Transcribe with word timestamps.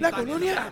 La 0.00 0.10
colonia. 0.10 0.70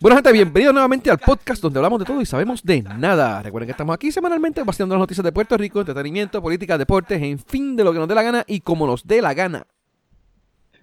Bueno, 0.00 0.16
gente, 0.16 0.32
bienvenidos 0.32 0.72
nuevamente 0.72 1.10
al 1.10 1.18
podcast 1.18 1.60
donde 1.60 1.80
hablamos 1.80 1.98
de 1.98 2.06
todo 2.06 2.22
y 2.22 2.26
sabemos 2.26 2.62
de 2.62 2.82
nada. 2.82 3.42
Recuerden 3.42 3.66
que 3.66 3.72
estamos 3.72 3.94
aquí 3.94 4.10
semanalmente 4.10 4.62
vaciando 4.62 4.94
las 4.94 5.00
noticias 5.00 5.22
de 5.22 5.32
Puerto 5.32 5.58
Rico, 5.58 5.80
entretenimiento, 5.80 6.40
política, 6.40 6.78
deportes, 6.78 7.20
en 7.22 7.38
fin, 7.38 7.76
de 7.76 7.84
lo 7.84 7.92
que 7.92 7.98
nos 7.98 8.08
dé 8.08 8.14
la 8.14 8.22
gana 8.22 8.42
y 8.46 8.60
como 8.60 8.86
nos 8.86 9.06
dé 9.06 9.20
la 9.20 9.34
gana. 9.34 9.66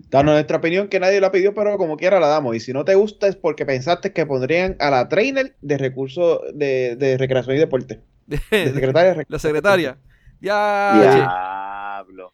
Danos 0.09 0.33
nuestra 0.33 0.57
opinión 0.57 0.87
que 0.87 0.99
nadie 0.99 1.19
la 1.19 1.31
pidió, 1.31 1.53
pero 1.53 1.77
como 1.77 1.97
quiera 1.97 2.19
la 2.19 2.27
damos. 2.27 2.55
Y 2.55 2.59
si 2.59 2.71
no 2.73 2.85
te 2.85 2.95
gusta 2.95 3.27
es 3.27 3.35
porque 3.35 3.65
pensaste 3.65 4.13
que 4.13 4.25
pondrían 4.25 4.75
a 4.79 4.89
la 4.89 5.09
trainer 5.09 5.55
de 5.61 5.77
recursos 5.77 6.39
de, 6.53 6.95
de 6.95 7.17
recreación 7.17 7.55
y 7.55 7.59
deporte. 7.59 8.01
De 8.27 8.37
secretaria 8.49 9.13
de 9.15 9.25
La 9.27 9.39
secretaria. 9.39 9.97
Ya. 10.39 11.95
Diablo. 11.97 12.33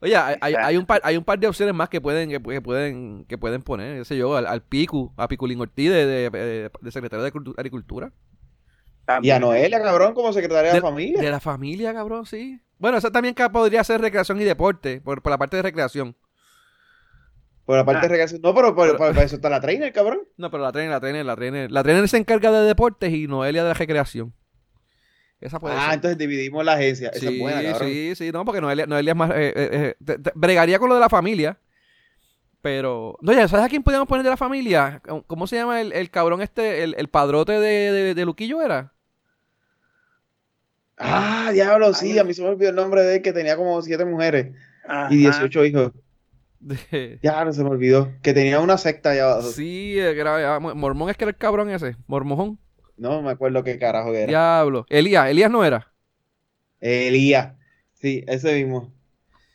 Oye, 0.00 0.16
hay, 0.16 0.36
hay- 0.40 0.54
hay 0.54 0.76
un 0.76 0.86
par, 0.86 1.00
hay 1.02 1.16
un 1.16 1.24
par 1.24 1.38
de 1.40 1.48
opciones 1.48 1.74
más 1.74 1.88
que 1.88 2.00
pueden, 2.00 2.30
que, 2.30 2.40
que 2.40 2.62
pueden, 2.62 3.24
que 3.26 3.36
pueden 3.36 3.62
poner, 3.62 3.98
qué 3.98 4.04
sé 4.04 4.16
yo, 4.16 4.36
al, 4.36 4.46
al 4.46 4.62
Picu, 4.62 5.12
a 5.16 5.26
Piculín 5.26 5.60
Ortiz 5.60 5.90
de, 5.90 6.06
de, 6.06 6.30
de- 6.30 6.70
de 6.80 6.90
secretario 6.92 7.24
de 7.24 7.32
Cultu- 7.32 7.54
Agricultura. 7.56 8.12
Y 9.22 9.30
a 9.30 9.40
Noelia, 9.40 9.82
cabrón, 9.82 10.12
como 10.14 10.32
secretaria 10.32 10.70
de, 10.70 10.76
De- 10.76 10.80
la 10.82 10.86
familia. 10.88 11.20
De 11.22 11.30
la 11.30 11.40
familia, 11.40 11.92
cabrón, 11.94 12.26
sí. 12.26 12.60
Bueno, 12.78 12.98
esa 12.98 13.10
también 13.10 13.34
podría 13.52 13.82
ser 13.82 14.00
recreación 14.00 14.40
y 14.40 14.44
deporte, 14.44 15.00
por, 15.00 15.20
por 15.22 15.30
la 15.32 15.38
parte 15.38 15.56
de 15.56 15.62
recreación. 15.62 16.14
Por 17.68 17.76
la 17.76 17.84
parte 17.84 17.98
Ah. 17.98 18.02
de 18.04 18.08
recreación. 18.08 18.40
No, 18.42 18.54
pero, 18.54 18.74
por- 18.74 18.96
para 18.96 19.22
eso 19.22 19.36
está 19.36 19.50
la 19.50 19.60
trainer, 19.60 19.92
cabrón. 19.92 20.20
No, 20.38 20.50
pero 20.50 20.62
la 20.62 20.72
trainer, 20.72 20.90
la 20.90 21.00
trainer, 21.00 21.26
la 21.26 21.36
trainer. 21.36 21.70
La 21.70 21.82
trainer 21.82 22.08
se 22.08 22.16
encarga 22.16 22.50
de 22.50 22.66
deportes 22.66 23.12
y 23.12 23.26
Noelia 23.26 23.62
de 23.62 23.68
la 23.68 23.74
recreación. 23.74 24.32
Esa 25.38 25.60
puede 25.60 25.74
Ah, 25.76 25.84
ser. 25.84 25.94
entonces 25.96 26.16
dividimos 26.16 26.64
la 26.64 26.72
agencia. 26.72 27.10
Esa 27.10 27.20
Sí, 27.28 27.34
es 27.34 27.38
buena, 27.42 27.62
cabrón. 27.62 27.88
sí, 27.90 28.14
sí, 28.14 28.32
no, 28.32 28.46
porque 28.46 28.62
Noelia, 28.62 28.86
Noelia 28.86 29.10
es 29.12 29.16
más. 29.18 29.30
eh, 29.32 29.52
eh, 29.54 29.68
eh, 29.70 29.94
te- 30.02 30.18
te- 30.18 30.32
bregaría 30.34 30.78
con 30.78 30.88
lo 30.88 30.94
de 30.94 31.00
la 31.02 31.10
familia. 31.10 31.58
Pero. 32.62 33.18
No, 33.20 33.34
ya, 33.34 33.46
¿sabes 33.46 33.66
a 33.66 33.68
quién 33.68 33.82
podíamos 33.82 34.08
poner 34.08 34.24
de 34.24 34.30
la 34.30 34.38
familia? 34.38 35.02
¿Cómo- 35.06 35.22
¿Cómo 35.24 35.46
se 35.46 35.56
llama 35.56 35.82
el, 35.82 35.92
el 35.92 36.08
cabrón 36.10 36.40
este? 36.40 36.82
El, 36.84 36.94
el 36.96 37.08
padrote 37.08 37.52
de, 37.52 37.92
de, 37.92 38.14
de 38.14 38.24
Luquillo 38.24 38.62
era. 38.62 38.94
Ah, 40.96 41.50
diablo, 41.52 41.92
sí. 41.92 42.12
Ay. 42.12 42.18
A 42.18 42.24
mí 42.24 42.32
se 42.32 42.40
me 42.40 42.48
olvidó 42.48 42.70
el 42.70 42.76
nombre 42.76 43.02
de 43.02 43.16
él 43.16 43.22
que 43.22 43.34
tenía 43.34 43.56
como 43.56 43.80
siete 43.82 44.06
mujeres 44.06 44.54
Ajá. 44.88 45.08
y 45.12 45.18
18 45.18 45.64
hijos. 45.66 45.92
De- 46.60 47.18
Ya, 47.22 47.44
no 47.44 47.52
se 47.52 47.62
me 47.62 47.70
olvidó. 47.70 48.12
Que 48.22 48.34
tenía 48.34 48.60
una 48.60 48.78
secta 48.78 49.10
allá 49.10 49.32
abajo. 49.32 49.48
sí, 49.48 49.98
eh, 49.98 50.18
era, 50.18 50.58
Mormón 50.60 51.10
es 51.10 51.16
que 51.16 51.24
era 51.24 51.30
el 51.30 51.36
cabrón 51.36 51.70
ese. 51.70 51.96
Mormojón. 52.06 52.58
No 52.96 53.22
me 53.22 53.30
acuerdo 53.30 53.62
qué 53.62 53.78
carajo 53.78 54.12
era. 54.12 54.26
Diablo. 54.26 54.84
Elías, 54.88 55.28
Elías 55.28 55.50
no 55.50 55.64
era. 55.64 55.92
Elías. 56.80 57.54
Sí, 57.94 58.24
ese 58.26 58.54
mismo. 58.54 58.92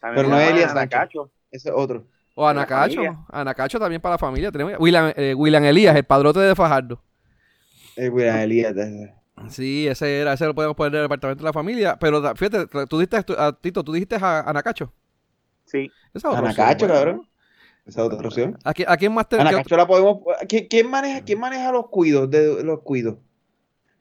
También 0.01 0.25
Pero 0.25 0.29
no 0.29 0.39
es 0.39 0.49
Elías 0.49 0.71
Ana 0.71 0.81
Sánchez. 0.81 0.99
Cacho. 0.99 1.31
Ese 1.51 1.71
otro. 1.71 2.07
O 2.35 2.47
Anacacho. 2.47 3.01
Anacacho 3.29 3.79
también 3.79 4.01
para 4.01 4.13
la 4.15 4.17
familia. 4.17 4.51
Tenemos 4.51 4.73
William, 4.79 5.13
eh, 5.15 5.33
William 5.35 5.63
Elías, 5.63 5.95
el 5.95 6.03
padrote 6.03 6.39
de 6.39 6.55
Fajardo. 6.55 7.01
Eh, 7.95 8.09
William 8.09 8.37
Elías. 8.37 8.73
Sí, 9.49 9.87
ese 9.87 10.21
era, 10.21 10.33
ese 10.33 10.45
lo 10.45 10.55
podemos 10.55 10.75
poner 10.75 10.93
en 10.93 10.97
el 10.99 11.03
departamento 11.05 11.43
de 11.43 11.49
la 11.49 11.53
familia. 11.53 11.97
Pero 11.99 12.21
fíjate, 12.35 12.65
tú 12.87 12.99
dijiste, 12.99 13.33
a 13.37 13.51
Tito, 13.53 13.83
tú 13.83 13.93
dijiste 13.93 14.15
a 14.19 14.41
Anacacho. 14.41 14.91
Sí. 15.73 15.91
Esa 16.13 16.27
es 16.29 16.33
otra 16.33 16.39
Anacacho, 16.39 16.85
opción, 16.85 16.89
bueno. 16.89 16.93
cabrón. 16.93 17.29
Esa 17.85 18.01
es 18.01 18.07
otra 18.13 18.27
opción. 18.27 18.57
¿A 18.63 18.73
quién, 18.73 18.89
a 18.89 18.95
quién 18.95 19.13
más 19.13 19.27
te 19.27 19.35
Ana 19.39 19.49
qué 19.49 19.55
Cacho 19.57 19.75
la 19.75 19.85
podemos. 19.87 20.19
¿Quién, 20.47 20.67
quién 20.69 20.89
maneja, 20.89 21.21
quién 21.25 21.39
maneja 21.39 21.71
los 21.73 21.89
cuidos 21.89 22.29
de 22.29 22.63
los 22.63 22.79
cuidos? 22.81 23.17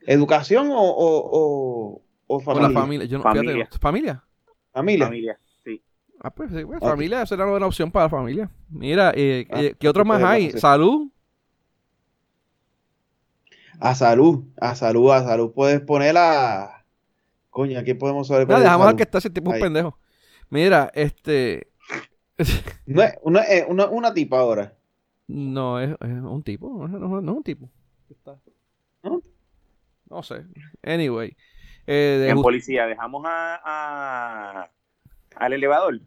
¿Educación 0.07 0.69
o, 0.71 0.81
o, 0.81 1.31
o, 1.33 2.03
o 2.29 2.41
familia? 2.41 2.69
la 2.69 2.81
familia. 2.81 3.07
Yo 3.07 3.19
no, 3.19 3.25
Familia. 3.25 3.53
fíjate, 3.55 3.79
¿Familia? 3.79 4.25
Familia. 4.73 5.07
Familia. 5.07 5.39
Sí. 5.65 5.83
Ah, 6.21 6.31
pues 6.31 6.51
sí, 6.53 6.65
pues, 6.65 6.79
Ok. 6.81 6.89
familia 6.91 7.27
será 7.27 7.43
una 7.45 7.53
buena 7.53 7.67
opción 7.67 7.91
para 7.91 8.05
la 8.07 8.11
familia. 8.11 8.51
Mira, 8.69 9.13
eh, 9.17 9.47
Ah, 9.51 9.63
eh, 9.63 9.75
¿qué 9.79 9.89
otros 9.89 10.07
más 10.07 10.23
hay? 10.23 10.51
Salud. 10.53 11.09
A 13.81 13.95
salud, 13.97 14.45
a 14.61 14.75
salud, 14.77 15.11
a 15.11 15.25
salud. 15.25 15.53
Puedes 15.53 15.81
poner 15.81 16.17
a. 16.17 16.85
Coño, 17.51 17.79
aquí 17.81 17.95
podemos 17.95 18.29
saber. 18.29 18.47
Nada, 18.49 18.61
dejamos 18.61 18.87
al 18.87 18.97
que 18.97 19.03
está 19.03 19.19
ese 19.19 19.31
tipo 19.31 19.51
un 19.51 19.59
pendejo. 19.59 19.99
Mira, 20.53 20.91
este. 20.95 21.69
No 22.85 23.03
es 23.03 23.15
una, 23.23 23.41
es 23.41 23.65
una, 23.67 23.87
una 23.87 24.13
tipa 24.13 24.39
ahora. 24.39 24.75
No, 25.27 25.81
es, 25.81 25.93
es 25.93 25.99
un 26.11 26.43
tipo. 26.43 26.87
No, 26.87 26.99
no- 26.99 27.23
no 27.23 27.31
es 27.33 27.37
un 27.39 27.43
tipo. 27.43 27.71
¿No? 29.03 29.23
No 30.11 30.23
sé. 30.23 30.45
Anyway. 30.83 31.35
Eh, 31.87 32.19
de 32.21 32.29
En 32.29 32.43
policía 32.43 32.87
dejamos 32.87 33.23
a, 33.25 33.61
a- 33.65 34.71
al 35.37 35.53
elevador. 35.55 36.01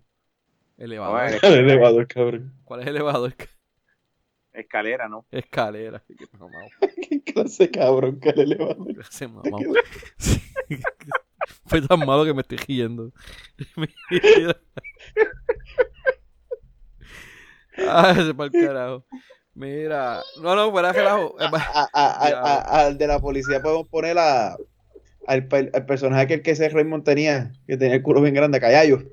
elevador. 0.78 1.32
El 1.42 1.54
elevador, 1.68 2.08
cabrón. 2.08 2.54
¿Cuál 2.66 2.82
es 2.82 2.88
elevador? 2.88 3.34
Escalera, 4.54 5.10
¿no? 5.10 5.26
Escalera. 5.32 6.04
Qué. 6.08 6.28
Qué 7.10 7.34
clase 7.34 7.72
cabrón 7.72 8.20
que 8.20 8.30
el 8.30 8.42
elevador. 8.42 8.94
Mamado. 9.28 9.58
Sí. 10.20 10.40
Fue 11.66 11.82
tan 11.82 12.00
malo 12.00 12.24
que 12.26 12.34
me 12.34 12.42
estoy 12.42 12.58
riendo. 12.58 13.12
Mira. 13.76 14.56
Ah, 17.90 18.14
ese 18.18 18.34
pa'l 18.34 18.52
carajo. 18.52 19.06
Mira. 19.54 20.22
No, 20.42 20.56
no, 20.56 20.72
fuera 20.72 20.92
de 20.92 21.00
relajo. 21.00 21.36
A- 21.40 21.90
a- 21.94 22.32
a- 22.34 22.86
al 22.86 22.98
de 22.98 23.08
la 23.08 23.20
policía 23.20 23.62
podemos 23.62 23.88
poner 23.88 24.18
a, 24.18 24.54
al, 25.28 25.48
al 25.74 25.86
personaje 25.86 26.28
que 26.28 26.34
el 26.36 26.42
que 26.42 26.52
ese 26.52 26.70
Raymond 26.70 27.04
tenía, 27.04 27.52
que 27.68 27.78
tenía 27.78 27.96
el 27.96 28.04
culo 28.04 28.22
bien 28.22 28.34
grande, 28.36 28.60
Callayo. 28.60 29.04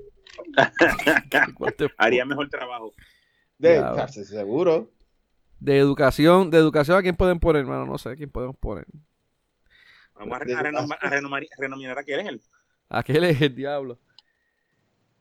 ¿cuál 1.56 1.74
te- 1.76 1.90
Haría 1.96 2.24
mejor 2.24 2.48
trabajo. 2.48 2.92
De, 3.58 3.76
Ya. 3.76 4.08
seguro. 4.08 4.90
De 5.60 5.78
educación, 5.78 6.50
de 6.50 6.58
educación, 6.58 6.98
¿a 6.98 7.02
quién 7.02 7.14
pueden 7.16 7.38
poner, 7.38 7.62
hermano? 7.62 7.86
No 7.86 7.96
sé, 7.98 8.10
¿a 8.10 8.16
quién 8.16 8.30
podemos 8.30 8.56
poner? 8.56 8.84
Vamos 10.26 10.38
a, 10.40 10.58
a 10.58 10.62
renomar- 10.62 10.98
a 11.00 11.10
renomar- 11.10 11.46
renominar 11.58 11.98
a 11.98 12.02
quién 12.02 12.20
es 12.20 12.26
él. 12.28 12.40
Aquel 12.88 13.24
es 13.24 13.40
el 13.40 13.54
diablo. 13.54 13.98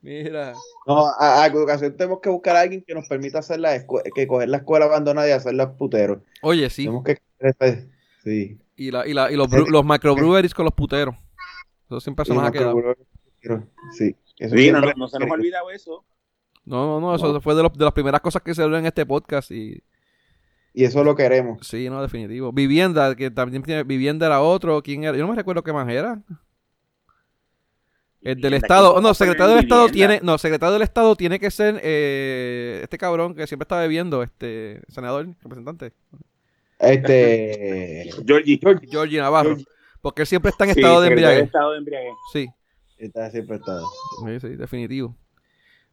Mira. 0.02 0.54
No, 0.88 1.08
a, 1.08 1.44
a 1.44 1.46
educación 1.48 1.96
tenemos 1.96 2.20
que 2.22 2.30
buscar 2.30 2.56
a 2.56 2.62
alguien 2.62 2.84
que 2.86 2.96
nos 2.96 3.08
permita 3.08 3.40
hacer 3.40 3.60
la 3.60 3.76
escuela, 3.76 4.10
que 4.16 4.26
coger 4.26 4.50
la 4.50 4.58
escuela 4.58 4.86
abandonada 4.86 5.28
y 5.28 5.32
hacerla 5.32 5.74
putero. 5.74 6.24
Oye, 6.42 6.70
sí. 6.70 6.84
Tenemos 6.86 7.04
que 7.04 7.18
sí. 8.24 8.58
Y, 8.76 8.90
la, 8.90 9.06
y, 9.08 9.14
la, 9.14 9.32
y 9.32 9.36
los, 9.36 9.48
los 9.70 9.86
microbreweries 9.86 10.54
con 10.56 10.66
los 10.66 10.74
puteros. 10.74 11.16
Eso 11.86 12.00
siempre 12.00 12.26
se 12.26 12.34
nos 12.34 12.44
ha 12.44 12.48
no, 12.48 12.52
quedado. 12.52 12.96
sí. 13.92 14.16
Eso 14.40 14.56
Sí, 14.56 14.72
no, 14.72 14.82
no- 14.82 14.92
no 14.96 15.08
se 15.08 15.20
nos 15.20 15.30
ha 15.30 15.34
olvidado 15.34 15.70
eso. 15.70 16.04
No, 16.66 16.86
no, 16.86 17.00
no, 17.00 17.16
eso 17.16 17.32
No. 17.34 17.42
fue 17.42 17.54
de, 17.54 17.62
los- 17.64 17.74
de 17.74 17.84
las 17.86 17.94
primeras 17.94 18.22
cosas 18.22 18.42
que 18.42 18.56
se 18.56 18.64
dio 18.68 18.76
en 18.78 18.86
este 18.88 19.06
podcast. 19.06 19.52
Y 19.52 19.84
Y 20.74 20.86
eso 20.86 21.04
lo 21.04 21.16
queremos. 21.16 21.66
sí, 21.68 21.90
no, 21.90 22.02
definitivo. 22.02 22.52
Vivienda, 22.52 23.16
que 23.16 23.30
también 23.30 23.62
tiene. 23.64 23.84
Vivienda 23.84 24.26
era 24.28 24.42
otro. 24.42 24.82
¿Quién 24.82 25.04
era? 25.04 25.18
Yo 25.18 25.24
no 25.24 25.30
me 25.30 25.36
recuerdo 25.36 25.64
qué 25.64 25.74
más 25.74 25.88
era. 25.90 26.22
El 28.22 28.40
del 28.40 28.54
Estado. 28.54 28.94
¿quién 28.94 29.04
No, 29.04 29.14
secretario 29.14 29.56
del 29.56 29.64
Estado 29.66 29.88
tiene. 29.90 30.20
No, 30.24 30.38
secretario 30.38 30.74
del 30.74 30.82
Estado 30.84 31.16
tiene 31.16 31.40
que 31.40 31.52
ser 31.52 31.80
eh, 31.84 32.80
este 32.84 32.98
cabrón 32.98 33.36
que 33.36 33.48
siempre 33.48 33.64
está 33.64 33.80
bebiendo, 33.80 34.22
este 34.24 34.82
senador, 34.88 35.28
representante. 35.42 35.94
Este. 36.80 38.10
Georgie. 38.26 38.60
Georgie 38.90 39.20
Navarro. 39.20 39.50
Georgie. 39.50 39.66
Porque 40.02 40.22
él 40.24 40.28
siempre 40.28 40.50
está 40.50 40.64
en 40.66 40.74
Sí, 40.74 40.80
estado 40.80 41.02
de 41.02 41.08
secretario 41.10 41.40
embriaguez. 41.40 41.46
estado 41.48 41.72
de 41.74 41.78
embriaguez. 41.80 42.14
Sí. 42.34 42.50
Está 42.98 43.30
siempre 43.32 43.58
estado. 43.58 43.88
Sí, 44.26 44.40
sí, 44.40 44.50
definitivo. 44.56 45.16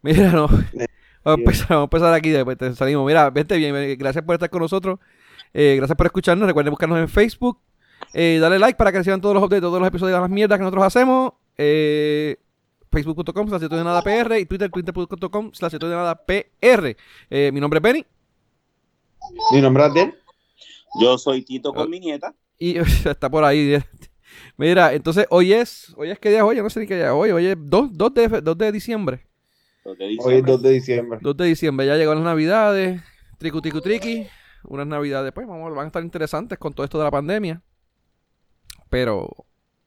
Mira, 0.03 0.31
no. 0.31 0.49
Vamos 1.29 1.39
a 1.39 1.41
empezar, 1.41 1.69
vamos 1.69 1.83
a 1.83 1.85
empezar 1.85 2.15
aquí, 2.15 2.31
después 2.31 2.57
te 2.57 2.75
salimos. 2.75 3.07
Mira, 3.07 3.29
vente 3.29 3.57
bien, 3.57 3.77
eh, 3.77 3.97
gracias 3.97 4.25
por 4.25 4.35
estar 4.35 4.49
con 4.49 4.63
nosotros. 4.63 4.99
Eh, 5.53 5.75
gracias 5.77 5.97
por 5.97 6.07
escucharnos. 6.07 6.47
Recuerden 6.47 6.71
buscarnos 6.71 6.99
en 6.99 7.09
Facebook. 7.09 7.59
Eh, 8.15 8.39
dale 8.41 8.59
like 8.59 8.77
para 8.79 8.93
que 8.93 8.99
reciban 8.99 9.21
todos 9.21 9.35
los 9.35 9.43
updates, 9.43 9.61
todos 9.61 9.79
los 9.79 9.89
episodios 9.89 10.17
de 10.17 10.21
las 10.21 10.31
mierdas 10.31 10.59
que 10.59 10.63
nosotros 10.63 10.85
hacemos. 10.85 11.33
Eh, 11.59 12.37
Facebook.com 12.91 13.49
slash 13.49 13.61
de 13.61 13.85
nada 13.85 14.03
PR 14.03 14.39
y 14.39 14.47
Twitter, 14.47 14.71
twitter.com 14.71 15.51
slash 15.53 15.73
de 15.73 15.89
nada 15.89 16.15
PR. 16.15 16.97
Eh, 17.29 17.51
mi 17.53 17.61
nombre 17.61 17.79
es 17.79 17.83
Benny 17.83 18.07
Mi 19.53 19.61
nombre 19.61 19.85
es 19.85 19.91
Adel. 19.91 20.15
Yo 20.99 21.19
soy 21.19 21.43
Tito 21.43 21.75
con 21.75 21.91
mi 21.91 22.01
nieta. 22.01 22.35
y 22.59 22.79
está 23.05 23.29
por 23.29 23.45
ahí. 23.45 23.79
Mira, 24.57 24.95
entonces 24.95 25.27
hoy 25.29 25.53
es, 25.53 25.93
hoy 25.97 26.11
es 26.11 26.19
qué 26.19 26.31
día 26.31 26.39
es 26.39 26.45
hoy, 26.45 26.57
yo 26.57 26.63
no 26.63 26.71
sé 26.71 26.81
ni 26.81 26.87
qué 26.87 26.97
día 26.97 27.07
es 27.07 27.13
hoy, 27.13 27.31
hoy 27.31 27.47
es 27.47 27.57
2, 27.59 27.91
2 27.93 28.15
de, 28.15 28.29
2 28.41 28.59
de 28.59 28.73
diciembre. 28.73 29.28
Hoy 30.21 30.35
es 30.35 30.45
2 30.45 30.63
de 30.63 30.71
diciembre. 30.71 31.19
2 31.23 31.37
de 31.37 31.45
diciembre, 31.47 31.87
ya 31.87 31.97
llegó 31.97 32.15
las 32.15 32.25
navidades, 32.25 33.01
tricu 33.39 33.61
triqui, 33.61 34.27
unas 34.65 34.87
navidades, 34.87 35.33
pues 35.33 35.47
vamos, 35.47 35.75
van 35.75 35.85
a 35.85 35.87
estar 35.87 36.03
interesantes 36.03 36.59
con 36.59 36.73
todo 36.73 36.85
esto 36.85 36.99
de 36.99 37.05
la 37.05 37.11
pandemia. 37.11 37.63
Pero 38.91 39.29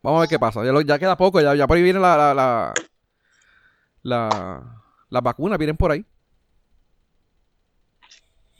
vamos 0.01 0.17
a 0.17 0.21
ver 0.21 0.29
qué 0.29 0.39
pasa, 0.39 0.63
ya, 0.63 0.71
lo- 0.71 0.81
ya 0.81 0.97
queda 0.99 1.17
poco, 1.17 1.41
ya, 1.41 1.55
ya 1.55 1.67
por 1.67 1.77
ahí 1.77 1.83
viene 1.83 1.99
la, 1.99 2.15
la, 2.17 2.33
la, 2.33 2.73
la- 4.03 4.83
las 5.09 5.23
vacunas, 5.23 5.57
vienen 5.57 5.77
por 5.77 5.91
ahí. 5.91 6.05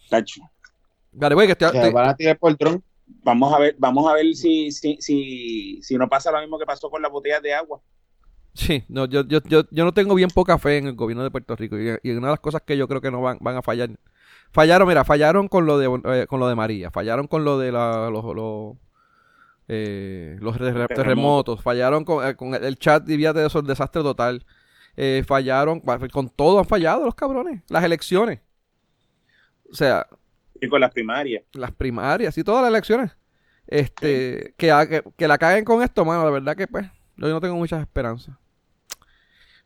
Tacho. 0.10 0.42
Dale, 1.12 1.36
güey, 1.36 1.48
que 1.48 1.56
te, 1.56 1.66
van 1.92 2.10
a 2.10 2.16
tirar 2.16 2.38
por 2.38 2.52
el 2.52 2.58
dron. 2.58 2.84
vamos 3.24 3.54
a 3.54 3.60
ver, 3.60 3.76
vamos 3.78 4.10
a 4.10 4.14
ver 4.14 4.34
si, 4.36 4.72
si, 4.72 4.98
si, 5.00 5.82
si 5.82 5.98
no 5.98 6.08
pasa 6.10 6.32
lo 6.32 6.40
mismo 6.40 6.58
que 6.60 6.66
pasó 6.66 6.90
con 6.90 7.02
las 7.02 7.12
botellas 7.12 7.42
de 7.42 7.54
agua. 7.54 7.82
Sí, 8.54 8.84
no, 8.90 9.06
yo, 9.06 9.22
yo, 9.26 9.40
yo, 9.46 9.64
yo 9.72 9.86
no 9.86 9.94
tengo 9.94 10.14
bien 10.14 10.30
poca 10.30 10.58
fe 10.58 10.78
en 10.78 10.88
el 10.88 10.94
gobierno 10.96 11.24
de 11.24 11.32
Puerto 11.32 11.56
Rico 11.56 11.80
y, 11.80 11.98
y 12.04 12.12
una 12.12 12.28
de 12.28 12.34
las 12.34 12.40
cosas 12.42 12.62
que 12.66 12.78
yo 12.78 12.88
creo 12.88 13.00
que 13.02 13.10
no 13.12 13.22
van, 13.22 13.38
van 13.40 13.56
a 13.58 13.62
fallar. 13.62 13.90
Fallaron, 14.52 14.88
mira, 14.88 15.06
fallaron 15.06 15.48
con 15.48 15.66
lo 15.66 15.78
de 15.78 15.88
eh, 16.06 16.28
con 16.28 16.40
lo 16.42 16.48
de 16.50 16.56
María, 16.56 16.92
fallaron 16.92 17.28
con 17.28 17.46
lo 17.46 17.58
de 17.58 17.72
la, 17.72 18.10
los, 18.10 18.26
los, 18.36 18.76
eh, 19.70 20.36
los 20.42 20.58
re- 20.58 20.74
re- 20.74 20.88
terremotos, 20.88 21.62
fallaron 21.62 22.04
con, 22.04 22.28
eh, 22.28 22.36
con 22.36 22.54
el 22.54 22.76
chat 22.78 23.08
y 23.10 23.16
de 23.16 23.46
eso, 23.46 23.60
el 23.60 23.68
desastre 23.68 24.02
total. 24.04 24.46
Eh, 24.98 25.24
fallaron, 25.26 25.82
con 26.12 26.30
todo 26.30 26.60
han 26.60 26.66
fallado 26.66 27.06
los 27.06 27.16
cabrones, 27.16 27.62
las 27.70 27.84
elecciones. 27.86 28.42
O 29.72 29.74
sea, 29.76 30.06
Y 30.60 30.68
con 30.68 30.82
las 30.82 30.92
primarias. 30.92 31.44
las 31.54 31.72
primarias 31.72 32.38
y 32.38 32.44
todas 32.44 32.62
las 32.64 32.70
elecciones. 32.70 33.12
Este, 33.68 34.54
que, 34.58 34.72
ha- 34.72 34.86
que, 34.88 35.02
que 35.16 35.28
la 35.30 35.38
caguen 35.38 35.64
con 35.64 35.82
esto, 35.82 36.04
mano, 36.04 36.26
la 36.26 36.30
verdad 36.32 36.58
que 36.58 36.68
pues, 36.68 36.86
yo 37.16 37.30
no 37.30 37.40
tengo 37.40 37.56
muchas 37.56 37.80
esperanzas. 37.80 38.36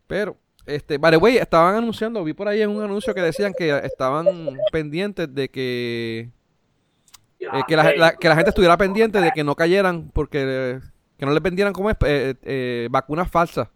Pero, 0.07 0.37
este, 0.65 0.97
vale, 0.97 1.17
güey, 1.17 1.37
estaban 1.37 1.75
anunciando, 1.75 2.23
vi 2.23 2.33
por 2.33 2.47
ahí 2.47 2.61
en 2.61 2.69
un 2.69 2.83
anuncio 2.83 3.13
que 3.13 3.21
decían 3.21 3.53
que 3.57 3.75
estaban 3.83 4.25
pendientes 4.71 5.33
de 5.33 5.49
que, 5.49 6.29
eh, 7.39 7.47
que, 7.67 7.75
la, 7.75 7.93
la- 7.95 8.15
que 8.15 8.27
la 8.29 8.35
gente 8.35 8.49
estuviera 8.49 8.77
pendiente 8.77 9.19
de 9.21 9.31
que 9.31 9.43
no 9.43 9.55
cayeran, 9.55 10.09
porque 10.13 10.79
que 11.17 11.25
no 11.25 11.31
les 11.33 11.41
vendieran 11.41 11.71
como 11.73 11.89
es, 11.89 11.95
eh, 12.05 12.35
eh, 12.43 12.87
vacunas 12.91 13.29
falsas. 13.29 13.67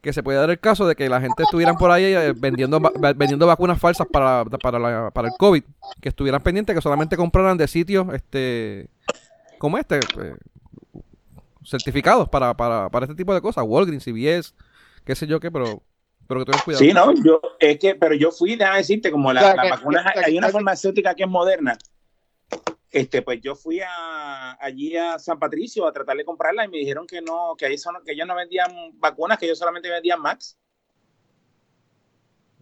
Que 0.00 0.12
se 0.12 0.20
puede 0.24 0.36
dar 0.38 0.50
el 0.50 0.58
caso 0.58 0.84
de 0.86 0.96
que 0.96 1.08
la 1.08 1.20
gente 1.20 1.44
estuvieran 1.44 1.76
por 1.76 1.92
ahí 1.92 2.02
eh, 2.06 2.34
vendiendo, 2.36 2.80
vendiendo 3.16 3.46
vacunas 3.46 3.78
falsas 3.78 4.04
para, 4.12 4.44
para, 4.44 4.78
la- 4.80 5.10
para 5.12 5.28
el 5.28 5.34
COVID. 5.38 5.62
Que 6.00 6.08
estuvieran 6.08 6.42
pendientes, 6.42 6.74
que 6.74 6.82
solamente 6.82 7.16
compraran 7.16 7.56
de 7.56 7.68
sitios 7.68 8.12
este 8.12 8.88
como 9.58 9.78
este, 9.78 10.00
certificados 11.64 12.28
para, 12.28 12.56
para, 12.56 12.88
para 12.90 13.04
este 13.06 13.16
tipo 13.16 13.34
de 13.34 13.40
cosas. 13.40 13.64
Walgreens, 13.66 14.04
CVS, 14.04 14.54
qué 15.04 15.14
sé 15.14 15.26
yo 15.26 15.40
qué, 15.40 15.50
pero, 15.50 15.82
pero 16.26 16.40
que 16.40 16.46
tengas 16.46 16.62
cuidado. 16.64 16.84
Sí, 16.84 16.92
no, 16.92 17.12
yo, 17.24 17.40
es 17.58 17.78
que, 17.78 17.94
pero 17.94 18.14
yo 18.14 18.30
fui, 18.30 18.56
déjame 18.56 18.78
decirte, 18.78 19.10
como 19.10 19.32
la, 19.32 19.40
O 19.40 19.44
sea, 19.44 19.54
la 19.56 19.62
que- 19.62 19.70
vacuna, 19.70 20.12
que- 20.14 20.20
hay 20.24 20.38
una 20.38 20.48
farmacéutica 20.48 21.14
que 21.14 21.22
es 21.24 21.28
moderna. 21.28 21.76
Este, 22.90 23.22
pues 23.22 23.40
yo 23.40 23.54
fui 23.54 23.80
a, 23.80 24.52
allí 24.60 24.96
a 24.98 25.18
San 25.18 25.38
Patricio 25.38 25.86
a 25.86 25.92
tratar 25.92 26.14
de 26.16 26.26
comprarla 26.26 26.66
y 26.66 26.68
me 26.68 26.76
dijeron 26.76 27.06
que 27.06 27.22
no, 27.22 27.54
que, 27.56 27.64
ahí 27.64 27.78
son, 27.78 27.94
que 28.04 28.12
ellos 28.12 28.26
no 28.26 28.34
vendían 28.34 28.70
vacunas, 28.94 29.38
que 29.38 29.46
ellos 29.46 29.58
solamente 29.58 29.88
vendían 29.88 30.20
Max. 30.20 30.58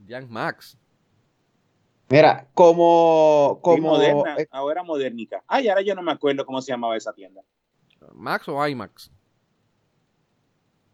Jan 0.08 0.30
Max. 0.30 0.78
Mira, 2.08 2.48
como, 2.54 3.58
Y 3.58 3.62
como 3.62 3.88
moderna, 3.88 4.36
eh, 4.38 4.46
ahora 4.50 4.82
modernica. 4.82 5.42
Ay, 5.46 5.68
ahora 5.68 5.82
yo 5.82 5.94
no 5.94 6.02
me 6.02 6.12
acuerdo 6.12 6.44
cómo 6.44 6.60
se 6.62 6.72
llamaba 6.72 6.96
esa 6.96 7.12
tienda. 7.12 7.42
¿Max 8.14 8.48
o 8.48 8.66
IMAX? 8.66 9.10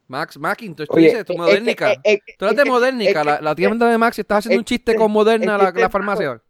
Max, 0.09 0.39
Macintosh, 0.39 0.87
tú 0.89 0.97
dices, 0.99 1.25
tu 1.25 1.33
eh, 1.33 1.37
Modernica. 1.37 1.93
eh, 1.93 1.99
eh, 2.05 2.19
Tú 2.39 2.45
eres 2.45 2.57
de 2.57 2.65
Modernica, 2.65 3.25
la, 3.25 3.41
la 3.41 3.55
tienda 3.57 3.89
de 3.91 3.99
Max, 3.99 4.19
y 4.19 4.21
estás 4.21 4.39
haciendo 4.39 4.59
un 4.61 4.65
chiste 4.65 4.95
con 4.95 5.11
Moderna, 5.11 5.59
la, 5.59 5.91
farmacia. 5.91 6.41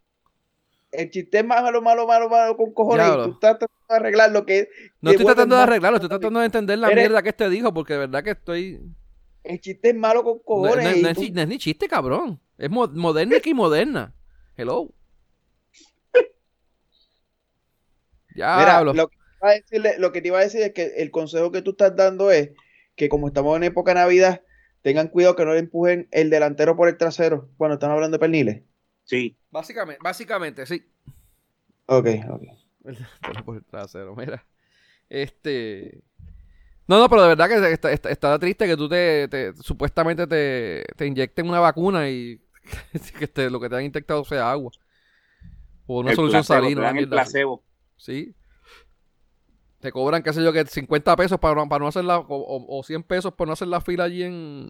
el 0.93 1.11
chiste 1.11 1.39
es 1.39 1.45
malo, 1.45 1.81
malo, 1.81 2.07
malo, 2.07 2.29
malo 2.29 2.57
con 2.57 2.73
cojones. 2.75 3.07
Y 3.07 3.23
tú 3.23 3.31
estás 3.33 3.59
tratando 3.59 3.75
de 3.89 3.95
arreglar 3.97 4.31
lo 4.31 4.45
que 4.45 4.69
No 5.01 5.11
estoy 5.11 5.25
tratando 5.27 5.57
de 5.57 5.63
arreglarlo, 5.63 5.97
estoy 5.97 6.09
tratando 6.11 6.41
de 6.41 6.47
entender 6.47 6.79
la 6.79 6.89
Eres- 6.89 7.05
mierda 7.05 7.23
que 7.23 7.29
este 7.31 7.49
dijo, 7.49 7.73
porque 7.73 7.95
de 7.95 7.99
verdad 8.01 8.23
que 8.23 8.31
estoy... 8.33 8.81
El 9.43 9.61
chiste 9.61 9.91
es 9.91 9.95
malo 9.95 10.23
con 10.25 10.39
cojones. 10.41 11.03
no- 11.03 11.09
es, 11.09 11.15
tú- 11.15 11.21
ni- 11.23 11.31
no 11.31 11.41
es 11.41 11.49
ni 11.49 11.59
chiste, 11.59 11.89
cabrón. 11.89 12.39
Es 12.59 12.69
mo- 12.69 12.89
Modernica 12.89 13.49
y 13.49 13.55
Moderna. 13.55 14.13
Hello. 14.57 14.91
Ya, 18.35 18.57
Mira, 18.59 18.79
hablo. 18.79 18.93
lo 18.93 19.09
que, 19.09 19.17
iba 19.47 19.57
a 19.57 19.61
decirle- 19.61 19.99
lo 19.99 20.13
que 20.13 20.21
te 20.23 20.29
iba 20.29 20.39
a 20.39 20.43
decir 20.43 20.63
es 20.63 20.73
que 20.73 20.95
el 20.99 21.11
consejo 21.11 21.51
que 21.53 21.63
tú 21.63 21.71
estás 21.73 21.95
dando 21.97 22.31
es 22.31 22.51
que 22.95 23.09
como 23.09 23.29
estamos 23.29 23.57
en 23.57 23.65
época 23.65 23.93
de 23.93 24.01
Navidad, 24.01 24.43
tengan 24.83 25.09
cuidado 25.09 25.37
que 25.37 25.45
no 25.45 25.53
le 25.53 25.59
empujen 25.61 26.09
el 26.13 26.31
delantero 26.31 26.77
por 26.77 26.89
el 26.89 26.97
trasero 26.97 27.49
cuando 27.57 27.75
están 27.75 27.91
hablando 27.91 28.15
de 28.17 28.21
perniles. 28.21 28.63
Sí. 29.05 29.37
Básicamente, 29.51 30.01
básicamente, 30.03 30.67
sí. 30.67 30.85
Ok, 31.87 32.07
ok. 32.31 32.43
Todo 33.23 33.45
por 33.45 33.57
el 33.57 33.65
trasero, 33.65 34.15
mira. 34.17 34.45
Este. 35.09 36.03
No, 36.89 36.99
no, 37.01 37.09
pero 37.09 37.23
de 37.23 37.29
verdad 37.29 37.49
que 37.49 37.73
está, 37.73 37.91
está- 37.93 38.11
está 38.11 38.39
triste 38.39 38.67
que 38.67 38.77
tú 38.77 38.89
te, 38.89 39.27
te- 39.29 39.53
supuestamente 39.57 40.27
te, 40.29 40.85
te 40.97 41.07
inyecten 41.07 41.49
una 41.49 41.59
vacuna 41.59 42.09
y 42.09 42.41
que 43.19 43.27
te- 43.27 43.51
lo 43.51 43.59
que 43.61 43.69
te 43.69 43.75
han 43.77 43.85
inyectado 43.85 44.25
sea 44.25 44.51
agua. 44.53 44.71
O 45.87 45.99
una 46.01 46.11
El 46.11 46.17
solución 46.17 46.43
placebo, 46.45 46.63
salina. 46.63 46.81
te 46.81 46.87
dan 46.87 46.97
el 46.99 47.09
placebo. 47.09 47.65
Sí. 47.97 48.36
Te 49.87 49.93
cobran, 49.93 50.21
qué 50.21 50.33
sé 50.33 50.43
yo, 50.43 50.53
que 50.53 50.67
50 50.67 51.15
pesos 51.15 51.39
para, 51.39 51.65
para 51.67 51.79
no 51.79 51.87
hacer 51.87 52.03
la. 52.05 52.19
O, 52.19 52.25
o- 52.27 52.79
o 52.81 52.83
100 52.83 53.05
pesos 53.05 53.33
por 53.33 53.47
no 53.47 53.53
hacer 53.53 53.69
la 53.69 53.81
fila 53.81 54.03
allí 54.03 54.25
en. 54.25 54.69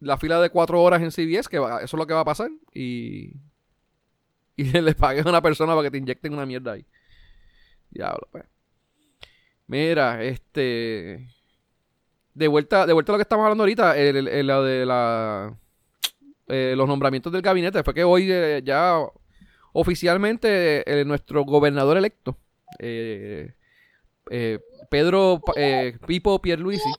La 0.00 0.18
fila 0.18 0.40
de 0.40 0.50
4 0.50 0.82
horas 0.82 1.00
en 1.02 1.12
CVS, 1.12 1.48
que 1.48 1.60
va- 1.60 1.76
eso 1.82 1.96
es 1.96 1.98
lo 2.00 2.04
que 2.04 2.14
va 2.14 2.20
a 2.20 2.24
pasar. 2.24 2.50
Y. 2.72 3.34
Y 4.56 4.64
le 4.80 4.92
pagues 4.96 5.24
a 5.24 5.28
una 5.28 5.40
persona 5.40 5.72
para 5.72 5.84
que 5.84 5.92
te 5.92 5.98
inyecten 5.98 6.32
una 6.32 6.46
mierda 6.46 6.72
ahí. 6.72 6.84
Diablo, 7.90 8.26
pues. 8.32 8.42
Mira, 9.68 10.24
este. 10.24 11.28
De 12.34 12.48
vuelta, 12.48 12.86
de 12.86 12.92
vuelta 12.92 13.12
a 13.12 13.14
lo 13.14 13.18
que 13.18 13.22
estamos 13.22 13.44
hablando 13.44 13.62
ahorita, 13.62 13.96
el, 13.96 14.16
el- 14.26 14.46
de 14.48 14.84
la. 14.84 15.56
eh, 16.48 16.74
los 16.76 16.88
nombramientos 16.88 17.32
del 17.32 17.40
gabinete. 17.42 17.84
Fue 17.84 17.94
que 17.94 18.02
hoy 18.02 18.26
eh, 18.32 18.62
ya 18.64 18.98
oficialmente 19.72 20.82
eh, 21.00 21.04
nuestro 21.04 21.44
gobernador 21.44 21.96
electo, 21.96 22.36
eh, 22.80 23.54
eh, 24.30 24.58
Pedro 24.90 25.40
eh, 25.56 25.98
Pipo 26.06 26.40
Pierluisi, 26.40 26.90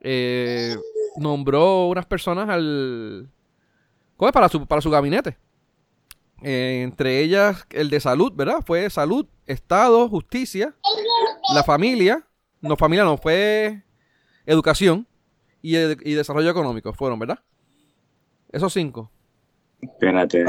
eh, 0.00 0.76
nombró 1.16 1.86
unas 1.88 2.06
personas 2.06 2.48
al 2.48 3.28
¿cómo 4.16 4.28
es? 4.28 4.32
para 4.32 4.48
su 4.48 4.66
para 4.66 4.80
su 4.80 4.90
gabinete. 4.90 5.36
Eh, 6.42 6.80
entre 6.82 7.20
ellas 7.20 7.66
el 7.70 7.88
de 7.88 8.00
salud, 8.00 8.32
¿verdad? 8.34 8.64
Fue 8.66 8.90
salud, 8.90 9.26
Estado, 9.46 10.08
justicia, 10.08 10.74
la 11.54 11.62
familia, 11.62 12.26
no 12.60 12.76
familia, 12.76 13.04
no, 13.04 13.16
fue 13.16 13.82
educación 14.44 15.06
y, 15.60 15.76
ed- 15.76 16.00
y 16.04 16.14
desarrollo 16.14 16.50
económico, 16.50 16.92
fueron, 16.92 17.18
¿verdad? 17.20 17.38
Esos 18.50 18.72
cinco. 18.72 19.10
Espérate. 19.80 20.44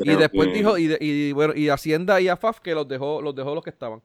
Y 0.00 0.14
después 0.16 0.48
que- 0.48 0.54
dijo, 0.54 0.78
y, 0.78 0.86
de- 0.88 0.98
y 1.00 1.32
bueno, 1.32 1.54
y 1.54 1.68
Hacienda 1.68 2.20
y 2.20 2.26
AFAF 2.28 2.58
que 2.60 2.74
los 2.74 2.86
dejó, 2.88 3.22
los 3.22 3.34
dejó 3.34 3.54
los 3.54 3.62
que 3.62 3.70
estaban. 3.70 4.02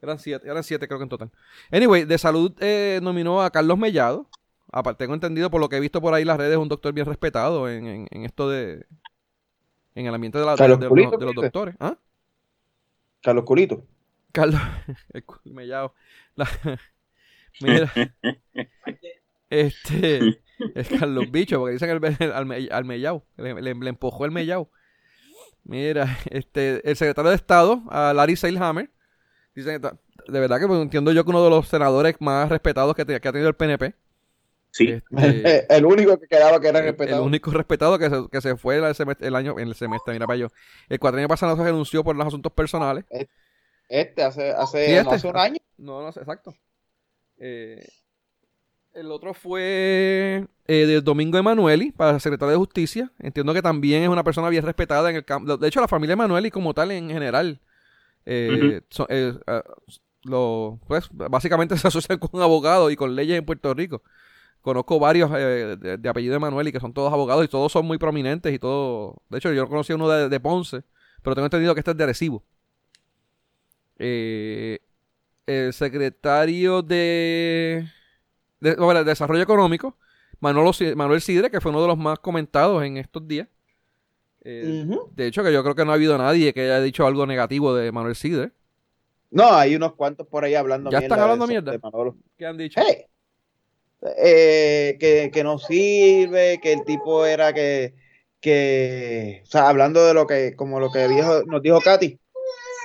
Eran 0.00 0.18
siete, 0.18 0.48
eran 0.48 0.62
siete 0.62 0.86
creo 0.86 0.98
que 0.98 1.02
en 1.04 1.08
total. 1.08 1.30
Anyway, 1.72 2.04
de 2.04 2.18
salud 2.18 2.52
eh, 2.60 3.00
nominó 3.02 3.42
a 3.42 3.50
Carlos 3.50 3.76
Mellado. 3.78 4.26
Aparte, 4.70 5.04
tengo 5.04 5.14
entendido 5.14 5.50
por 5.50 5.60
lo 5.60 5.68
que 5.68 5.76
he 5.76 5.80
visto 5.80 6.00
por 6.00 6.12
ahí 6.14 6.22
en 6.22 6.28
las 6.28 6.36
redes, 6.36 6.56
un 6.58 6.68
doctor 6.68 6.92
bien 6.92 7.06
respetado 7.06 7.68
en, 7.68 7.86
en, 7.86 8.08
en 8.10 8.24
esto 8.24 8.48
de. 8.48 8.86
En 9.94 10.06
el 10.06 10.14
ambiente 10.14 10.38
de, 10.38 10.44
la- 10.46 10.54
de- 10.54 10.68
los- 10.68 11.34
doctores. 11.34 11.74
¿Ah? 11.80 11.96
Carlos 13.22 13.44
Culito. 13.44 13.82
Carlos 14.30 14.60
el 15.12 15.24
Mellado. 15.52 15.94
La- 16.36 16.48
mira. 17.60 17.92
Este. 19.50 20.40
Es 20.74 20.88
Carlos 20.88 21.30
Bicho, 21.30 21.58
porque 21.60 21.72
dicen 21.74 21.90
el, 21.90 22.04
el- 22.20 22.32
al, 22.32 22.68
al 22.72 22.84
Mellao. 22.84 23.24
Le, 23.36 23.54
le- 23.60 23.74
le 23.74 23.88
empujó 23.88 24.24
el 24.24 24.30
Mellao. 24.30 24.70
Mira, 25.64 26.18
este, 26.30 26.88
el 26.88 26.96
secretario 26.96 27.30
de 27.30 27.36
Estado, 27.36 27.82
a 27.90 28.12
Larry 28.14 28.36
Seilhammer, 28.36 28.90
dicen 29.58 29.80
que 29.80 29.88
de 30.32 30.40
verdad 30.40 30.58
que 30.60 30.66
pues, 30.66 30.80
entiendo 30.80 31.12
yo 31.12 31.24
que 31.24 31.30
uno 31.30 31.42
de 31.44 31.50
los 31.50 31.68
senadores 31.68 32.16
más 32.20 32.48
respetados 32.48 32.94
que, 32.94 33.04
te- 33.04 33.20
que 33.20 33.28
ha 33.28 33.32
tenido 33.32 33.48
el 33.48 33.54
PNP. 33.56 33.94
Sí. 34.70 35.00
este, 35.16 35.66
el 35.76 35.86
único 35.86 36.18
que 36.20 36.26
quedaba 36.26 36.60
que 36.60 36.68
era 36.68 36.80
el, 36.80 36.84
respetado. 36.86 37.22
el 37.22 37.26
único 37.26 37.50
respetado 37.50 37.98
que 37.98 38.10
se, 38.10 38.28
que 38.30 38.40
se 38.40 38.56
fue 38.56 38.76
el, 38.76 38.84
semestre- 38.94 39.26
el 39.26 39.34
año, 39.34 39.58
en 39.58 39.68
el 39.68 39.74
semestre, 39.74 40.12
mira 40.12 40.26
para 40.26 40.36
yo. 40.38 40.48
El 40.88 40.98
cuatrienio 40.98 41.28
pasado 41.28 41.56
se 41.56 41.62
renunció 41.64 42.04
por 42.04 42.14
los 42.16 42.26
asuntos 42.26 42.52
personales. 42.52 43.04
Este 43.88 44.22
hace, 44.22 44.50
hace, 44.50 44.86
Sí, 44.86 44.92
este. 44.92 45.14
hace 45.14 45.26
un 45.28 45.36
año. 45.38 45.56
No, 45.78 46.02
no 46.02 46.12
sé, 46.12 46.20
exacto. 46.20 46.54
Eh, 47.38 47.86
el 48.92 49.10
otro 49.12 49.32
fue 49.32 50.44
eh, 50.66 50.86
de 50.86 51.00
Domingo 51.00 51.38
Emanueli, 51.38 51.92
para 51.92 52.18
secretario 52.20 52.52
de 52.52 52.58
Justicia. 52.58 53.10
Entiendo 53.20 53.54
que 53.54 53.62
también 53.62 54.02
es 54.02 54.08
una 54.08 54.24
persona 54.24 54.48
bien 54.48 54.64
respetada 54.64 55.08
en 55.10 55.16
el 55.16 55.24
campo. 55.24 55.56
De 55.56 55.68
hecho, 55.68 55.80
la 55.80 55.88
familia 55.88 56.14
Emanueli 56.14 56.50
como 56.50 56.74
tal 56.74 56.90
en 56.90 57.08
general, 57.08 57.60
eh, 58.30 58.82
eh, 59.08 59.38
ah, 59.46 59.62
lo, 60.24 60.80
pues 60.86 61.08
básicamente 61.12 61.76
se 61.78 61.88
asocian 61.88 62.18
con 62.18 62.42
abogados 62.42 62.92
y 62.92 62.96
con 62.96 63.14
leyes 63.16 63.38
en 63.38 63.46
Puerto 63.46 63.72
Rico. 63.74 64.02
Conozco 64.60 64.98
varios 64.98 65.30
eh, 65.34 65.76
de, 65.80 65.96
de 65.96 66.08
apellido 66.08 66.34
Emanueli 66.36 66.72
que 66.72 66.80
son 66.80 66.92
todos 66.92 67.12
abogados 67.12 67.44
y 67.44 67.48
todos 67.48 67.72
son 67.72 67.86
muy 67.86 67.96
prominentes 67.98 68.52
y 68.52 68.58
todo. 68.58 69.22
De 69.30 69.38
hecho, 69.38 69.52
yo 69.52 69.68
conocí 69.68 69.92
uno 69.92 70.08
de, 70.08 70.40
Ponce, 70.40 70.82
pero 71.22 71.34
tengo 71.34 71.46
entendido 71.46 71.74
que 71.74 71.80
este 71.80 71.92
es 71.92 71.96
de 71.96 72.04
Arecibo. 72.04 72.44
Eh, 73.98 74.80
el 75.46 75.72
secretario 75.72 76.82
de, 76.82 77.88
Desarrollo 78.60 79.42
Económico, 79.42 79.96
Manuel 80.40 81.20
Sidre, 81.22 81.50
que 81.50 81.60
fue 81.60 81.70
uno 81.70 81.80
de 81.80 81.88
los 81.88 81.98
más 81.98 82.18
comentados 82.18 82.82
en 82.84 82.98
estos 82.98 83.26
días. 83.26 83.48
Eh. 84.44 84.86
De 85.14 85.26
hecho, 85.26 85.42
que 85.42 85.52
yo 85.52 85.62
creo 85.62 85.74
que 85.74 85.84
no 85.84 85.92
ha 85.92 85.94
habido 85.94 86.16
nadie 86.16 86.52
que 86.52 86.62
haya 86.62 86.80
dicho 86.80 87.06
algo 87.06 87.26
negativo 87.26 87.74
de 87.74 87.92
Manuel 87.92 88.16
Sidre. 88.16 88.52
No, 89.30 89.52
hay 89.52 89.76
unos 89.76 89.94
cuantos 89.94 90.26
por 90.26 90.44
ahí 90.44 90.54
hablando 90.54 90.90
¿Ya 90.90 91.00
están 91.00 91.20
hablando 91.20 91.46
mierda? 91.46 91.78
¿Qué 92.36 92.46
han 92.46 92.56
dicho? 92.56 92.80
Eh, 94.16 94.96
que, 95.00 95.30
que, 95.32 95.44
no 95.44 95.58
sirve, 95.58 96.60
que 96.62 96.72
el 96.72 96.84
tipo 96.84 97.26
era 97.26 97.52
que, 97.52 97.94
que, 98.40 99.42
o 99.42 99.46
sea, 99.46 99.68
hablando 99.68 100.06
de 100.06 100.14
lo 100.14 100.26
que, 100.26 100.54
como 100.54 100.78
lo 100.78 100.92
que 100.92 101.08
dijo, 101.08 101.42
nos 101.46 101.62
dijo 101.62 101.80
Katy, 101.80 102.18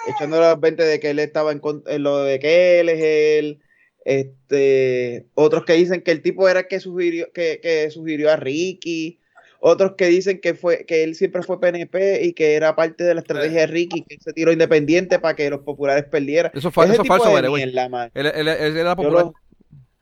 echando 0.07 0.39
las 0.39 0.60
20 0.60 0.83
de 0.83 1.00
que 1.00 1.12
él 1.12 1.19
estaba 1.19 1.51
en, 1.51 1.62
en, 1.86 2.03
lo 2.03 2.24
de 2.24 2.39
que 2.39 2.79
él 2.79 2.89
es 2.89 3.01
él, 3.03 3.62
este, 4.05 5.27
otros 5.36 5.65
que 5.65 5.74
dicen 5.74 6.01
que 6.01 6.12
el 6.12 6.24
tipo 6.24 6.50
era 6.50 6.62
el 6.62 6.67
que 6.67 6.79
sugirió, 6.79 7.31
que, 7.31 7.60
que 7.62 7.91
sugirió 7.91 8.31
a 8.31 8.36
Ricky, 8.36 9.19
otros 9.65 9.93
que 9.98 10.08
dicen 10.08 10.41
que 10.41 10.55
fue 10.55 10.86
que 10.86 11.03
él 11.03 11.15
siempre 11.15 11.41
fue 11.41 11.58
PNP 11.58 12.25
y 12.25 12.34
que 12.34 12.55
era 12.55 12.75
parte 12.75 13.05
de 13.05 13.13
la 13.13 13.22
estrategia 13.22 13.62
de 13.62 13.67
Ricky, 13.67 14.03
que 14.03 14.17
se 14.20 14.34
tiró 14.34 14.51
independiente 14.51 15.20
para 15.20 15.38
que 15.38 15.50
los 15.50 15.62
populares 15.62 16.03
perdieran. 16.03 16.51
Eso, 16.53 16.70
fue, 16.70 16.86
eso 16.86 17.01
es 17.01 17.08
falso, 17.08 17.38
él, 17.38 17.46
él, 17.46 18.77
era 18.77 18.96
popular. 18.98 19.32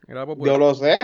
Yo 0.08 0.58
lo, 0.58 0.74
sé. 0.74 0.98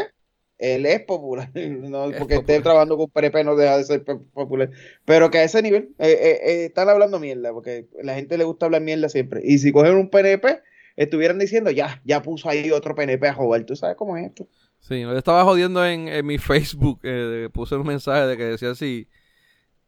Él 0.58 0.86
es 0.86 1.00
popular. 1.02 1.50
No, 1.54 2.10
porque 2.18 2.34
esté 2.34 2.60
trabajando 2.60 2.96
con 2.96 3.08
PNP 3.10 3.44
no 3.44 3.54
deja 3.54 3.78
de 3.78 3.84
ser 3.84 4.04
popular. 4.04 4.70
Pero 5.04 5.30
que 5.30 5.38
a 5.38 5.44
ese 5.44 5.62
nivel 5.62 5.94
eh, 6.00 6.10
eh, 6.10 6.40
eh, 6.42 6.64
están 6.64 6.88
hablando 6.88 7.20
mierda, 7.20 7.52
porque 7.52 7.86
la 8.02 8.16
gente 8.16 8.36
le 8.36 8.42
gusta 8.44 8.66
hablar 8.66 8.82
mierda 8.82 9.08
siempre. 9.08 9.40
Y 9.44 9.58
si 9.58 9.70
cogen 9.70 9.94
un 9.94 10.10
PNP, 10.10 10.62
estuvieran 10.98 11.38
diciendo, 11.38 11.70
ya, 11.70 12.02
ya 12.04 12.20
puso 12.20 12.48
ahí 12.50 12.70
otro 12.72 12.94
PNP 12.94 13.28
a 13.28 13.34
jugar. 13.34 13.64
¿Tú 13.64 13.76
sabes 13.76 13.96
cómo 13.96 14.16
es 14.16 14.26
esto? 14.26 14.48
Sí, 14.80 15.00
yo 15.00 15.16
estaba 15.16 15.44
jodiendo 15.44 15.84
en, 15.86 16.26
mi 16.26 16.38
Facebook, 16.38 17.00
eh, 17.04 17.48
puse 17.52 17.76
un 17.76 17.86
mensaje 17.86 18.26
de 18.26 18.36
que 18.36 18.44
decía 18.44 18.74
si, 18.74 19.08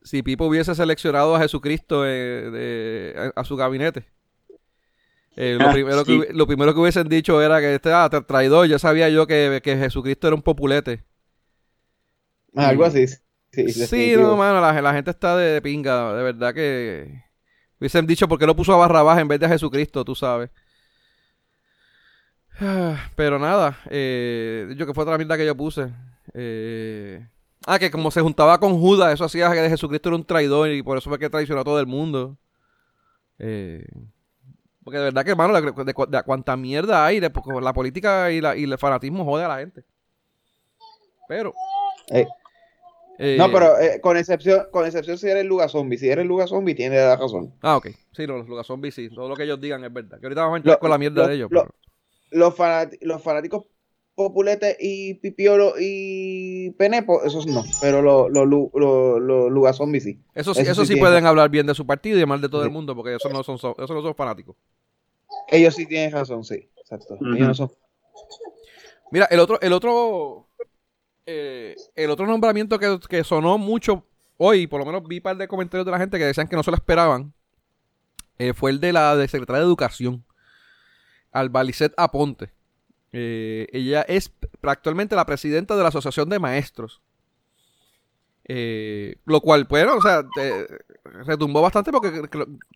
si 0.02 0.22
Pipo 0.22 0.46
hubiese 0.46 0.74
seleccionado 0.74 1.34
a 1.34 1.40
Jesucristo 1.40 2.04
eh, 2.06 3.32
a, 3.34 3.44
su 3.44 3.56
gabinete. 3.56 4.04
Eh, 5.36 5.56
lo, 5.58 5.68
ah, 5.68 5.72
primero 5.72 6.04
que, 6.04 6.28
lo 6.32 6.46
primero 6.46 6.74
que 6.74 6.80
hubiesen 6.80 7.08
dicho 7.08 7.40
era 7.42 7.60
que 7.60 7.74
este 7.74 7.92
ah, 7.92 8.08
traidor, 8.26 8.68
ya 8.68 8.78
sabía 8.78 9.08
yo 9.08 9.26
que, 9.26 9.60
Jesucristo 9.64 10.28
era 10.28 10.36
un 10.36 10.42
populete. 10.42 11.04
Ah, 12.54 12.68
algo 12.68 12.84
así. 12.84 13.06
Sí, 13.52 14.14
no, 14.16 14.36
mano, 14.36 14.60
la, 14.60 14.92
gente 14.94 15.10
está 15.10 15.36
de, 15.36 15.60
pinga, 15.60 16.14
de 16.14 16.22
verdad 16.22 16.54
que... 16.54 17.24
Hubiesen 17.80 18.06
dicho 18.06 18.28
por 18.28 18.38
qué 18.38 18.46
lo 18.46 18.54
puso 18.54 18.74
a 18.74 18.76
Barrabás 18.76 19.18
en 19.18 19.26
vez 19.26 19.40
de 19.40 19.46
a 19.46 19.48
Jesucristo, 19.48 20.04
tú 20.04 20.14
sabes. 20.14 20.50
Pero 23.16 23.38
nada, 23.38 23.78
eh, 23.90 24.72
yo 24.76 24.86
que 24.86 24.94
fue 24.94 25.04
otra 25.04 25.16
mierda 25.16 25.36
que 25.36 25.46
yo 25.46 25.56
puse. 25.56 25.88
Eh, 26.34 27.26
ah, 27.66 27.78
que 27.78 27.90
como 27.90 28.10
se 28.10 28.20
juntaba 28.20 28.58
con 28.60 28.78
Judas, 28.78 29.14
eso 29.14 29.24
hacía 29.24 29.50
que 29.50 29.68
Jesucristo 29.68 30.10
era 30.10 30.16
un 30.16 30.24
traidor 30.24 30.70
y 30.70 30.82
por 30.82 30.98
eso 30.98 31.08
fue 31.08 31.18
que 31.18 31.30
traicionó 31.30 31.62
a 31.62 31.64
todo 31.64 31.80
el 31.80 31.86
mundo. 31.86 32.36
Eh, 33.38 33.86
porque 34.84 34.98
de 34.98 35.04
verdad 35.04 35.24
que, 35.24 35.30
hermano, 35.30 35.54
de, 35.60 35.94
cuánta 36.24 36.56
mierda 36.56 37.04
hay, 37.06 37.20
de, 37.20 37.30
la 37.60 37.72
política 37.72 38.30
y, 38.30 38.40
la, 38.40 38.56
y 38.56 38.64
el 38.64 38.78
fanatismo 38.78 39.24
jode 39.24 39.44
a 39.44 39.48
la 39.48 39.58
gente. 39.58 39.82
Pero. 41.28 41.54
no, 43.38 43.52
pero 43.52 43.74
con 44.02 44.16
excepción 44.16 44.66
con 44.72 44.84
excepción 44.84 45.16
si 45.16 45.28
eres 45.28 45.44
Luga 45.44 45.68
Zombie. 45.68 45.96
Si 45.96 46.08
eres 46.08 46.26
Luga 46.26 46.46
Zombie, 46.46 46.74
tiene 46.74 46.96
la 46.96 47.16
razón. 47.16 47.54
Ah, 47.62 47.76
ok. 47.76 47.88
Sí, 48.12 48.26
los 48.26 48.46
Luga 48.48 48.64
Zombie 48.64 48.90
sí. 48.90 49.08
Todo 49.08 49.28
lo 49.28 49.36
que 49.36 49.44
ellos 49.44 49.60
digan 49.60 49.82
es 49.84 49.92
verdad. 49.92 50.18
Que 50.18 50.26
ahorita 50.26 50.42
vamos 50.42 50.54
a 50.54 50.58
entrar 50.58 50.78
con 50.78 50.90
la 50.90 50.98
mierda 50.98 51.26
de 51.26 51.34
ellos. 51.36 51.50
Los, 52.30 52.54
los 53.00 53.22
fanáticos 53.22 53.64
Populete 54.14 54.76
y 54.78 55.14
Pipiolo 55.14 55.74
y 55.80 56.72
Penepo, 56.72 57.24
esos 57.24 57.46
no, 57.46 57.64
pero 57.80 58.02
los 58.02 58.30
lo, 58.30 59.18
lo, 59.18 59.72
sí. 59.98 60.20
Eso, 60.34 60.52
eso, 60.52 60.84
sí, 60.84 60.96
pueden 60.96 61.24
hablar 61.24 61.48
bien 61.48 61.66
de 61.66 61.74
su 61.74 61.86
partido 61.86 62.18
y 62.18 62.26
mal 62.26 62.40
de 62.40 62.50
todo 62.50 62.62
el 62.62 62.70
mundo, 62.70 62.94
porque 62.94 63.14
esos 63.14 63.32
no 63.32 63.42
son, 63.42 63.54
esos 63.54 63.90
no 63.90 64.02
son 64.02 64.14
fanáticos. 64.14 64.56
Ellos 65.48 65.74
sí 65.74 65.86
tienen 65.86 66.12
razón, 66.12 66.44
sí, 66.44 66.68
exacto. 66.76 67.18
Mira, 69.10 69.26
el 69.30 69.40
otro, 69.40 69.58
el 69.60 69.72
otro, 69.72 70.48
eh, 71.24 71.74
el 71.96 72.10
otro 72.10 72.26
nombramiento 72.26 72.78
que, 72.78 72.98
que, 73.08 73.24
sonó 73.24 73.56
mucho 73.56 74.04
hoy, 74.36 74.66
por 74.66 74.80
lo 74.80 74.86
menos 74.86 75.02
vi 75.08 75.16
un 75.16 75.22
par 75.22 75.36
de 75.38 75.48
comentarios 75.48 75.86
de 75.86 75.92
la 75.92 75.98
gente 75.98 76.18
que 76.18 76.26
decían 76.26 76.46
que 76.46 76.56
no 76.56 76.62
se 76.62 76.70
lo 76.70 76.76
esperaban, 76.76 77.32
eh, 78.38 78.52
fue 78.52 78.70
el 78.70 78.80
de 78.80 78.92
la 78.92 79.16
de 79.16 79.28
secretaria 79.28 79.60
de 79.60 79.66
Educación. 79.66 80.24
Albalicet 81.32 81.92
Aponte. 81.96 82.50
Eh, 83.12 83.66
ella 83.72 84.02
es 84.02 84.32
actualmente 84.62 85.16
la 85.16 85.26
presidenta 85.26 85.76
de 85.76 85.82
la 85.82 85.88
Asociación 85.88 86.28
de 86.28 86.38
Maestros. 86.38 87.00
Eh, 88.52 89.16
lo 89.26 89.40
cual, 89.40 89.64
bueno, 89.64 89.96
o 89.96 90.02
sea, 90.02 90.24
retumbó 91.24 91.62
bastante 91.62 91.92
porque 91.92 92.22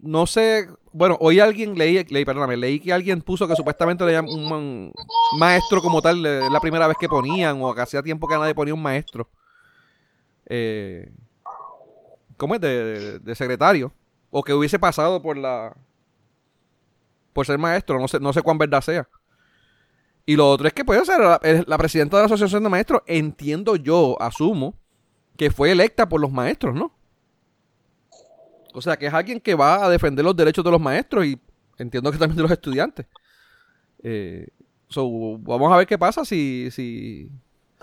no 0.00 0.24
sé, 0.24 0.68
bueno, 0.92 1.16
hoy 1.20 1.40
alguien 1.40 1.76
leí, 1.76 2.04
leí, 2.04 2.24
perdóname, 2.24 2.56
leí 2.56 2.78
que 2.78 2.92
alguien 2.92 3.22
puso 3.22 3.48
que 3.48 3.56
supuestamente 3.56 4.04
le 4.04 4.12
llaman 4.12 4.32
un, 4.32 4.92
maestro 5.36 5.80
como 5.82 6.00
tal, 6.00 6.24
es 6.24 6.50
la 6.50 6.60
primera 6.60 6.86
vez 6.86 6.96
que 6.98 7.08
ponían, 7.08 7.60
o 7.60 7.74
que 7.74 7.80
hacía 7.80 8.02
tiempo 8.04 8.28
que 8.28 8.38
nadie 8.38 8.54
ponía 8.54 8.74
un 8.74 8.82
maestro. 8.82 9.28
Eh, 10.46 11.10
¿Cómo 12.36 12.54
es? 12.54 12.60
de 12.60 13.34
secretario. 13.34 13.92
O 14.30 14.42
que 14.42 14.52
hubiese 14.54 14.78
pasado 14.78 15.22
por 15.22 15.36
la, 15.36 15.76
por 17.34 17.44
ser 17.44 17.58
maestro, 17.58 18.00
no 18.00 18.08
sé, 18.08 18.18
no 18.20 18.32
sé 18.32 18.40
cuán 18.40 18.56
verdad 18.56 18.80
sea. 18.80 19.06
Y 20.24 20.36
lo 20.36 20.48
otro 20.48 20.66
es 20.66 20.72
que 20.72 20.84
puede 20.84 21.04
ser 21.04 21.20
la, 21.20 21.78
presidenta 21.78 22.16
de 22.16 22.22
la 22.22 22.26
Asociación 22.26 22.62
de 22.62 22.70
Maestros, 22.70 23.02
entiendo 23.06 23.76
yo, 23.76 24.16
asumo, 24.20 24.74
que 25.36 25.50
fue 25.50 25.72
electa 25.72 26.08
por 26.08 26.20
los 26.20 26.32
maestros, 26.32 26.74
¿no? 26.74 26.96
O 28.72 28.80
sea, 28.80 28.96
que 28.96 29.06
es 29.06 29.12
alguien 29.12 29.38
que 29.40 29.54
va 29.54 29.84
a 29.84 29.90
defender 29.90 30.24
los 30.24 30.34
derechos 30.34 30.64
de 30.64 30.70
los 30.70 30.80
maestros 30.80 31.26
y 31.26 31.38
entiendo 31.76 32.10
que 32.10 32.18
también 32.18 32.36
de 32.36 32.42
los 32.42 32.50
estudiantes. 32.50 33.06
Eh, 34.02 34.48
vamos 34.96 35.72
a 35.72 35.76
ver 35.76 35.86
qué 35.86 35.98
pasa 35.98 36.24
si, 36.24 36.70
si, 36.70 37.28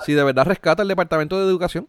si 0.03 0.13
de 0.13 0.23
verdad 0.23 0.45
rescata 0.45 0.81
el 0.81 0.87
Departamento 0.87 1.39
de 1.39 1.45
Educación. 1.45 1.87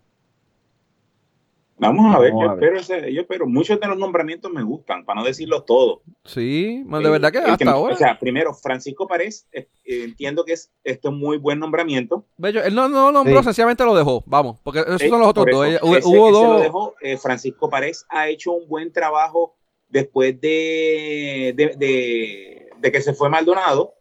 Vamos 1.79 2.15
a 2.15 2.19
ver, 2.19 2.33
yo, 2.33 2.53
Espero 2.53 3.09
yo 3.11 3.21
espero, 3.23 3.47
muchos 3.47 3.81
de 3.81 3.87
los 3.89 3.99
nombramientos 3.99 4.53
me 4.53 4.63
gustan, 4.63 5.05
para 5.05 5.21
no 5.21 5.27
decirlo 5.27 5.65
todo. 5.65 6.03
Sí, 6.25 6.85
de 6.85 7.11
verdad 7.11 7.33
que 7.33 7.39
hasta 7.39 7.71
ahora. 7.71 7.95
O 7.95 7.99
sea, 7.99 8.19
primero, 8.19 8.55
Francisco 8.55 9.09
Párez, 9.09 9.49
eh, 9.53 9.69
entiendo 9.85 10.45
que 10.45 10.53
es 10.53 10.71
esto 10.85 11.09
es 11.09 11.15
muy 11.15 11.39
buen 11.39 11.59
nombramiento. 11.59 12.25
él 12.39 12.75
no, 12.75 12.89
no 12.89 13.11
nombró, 13.11 13.43
sencillamente 13.43 13.85
lo 13.85 13.97
dejó, 13.97 14.23
vamos, 14.27 14.61
porque 14.63 14.81
esos 14.81 15.03
son 15.03 15.21
los 15.21 15.29
otros 15.29 15.47
dos. 15.51 15.79
hubo 15.83 16.31
dos. 16.31 16.57
Lo 16.57 16.61
dejó, 16.61 16.95
eh, 17.01 17.17
Francisco 17.17 17.69
Párez 17.69 18.07
ha 18.09 18.29
hecho 18.29 18.53
un 18.53 18.69
buen 18.69 18.93
trabajo 18.93 19.57
después 19.89 20.41
de, 20.41 21.53
de, 21.57 22.71
de, 22.81 22.93
que 22.93 23.01
se 23.01 23.13
fue 23.13 23.29
Maldonado 23.29 23.95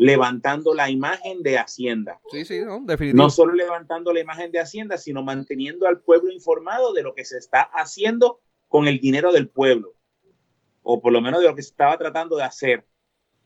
levantando 0.00 0.72
la 0.72 0.88
imagen 0.88 1.42
de 1.42 1.58
Hacienda. 1.58 2.20
Sí, 2.30 2.46
sí, 2.46 2.60
no, 2.64 2.82
No 3.12 3.28
solo 3.28 3.52
levantando 3.52 4.14
la 4.14 4.20
imagen 4.20 4.50
de 4.50 4.58
Hacienda, 4.58 4.96
sino 4.96 5.22
manteniendo 5.22 5.86
al 5.86 6.00
pueblo 6.00 6.32
informado 6.32 6.94
de 6.94 7.02
lo 7.02 7.14
que 7.14 7.26
se 7.26 7.36
está 7.36 7.60
haciendo 7.74 8.40
con 8.66 8.88
el 8.88 8.98
dinero 8.98 9.30
del 9.30 9.50
pueblo, 9.50 9.92
o 10.82 11.02
por 11.02 11.12
lo 11.12 11.20
menos 11.20 11.42
de 11.42 11.48
lo 11.48 11.54
que 11.54 11.62
se 11.62 11.72
estaba 11.72 11.98
tratando 11.98 12.36
de 12.38 12.44
hacer, 12.44 12.86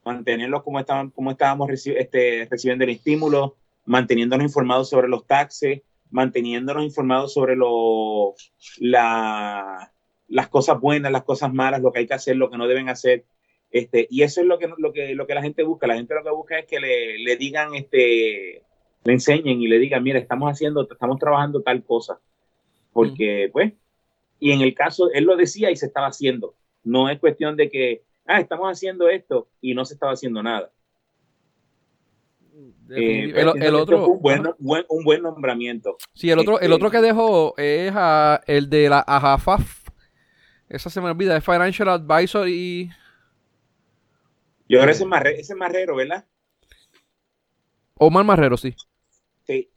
mantenerlos 0.04 0.62
como, 0.62 0.78
estaban, 0.78 1.10
como 1.10 1.32
estábamos 1.32 1.68
este, 1.70 2.46
recibiendo 2.48 2.84
el 2.84 2.90
estímulo, 2.90 3.56
manteniéndonos 3.84 4.44
informados 4.46 4.88
sobre 4.88 5.08
los 5.08 5.26
taxes, 5.26 5.82
manteniéndonos 6.10 6.84
informados 6.84 7.32
sobre 7.32 7.56
lo, 7.56 8.34
la, 8.78 9.92
las 10.28 10.48
cosas 10.48 10.80
buenas, 10.80 11.10
las 11.10 11.24
cosas 11.24 11.52
malas, 11.52 11.82
lo 11.82 11.90
que 11.90 11.98
hay 11.98 12.06
que 12.06 12.14
hacer, 12.14 12.36
lo 12.36 12.48
que 12.48 12.58
no 12.58 12.68
deben 12.68 12.88
hacer, 12.88 13.24
este, 13.74 14.06
y 14.08 14.22
eso 14.22 14.40
es 14.40 14.46
lo 14.46 14.56
que, 14.56 14.70
lo, 14.78 14.92
que, 14.92 15.16
lo 15.16 15.26
que 15.26 15.34
la 15.34 15.42
gente 15.42 15.64
busca. 15.64 15.88
La 15.88 15.96
gente 15.96 16.14
lo 16.14 16.22
que 16.22 16.30
busca 16.30 16.60
es 16.60 16.66
que 16.66 16.78
le, 16.78 17.18
le 17.18 17.36
digan, 17.36 17.74
este, 17.74 18.62
le 19.02 19.12
enseñen 19.12 19.60
y 19.60 19.66
le 19.66 19.80
digan, 19.80 20.00
mira, 20.00 20.16
estamos 20.20 20.48
haciendo, 20.48 20.88
estamos 20.88 21.18
trabajando 21.18 21.60
tal 21.60 21.82
cosa. 21.82 22.20
Porque, 22.92 23.50
pues, 23.52 23.72
y 24.38 24.52
en 24.52 24.60
el 24.60 24.74
caso, 24.74 25.10
él 25.12 25.24
lo 25.24 25.34
decía 25.34 25.72
y 25.72 25.76
se 25.76 25.86
estaba 25.86 26.06
haciendo. 26.06 26.54
No 26.84 27.10
es 27.10 27.18
cuestión 27.18 27.56
de 27.56 27.68
que, 27.68 28.02
ah, 28.26 28.38
estamos 28.38 28.70
haciendo 28.70 29.08
esto 29.08 29.48
y 29.60 29.74
no 29.74 29.84
se 29.84 29.94
estaba 29.94 30.12
haciendo 30.12 30.40
nada. 30.40 30.70
Eh, 32.90 33.32
el, 33.34 33.74
otro 33.74 34.06
un 34.06 34.22
buen, 34.22 34.46
un 34.88 35.04
buen, 35.04 35.20
nombramiento. 35.20 35.96
Sí, 36.12 36.30
el 36.30 36.38
otro, 36.38 36.60
el 36.60 36.66
este, 36.66 36.74
otro 36.74 36.90
que 36.92 37.00
dejó 37.00 37.54
es 37.56 37.92
el 38.46 38.70
de 38.70 38.88
la 38.88 39.00
AJAFAF. 39.00 39.88
Esa 40.68 40.90
se 40.90 41.00
me 41.00 41.10
olvida, 41.10 41.36
es 41.36 41.44
Financial 41.44 41.88
Advisor 41.88 42.48
y 42.48 42.88
yo 44.68 44.78
creo 44.78 44.86
que 44.86 44.92
ese 44.92 45.04
es, 45.04 45.38
ese 45.40 45.54
Marrero, 45.54 45.96
¿verdad? 45.96 46.24
Omar 47.94 48.24
Marrero, 48.24 48.56
sí. 48.56 48.74
Sí. 49.46 49.70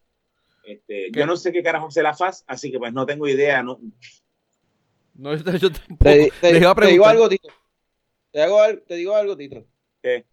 Este, 0.65 1.11
yo 1.11 1.25
no 1.25 1.37
sé 1.37 1.51
qué 1.51 1.63
carajo 1.63 1.91
se 1.91 2.03
la 2.03 2.13
faz, 2.13 2.43
así 2.47 2.71
que 2.71 2.79
pues 2.79 2.93
no 2.93 3.05
tengo 3.05 3.27
idea. 3.27 3.63
No, 3.63 3.79
no 5.15 5.35
yo, 5.57 5.71
tampoco. 5.71 6.03
Te, 6.41 6.53
digo 6.53 7.05
algo, 7.05 7.29
Tito. 7.29 7.49
Te, 8.31 8.47
te 8.87 8.95
digo 8.95 9.15
algo, 9.15 9.37
Tito. 9.37 9.65
¿Qué? 10.01 10.25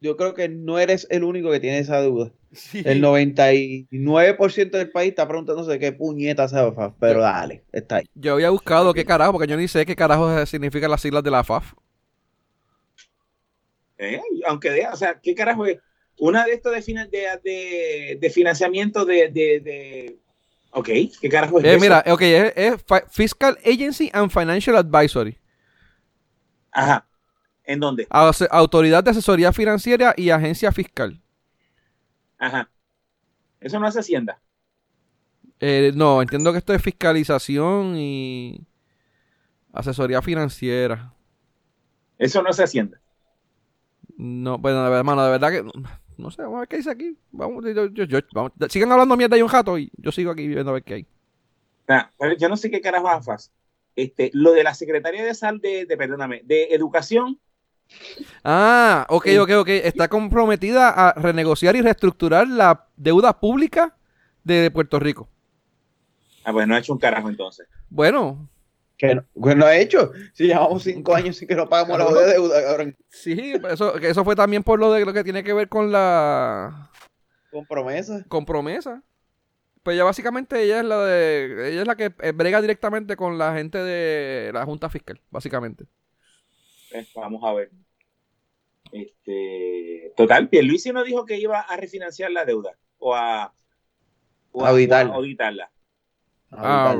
Yo 0.00 0.16
creo 0.16 0.34
que 0.34 0.48
no 0.48 0.78
eres 0.78 1.06
el 1.10 1.24
único 1.24 1.50
que 1.50 1.60
tiene 1.60 1.78
esa 1.78 2.02
duda. 2.02 2.30
El 2.72 3.02
99% 3.02 4.70
del 4.70 4.90
país 4.90 5.10
está 5.10 5.26
preguntándose 5.26 5.78
qué 5.78 5.92
puñeta 5.92 6.46
se 6.46 6.56
FAF, 6.56 6.94
pero 7.00 7.20
dale, 7.20 7.64
está 7.72 7.96
ahí. 7.96 8.04
Yo 8.14 8.34
había 8.34 8.50
buscado 8.50 8.92
qué 8.92 9.04
carajo, 9.04 9.32
porque 9.32 9.48
yo 9.48 9.56
ni 9.56 9.66
sé 9.66 9.86
qué 9.86 9.96
carajo 9.96 10.44
significan 10.46 10.90
las 10.90 11.00
siglas 11.00 11.22
de 11.22 11.30
la 11.30 11.42
FAF. 11.42 11.72
Eh, 13.98 14.20
aunque 14.46 14.70
de, 14.70 14.86
o 14.88 14.96
sea, 14.96 15.20
¿qué 15.20 15.34
carajo 15.34 15.66
es? 15.66 15.78
Una 16.18 16.44
de 16.44 16.52
estos 16.52 16.72
de, 16.72 18.18
de, 18.20 18.30
financiamiento 18.30 19.04
de, 19.04 19.30
de, 19.30 20.18
Ok, 20.70 20.88
¿qué 21.20 21.28
carajo 21.28 21.58
es? 21.58 21.64
Eh, 21.64 21.78
mira, 21.80 22.04
ok, 22.06 22.22
es, 22.22 22.84
Fiscal 23.10 23.58
Agency 23.64 24.10
and 24.12 24.30
Financial 24.30 24.76
Advisory. 24.76 25.38
Ajá. 26.70 27.06
¿En 27.64 27.80
dónde? 27.80 28.06
Autoridad 28.10 29.02
de 29.02 29.10
Asesoría 29.10 29.52
Financiera 29.52 30.14
y 30.16 30.30
Agencia 30.30 30.70
Fiscal. 30.70 31.20
Ajá. 32.38 32.70
¿Eso 33.60 33.80
no 33.80 33.88
es 33.88 33.96
Hacienda? 33.96 34.40
Eh, 35.60 35.92
no, 35.94 36.20
entiendo 36.20 36.52
que 36.52 36.58
esto 36.58 36.74
es 36.74 36.82
fiscalización 36.82 37.96
y 37.96 38.66
asesoría 39.72 40.20
financiera. 40.20 41.14
Eso 42.18 42.42
no 42.42 42.50
es 42.50 42.60
Hacienda. 42.60 43.00
No, 44.16 44.58
bueno, 44.58 44.86
hermano, 44.94 45.24
de 45.24 45.30
verdad 45.30 45.50
que 45.50 45.64
no 46.16 46.30
sé, 46.30 46.42
vamos 46.42 46.56
a 46.56 46.60
ver 46.60 46.68
qué 46.68 46.76
dice 46.76 46.90
aquí. 46.90 47.18
Vamos, 47.32 47.64
yo, 47.92 48.18
vamos, 48.32 48.52
sigan 48.68 48.92
hablando 48.92 49.16
mierda 49.16 49.36
y 49.36 49.42
un 49.42 49.48
jato 49.48 49.78
y 49.78 49.90
yo 49.96 50.12
sigo 50.12 50.30
aquí 50.30 50.46
viendo 50.46 50.70
a 50.70 50.74
ver 50.74 50.84
qué 50.84 50.94
hay. 50.94 51.06
Ah, 51.88 52.10
yo 52.38 52.48
no 52.48 52.56
sé 52.56 52.70
qué 52.70 52.80
carajo 52.80 53.08
haces. 53.08 53.52
Este, 53.96 54.30
lo 54.32 54.52
de 54.52 54.64
la 54.64 54.74
Secretaría 54.74 55.24
de 55.24 55.34
Sal 55.34 55.60
de, 55.60 55.86
de, 55.86 55.96
perdóname, 55.96 56.42
de 56.44 56.68
Educación. 56.70 57.38
Ah, 58.42 59.06
ok, 59.08 59.26
ok, 59.40 59.50
ok. 59.58 59.68
Está 59.68 60.08
comprometida 60.08 60.88
a 60.88 61.12
renegociar 61.12 61.76
y 61.76 61.82
reestructurar 61.82 62.48
la 62.48 62.88
deuda 62.96 63.38
pública 63.38 63.96
de 64.42 64.70
Puerto 64.70 64.98
Rico. 64.98 65.28
Ah, 66.44 66.52
pues 66.52 66.66
no 66.66 66.74
ha 66.74 66.78
hecho 66.78 66.92
un 66.92 66.98
carajo 66.98 67.28
entonces. 67.28 67.66
Bueno, 67.88 68.48
que 68.96 69.14
no, 69.14 69.24
pues 69.34 69.56
ha 69.56 69.76
hecho. 69.76 70.12
Si 70.32 70.46
llevamos 70.46 70.84
cinco 70.84 71.14
años 71.14 71.36
sin 71.36 71.48
que 71.48 71.56
no 71.56 71.68
pagamos 71.68 71.98
la 71.98 72.26
deuda, 72.26 72.62
cabrón. 72.62 72.96
Sí, 73.08 73.54
eso, 73.70 73.96
eso 73.96 74.24
fue 74.24 74.36
también 74.36 74.62
por 74.62 74.78
lo 74.78 74.92
de 74.92 75.04
lo 75.04 75.12
que 75.12 75.24
tiene 75.24 75.42
que 75.42 75.52
ver 75.52 75.68
con 75.68 75.90
la. 75.90 76.90
Con 77.50 77.66
promesa. 77.66 78.24
Con 78.28 78.44
promesa. 78.44 79.02
Pues 79.82 79.96
ya 79.96 80.04
básicamente 80.04 80.62
ella 80.62 80.80
es 80.80 80.84
la 80.86 81.04
de. 81.04 81.70
Ella 81.72 81.82
es 81.82 81.86
la 81.86 81.96
que 81.96 82.08
brega 82.32 82.60
directamente 82.60 83.16
con 83.16 83.36
la 83.36 83.54
gente 83.54 83.78
de 83.78 84.52
la 84.52 84.64
Junta 84.64 84.88
Fiscal, 84.88 85.20
básicamente. 85.30 85.84
Pues, 86.90 87.08
vamos 87.14 87.42
a 87.44 87.52
ver. 87.52 87.70
Este. 88.92 90.12
Total, 90.16 90.48
Pierluisi 90.48 90.92
no 90.92 91.02
dijo 91.02 91.26
que 91.26 91.36
iba 91.36 91.60
a 91.60 91.76
refinanciar 91.76 92.30
la 92.30 92.44
deuda. 92.44 92.78
O 92.98 93.14
a. 93.14 93.52
O 94.52 94.64
a, 94.64 94.68
auditarla. 94.68 95.12
a 95.12 95.16
auditarla. 95.16 95.70
Ah, 96.56 96.94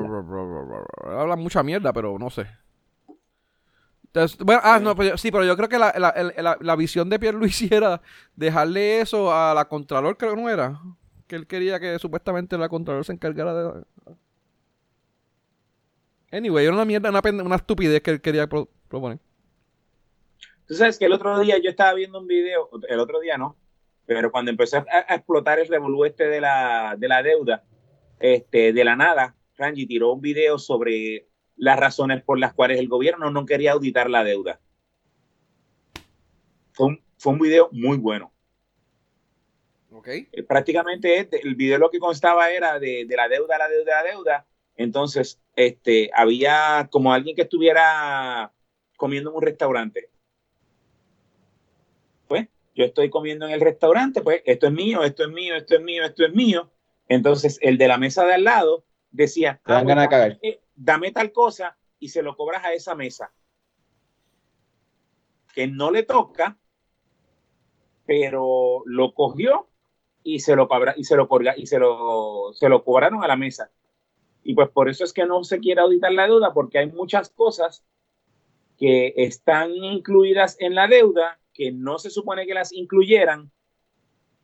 habla 1.05 1.37
mucha 1.37 1.63
mierda, 1.63 1.93
pero 1.93 2.19
no 2.19 2.31
sé. 2.31 2.47
bueno, 4.41 4.61
ah, 4.65 4.79
no, 4.81 4.95
pero, 4.97 5.17
sí, 5.17 5.31
pero 5.31 5.45
yo 5.45 5.57
creo 5.57 5.69
que 5.69 5.79
la, 5.79 5.93
la, 5.97 6.57
la, 6.61 6.77
visión 6.77 7.09
de 7.09 7.19
Pierre 7.19 7.39
Luis 7.39 7.61
era 7.71 8.01
dejarle 8.37 9.01
eso 9.01 9.33
a 9.33 9.55
la 9.55 9.67
Contralor, 9.67 10.17
creo 10.17 10.35
que 10.35 10.43
no 10.43 10.51
era. 10.51 10.81
Que 11.27 11.37
él 11.37 11.47
quería 11.47 11.81
que 11.81 11.99
supuestamente 11.99 12.59
la 12.59 12.69
Contralor 12.69 13.05
se 13.05 13.13
encargara 13.13 13.55
de. 13.55 13.85
Anyway, 16.33 16.65
era 16.65 16.75
una 16.75 16.85
mierda, 16.85 17.11
una, 17.11 17.21
una 17.45 17.57
estupidez 17.57 18.03
que 18.03 18.11
él 18.11 18.21
quería 18.21 18.49
proponer. 18.49 19.21
Tú 20.67 20.75
sabes 20.75 20.99
que 20.99 21.05
el 21.05 21.13
otro 21.13 21.39
día 21.41 21.59
yo 21.63 21.71
estaba 21.71 21.93
viendo 21.95 22.19
un 22.19 22.27
video, 22.27 22.71
el 22.89 22.99
otro 22.99 23.21
día 23.21 23.37
no, 23.37 23.57
pero 24.07 24.33
cuando 24.33 24.51
empezó 24.51 24.79
a, 24.79 25.15
explotar 25.15 25.59
el 25.59 25.69
revolú 25.69 26.05
este 26.05 26.27
de 26.27 26.41
la, 26.41 26.97
de 26.99 27.09
la 27.09 27.23
deuda, 27.23 27.63
este, 28.19 28.73
de 28.73 28.85
la 28.85 28.97
nada, 28.97 29.35
Rangi 29.57 29.87
tiró 29.87 30.13
un 30.13 30.21
video 30.21 30.59
sobre 30.59 31.29
las 31.57 31.79
razones 31.79 32.23
por 32.23 32.39
las 32.39 32.55
cuales 32.55 32.79
el 32.79 32.89
gobierno 32.89 33.31
no 33.31 33.47
quería 33.47 33.73
auditar 33.73 34.11
la 34.11 34.25
deuda. 34.25 34.61
Fue 36.73 36.87
un, 36.87 37.05
fue 37.19 37.33
un 37.33 37.39
video 37.39 37.69
muy 37.73 37.97
bueno. 37.97 38.33
Okay. 39.93 40.29
Eh, 40.33 40.43
prácticamente 40.43 41.29
el 41.43 41.55
video 41.55 41.79
lo 41.79 41.89
que 41.89 42.01
constaba 42.01 42.51
era 42.51 42.81
de, 42.81 43.07
la 43.09 43.29
deuda, 43.29 43.59
la 43.59 43.69
deuda, 43.69 44.03
la 44.03 44.11
deuda. 44.11 44.47
Entonces, 44.77 45.41
este, 45.55 46.11
había 46.13 46.89
como 46.91 47.13
alguien 47.13 47.37
que 47.37 47.43
estuviera 47.43 48.53
comiendo 48.97 49.31
en 49.31 49.37
un 49.37 49.43
restaurante. 49.43 50.11
Pues, 52.27 52.49
yo 52.75 52.85
estoy 52.85 53.09
comiendo 53.09 53.47
en 53.47 53.53
el 53.53 53.61
restaurante, 53.61 54.21
pues, 54.21 54.43
esto 54.47 54.67
es 54.67 54.73
mío, 54.73 55.05
esto 55.05 55.23
es 55.23 55.31
mío, 55.31 55.55
esto 55.55 55.77
es 55.77 55.83
mío, 55.83 56.05
esto 56.05 56.27
es 56.27 56.35
mío. 56.35 56.71
Entonces, 57.09 57.59
el 57.63 57.79
de 57.79 57.87
la 57.87 57.97
mesa 57.97 58.27
de 58.27 58.35
al 58.35 58.45
lado 58.45 58.85
decía, 59.15 59.61
ah, 59.65 59.85
dame 60.75 61.13
tal 61.13 61.33
cosa 61.33 61.77
y 62.01 62.09
se 62.09 62.23
lo 62.23 62.37
cobras 62.37 62.65
a 62.65 62.73
esa 62.73 62.95
mesa. 62.95 63.33
Que 65.55 65.69
no 65.69 65.93
le 65.93 66.03
toca, 66.03 66.59
pero 68.07 68.83
lo 68.87 69.15
cogió 69.15 69.69
y 70.25 70.41
se 70.41 70.57
lo 70.57 70.69
y 70.97 71.05
se 71.05 71.17
lo 71.17 71.29
y 71.57 71.67
se 71.67 71.79
lo, 71.79 72.53
se 72.55 72.69
lo 72.69 72.83
cobraron 72.83 73.23
a 73.23 73.29
la 73.29 73.37
mesa. 73.37 73.71
Y 74.43 74.55
pues 74.55 74.69
por 74.71 74.89
eso 74.89 75.05
es 75.05 75.13
que 75.13 75.25
no 75.27 75.45
se 75.45 75.61
quiere 75.61 75.81
auditar 75.81 76.13
la 76.13 76.27
deuda, 76.27 76.53
porque 76.53 76.79
hay 76.79 76.91
muchas 76.91 77.31
cosas 77.31 77.85
que 78.77 79.15
están 79.17 79.71
incluidas 79.71 80.57
en 80.59 80.75
la 80.75 80.89
deuda 80.89 81.39
que 81.53 81.71
no 81.71 81.99
se 82.01 82.11
supone 82.11 82.47
que 82.47 82.55
las 82.55 82.73
incluyeran 82.73 83.53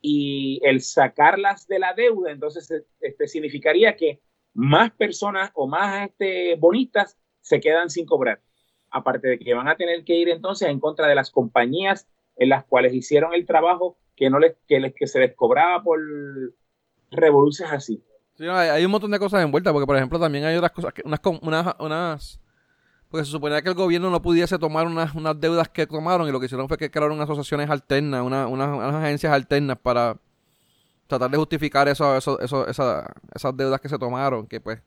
y 0.01 0.61
el 0.63 0.81
sacarlas 0.81 1.67
de 1.67 1.77
la 1.77 1.93
deuda, 1.93 2.31
entonces 2.31 2.85
este, 3.01 3.27
significaría 3.27 3.97
que 3.97 4.21
más 4.53 4.91
personas 4.91 5.51
o 5.53 5.67
más 5.67 6.09
este, 6.09 6.55
bonitas 6.55 7.17
se 7.41 7.59
quedan 7.59 7.89
sin 7.89 8.05
cobrar. 8.05 8.41
Aparte 8.89 9.29
de 9.29 9.39
que 9.39 9.53
van 9.53 9.67
a 9.67 9.75
tener 9.75 10.03
que 10.03 10.15
ir 10.15 10.29
entonces 10.29 10.69
en 10.69 10.79
contra 10.79 11.07
de 11.07 11.15
las 11.15 11.31
compañías 11.31 12.07
en 12.35 12.49
las 12.49 12.65
cuales 12.65 12.93
hicieron 12.93 13.33
el 13.33 13.45
trabajo 13.45 13.97
que 14.15 14.29
no 14.29 14.39
les, 14.39 14.55
que, 14.67 14.79
les, 14.79 14.93
que 14.93 15.07
se 15.07 15.19
les 15.19 15.35
cobraba 15.35 15.83
por 15.83 15.99
revoluciones 17.11 17.73
así. 17.73 18.03
Sí, 18.35 18.45
hay, 18.47 18.83
un 18.85 18.91
montón 18.91 19.11
de 19.11 19.19
cosas 19.19 19.43
envueltas, 19.43 19.73
porque 19.73 19.85
por 19.85 19.95
ejemplo 19.95 20.19
también 20.19 20.45
hay 20.45 20.55
otras 20.55 20.71
cosas, 20.71 20.93
que, 20.93 21.03
unas, 21.05 21.19
unas, 21.41 21.75
unas 21.79 22.41
porque 23.09 23.25
se 23.25 23.31
suponía 23.31 23.61
que 23.61 23.69
el 23.69 23.75
gobierno 23.75 24.09
no 24.09 24.21
pudiese 24.21 24.57
tomar 24.57 24.87
unas, 24.87 25.13
unas 25.13 25.39
deudas 25.39 25.67
que 25.67 25.85
tomaron 25.85 26.27
y 26.27 26.31
lo 26.31 26.39
que 26.39 26.45
hicieron 26.45 26.69
fue 26.69 26.77
que 26.77 26.89
crearon 26.89 27.19
asociaciones 27.19 27.69
alternas, 27.69 28.23
unas, 28.23 28.47
unas 28.47 28.95
agencias 28.95 29.33
alternas 29.33 29.77
para 29.77 30.17
tratar 31.11 31.29
de 31.29 31.37
justificar 31.37 31.87
eso, 31.89 32.15
eso, 32.15 32.39
eso, 32.39 32.65
esas 32.67 33.57
deudas 33.57 33.81
que 33.81 33.89
se 33.89 33.99
tomaron, 33.99 34.47
que 34.47 34.61
pues 34.61 34.79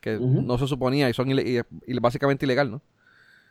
que 0.00 0.18
no 0.20 0.56
se 0.58 0.68
suponía 0.68 1.10
y 1.10 1.12
son 1.12 1.28
básicamente 2.00 2.46
ilegal, 2.46 2.70
¿no? 2.70 2.80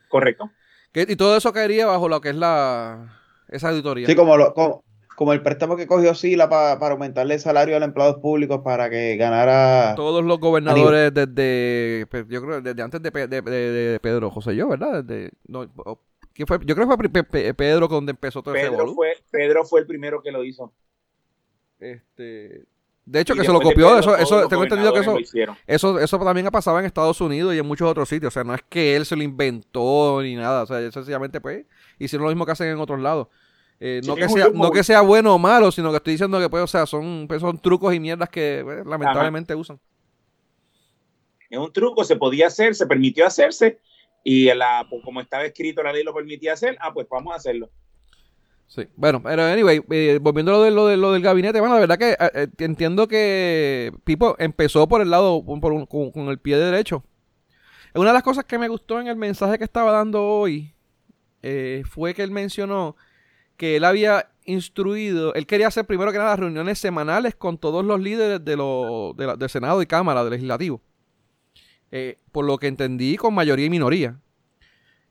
Correcto. 0.07 0.49
y 0.93 1.15
todo 1.17 1.35
eso 1.35 1.51
caería 1.51 1.85
bajo 1.87 2.07
lo 2.07 2.21
que 2.21 2.29
es 2.29 2.35
la 2.35 3.19
esa 3.49 3.69
auditoría. 3.69 4.07
Sí, 4.07 4.15
como, 4.15 4.37
lo, 4.37 4.53
como, 4.53 5.33
el 5.33 5.41
préstamo 5.41 5.75
que 5.75 5.87
cogió 5.87 6.15
Sila 6.15 6.47
para 6.47 6.93
aumentarle 6.93 7.33
el 7.33 7.39
salario 7.41 7.75
a 7.75 7.79
los 7.79 7.87
empleados 7.87 8.21
públicos 8.21 8.61
para 8.63 8.89
que 8.89 9.17
ganara... 9.17 9.93
Todos 9.95 10.23
los 10.23 10.39
gobernadores 10.39 11.13
desde, 11.13 12.07
pues, 12.09 12.25
yo 12.29 12.41
creo, 12.41 12.61
desde 12.61 12.81
antes 12.81 13.01
de, 13.01 13.11
de, 13.11 13.99
Pedro 14.01 14.31
José 14.31 14.55
yo, 14.55 14.69
¿verdad? 14.69 15.03
Desde, 15.03 15.31
fue? 16.47 16.59
Yo 16.65 16.75
creo 16.75 16.87
que 16.87 16.97
fue 16.97 17.53
Pedro 17.53 17.87
donde 17.89 18.11
empezó 18.11 18.41
todo 18.41 18.53
Pedro 18.53 18.85
ese 18.85 18.93
fue 18.93 19.13
Pedro 19.31 19.65
fue 19.65 19.81
el 19.81 19.87
primero 19.87 20.21
que 20.21 20.31
lo 20.31 20.43
hizo. 20.45 20.71
Este, 21.91 22.65
de 23.05 23.21
hecho, 23.21 23.35
que 23.35 23.43
se 23.43 23.53
lo 23.53 23.61
copió, 23.61 23.99
eso, 23.99 24.17
eso 24.17 24.47
tengo 24.47 24.63
entendido 24.63 24.91
que 24.91 24.99
eso, 24.99 25.17
eso, 25.67 25.99
eso 25.99 26.19
también 26.19 26.47
ha 26.47 26.51
pasado 26.51 26.79
en 26.79 26.85
Estados 26.85 27.21
Unidos 27.21 27.53
y 27.53 27.59
en 27.59 27.65
muchos 27.65 27.89
otros 27.89 28.09
sitios. 28.09 28.31
O 28.31 28.33
sea, 28.33 28.43
no 28.43 28.55
es 28.55 28.61
que 28.67 28.95
él 28.95 29.05
se 29.05 29.15
lo 29.15 29.21
inventó 29.21 30.21
ni 30.23 30.35
nada. 30.35 30.63
O 30.63 30.65
sea, 30.65 30.91
sencillamente, 30.91 31.39
pues, 31.39 31.65
hicieron 31.99 32.23
lo 32.25 32.31
mismo 32.31 32.45
que 32.45 32.53
hacen 32.53 32.67
en 32.67 32.79
otros 32.79 32.99
lados. 32.99 33.27
Eh, 33.79 34.01
no, 34.05 34.15
que 34.15 34.27
sea, 34.27 34.47
no 34.53 34.71
que 34.71 34.83
sea 34.83 35.01
bueno 35.01 35.35
o 35.35 35.37
malo, 35.37 35.71
sino 35.71 35.91
que 35.91 35.97
estoy 35.97 36.13
diciendo 36.13 36.39
que, 36.39 36.49
pues, 36.49 36.63
o 36.63 36.67
sea, 36.67 36.85
son, 36.85 37.27
pues, 37.27 37.41
son 37.41 37.59
trucos 37.59 37.93
y 37.93 37.99
mierdas 37.99 38.29
que 38.29 38.61
pues, 38.63 38.85
lamentablemente 38.85 39.53
usan. 39.53 39.79
Es 41.49 41.59
un 41.59 41.71
truco, 41.71 42.03
se 42.03 42.15
podía 42.15 42.47
hacer, 42.47 42.73
se 42.73 42.87
permitió 42.87 43.27
hacerse 43.27 43.79
y 44.23 44.45
la, 44.53 44.87
como 45.03 45.21
estaba 45.21 45.45
escrito, 45.45 45.83
la 45.83 45.93
ley 45.93 46.03
lo 46.03 46.13
permitía 46.13 46.53
hacer, 46.53 46.75
ah, 46.81 46.91
pues 46.91 47.07
vamos 47.07 47.33
a 47.33 47.37
hacerlo. 47.37 47.69
Sí, 48.67 48.87
bueno, 48.95 49.21
pero 49.21 49.43
anyway, 49.43 49.81
eh, 49.91 50.19
volviendo 50.21 50.51
a 50.51 50.57
lo, 50.57 50.63
de, 50.63 50.71
lo, 50.71 50.87
de, 50.87 50.97
lo 50.97 51.13
del 51.13 51.21
gabinete, 51.21 51.59
bueno, 51.59 51.75
la 51.75 51.81
verdad 51.81 51.97
que 51.97 52.11
eh, 52.11 52.17
eh, 52.33 52.47
entiendo 52.59 53.07
que 53.07 53.93
Pipo 54.03 54.35
empezó 54.39 54.87
por 54.87 55.01
el 55.01 55.11
lado, 55.11 55.43
por 55.45 55.87
con, 55.87 56.27
el 56.29 56.39
pie 56.39 56.57
derecho. 56.57 57.03
Una 57.93 58.09
de 58.09 58.15
las 58.15 58.23
cosas 58.23 58.43
que 58.45 58.57
me 58.57 58.67
gustó 58.67 58.99
en 58.99 59.07
el 59.07 59.15
mensaje 59.15 59.57
que 59.57 59.63
estaba 59.63 59.91
dando 59.91 60.23
hoy 60.23 60.73
fue 61.87 62.15
que 62.15 62.23
él 62.23 62.31
mencionó 62.31 62.95
que 63.55 63.75
él 63.75 63.83
había 63.85 64.31
instruido, 64.45 65.33
él 65.35 65.45
quería 65.45 65.67
hacer 65.67 65.85
primero 65.85 66.11
que 66.11 66.17
nada 66.17 66.35
reuniones 66.35 66.79
semanales 66.79 67.35
con 67.35 67.59
todos 67.59 67.85
los 67.85 68.01
líderes 68.01 68.43
de 68.43 68.57
lo, 68.57 69.13
de 69.15 69.37
del 69.37 69.49
Senado 69.49 69.81
y 69.81 69.85
Cámara, 69.85 70.23
del 70.23 70.31
Legislativo. 70.31 70.81
por 72.31 72.45
lo 72.45 72.57
que 72.57 72.67
entendí, 72.67 73.15
con 73.15 73.33
mayoría 73.33 73.67
y 73.67 73.69
minoría 73.69 74.19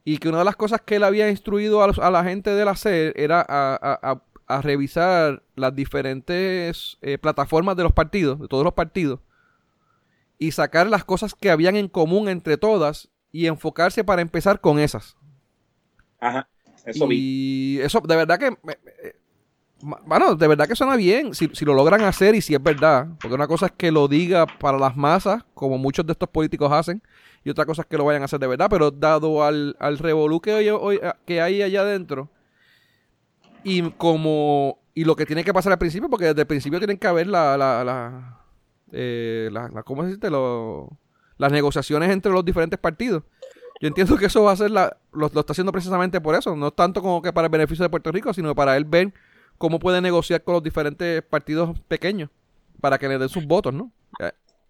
y 0.05 0.19
que 0.19 0.29
una 0.29 0.39
de 0.39 0.45
las 0.45 0.57
cosas 0.57 0.83
que 0.83 0.97
él 0.97 1.05
había 1.05 1.31
instruido 1.31 1.83
a, 1.83 2.11
la 2.11 2.25
gente 2.25 2.51
de 2.51 2.65
la 2.65 2.77
SER 2.77 3.15
era 3.17 3.45
a, 3.49 4.21
revisar 4.61 5.43
las 5.57 5.75
diferentes 5.75 6.99
eh, 7.01 7.17
plataformas 7.17 7.77
de 7.77 7.83
los 7.83 7.93
partidos, 7.93 8.39
de 8.39 8.47
todos 8.47 8.63
los 8.63 8.75
partidos, 8.75 9.21
y 10.39 10.53
sacar 10.53 10.87
las 10.87 11.05
cosas 11.05 11.35
que 11.35 11.51
habían 11.51 11.77
en 11.77 11.89
común 11.89 12.29
entre 12.29 12.59
todas 12.59 13.09
y 13.33 13.47
enfocarse 13.47 14.05
para 14.05 14.21
empezar 14.21 14.61
con 14.61 14.79
esas. 14.79 15.17
Ajá. 16.21 16.49
Eso 16.85 17.07
vi. 17.07 17.17
Y 17.19 17.81
eso, 17.81 18.01
de 18.01 18.17
verdad 18.17 18.39
que. 18.39 18.47
eh, 18.49 19.17
Bueno, 19.81 20.35
de 20.35 20.49
verdad 20.49 20.69
que 20.69 20.77
suena 20.77 20.97
bien. 20.97 21.35
Si, 21.35 21.49
si 21.53 21.65
lo 21.65 21.75
logran 21.75 22.03
hacer 22.03 22.35
y 22.35 22.43
si 22.43 22.55
es 22.55 22.63
verdad. 22.63 23.09
Porque 23.21 23.35
una 23.35 23.49
cosa 23.49 23.67
es 23.67 23.73
que 23.73 23.91
lo 23.91 24.07
diga 24.09 24.47
para 24.47 24.79
las 24.79 24.97
masas, 24.97 25.45
como 25.55 25.79
muchos 25.79 26.07
de 26.07 26.13
estos 26.13 26.29
políticos 26.29 26.71
hacen. 26.71 27.03
Y 27.45 27.51
otra 27.51 27.67
cosa 27.67 27.83
es 27.83 27.89
que 27.89 27.99
lo 27.99 28.05
vayan 28.05 28.23
a 28.23 28.25
hacer 28.25 28.41
de 28.41 28.47
verdad. 28.47 28.69
Pero 28.71 28.91
dado 28.91 29.45
al, 29.45 29.77
al 29.79 29.99
revolú 29.99 30.41
que, 30.41 30.55
hoy- 30.55 30.69
hoy- 30.71 31.01
que 31.27 31.41
hay 31.41 31.63
allá 31.63 31.83
adentro. 31.83 32.31
Y 33.63 33.91
como. 33.93 34.79
Y 34.95 35.05
lo 35.05 35.17
que 35.17 35.27
tiene 35.27 35.43
que 35.45 35.53
pasar 35.53 35.73
al 35.73 35.79
principio, 35.79 36.09
porque 36.09 36.27
desde 36.27 36.43
el 36.43 36.47
principio 36.47 36.79
tienen 36.79 36.99
que 36.99 37.07
haber 37.07 37.27
la. 37.27 37.57
la, 37.57 37.85
la, 37.85 38.41
eh, 38.93 39.49
la- 39.53 39.69
la- 39.69 39.83
¿Cómo 39.83 40.03
se 40.05 40.11
dice? 40.15 40.31
Lo- 40.31 40.89
las 41.37 41.51
negociaciones 41.53 42.11
entre 42.11 42.31
los 42.33 42.45
diferentes 42.45 42.79
partidos. 42.79 43.25
Yo 43.81 43.89
entiendo 43.89 44.17
que 44.17 44.27
eso 44.27 44.45
va 44.45 44.53
a 44.53 44.57
ser 44.57 44.71
la, 44.71 44.97
lo, 45.13 45.29
lo 45.35 45.41
está 45.41 45.53
haciendo 45.53 45.73
precisamente 45.73 46.21
por 46.21 46.37
eso, 46.37 46.55
no 46.55 46.71
tanto 46.71 47.03
como 47.03 47.21
que 47.21 47.33
para 47.33 47.47
el 47.47 47.51
beneficio 47.51 47.83
de 47.83 47.91
Puerto 47.91 48.13
Rico, 48.13 48.33
sino 48.33 48.55
para 48.55 48.77
él 48.77 48.85
ver 48.85 49.13
cómo 49.59 49.81
puede 49.81 50.01
negociar 50.01 50.45
con 50.45 50.55
los 50.55 50.63
diferentes 50.63 51.23
partidos 51.23 51.79
pequeños 51.89 52.31
para 52.81 52.99
que 52.99 53.09
le 53.09 53.19
den 53.19 53.29
sus 53.29 53.47
votos, 53.47 53.75
¿no? 53.75 53.91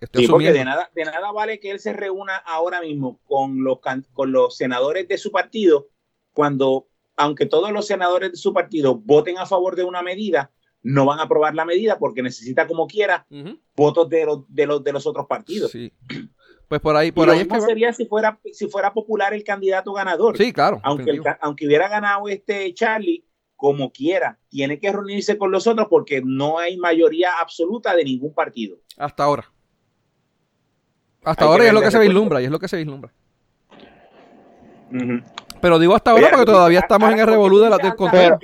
Estoy 0.04 0.24
Sí, 0.24 0.30
porque 0.30 0.52
de 0.52 0.64
nada, 0.64 0.90
de 0.94 1.04
nada 1.04 1.32
vale 1.32 1.60
que 1.60 1.70
él 1.70 1.80
se 1.80 1.92
reúna 1.92 2.36
ahora 2.36 2.80
mismo 2.80 3.20
con 3.24 3.64
los, 3.64 3.78
con 4.12 4.32
los 4.32 4.56
senadores 4.56 5.08
de 5.08 5.18
su 5.18 5.30
partido 5.30 5.88
cuando, 6.32 6.88
aunque 7.16 7.46
todos 7.46 7.72
los 7.72 7.86
senadores 7.86 8.32
de 8.32 8.36
su 8.36 8.52
partido 8.52 8.96
voten 8.96 9.38
a 9.38 9.46
favor 9.46 9.76
de 9.76 9.84
una 9.84 10.02
medida, 10.02 10.50
no 10.82 11.06
van 11.06 11.18
a 11.18 11.22
aprobar 11.22 11.54
la 11.54 11.64
medida 11.64 11.98
porque 11.98 12.22
necesita 12.22 12.66
como 12.66 12.86
quiera 12.86 13.26
votos 13.74 14.08
de 14.08 14.26
los, 14.26 14.44
de 14.48 14.66
los, 14.66 14.84
de 14.84 14.92
los 14.92 15.06
otros 15.06 15.26
partidos. 15.26 15.70
Sí. 15.70 15.92
Pues 16.68 16.80
por 16.80 16.96
ahí, 16.96 17.08
Y 17.08 17.12
por 17.12 17.26
lo 17.26 17.32
ahí 17.32 17.40
es 17.40 17.48
que 17.48 17.60
sería 17.60 17.92
si 17.92 18.06
fuera, 18.06 18.38
si 18.52 18.68
fuera 18.68 18.92
popular 18.92 19.32
el 19.32 19.44
candidato 19.44 19.92
ganador. 19.92 20.36
Sí, 20.36 20.52
claro. 20.52 20.80
aunque, 20.82 21.10
el 21.10 21.22
aunque 21.40 21.66
hubiera 21.66 21.88
ganado 21.88 22.28
este 22.28 22.72
Charlie, 22.74 23.24
como 23.56 23.92
quiera, 23.92 24.38
tiene 24.48 24.78
que 24.78 24.92
reunirse 24.92 25.38
con 25.38 25.50
los 25.50 25.66
otros 25.66 25.88
porque 25.88 26.20
no 26.24 26.58
hay 26.58 26.76
mayoría 26.76 27.38
absoluta 27.40 27.94
de 27.94 28.04
ningún 28.04 28.34
partido. 28.34 28.78
Hasta 28.98 29.24
ahora. 29.24 29.53
Hasta 31.24 31.44
ahora 31.44 31.64
y 31.64 31.66
es 31.68 31.72
lo 31.72 31.80
que 31.80 31.90
se 31.90 31.98
vislumbra, 31.98 32.40
y 32.42 32.44
es 32.44 32.50
lo 32.50 32.58
que 32.58 32.68
se 32.68 32.76
vislumbra. 32.76 33.10
Pero 35.60 35.78
digo 35.78 35.94
hasta 35.94 36.10
ahora 36.10 36.30
porque 36.30 36.44
todavía 36.46 36.80
estamos 36.80 37.10
en 37.10 37.18
el 37.18 37.26
revolú 37.26 37.58
de 37.58 37.70
la, 37.70 37.78
¿por 37.78 38.10
qué 38.10 38.16
del? 38.16 38.34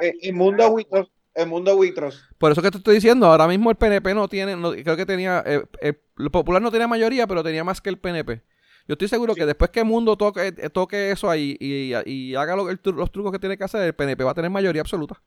Eh, 0.00 0.14
el 0.22 0.34
mundo 0.34 0.68
Witros, 0.70 1.10
el 1.34 1.46
mundo 1.48 1.76
Witros. 1.76 2.22
Por 2.38 2.52
eso 2.52 2.62
que 2.62 2.70
te 2.70 2.78
estoy 2.78 2.94
diciendo, 2.96 3.26
ahora 3.26 3.46
mismo 3.48 3.70
el 3.70 3.76
PNP 3.76 4.14
no 4.14 4.28
tiene, 4.28 4.56
no- 4.56 4.72
creo 4.72 4.96
que 4.96 5.06
tenía, 5.06 5.42
eh, 5.46 5.64
eh, 5.80 5.94
lo 6.16 6.30
popular 6.30 6.62
no 6.62 6.70
tenía 6.70 6.88
mayoría, 6.88 7.26
pero 7.26 7.42
tenía 7.42 7.64
más 7.64 7.80
que 7.80 7.90
el 7.90 7.98
PNP. 7.98 8.42
Yo 8.88 8.94
estoy 8.94 9.08
seguro 9.08 9.34
que 9.34 9.46
después 9.46 9.70
que 9.70 9.80
el 9.80 9.86
mundo 9.86 10.16
toque, 10.16 10.48
eh, 10.56 10.70
toque 10.70 11.10
eso 11.12 11.30
ahí 11.30 11.56
y, 11.60 11.92
y 12.06 12.34
haga 12.34 12.56
lo- 12.56 12.68
el 12.70 12.80
los 12.84 13.12
trucos 13.12 13.30
que 13.32 13.38
tiene 13.38 13.56
que 13.56 13.64
hacer, 13.64 13.82
el 13.82 13.94
PNP 13.94 14.24
va 14.24 14.32
a 14.32 14.34
tener 14.34 14.50
mayoría 14.50 14.82
absoluta. 14.82 15.20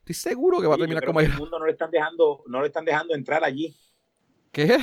Estoy 0.00 0.14
seguro 0.14 0.60
que 0.60 0.66
va 0.66 0.74
a 0.74 0.76
Sí, 0.76 0.80
terminar 0.82 1.02
creo 1.02 1.12
con 1.12 1.20
que 1.20 1.24
el 1.24 1.28
mayoría. 1.30 1.38
mundo 1.40 1.58
no 1.58 1.66
le 1.66 1.72
están 1.72 1.90
dejando, 1.90 2.42
no 2.46 2.60
le 2.60 2.66
están 2.68 2.84
dejando 2.84 3.14
entrar 3.14 3.42
allí. 3.42 3.74
¿Qué? 4.52 4.78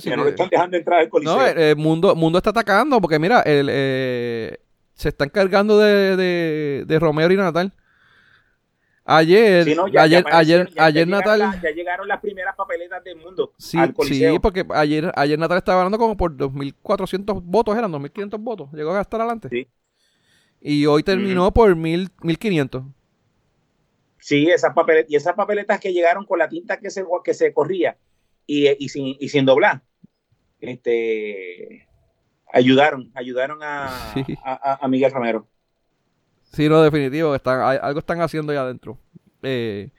Sí 0.00 0.10
que 0.10 0.16
no 0.16 0.24
le 0.24 0.30
están 0.30 0.48
dejando 0.50 0.76
entrar 0.76 1.00
al 1.00 1.08
coliseo. 1.08 1.36
No, 1.36 1.46
el, 1.46 1.58
el 1.58 1.76
mundo, 1.76 2.14
mundo 2.16 2.38
está 2.38 2.50
atacando 2.50 3.00
porque 3.00 3.18
mira, 3.18 3.40
el, 3.42 3.68
eh, 3.70 4.58
se 4.94 5.10
están 5.10 5.28
cargando 5.28 5.78
de, 5.78 6.16
de, 6.16 6.84
de 6.86 6.98
Romero 6.98 7.32
y 7.32 7.36
Natal. 7.36 7.72
Ayer, 9.04 9.64
Sí, 9.64 9.74
no, 9.74 9.88
ya- 9.88 9.92
ya 10.06 10.18
ayer, 10.18 10.24
ayer, 10.30 10.70
ya- 10.74 10.84
ayer 10.84 11.06
llegaron 11.06 11.38
Natal. 11.40 11.60
ya 11.62 11.70
llegaron 11.70 12.06
las 12.08 12.20
primeras 12.20 12.54
papeletas 12.54 13.02
del 13.02 13.16
mundo 13.16 13.52
Sí, 13.58 13.78
al 13.78 13.92
coliseo. 13.94 14.34
sí, 14.34 14.38
porque 14.38 14.64
ayer, 14.70 15.10
ayer 15.16 15.38
Natal 15.38 15.58
estaba 15.58 15.78
hablando 15.80 15.98
como 15.98 16.16
por 16.16 16.36
2.400 16.36 17.40
votos, 17.42 17.76
eran 17.76 17.90
2.500 17.90 18.38
votos. 18.40 18.68
Llegó 18.72 18.92
a 18.94 19.00
estar 19.00 19.20
adelante. 19.20 19.48
Sí. 19.50 19.66
Y 20.60 20.86
hoy 20.86 21.02
terminó 21.02 21.50
por 21.52 21.74
1.000, 21.74 22.10
1.500. 22.20 22.84
Sí, 24.18 24.48
esas 24.50 24.74
papeletas, 24.74 25.10
y 25.10 25.16
esas 25.16 25.34
papeletas 25.34 25.80
que 25.80 25.92
llegaron 25.94 26.26
con 26.26 26.38
la 26.38 26.48
tinta 26.48 26.76
que 26.78 26.90
se, 26.90 27.02
que 27.24 27.32
se 27.34 27.52
corría 27.54 27.96
y, 28.52 28.84
y 28.84 28.88
sin, 28.88 29.16
y 29.20 29.28
sin 29.28 29.44
doblar, 29.46 29.82
este, 30.60 31.86
ayudaron, 32.52 33.10
ayudaron 33.14 33.60
a, 33.62 33.88
Sí. 34.14 34.24
a, 34.44 34.72
a- 34.72 34.78
a 34.84 34.88
Miguel 34.88 35.12
Romero. 35.12 35.46
Sí, 36.52 36.68
no, 36.68 36.82
definitivo. 36.82 37.34
Están, 37.34 37.60
algo 37.60 38.00
están 38.00 38.20
haciendo 38.20 38.50
allá 38.52 38.62
adentro. 38.62 38.98
Eh, 39.42 39.90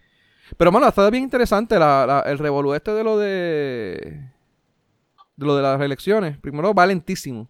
pero, 0.57 0.69
bueno, 0.71 0.87
está 0.87 1.09
bien 1.09 1.23
interesante 1.23 1.79
la, 1.79 2.05
la- 2.05 2.31
el 2.31 2.37
revolú 2.39 2.73
este 2.73 2.91
de 2.91 3.03
lo 3.03 3.17
de... 3.17 4.27
De 5.37 5.45
lo 5.45 5.55
de 5.55 5.61
las 5.63 5.79
elecciones. 5.81 6.37
Primero, 6.37 6.73
valentísimo. 6.73 7.47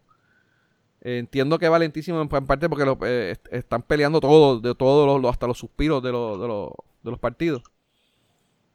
Eh, 1.01 1.17
entiendo 1.17 1.57
que 1.57 1.67
valentísimo 1.67 2.21
en, 2.21 2.29
en 2.31 2.45
parte 2.45 2.69
porque 2.69 2.85
lo- 2.85 2.99
eh, 3.03 3.31
est- 3.31 3.47
están 3.51 3.81
peleando 3.81 4.19
todo, 4.21 4.59
de 4.59 4.75
todos 4.75 5.19
los, 5.19 5.31
hasta 5.31 5.47
los 5.47 5.57
suspiros 5.57 6.03
de, 6.03 6.11
los- 6.11 6.39
de, 6.39 6.47
los, 6.47 6.69
de 7.01 7.09
los 7.11 7.19
partidos. 7.19 7.63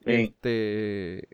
Sí. 0.04 0.12
Este, 0.12 1.28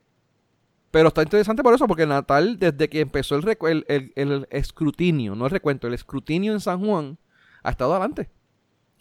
pero 0.92 1.08
está 1.08 1.22
interesante 1.22 1.64
por 1.64 1.74
eso, 1.74 1.88
porque 1.88 2.06
Natal, 2.06 2.58
desde 2.60 2.88
que 2.88 3.00
empezó 3.00 3.34
el, 3.34 3.42
recu- 3.42 3.68
el, 3.68 3.84
el- 3.88 4.12
el 4.14 4.46
escrutinio, 4.50 5.34
no 5.34 5.46
el 5.46 5.50
recuento, 5.50 5.88
el 5.88 5.94
escrutinio 5.94 6.52
en 6.52 6.60
San 6.60 6.84
Juan, 6.84 7.18
ha 7.64 7.70
estado 7.70 7.92
adelante. 7.94 8.30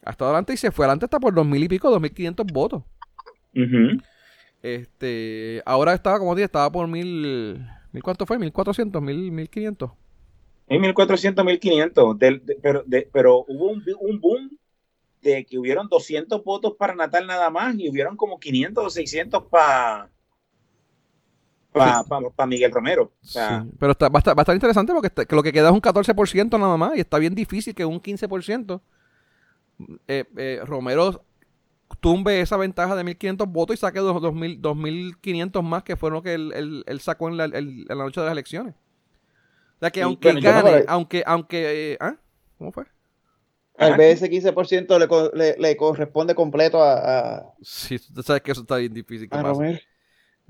Ha 0.04 0.10
estado 0.12 0.32
adelante 0.32 0.54
y 0.54 0.58
se 0.58 0.72
fue 0.72 0.86
adelante 0.86 1.06
hasta 1.06 1.20
por 1.20 1.36
dos 1.36 1.46
mil 1.46 1.62
y 1.64 1.68
pico, 1.68 1.92
dos 1.92 2.02
mil 2.02 2.12
quinientos 2.12 2.48
votos. 2.52 2.82
Este, 4.64 5.62
ahora 5.66 5.94
estaba, 5.94 6.20
como 6.20 6.34
dije, 6.36 6.46
estaba 6.46 6.72
por 6.72 6.88
mil, 6.88 7.60
mil 7.92 8.04
cuánto 8.04 8.26
fue, 8.26 8.40
mil 8.40 8.52
cuatrocientos, 8.52 9.02
mil, 9.02 9.32
mil 9.32 9.50
quinientos. 9.50 9.92
En 10.68 10.80
1400, 10.82 11.44
1500, 11.44 12.18
del- 12.18 12.46
de- 12.46 12.56
pero, 12.62 12.84
de- 12.86 13.10
pero 13.12 13.44
hubo 13.48 13.70
un, 13.70 13.84
un 14.00 14.20
boom 14.22 14.58
de 15.22 15.46
que 15.46 15.58
hubieron 15.60 15.88
200 15.90 16.44
votos 16.44 16.74
para 16.80 16.96
Natal 16.96 17.28
nada 17.28 17.50
más 17.50 17.76
y 17.78 17.90
hubieron 17.90 18.16
como 18.16 18.40
500 18.40 18.86
o 18.86 18.90
600 18.90 19.44
para 19.52 20.10
pa, 21.72 22.46
Miguel 22.48 22.72
Romero. 22.72 23.04
O 23.04 23.26
sea, 23.26 23.66
Sí, 23.66 23.72
pero 23.80 23.94
está, 23.94 24.10
va, 24.10 24.18
a 24.18 24.20
estar, 24.20 24.38
va 24.38 24.42
a 24.42 24.44
estar 24.44 24.56
interesante 24.56 24.94
porque 24.94 25.08
está- 25.08 25.26
que 25.26 25.36
lo 25.36 25.44
que 25.44 25.54
queda 25.54 25.70
es 25.70 25.74
un 25.74 25.82
14% 25.82 26.58
nada 26.58 26.78
más 26.78 26.96
y 26.98 27.00
está 27.00 27.18
bien 27.18 27.36
difícil 27.36 27.74
que 27.76 27.86
un 27.86 28.00
15% 28.02 28.82
eh, 30.08 30.26
eh, 30.38 30.62
Romero 30.66 31.24
tumbe 32.02 32.42
esa 32.42 32.58
ventaja 32.58 32.96
de 32.96 33.04
1.500 33.04 33.48
votos 33.50 33.76
y 33.76 33.80
saque 33.80 34.00
dos- 34.00 34.22
2.000 34.22 34.62
2.500 34.62 35.64
más 35.64 35.84
que 35.84 35.96
fueron 35.98 36.18
lo 36.18 36.24
que 36.24 36.34
él, 36.36 36.54
él- 36.56 36.84
él 36.88 37.00
sacó 37.02 37.30
en 37.30 37.38
la, 37.38 37.46
el- 37.46 37.86
en 37.90 37.98
la 37.98 38.04
noche 38.06 38.22
de 38.22 38.26
las 38.28 38.34
elecciones. 38.34 38.76
O 39.78 39.80
sea 39.80 39.92
que 39.92 40.02
aunque 40.04 40.32
bueno, 40.34 40.42
no 40.42 40.84
aunque, 40.88 41.24
aunque, 41.26 41.94
eh, 41.94 41.98
¿ah? 42.00 42.16
¿Cómo 42.58 42.72
fue? 42.72 42.86
Tal 43.78 43.90
Ajá. 43.90 43.98
vez 43.98 44.18
ese 44.18 44.30
15% 44.30 45.00
le, 45.00 45.08
le, 45.34 45.58
le 45.58 45.78
corresponde 45.78 46.36
completo 46.36 46.84
a, 46.84 47.38
a, 47.40 47.54
Sí, 47.62 47.98
tú 48.14 48.24
sabes 48.24 48.42
que 48.42 48.52
eso 48.52 48.62
está 48.62 48.78
bien 48.78 48.94
difícil 48.94 49.30
que 49.30 49.38
a. 49.38 49.42
Romero. 49.44 49.80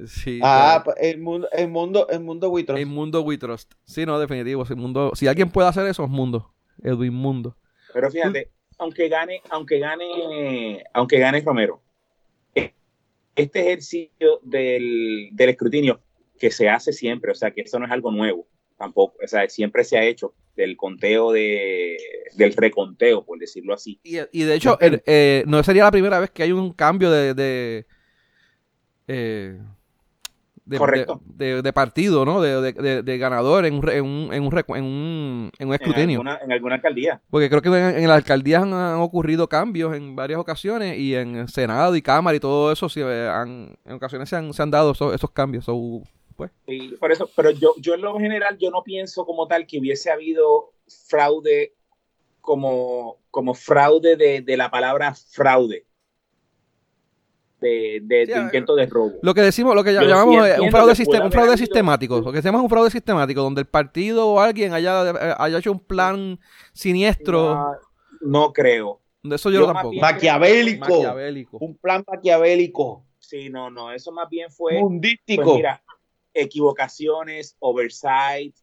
Sí, 0.08 0.40
Ah, 0.42 0.82
claro. 0.82 0.84
pues, 0.86 0.98
el 1.12 1.20
mundo, 1.20 1.48
el 1.52 1.68
mundo, 1.70 2.08
el 2.10 2.20
mundo 2.22 2.50
Witros. 2.50 2.80
El 2.80 2.86
mundo 2.86 3.22
We 3.22 3.38
Trust. 3.38 3.74
Sí, 3.86 4.06
no, 4.06 4.20
definitivo. 4.20 4.66
Si, 4.66 4.76
mundo, 4.76 5.12
si 5.16 5.28
alguien 5.28 5.50
puede 5.52 5.68
hacer 5.70 5.86
eso, 5.88 6.04
es 6.04 6.10
Mundo. 6.10 6.54
Edwin 6.84 7.14
Mundo. 7.14 7.56
pero 7.94 8.10
fíjate, 8.10 8.50
aunque 8.80 9.08
gane, 9.10 9.42
aunque 9.50 9.78
gane, 9.80 10.84
aunque 10.94 11.20
gane 11.20 11.42
Romero, 11.42 11.82
eh, 12.56 12.74
este 13.36 13.60
ejercicio 13.62 14.40
del, 14.44 15.30
del 15.34 15.50
escrutinio 15.50 16.02
que 16.40 16.50
se 16.50 16.68
hace 16.70 16.92
siempre, 16.94 17.32
o 17.32 17.36
sea, 17.36 17.52
que 17.52 17.62
eso 17.62 17.78
no 17.78 17.86
es 17.86 17.92
algo 17.92 18.12
nuevo 18.12 18.48
tampoco, 18.78 19.16
o 19.24 19.28
sea, 19.28 19.48
siempre 19.48 19.84
se 19.84 19.98
ha 20.00 20.04
hecho 20.06 20.34
del 20.56 20.76
conteo 20.76 21.32
de, 21.32 21.98
del 22.36 22.54
reconteo, 22.54 23.24
por 23.24 23.38
decirlo 23.38 23.76
así. 23.76 24.00
Y, 24.04 24.18
y 24.32 24.44
de 24.44 24.56
hecho, 24.56 24.80
el- 24.80 25.04
eh, 25.06 25.44
no 25.46 25.62
sería 25.64 25.84
la 25.84 25.92
primera 25.92 26.20
vez 26.20 26.32
que 26.32 26.42
hay 26.44 26.52
un 26.52 26.74
cambio 26.74 27.12
de. 27.12 27.36
de 27.36 27.86
eh, 29.08 29.60
de, 30.71 30.77
Correcto. 30.77 31.21
de- 31.25 31.55
de- 31.55 31.62
de 31.62 31.73
partido, 31.73 32.25
¿no? 32.25 32.41
De, 32.41 33.17
ganador 33.17 33.65
en 33.65 33.75
un, 33.75 33.89
en 33.89 34.03
un, 34.03 34.34
en 34.34 34.43
un, 34.43 34.57
en 34.77 34.84
un, 34.84 35.51
en 35.60 35.67
un 35.67 35.73
escrutinio. 35.73 36.19
alguna, 36.19 36.39
en 36.43 36.51
alguna 36.51 36.75
alcaldía. 36.75 37.21
Porque 37.29 37.49
creo 37.49 37.62
que 37.62 37.69
en, 37.69 38.07
las 38.07 38.17
alcaldías 38.17 38.63
han, 38.63 38.73
han 38.73 38.99
ocurrido 38.99 39.47
cambios 39.47 39.95
en 39.95 40.15
varias 40.15 40.39
ocasiones 40.39 40.97
y 40.97 41.13
en 41.15 41.47
Senado 41.47 41.95
y 41.95 42.01
Cámara 42.01 42.36
y 42.38 42.39
todo 42.39 42.71
eso, 42.71 42.89
sí, 42.89 43.01
eh, 43.03 43.29
han- 43.31 43.75
en 43.86 43.93
ocasiones 43.93 44.29
se 44.29 44.36
han, 44.38 44.53
se 44.53 44.62
han 44.63 44.71
dado 44.71 44.91
esos, 44.93 45.13
esos 45.13 45.31
cambios. 45.31 45.65
So, 45.65 46.01
pues, 46.36 46.51
Sí, 46.65 46.95
por 46.99 47.12
eso, 47.12 47.29
pero 47.36 47.51
yo, 47.51 47.73
yo 47.77 47.93
en 47.93 48.01
lo 48.01 48.17
general, 48.17 48.57
yo 48.57 48.71
no 48.71 48.81
pienso 48.84 49.25
como 49.25 49.47
tal 49.47 49.67
que 49.67 49.77
hubiese 49.79 50.10
habido 50.10 50.71
fraude 51.07 51.73
como, 52.39 53.17
como 53.29 53.53
fraude 53.53 54.15
de, 54.15 54.41
de 54.41 54.57
la 54.57 54.71
palabra 54.71 55.13
fraude. 55.13 55.86
De, 57.62 58.00
de- 58.02 58.26
Sí, 58.26 58.32
de 58.34 58.39
intento 58.39 58.76
de 58.76 58.88
robo. 58.88 59.13
Lo 59.21 59.34
que 59.36 59.41
decimos, 59.41 59.76
lo 59.76 59.84
que 59.84 59.93
Yo 59.93 60.02
llamamos 60.02 60.45
sí 60.47 60.62
un 60.62 60.71
fraude, 60.71 60.93
sistem- 60.93 61.24
un 61.26 61.32
fraude 61.32 61.58
sistemático. 61.58 62.19
Lo 62.19 62.32
que 62.32 62.41
se 62.41 62.47
llama 62.47 62.62
un 62.62 62.69
fraude 62.69 62.89
sistemático, 62.89 63.41
donde 63.41 63.62
el 63.62 63.67
partido 63.67 64.28
o 64.28 64.39
alguien 64.39 64.74
haya, 64.74 65.36
haya 65.41 65.58
hecho 65.60 65.71
un 65.71 65.80
plan 65.80 66.39
siniestro. 66.74 67.54
No, 67.54 67.71
no 68.21 68.52
creo. 68.54 69.00
De 69.24 69.36
eso 69.36 69.52
yo, 69.52 69.60
Yo 69.62 69.65
tampoco. 69.71 69.95
Maquiavélico. 70.02 70.88
Maquiavélico. 70.89 71.58
Un 71.60 71.78
plan 71.78 72.04
maquiavélico. 72.08 73.06
Sí, 73.19 73.52
no, 73.52 73.69
no. 73.69 73.91
Eso 73.91 74.12
más 74.12 74.28
bien 74.28 74.50
fue, 74.50 74.71
pues 74.74 74.82
Mundístico. 74.82 75.56
mira, 75.56 75.84
equivocaciones, 76.34 77.56
oversight, 77.60 78.56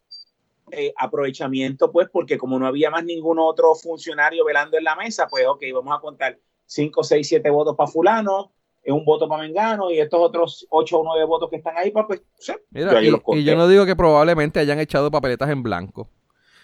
eh, 0.71 0.93
aprovechamiento, 0.97 1.91
pues, 1.91 2.09
porque 2.13 2.37
como 2.37 2.59
no 2.59 2.67
había 2.67 2.91
más 2.91 3.05
ningún 3.05 3.39
otro 3.39 3.75
funcionario 3.75 4.45
velando 4.45 4.77
en 4.77 4.85
la 4.85 4.97
mesa, 4.97 5.27
pues, 5.29 5.47
ok, 5.47 5.63
vamos 5.73 5.97
a 5.97 6.01
contar 6.01 6.39
5, 6.67 7.03
6, 7.03 7.27
7 7.29 7.49
votos 7.51 7.75
para 7.77 7.91
fulano, 7.91 8.53
un 8.93 9.05
voto 9.05 9.29
para 9.29 9.43
Mengano 9.43 9.91
y 9.91 9.99
estos 9.99 10.21
otros 10.21 10.67
8 10.71 10.99
o 10.99 11.05
9 11.05 11.25
votos 11.25 11.51
que 11.51 11.57
están 11.57 11.77
ahí, 11.77 11.91
pues, 11.91 12.23
Mira, 12.71 13.03
y, 13.03 13.09
y, 13.09 13.45
yo 13.45 13.57
no 13.57 13.69
digo 13.69 13.87
que 13.87 13.97
probablemente 13.97 14.61
hayan 14.61 14.79
echado 14.79 15.11
papeletas 15.11 15.51
en 15.51 15.63
blanco. 15.63 16.09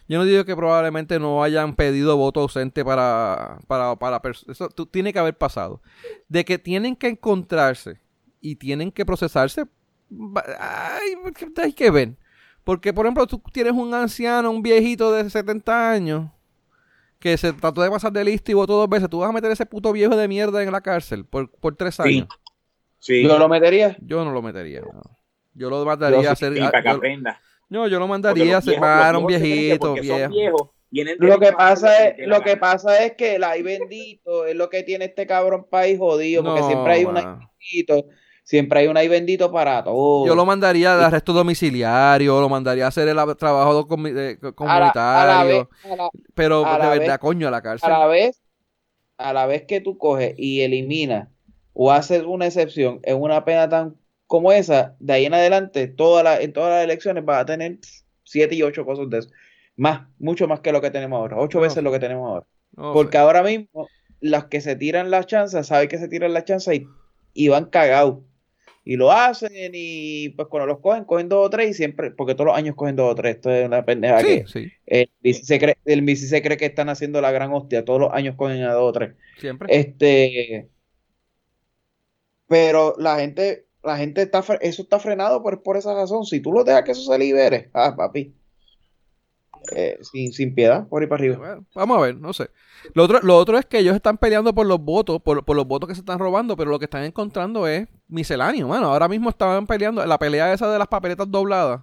Yo 0.07 0.19
no 0.19 0.25
digo 0.25 0.45
que 0.45 0.55
probablemente 0.55 1.19
no 1.19 1.43
hayan 1.43 1.75
pedido 1.77 2.17
voto 2.17 2.41
ausente 2.41 2.85
para, 2.85 3.59
para, 3.67 3.97
para 3.97 4.21
eso 4.49 4.69
tiene 4.91 5.13
que 5.13 5.19
haber 5.19 5.37
pasado. 5.37 5.81
De 6.29 6.45
que 6.45 6.59
tienen 6.59 6.95
que 6.95 7.09
encontrarse 7.09 8.01
y 8.41 8.57
tienen 8.57 8.93
que 8.93 9.07
procesarse, 9.07 9.65
hay, 10.61 11.15
hay 11.57 11.73
que 11.73 11.91
ver. 11.91 12.17
Porque, 12.65 12.93
por 12.93 13.07
ejemplo, 13.07 13.27
tú 13.27 13.43
tienes 13.53 13.73
un 13.73 13.95
anciano, 13.95 14.51
un 14.51 14.63
viejito 14.63 15.13
de 15.13 15.29
70 15.29 15.91
años, 15.91 16.31
que 17.25 17.39
se 17.39 17.55
trató 17.55 17.81
de 17.81 17.89
pasar 17.89 18.13
de 18.13 18.23
listo 18.23 18.51
y 18.51 18.55
votó 18.55 18.75
dos 18.75 18.87
veces. 18.87 19.09
Tú 19.09 19.21
vas 19.21 19.31
a 19.31 19.33
meter 19.33 19.51
ese 19.51 19.65
puto 19.65 19.91
viejo 19.93 20.15
de 20.15 20.29
mierda 20.29 20.63
en 20.63 20.71
la 20.71 20.83
cárcel 20.83 21.25
por, 21.25 21.51
por 21.51 21.75
tres 21.75 21.99
años. 21.99 22.29
Sí. 22.99 23.23
¿Yo 23.23 23.39
lo 23.39 23.49
metería? 23.49 23.97
Yo 24.03 24.27
no 24.27 24.31
lo 24.31 24.43
metería. 24.43 24.83
Yo 25.55 25.71
lo 25.71 25.83
mandaría 25.87 26.29
a 26.29 26.33
hacer. 26.33 26.55
para 26.59 26.83
que 26.83 26.89
aprenda. 26.91 27.41
No, 27.71 27.89
yo 27.89 27.99
lo 27.99 28.07
mandaría 28.07 28.59
a 28.59 28.61
separar 28.61 29.17
un 29.17 29.27
viejito, 29.27 29.95
viejo. 29.95 30.75
Lo 30.91 31.41
que 31.41 31.53
pasa 31.53 32.09
es, 32.09 32.27
lo 32.29 32.43
que 32.43 32.59
pasa 32.59 33.03
es 33.03 33.15
que 33.15 33.37
el 33.37 33.45
ay 33.45 33.63
bendito 33.63 34.45
es 34.45 34.55
lo 34.55 34.69
que 34.69 34.83
tiene 34.83 35.07
este 35.07 35.27
cabrón 35.27 35.67
país 35.71 35.99
jodido, 35.99 36.45
porque 36.45 36.63
siempre 36.63 36.93
hay 36.93 37.05
un 37.07 37.17
ay 37.17 37.25
bendito 37.25 38.07
siempre 38.45 38.81
hay 38.81 38.87
un 38.87 38.97
ahí 38.97 39.09
bendito 39.09 39.51
para 39.51 39.83
todo. 39.83 40.27
Yo 40.27 40.37
lo 40.37 40.47
mandaría 40.47 40.97
de 40.97 41.05
arresto 41.05 41.33
domiciliario, 41.33 42.41
lo 42.41 42.49
mandaría 42.49 42.85
a 42.85 42.89
hacer 42.89 43.09
el 43.09 43.17
trabajo 43.37 43.89
comunitario. 43.89 45.69
pero 46.35 46.63
de 46.63 46.99
verdad, 46.99 47.19
coño, 47.19 47.49
a 47.49 47.51
la 47.51 47.63
cárcel. 47.63 47.91
A 47.91 47.99
la 47.99 48.07
vez, 48.07 48.41
a 49.17 49.33
la 49.33 49.47
vez 49.47 49.65
que 49.67 49.81
tú 49.81 49.99
coges 49.99 50.35
y 50.37 50.61
eliminas 50.61 51.29
o 51.73 51.91
haces 51.91 52.23
una 52.23 52.47
excepción 52.47 53.01
en 53.03 53.21
una 53.21 53.45
pena 53.45 53.69
tan 53.69 53.97
como 54.27 54.53
esa, 54.53 54.97
de 55.01 55.13
ahí 55.13 55.27
en 55.27 55.35
adelante, 55.35 55.87
toda 55.87 56.41
en 56.41 56.53
todas 56.53 56.71
las 56.71 56.85
elecciones 56.85 57.25
vas 57.25 57.43
a 57.43 57.47
tener 57.47 57.79
siete 58.25 58.55
y 58.55 58.63
ocho 58.63 58.85
cosas 58.85 59.11
de 59.11 59.19
eso. 59.19 59.31
Más, 59.77 60.07
mucho 60.19 60.47
más 60.47 60.61
que 60.61 60.73
lo 60.73 60.81
que 60.81 60.91
tenemos 60.91 61.19
ahora, 61.19 61.37
ocho 61.39 61.61
veces 61.61 61.83
lo 61.83 61.93
que 61.93 61.99
tenemos 61.99 62.29
ahora. 62.29 62.47
Porque 62.75 63.19
ahora 63.19 63.43
mismo, 63.43 63.89
las 64.21 64.47
que 64.47 64.61
se 64.61 64.77
tiran 64.77 65.11
las 65.11 65.27
chanzas, 65.27 65.67
saben 65.67 65.89
que 65.89 65.99
se 65.99 66.09
tiran 66.09 66.33
las 66.33 66.45
chanzas 66.45 66.75
y, 66.75 66.87
y 67.33 67.49
van 67.49 67.67
cagados 67.67 68.19
y 68.85 68.97
lo 68.97 69.11
hacen 69.11 69.71
y 69.73 70.29
pues 70.31 70.49
cuando 70.49 70.67
los 70.67 70.81
cogen, 70.81 71.05
cogen 71.05 71.29
dos 71.29 71.47
o 71.47 71.51
tres 71.51 71.71
y 71.71 71.75
siempre, 71.75 72.11
porque 72.11 72.35
todos 72.35 72.49
los 72.49 72.57
años 72.57 72.77
cogen 72.77 72.97
dos 72.97 73.13
o 73.13 73.15
tres, 73.15 73.37
esto 73.37 73.51
es 73.51 73.67
una 73.67 73.85
pendeja 73.85 74.19
que 74.23 74.45
El, 74.87 75.11
bici 75.21 75.45
se 75.45 75.59
cree, 75.59 75.79
el 75.87 76.17
se 76.17 76.43
cree 76.43 76.57
que 76.59 76.67
están 76.67 76.91
haciendo 76.91 77.21
la 77.21 77.33
gran 77.33 77.53
hostia, 77.53 77.85
todos 77.85 78.01
los 78.01 78.13
años 78.13 78.37
cogen 78.37 78.63
a 78.63 78.75
dos 78.75 78.91
o 78.91 78.93
tres. 78.93 79.15
Siempre. 79.39 79.69
Este, 79.71 80.69
pero 82.47 82.95
la 82.99 83.17
gente, 83.17 83.67
la 83.83 83.97
gente 83.97 84.23
está, 84.23 84.45
eso 84.61 84.83
está 84.83 84.99
frenado 84.99 85.43
por, 85.43 85.63
por 85.63 85.79
esa 85.79 85.95
razón, 85.95 86.27
si 86.27 86.41
tú 86.41 86.53
lo 86.53 86.63
dejas 86.63 86.85
que 86.85 86.93
eso 86.93 87.11
se 87.11 87.19
libere, 87.19 87.71
ah, 87.73 87.95
papi, 87.97 88.35
eh, 89.73 89.99
sin, 90.03 90.33
sin, 90.33 90.55
piedad, 90.55 90.87
por 90.89 91.03
ahí 91.03 91.09
para 91.09 91.21
arriba. 91.23 91.61
vamos 91.75 91.99
a 91.99 92.01
ver, 92.01 92.17
no 92.17 92.33
sé. 92.33 92.51
Lo 92.93 93.05
otro, 93.05 93.21
lo 93.23 93.37
otro 93.37 93.59
es 93.59 93.65
que 93.65 93.79
ellos 93.79 93.95
están 93.95 94.19
peleando 94.19 94.55
por 94.55 94.67
los 94.67 94.81
votos, 94.81 95.23
por, 95.23 95.55
los 95.55 95.67
votos 95.67 95.89
que 95.89 95.95
se 95.95 96.01
están 96.01 96.19
robando, 96.19 96.57
pero 96.57 96.71
lo 96.71 96.79
que 96.79 96.85
están 96.85 97.05
encontrando 97.05 97.67
es 97.67 97.89
misceláneo, 98.09 98.69
mano. 98.69 98.87
Ahora 98.89 99.09
mismo 99.09 99.31
estaban 99.31 99.67
peleando, 99.67 100.05
la 100.05 100.19
pelea 100.19 100.53
esa 100.53 100.71
de 100.71 100.79
las 100.79 100.89
papeletas 100.89 101.31
dobladas, 101.31 101.83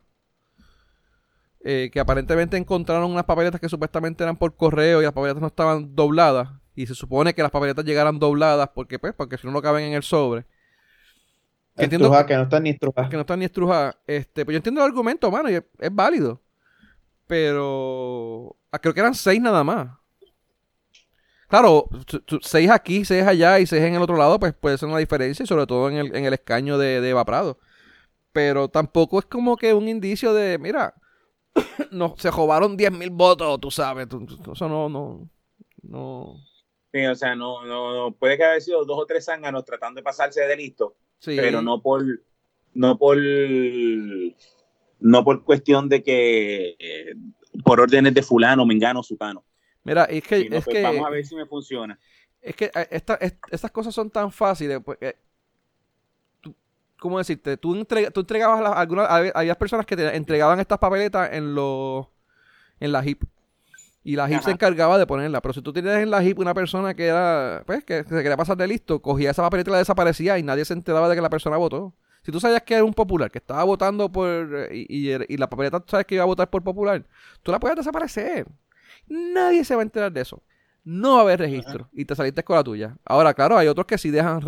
eh, 1.64 1.90
que 1.92 2.00
aparentemente 2.00 2.58
encontraron 2.58 3.10
unas 3.10 3.26
papeletas 3.26 3.60
que 3.60 3.70
supuestamente 3.70 4.24
eran 4.24 4.38
por 4.38 4.56
correo 4.56 5.02
y 5.02 5.04
las 5.04 5.14
papeletas 5.14 5.42
no 5.42 5.48
estaban 5.48 5.96
dobladas. 5.96 6.50
Y 6.76 6.88
se 6.88 6.96
supone 6.96 7.34
que 7.34 7.42
las 7.42 7.52
papeletas 7.52 7.84
llegaran 7.84 8.20
dobladas 8.20 8.70
porque, 8.74 8.98
pues, 9.00 9.14
porque 9.14 9.38
si 9.38 9.46
no, 9.48 9.54
no 9.54 9.62
caben 9.62 9.86
en 9.86 9.94
el 9.94 10.04
sobre. 10.04 10.46
Que, 11.76 11.86
entiendo, 11.86 12.12
que 12.26 12.36
no 12.36 12.44
están 12.44 12.64
ni 12.64 12.70
estrujadas. 12.70 13.10
Que 13.10 13.16
no 13.16 13.22
están 13.22 13.40
ni 13.40 13.46
estrujadas. 13.46 13.98
Este, 14.06 14.46
pues 14.46 14.54
yo 14.54 14.58
entiendo 14.58 14.82
el 14.82 14.88
argumento, 14.88 15.32
mano, 15.32 15.50
y 15.50 15.56
es 15.56 15.66
válido. 15.92 16.42
Pero 17.32 18.58
ah, 18.74 18.80
creo 18.80 18.94
que 18.94 19.00
eran 19.00 19.16
seis 19.16 19.40
nada 19.40 19.64
más. 19.64 19.88
Claro, 21.48 21.88
seis 22.42 22.70
aquí, 22.70 23.06
seis 23.06 23.24
allá 23.26 23.58
y 23.58 23.66
seis 23.66 23.84
en 23.84 23.96
el 23.96 24.02
otro 24.02 24.18
lado, 24.18 24.38
pues 24.38 24.54
puede 24.54 24.78
ser 24.78 24.90
una 24.90 24.98
diferencia, 24.98 25.46
sobre 25.46 25.66
todo 25.66 25.90
en 25.90 25.96
el, 25.96 26.14
en 26.14 26.26
el 26.26 26.34
escaño 26.34 26.78
de, 26.78 27.00
de 27.00 27.10
Eva 27.10 27.24
Prado. 27.24 27.58
Pero 28.34 28.68
tampoco 28.68 29.18
es 29.18 29.26
como 29.28 29.56
que 29.56 29.74
un 29.74 29.88
indicio 29.88 30.34
de, 30.34 30.58
mira, 30.58 30.94
no, 31.92 32.16
se 32.18 32.30
robaron 32.30 32.76
10 32.76 32.92
mil 32.92 33.12
votos, 33.12 33.62
tú 33.62 33.72
sabes. 33.72 34.10
eso 34.52 34.68
no, 34.68 34.90
no, 34.90 35.30
no. 35.84 36.36
Sí, 36.92 37.06
o 37.06 37.16
sea, 37.16 37.34
no, 37.34 37.66
no, 37.66 38.12
puede 38.12 38.36
que 38.36 38.44
haya 38.44 38.60
sido 38.60 38.84
dos 38.84 39.00
o 39.00 39.06
tres 39.06 39.24
zánganos 39.24 39.64
tratando 39.64 40.00
de 40.00 40.04
pasarse 40.04 40.42
de 40.42 40.58
listo, 40.58 40.98
sí. 41.20 41.38
pero 41.38 41.62
no 41.62 41.82
por, 41.82 42.04
no 42.74 42.98
por 42.98 43.18
no 45.02 45.24
por 45.24 45.44
cuestión 45.44 45.90
de 45.90 46.02
que 46.02 46.76
eh, 46.80 47.16
por 47.64 47.80
órdenes 47.82 48.14
de 48.14 48.24
fulano, 48.24 48.66
mengano, 48.66 49.04
sutano. 49.04 49.44
Mira, 49.84 50.06
es 50.06 50.24
que, 50.24 50.42
es 50.42 50.50
pues, 50.50 50.66
que 50.66 50.82
vamos 50.84 51.06
a 51.06 51.10
ver 51.10 51.26
si 51.26 51.36
me 51.36 51.46
funciona. 51.46 52.00
Es 52.42 52.56
que 52.56 52.72
eh, 52.74 53.02
estas 53.52 53.72
cosas 53.72 53.94
son 53.94 54.10
tan 54.10 54.32
fáciles, 54.32 54.80
pues, 54.84 54.98
¿cómo 57.00 57.18
decirte? 57.18 57.58
Tú, 57.58 57.76
entregabas 57.76 58.62
a 58.62 58.80
algunas, 58.80 59.10
había 59.10 59.56
personas 59.56 59.86
que 59.86 59.96
te 59.96 60.16
entregaban 60.16 60.60
estas 60.60 60.78
papeletas 60.78 61.34
en 61.34 61.56
los 61.56 62.08
en 62.80 62.92
la 62.92 63.04
HIP. 63.04 63.24
Y 64.04 64.16
la 64.16 64.30
HIP 64.30 64.42
se 64.42 64.52
encargaba 64.52 64.98
de 64.98 65.06
ponerla. 65.06 65.42
Pero 65.42 65.54
si 65.54 65.62
tú 65.62 65.74
tenías 65.74 65.98
en 65.98 66.10
la 66.10 66.24
HIP 66.24 66.40
una 66.40 66.54
persona 66.54 66.96
que 66.96 67.06
era, 67.06 67.64
pues, 67.66 67.84
que 67.84 68.04
se 68.04 68.10
quería 68.10 68.38
pasar 68.38 68.58
de 68.58 68.68
listo, 68.68 69.02
cogía 69.02 69.32
esa 69.32 69.44
papeleta 69.44 69.70
y 69.70 69.74
la 69.74 69.78
desaparecía 69.78 70.40
y 70.40 70.44
nadie 70.44 70.66
se 70.66 70.74
enteraba 70.74 71.10
de 71.10 71.16
que 71.16 71.22
la 71.22 71.30
persona 71.30 71.58
votó. 71.58 71.94
Si 72.24 72.32
tú 72.32 72.40
sabías 72.40 72.62
que 72.62 72.76
era 72.76 72.84
un 72.84 72.94
popular, 72.94 73.32
que 73.32 73.40
estaba 73.40 73.64
votando 73.64 74.12
por. 74.12 74.70
Y, 74.72 75.38
la 75.38 75.50
papeleta 75.50 75.80
tú 75.80 75.88
sabes 75.90 76.06
que 76.06 76.16
iba 76.16 76.24
a 76.24 76.28
votar 76.28 76.50
por 76.50 76.64
popular, 76.64 77.04
tú 77.42 77.52
la 77.52 77.60
puedes 77.60 77.78
desaparecer. 77.78 78.48
Nadie 79.08 79.66
se 79.66 79.76
va 79.76 79.82
a 79.82 79.84
enterar 79.84 80.12
de 80.12 80.22
eso. 80.22 80.42
No 80.84 81.14
va 81.14 81.20
a 81.20 81.22
haber 81.24 81.40
registro. 81.40 81.90
Y 81.94 82.06
te 82.06 82.16
saliste 82.16 82.44
con 82.44 82.56
la 82.56 82.64
tuya. 82.64 82.98
Ahora, 83.06 83.34
claro, 83.34 83.58
hay 83.58 83.68
otros 83.68 83.86
que 83.86 83.98
sí 83.98 84.10
dejan, 84.10 84.42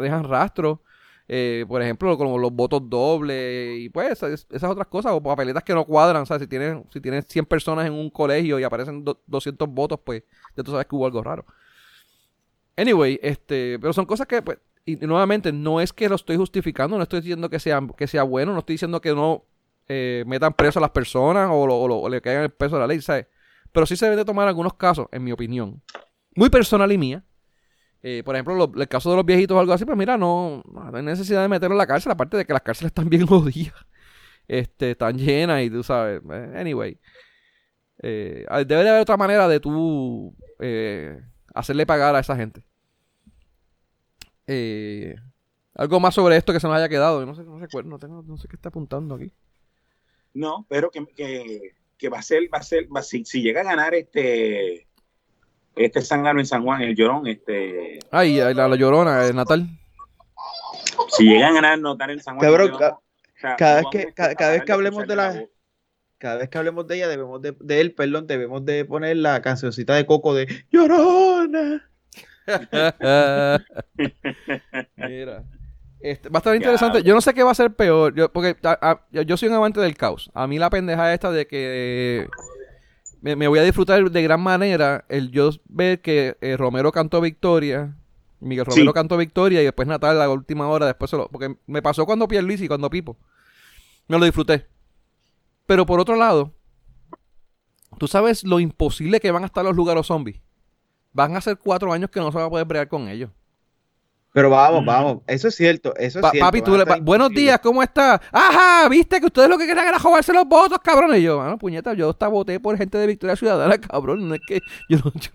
dejan 0.00 0.24
rastro. 0.24 0.82
Eh, 1.30 1.66
por 1.68 1.82
ejemplo, 1.82 2.16
como 2.16 2.38
los 2.38 2.50
votos 2.50 2.88
dobles 2.88 3.78
y 3.80 3.90
pues 3.90 4.22
esas, 4.22 4.64
otras 4.64 4.86
cosas, 4.86 5.12
o 5.12 5.22
papeletas 5.22 5.62
que 5.62 5.74
no 5.74 5.84
cuadran, 5.84 6.24
¿sabes? 6.24 6.42
Si 6.44 6.48
tienes, 6.48 6.78
si 6.90 7.02
tienes 7.02 7.26
100 7.28 7.44
personas 7.44 7.86
en 7.86 7.92
un 7.92 8.08
colegio 8.08 8.58
y 8.58 8.62
aparecen 8.62 9.04
200 9.26 9.68
votos, 9.68 10.00
pues 10.02 10.22
ya 10.56 10.62
tú 10.62 10.70
sabes 10.70 10.86
que 10.86 10.96
hubo 10.96 11.04
algo 11.04 11.22
raro. 11.22 11.44
Anyway, 12.78 13.18
este, 13.22 13.78
pero 13.78 13.92
son 13.92 14.06
cosas 14.06 14.26
que 14.26 14.40
pues, 14.40 14.58
y 14.88 14.96
nuevamente, 15.06 15.52
no 15.52 15.82
es 15.82 15.92
que 15.92 16.08
lo 16.08 16.14
estoy 16.14 16.38
justificando, 16.38 16.96
no 16.96 17.02
estoy 17.02 17.20
diciendo 17.20 17.50
que 17.50 17.60
sea, 17.60 17.86
que 17.94 18.06
sea 18.06 18.22
bueno, 18.22 18.54
no 18.54 18.60
estoy 18.60 18.72
diciendo 18.72 19.02
que 19.02 19.14
no 19.14 19.44
eh, 19.86 20.24
metan 20.26 20.54
preso 20.54 20.78
a 20.78 20.82
las 20.82 20.92
personas 20.92 21.50
o, 21.52 22.08
le 22.08 22.22
caigan 22.22 22.44
el 22.44 22.50
peso 22.50 22.76
de 22.76 22.80
la 22.80 22.86
ley, 22.86 23.02
¿sabes? 23.02 23.26
Pero 23.70 23.84
sí 23.84 23.96
se 23.96 24.06
deben 24.06 24.16
de 24.18 24.24
tomar 24.24 24.48
algunos 24.48 24.72
casos, 24.72 25.06
en 25.12 25.24
mi 25.24 25.30
opinión, 25.30 25.82
muy 26.34 26.48
personal 26.48 26.90
y 26.90 26.96
mía. 26.96 27.22
Eh, 28.02 28.22
por 28.24 28.34
ejemplo, 28.34 28.72
el 28.74 28.88
caso 28.88 29.10
de 29.10 29.16
los 29.16 29.26
viejitos 29.26 29.54
o 29.54 29.60
algo 29.60 29.74
así, 29.74 29.84
pues 29.84 29.98
mira, 29.98 30.16
no, 30.16 30.62
no 30.72 30.96
hay 30.96 31.02
necesidad 31.02 31.42
de 31.42 31.48
meterlo 31.48 31.74
en 31.74 31.78
la 31.78 31.86
cárcel, 31.86 32.12
aparte 32.12 32.38
de 32.38 32.46
que 32.46 32.54
las 32.54 32.62
cárceles 32.62 32.88
están 32.88 33.10
bien 33.10 33.26
jodidas, 33.26 33.86
este, 34.46 34.92
están 34.92 35.18
llenas 35.18 35.62
y 35.64 35.68
tú 35.68 35.82
sabes, 35.82 36.22
eh, 36.32 36.54
anyway. 36.56 36.98
debe 37.98 38.64
de 38.64 38.88
haber 38.88 39.02
otra 39.02 39.18
manera 39.18 39.48
de 39.48 39.60
tú 39.60 40.34
hacerle 41.52 41.84
pagar 41.84 42.14
a 42.14 42.20
esa 42.20 42.34
gente. 42.34 42.67
Eh, 44.48 45.14
algo 45.74 46.00
más 46.00 46.14
sobre 46.14 46.36
esto 46.36 46.52
que 46.52 46.58
se 46.58 46.66
nos 46.66 46.76
haya 46.76 46.88
quedado. 46.88 47.24
No 47.24 47.34
sé, 47.34 47.44
no 47.44 47.58
recuerdo, 47.58 47.90
no, 47.90 47.98
tengo, 47.98 48.22
no 48.26 48.36
sé 48.38 48.48
qué 48.48 48.56
está 48.56 48.70
apuntando 48.70 49.14
aquí. 49.14 49.30
No, 50.34 50.66
pero 50.68 50.90
que, 50.90 51.74
que, 51.96 52.08
va 52.08 52.18
a 52.18 52.22
ser, 52.22 52.52
va 52.52 52.58
a 52.58 52.62
ser, 52.62 52.88
va, 52.94 53.02
si, 53.02 53.24
si, 53.24 53.42
llega 53.42 53.60
a 53.60 53.64
ganar 53.64 53.94
este 53.94 54.86
este 55.76 56.00
Sangano 56.00 56.40
en 56.40 56.46
San 56.46 56.64
Juan, 56.64 56.82
el 56.82 56.96
Llorón, 56.96 57.26
este. 57.26 58.00
Ay, 58.10 58.38
la, 58.38 58.68
la 58.68 58.76
Llorona, 58.76 59.24
el 59.26 59.36
Natal. 59.36 59.68
Si 61.10 61.24
llega 61.24 61.48
a 61.48 61.52
ganar 61.52 61.78
notar 61.78 62.10
en 62.10 62.20
San 62.20 62.38
Juan. 62.38 62.70
cada, 63.56 63.76
vez 63.76 63.86
que, 63.92 64.12
cada, 64.14 64.50
vez 64.50 64.64
que 64.64 64.72
hablemos 64.72 65.06
de 65.06 65.16
la 65.16 65.44
cada 66.16 66.38
vez 66.38 66.48
que 66.48 66.58
hablemos 66.58 66.86
de 66.88 66.96
ella, 66.96 67.08
debemos 67.08 67.40
de, 67.40 67.54
de 67.60 67.80
él, 67.80 67.94
perdón, 67.94 68.26
debemos 68.26 68.64
de 68.64 68.84
poner 68.84 69.16
la 69.18 69.40
cancioncita 69.40 69.94
de 69.94 70.06
Coco 70.06 70.34
de 70.34 70.64
Llorona. 70.70 71.87
Mira. 74.96 75.44
Este, 76.00 76.28
va 76.28 76.36
a 76.36 76.38
estar 76.38 76.54
interesante. 76.54 77.02
Yo 77.02 77.14
no 77.14 77.20
sé 77.20 77.34
qué 77.34 77.42
va 77.42 77.50
a 77.50 77.54
ser 77.54 77.74
peor. 77.74 78.14
Yo, 78.14 78.32
porque 78.32 78.56
yo 79.26 79.36
soy 79.36 79.48
un 79.48 79.56
amante 79.56 79.80
del 79.80 79.96
caos. 79.96 80.30
A 80.34 80.46
mí 80.46 80.58
la 80.58 80.70
pendeja 80.70 81.12
esta 81.12 81.30
de 81.30 81.46
que 81.46 82.28
me, 83.20 83.48
voy 83.48 83.58
a 83.58 83.62
disfrutar 83.62 84.10
de 84.10 84.22
gran 84.22 84.40
manera 84.40 85.04
el 85.08 85.30
yo 85.30 85.50
ver 85.66 86.00
que 86.00 86.36
eh, 86.40 86.56
Romero 86.56 86.92
cantó 86.92 87.20
victoria. 87.20 87.96
Miguel 88.40 88.66
Romero 88.66 88.92
cantó 88.92 89.16
victoria 89.16 89.60
y 89.60 89.64
después 89.64 89.88
Natal 89.88 90.16
a 90.16 90.26
la 90.26 90.30
última 90.30 90.68
hora. 90.68 90.86
después 90.86 91.10
solo, 91.10 91.28
Porque 91.30 91.56
me 91.66 91.82
pasó 91.82 92.06
cuando 92.06 92.28
Pierluisi 92.28 92.66
y 92.66 92.68
cuando 92.68 92.88
Pipo. 92.88 93.16
Me 94.06 94.18
lo 94.18 94.24
disfruté. 94.24 94.66
Pero 95.66 95.84
por 95.84 95.98
otro 96.00 96.14
lado, 96.14 96.54
¿Tú 97.98 98.06
sabes 98.06 98.44
lo 98.44 98.60
imposible 98.60 99.20
que 99.20 99.30
van 99.30 99.42
a 99.42 99.46
estar 99.46 99.64
los 99.64 99.74
lugares 99.74 100.06
zombies? 100.06 100.40
Van 101.12 101.34
a 101.36 101.40
ser 101.40 101.56
cuatro 101.58 101.92
años 101.92 102.10
que 102.10 102.20
no 102.20 102.30
se 102.30 102.38
va 102.38 102.44
a 102.44 102.50
poder 102.50 102.66
bregar 102.66 102.88
con 102.88 103.08
ellos. 103.08 103.30
Pero 104.34 104.50
vamos, 104.50 104.84
vamos, 104.84 105.22
eso 105.26 105.48
es 105.48 105.54
cierto, 105.54 105.96
eso 105.96 106.18
es 106.18 106.22
Pa- 106.22 106.30
cierto. 106.30 106.46
papi, 106.46 106.62
tú 106.62 106.76
le- 106.76 106.84
buenos 107.00 107.30
días, 107.30 107.58
¿cómo 107.60 107.82
estás? 107.82 108.20
Ajá, 108.30 108.86
viste 108.88 109.18
que 109.20 109.26
ustedes 109.26 109.48
lo 109.48 109.56
que 109.56 109.66
querían 109.66 109.88
era 109.88 109.98
jugarse 109.98 110.32
los 110.34 110.44
votos, 110.44 110.78
cabrones. 110.84 111.18
Y 111.20 111.22
yo, 111.24 111.38
bueno, 111.38 111.58
puñeta, 111.58 111.94
yo 111.94 112.10
hasta 112.10 112.28
voté 112.28 112.60
por 112.60 112.76
gente 112.76 112.98
de 112.98 113.06
Victoria 113.06 113.34
Ciudadana, 113.36 113.78
cabrón. 113.80 114.28
No 114.28 114.34
es 114.34 114.40
que 114.46 114.60
yo 114.90 114.98
no. 114.98 115.10
yo. 115.14 115.30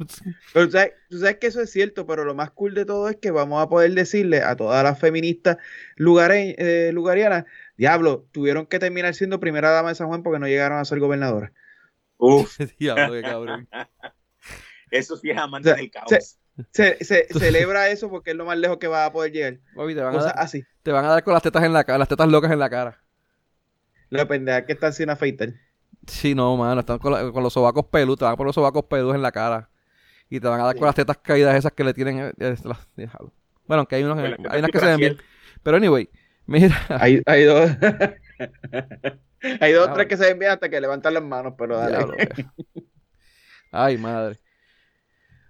Pero 0.53 0.65
tú 0.67 0.71
sabes, 0.73 0.93
tú 1.09 1.17
sabes 1.17 1.37
que 1.37 1.47
eso 1.47 1.59
es 1.61 1.71
cierto, 1.71 2.05
pero 2.05 2.23
lo 2.23 2.35
más 2.35 2.51
cool 2.51 2.75
de 2.75 2.85
todo 2.85 3.09
es 3.09 3.17
que 3.17 3.31
vamos 3.31 3.61
a 3.61 3.67
poder 3.67 3.91
decirle 3.93 4.41
a 4.43 4.55
todas 4.55 4.83
las 4.83 4.97
feministas 4.99 5.57
lugare- 5.97 6.55
eh, 6.57 6.91
lugarianas, 6.93 7.45
diablo, 7.75 8.27
tuvieron 8.31 8.67
que 8.67 8.77
terminar 8.79 9.15
siendo 9.15 9.39
primera 9.39 9.71
dama 9.71 9.89
de 9.89 9.95
San 9.95 10.07
Juan 10.07 10.21
porque 10.21 10.39
no 10.39 10.47
llegaron 10.47 10.77
a 10.77 10.85
ser 10.85 10.99
gobernadora. 10.99 11.51
Uf, 12.17 12.57
Diablo, 12.79 13.11
qué 13.11 13.21
cabrón. 13.23 13.67
eso 14.97 15.17
sí 15.17 15.29
es 15.31 15.37
amante 15.37 15.69
O 15.69 15.73
sea, 15.73 15.81
del 15.81 15.91
caos. 15.91 16.09
se- 16.09 16.19
Se, 16.71 17.03
se- 17.03 17.27
celebra 17.39 17.89
eso 17.89 18.09
porque 18.09 18.31
es 18.31 18.35
lo 18.37 18.45
más 18.45 18.57
lejos 18.57 18.77
que 18.77 18.87
va 18.87 19.05
a 19.05 19.11
poder 19.11 19.31
llegar. 19.31 19.59
Te 19.75 20.01
van, 20.01 20.15
a 20.15 20.23
dar, 20.23 20.33
así. 20.37 20.63
te 20.83 20.91
van 20.91 21.05
a 21.05 21.09
dar 21.09 21.23
con 21.23 21.33
las 21.33 21.41
tetas 21.43 21.63
en 21.63 21.73
la 21.73 21.83
cara, 21.83 21.97
las 21.97 22.07
tetas 22.07 22.27
locas 22.29 22.51
en 22.51 22.59
la 22.59 22.69
cara. 22.69 23.01
La 24.09 24.27
pendeja 24.27 24.65
que 24.65 24.73
están 24.73 24.93
sin 24.93 25.09
afeitar. 25.09 25.49
Sí, 26.05 26.35
no, 26.35 26.55
mano, 26.57 26.81
están 26.81 26.99
con, 26.99 27.11
la- 27.13 27.31
con 27.31 27.41
los 27.41 27.53
sobacos 27.53 27.85
peludos, 27.85 28.19
te 28.19 28.25
van 28.25 28.33
a 28.33 28.37
poner 28.37 28.47
los 28.49 28.55
sobacos 28.55 28.85
peludos 28.85 29.15
en 29.15 29.21
la 29.23 29.31
cara. 29.31 29.69
Y 30.29 30.39
te 30.39 30.47
van 30.47 30.59
a 30.61 30.65
dar 30.65 30.75
con 30.75 30.85
las 30.85 30.95
tetas 30.95 31.17
caídas 31.17 31.55
esas 31.55 31.71
que 31.73 31.83
le 31.83 31.93
tienen. 31.93 32.19
eh, 32.19 32.33
eh, 32.39 32.55
las- 32.63 32.87
déjalo. 32.95 33.31
Bueno, 33.65 33.79
aunque 33.81 33.95
hay, 33.95 34.03
unos, 34.03 34.17
hay 34.19 34.59
unas 34.59 34.71
que 34.71 34.79
se 34.79 34.85
ven 34.85 34.97
bien. 34.99 35.17
Pero 35.63 35.77
anyway, 35.77 36.09
mira. 36.45 36.75
Hay, 36.89 37.21
hay 37.25 37.43
dos. 37.45 37.71
hay 39.59 39.71
dos 39.73 39.87
o 39.89 39.93
tres 39.93 40.07
que 40.07 40.17
se 40.17 40.25
ven 40.25 40.39
bien 40.39 40.51
hasta 40.51 40.69
que 40.69 40.79
levantan 40.81 41.13
las 41.13 41.23
manos, 41.23 41.53
pero 41.57 41.77
dale. 41.77 41.97
Diablo. 41.97 42.15
Ay, 43.71 43.97
madre. 43.97 44.39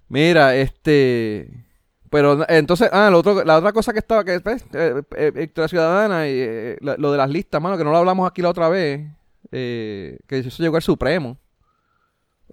Mira, 0.10 0.56
este. 0.56 1.66
Pero 2.10 2.48
entonces, 2.48 2.90
ah, 2.92 3.10
lo 3.10 3.20
otro, 3.20 3.44
la 3.44 3.58
otra 3.58 3.74
cosa 3.74 3.92
que 3.92 4.00
estaba, 4.00 4.24
que 4.24 4.40
pues, 4.40 4.64
eh, 4.74 5.02
eh, 5.16 5.68
Ciudadana 5.68 6.28
y 6.28 6.34
eh, 6.36 6.78
la- 6.82 6.96
lo 6.98 7.12
de 7.12 7.18
las 7.18 7.30
listas, 7.30 7.60
mano, 7.62 7.76
que 7.78 7.84
no 7.84 7.92
lo 7.92 7.98
hablamos 7.98 8.30
aquí 8.30 8.42
la 8.44 8.50
otra 8.50 8.70
vez, 8.70 9.02
que 9.50 10.20
eso 10.30 10.62
llegó 10.62 10.76
al 10.76 10.84
Supremo. 10.84 11.38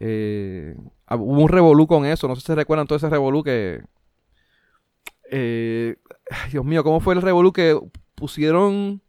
Hubo 0.01 1.43
un 1.43 1.49
revolú 1.49 1.87
con 1.87 2.07
eso, 2.07 2.27
no 2.27 2.35
sé 2.37 2.41
si 2.41 2.47
se 2.47 2.55
recuerdan 2.55 2.87
todo 2.87 2.97
ese 2.97 3.11
revolú 3.11 3.43
que. 3.43 3.83
Dios 6.51 6.65
mío, 6.65 6.83
¿cómo 6.83 7.01
fue 7.01 7.15
el 7.15 7.23
revolú 7.23 7.53
que 7.53 7.79
pusieron. 8.15 9.03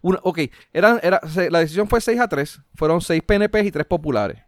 Una, 0.00 0.18
ok, 0.22 0.40
eran, 0.72 1.00
era, 1.02 1.20
la 1.50 1.58
decisión 1.60 1.88
fue 1.88 2.00
6 2.00 2.20
a 2.20 2.28
3, 2.28 2.60
fueron 2.74 3.00
6 3.00 3.20
PNP 3.22 3.60
y 3.64 3.70
3 3.72 3.86
populares 3.86 4.47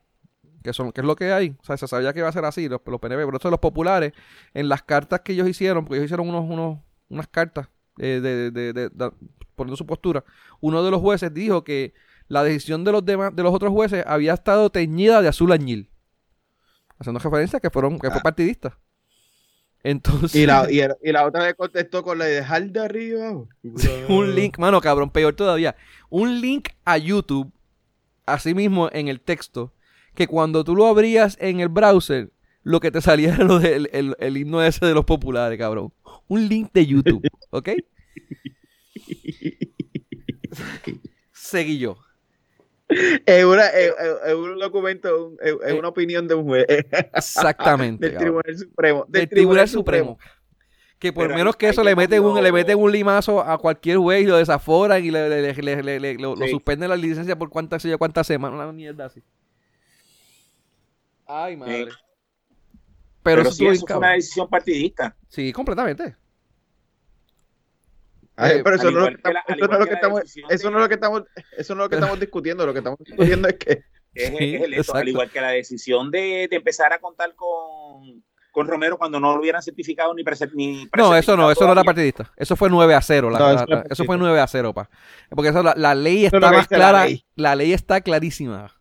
que 0.63 0.73
son 0.73 0.93
que 0.93 1.01
es 1.01 1.07
lo 1.07 1.17
que 1.17 1.33
hay. 1.33 1.57
O 1.61 1.65
sea, 1.65 1.77
se 1.77 1.87
sabía 1.89 2.13
que 2.13 2.19
iba 2.21 2.29
a 2.29 2.33
ser 2.33 2.45
así, 2.45 2.69
los, 2.69 2.81
los 2.87 3.01
PNP, 3.01 3.25
pero 3.25 3.37
eso 3.39 3.49
de 3.49 3.53
los 3.53 3.61
populares, 3.61 4.13
en 4.55 4.69
las 4.69 4.83
cartas 4.83 5.21
que 5.21 5.33
ellos 5.33 5.49
hicieron, 5.49 5.85
porque 5.85 5.97
ellos 5.97 6.07
hicieron 6.07 6.29
unos, 6.29 6.45
unos, 6.49 6.79
unas 7.09 7.27
cartas 7.29 7.69
eh, 7.99 8.21
de, 8.23 8.51
de- 8.51 8.73
de- 8.73 8.89
de- 8.89 9.11
poniendo 9.57 9.77
su 9.77 9.87
postura, 9.87 10.25
uno 10.61 10.83
de 10.83 10.91
los 10.91 11.01
jueces 11.01 11.33
dijo 11.35 11.65
que 11.65 11.93
la 12.29 12.43
decisión 12.45 12.85
de 12.85 12.93
los 12.93 13.05
demás, 13.05 13.35
de 13.35 13.43
los 13.43 13.53
otros 13.55 13.73
jueces 13.73 14.05
había 14.07 14.35
estado 14.35 14.71
teñida 14.71 15.21
de 15.23 15.29
azul 15.29 15.53
añil. 15.53 15.91
Haciendo 16.99 17.19
referencia 17.19 17.57
a 17.57 17.61
que 17.61 17.71
fueron, 17.71 17.99
que 17.99 18.09
fue 18.11 18.19
Ah. 18.21 18.23
partidista. 18.23 18.79
Entonces, 19.83 20.35
Y 20.35 20.47
la, 20.47 20.67
y, 20.71 20.81
el- 20.81 20.97
y 21.03 21.13
la 21.13 21.27
otra 21.27 21.45
le 21.47 21.55
contestó 21.55 22.03
con 22.03 22.19
la 22.19 22.27
de 22.27 22.35
dejar 22.37 22.71
de 22.71 22.81
arriba. 22.81 23.33
un 24.09 24.35
link, 24.35 24.59
mano, 24.59 24.81
cabrón, 24.81 25.11
peor 25.11 25.35
todavía. 25.35 25.75
Un 26.11 26.41
link 26.41 26.69
a 26.85 26.99
YouTube, 26.99 27.51
así 28.27 28.55
mismo 28.55 28.89
en 28.93 29.09
el 29.09 29.21
texto, 29.21 29.73
que 30.15 30.27
cuando 30.27 30.65
tú 30.65 30.75
lo 30.77 30.87
abrías 30.87 31.37
en 31.41 31.61
el 31.61 31.69
browser, 31.69 32.31
lo 32.63 32.81
que 32.81 32.91
te 32.91 33.01
salía 33.01 33.31
era 33.35 33.45
lo 33.45 33.59
del 33.59 33.89
el, 33.93 34.17
el 34.19 34.37
himno 34.37 34.63
ese 34.63 34.85
de 34.87 34.95
los 34.95 35.05
populares, 35.05 35.59
cabrón. 35.59 35.93
Un 36.29 36.49
link 36.49 36.71
de 36.73 36.87
YouTube, 36.87 37.23
¿ok? 37.51 37.71
Seguí 41.33 41.79
yo. 41.79 41.97
Es, 43.25 43.45
una, 43.45 43.67
es, 43.69 43.95
un 44.35 44.59
documento, 44.59 45.33
es, 45.41 45.55
es 45.65 45.79
una 45.79 45.89
opinión 45.89 46.27
de 46.27 46.35
un 46.35 46.45
juez. 46.45 46.67
Exactamente. 47.15 48.07
del 48.11 48.15
cabrón. 48.19 48.43
Tribunal 48.43 48.59
Supremo. 48.59 49.05
Del 49.09 49.29
Tribunal 49.29 49.69
Supremo. 49.69 50.19
Que 50.99 51.13
por 51.13 51.29
Pero 51.29 51.37
menos 51.39 51.57
que 51.57 51.69
eso 51.69 51.83
le 51.83 51.93
te 51.93 51.97
meten, 51.97 52.23
un, 52.23 52.43
le 52.43 52.53
meten 52.53 52.79
un 52.79 52.93
limazo 52.93 53.41
a 53.41 53.57
cualquier 53.59 53.97
juez 53.97 54.23
y 54.23 54.27
lo 54.27 54.37
desaforan 54.37 55.03
y 55.03 55.11
le, 55.11 55.29
le- 55.55 55.83
le- 55.83 56.01
le- 56.01 56.15
lo, 56.19 56.37
Sí. 56.37 56.49
suspenden 56.51 56.91
la 56.91 56.97
licencia 56.97 57.39
por 57.39 57.49
cuántas, 57.49 57.87
cuántas 57.97 58.27
semanas, 58.27 58.57
una 58.61 58.71
mierda 58.73 59.07
así. 59.07 59.23
Ay, 61.33 61.57
madre. 61.57 61.77
Sí. 61.77 61.85
Pero, 61.85 61.97
Pero, 63.23 63.43
eso 63.43 63.51
sí, 63.53 63.67
eso 63.67 63.87
fue 63.87 63.97
una 63.99 64.13
decisión 64.13 64.49
partidista. 64.49 65.15
Sí, 65.29 65.53
completamente. 65.53 66.17
Ay, 68.37 68.63
pero 68.65 68.77
eso 68.77 68.91
no 68.91 69.07
es 69.07 69.13
lo 69.13 69.19
que 69.19 69.19
estamos- 69.19 69.45
eso 69.49 69.67
no 69.69 69.75
es 69.75 69.79
lo 69.81 69.87
que 69.87 69.95
estamos, 69.95 70.21
decisión 70.23 70.51
eso 70.51 70.69
de- 70.69 70.71
no 70.73 70.79
es 70.79 70.83
lo 70.83 70.89
que 70.89 70.95
estamos, 70.95 71.23
eso 71.59 71.75
no 71.75 71.81
es 71.83 71.85
lo 71.85 71.89
que 71.91 71.97
estamos 71.97 72.21
discutiendo. 72.21 72.67
Lo 72.67 72.73
que 72.73 72.79
estamos 72.79 72.99
discutiendo 73.05 73.49
es 73.49 73.55
que 73.59 73.83
Es, 74.15 74.29
Sí, 74.37 74.55
es 74.57 74.63
el 74.63 74.73
hecho, 74.73 74.81
exacto. 74.81 74.99
al 74.99 75.09
igual 75.09 75.31
que 75.31 75.41
la 75.41 75.51
decisión 75.51 76.11
de, 76.11 76.49
de 76.51 76.57
empezar 76.57 76.93
a 76.93 76.99
contar 76.99 77.33
con, 77.37 78.25
con 78.51 78.67
Romero 78.67 78.99
cuando 78.99 79.21
no 79.21 79.33
lo 79.35 79.41
hubieran 79.41 79.63
certificado 79.63 80.13
ni, 80.15 80.25
prese- 80.25 80.51
ni 80.53 80.89
No, 80.97 81.15
eso 81.15 81.37
no, 81.37 81.49
eso 81.53 81.65
no 81.65 81.73
era 81.73 81.85
partidista. 81.85 82.33
Eso 82.37 82.57
fue 82.57 82.69
9 82.71 82.93
a 82.95 83.03
0. 83.03 83.31
la- 83.31 83.39
No, 83.39 83.45
la- 83.47 83.55
eso 83.55 83.67
la- 83.69 83.77
eso 83.83 84.05
fue 84.05 84.07
partidista. 84.17 84.17
9 84.17 84.41
a 84.41 84.47
0, 84.49 84.75
pa. 84.75 84.91
Porque 85.29 85.51
eso, 85.51 85.63
la, 85.63 85.75
la 85.77 85.95
ley 85.95 86.27
Eso 86.27 86.39
es 86.39 86.43
está 86.43 86.51
más 86.57 86.67
clara. 86.67 87.05
ley. 87.05 87.25
La 87.37 87.55
ley 87.55 87.73
está 87.73 88.01
clarísima. 88.01 88.75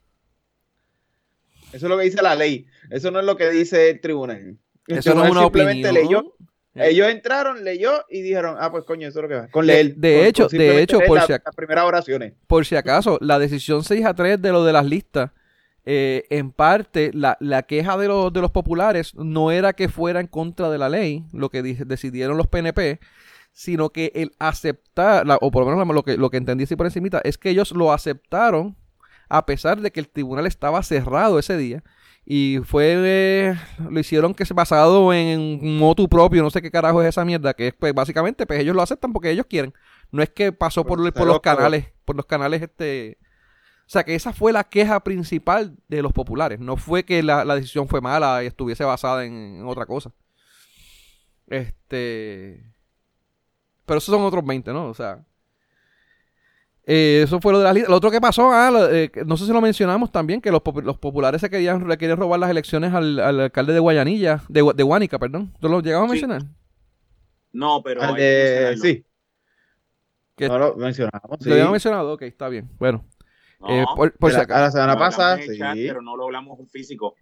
Eso 1.74 1.86
es 1.86 1.90
lo 1.90 1.98
que 1.98 2.04
dice 2.06 2.22
la 2.22 2.36
ley. 2.36 2.66
Eso 2.90 3.12
no 3.12 3.20
es 3.20 3.26
lo 3.26 3.36
que 3.38 3.50
dice 3.50 3.90
el 3.90 4.00
tribunal. 4.02 4.58
El 4.88 4.98
Eso 4.98 5.14
no 5.14 5.24
es 5.26 5.32
una 5.32 5.42
simplemente 5.44 5.90
opinión. 5.90 6.06
leyó. 6.08 6.36
Ellos 6.76 7.10
entraron, 7.10 7.64
leyó 7.64 7.92
y 8.10 8.22
dijeron, 8.22 8.56
ah, 8.60 8.72
pues 8.72 8.86
coño, 8.86 9.08
eso 9.08 9.20
es 9.20 9.24
lo 9.24 9.28
que 9.30 9.36
va. 9.36 9.48
Con 9.48 9.66
leer. 9.66 9.96
de 9.96 10.18
con- 10.18 10.26
hecho- 10.28 10.48
con 10.50 10.58
de 10.58 10.82
hecho, 10.82 11.00
por 11.06 11.18
la- 11.18 11.26
si 11.26 11.34
ac- 11.34 11.42
las 11.46 11.56
primeras 11.56 11.84
oraciones. 11.86 12.34
Por 12.48 12.66
si 12.66 12.76
acaso, 12.76 13.18
la 13.22 13.38
decisión 13.40 13.84
6 13.84 14.06
a 14.06 14.14
3 14.14 14.42
de 14.42 14.52
lo 14.52 14.64
de 14.64 14.72
las 14.72 14.86
listas, 14.86 15.32
eh, 15.86 16.26
en 16.30 16.52
parte, 16.52 17.12
la, 17.14 17.36
la 17.40 17.64
queja 17.64 17.98
de 17.98 18.08
los, 18.08 18.32
de 18.32 18.42
los 18.42 18.52
populares 18.52 19.14
no 19.16 19.52
era 19.52 19.74
que 19.74 19.90
fuera 19.90 20.20
en 20.22 20.28
contra 20.28 20.70
de 20.70 20.78
la 20.78 20.88
ley, 20.90 21.26
lo 21.34 21.50
que 21.50 21.64
di- 21.64 21.74
decidieron 21.74 22.38
los 22.38 22.48
PNP, 22.48 23.00
sino 23.52 23.90
que 23.90 24.12
el 24.16 24.32
aceptar, 24.40 25.26
la- 25.26 25.38
o 25.42 25.52
por 25.52 25.66
lo 25.66 25.76
menos 25.76 25.94
lo 25.96 26.04
que, 26.04 26.16
lo 26.18 26.30
que 26.30 26.38
entendí 26.38 26.64
así 26.66 26.76
por 26.76 26.86
encimita, 26.86 27.20
es 27.24 27.38
que 27.38 27.50
ellos 27.50 27.72
lo 27.72 27.92
aceptaron 27.92 28.78
a 29.30 29.46
pesar 29.46 29.80
de 29.80 29.92
que 29.92 30.00
el 30.00 30.10
tribunal 30.10 30.48
estaba 30.48 30.82
cerrado 30.84 31.40
ese 31.40 31.56
día. 31.56 31.84
Y 32.26 32.60
fue, 32.64 32.96
eh, 32.98 33.56
lo 33.90 34.00
hicieron 34.00 34.34
que 34.34 34.46
se 34.46 34.54
basado 34.54 35.14
en 35.14 35.40
un 35.40 35.78
motu 35.80 36.08
propio, 36.08 36.44
no 36.44 36.52
sé 36.52 36.62
qué 36.62 36.70
carajo 36.70 37.02
es 37.02 37.10
esa 37.10 37.26
mierda, 37.26 37.54
que 37.54 37.68
es 37.68 37.74
pues 37.74 37.94
básicamente, 37.94 38.46
pues 38.46 38.60
ellos 38.60 38.76
lo 38.76 38.82
aceptan 38.82 39.14
porque 39.14 39.32
ellos 39.32 39.48
quieren. 39.50 39.74
No 40.12 40.22
es 40.22 40.30
que 40.30 40.52
pasó 40.52 40.86
por, 40.86 41.00
Pues, 41.00 41.12
por 41.14 41.28
los 41.28 41.40
canales, 41.40 41.92
por 42.06 42.16
los 42.16 42.26
canales 42.26 42.62
este... 42.62 43.18
O 43.88 43.92
sea, 43.92 44.04
que 44.04 44.14
esa 44.14 44.34
fue 44.34 44.54
la 44.54 44.66
queja 44.66 45.00
principal 45.04 45.76
de 45.88 46.04
los 46.04 46.14
populares. 46.14 46.60
No 46.60 46.78
fue 46.78 47.04
que 47.06 47.24
la, 47.24 47.44
la 47.44 47.56
decisión 47.56 47.88
fue 47.88 48.02
mala 48.02 48.44
y 48.44 48.48
estuviese 48.48 48.84
basada 48.84 49.26
en, 49.26 49.34
en 49.62 49.66
otra 49.66 49.88
cosa. 49.88 50.12
Este... 51.48 52.64
Pero 53.86 53.98
esos 53.98 54.14
son 54.14 54.24
otros 54.24 54.46
20, 54.46 54.72
¿no? 54.74 54.90
O 54.90 54.94
sea... 54.94 55.26
eh, 56.92 57.22
eso 57.24 57.40
fue 57.40 57.52
lo 57.54 57.60
de 57.60 57.66
las 57.66 57.74
listas. 57.76 57.90
Lo 57.92 57.98
otro 57.98 58.10
que 58.10 58.20
pasó, 58.20 58.52
ah, 58.52 58.72
lo- 58.72 58.90
eh, 58.92 59.12
no 59.26 59.38
sé 59.38 59.46
si 59.46 59.54
lo 59.54 59.62
mencionamos 59.62 60.12
también, 60.12 60.42
que 60.42 60.50
los, 60.52 60.62
pop- 60.62 60.82
los 60.84 60.98
populares 60.98 61.40
se 61.42 61.50
querían, 61.50 61.88
le 61.88 61.98
querían 61.98 62.18
robar 62.18 62.40
las 62.40 62.50
elecciones 62.50 62.94
al, 62.94 63.20
al 63.20 63.40
alcalde 63.42 63.74
de 63.74 63.80
Guayanilla, 63.80 64.42
de, 64.50 64.72
de 64.76 64.84
Guánica, 64.84 65.20
perdón. 65.20 65.54
¿Tú 65.60 65.70
lo 65.70 65.82
llegamos 65.82 66.08
a 66.10 66.12
mencionar? 66.12 66.42
No, 67.52 67.82
pero 67.84 68.02
Al 68.02 68.16
de- 68.16 68.76
sí, 68.82 69.06
Que- 70.36 70.48
no 70.48 70.58
lo 70.58 70.76
mencionamos. 70.78 71.38
Sí. 71.40 71.48
¿Lo 71.50 71.54
habíamos 71.54 71.72
mencionado? 71.74 72.14
Ok, 72.14 72.22
está 72.24 72.48
bien. 72.50 72.70
Bueno, 72.80 73.04
No, 73.60 73.70
eh, 73.70 73.86
por, 73.96 74.12
por 74.18 74.32
la- 74.34 74.40
acaso. 74.42 74.58
a 74.58 74.62
la 74.62 74.72
semana 74.72 74.98
pasada, 74.98 75.38
chat, 75.58 75.76
pero 75.76 76.02
no 76.02 76.16
lo 76.16 76.24
hablamos 76.26 76.60
en 76.60 76.68
físico. 76.70 77.16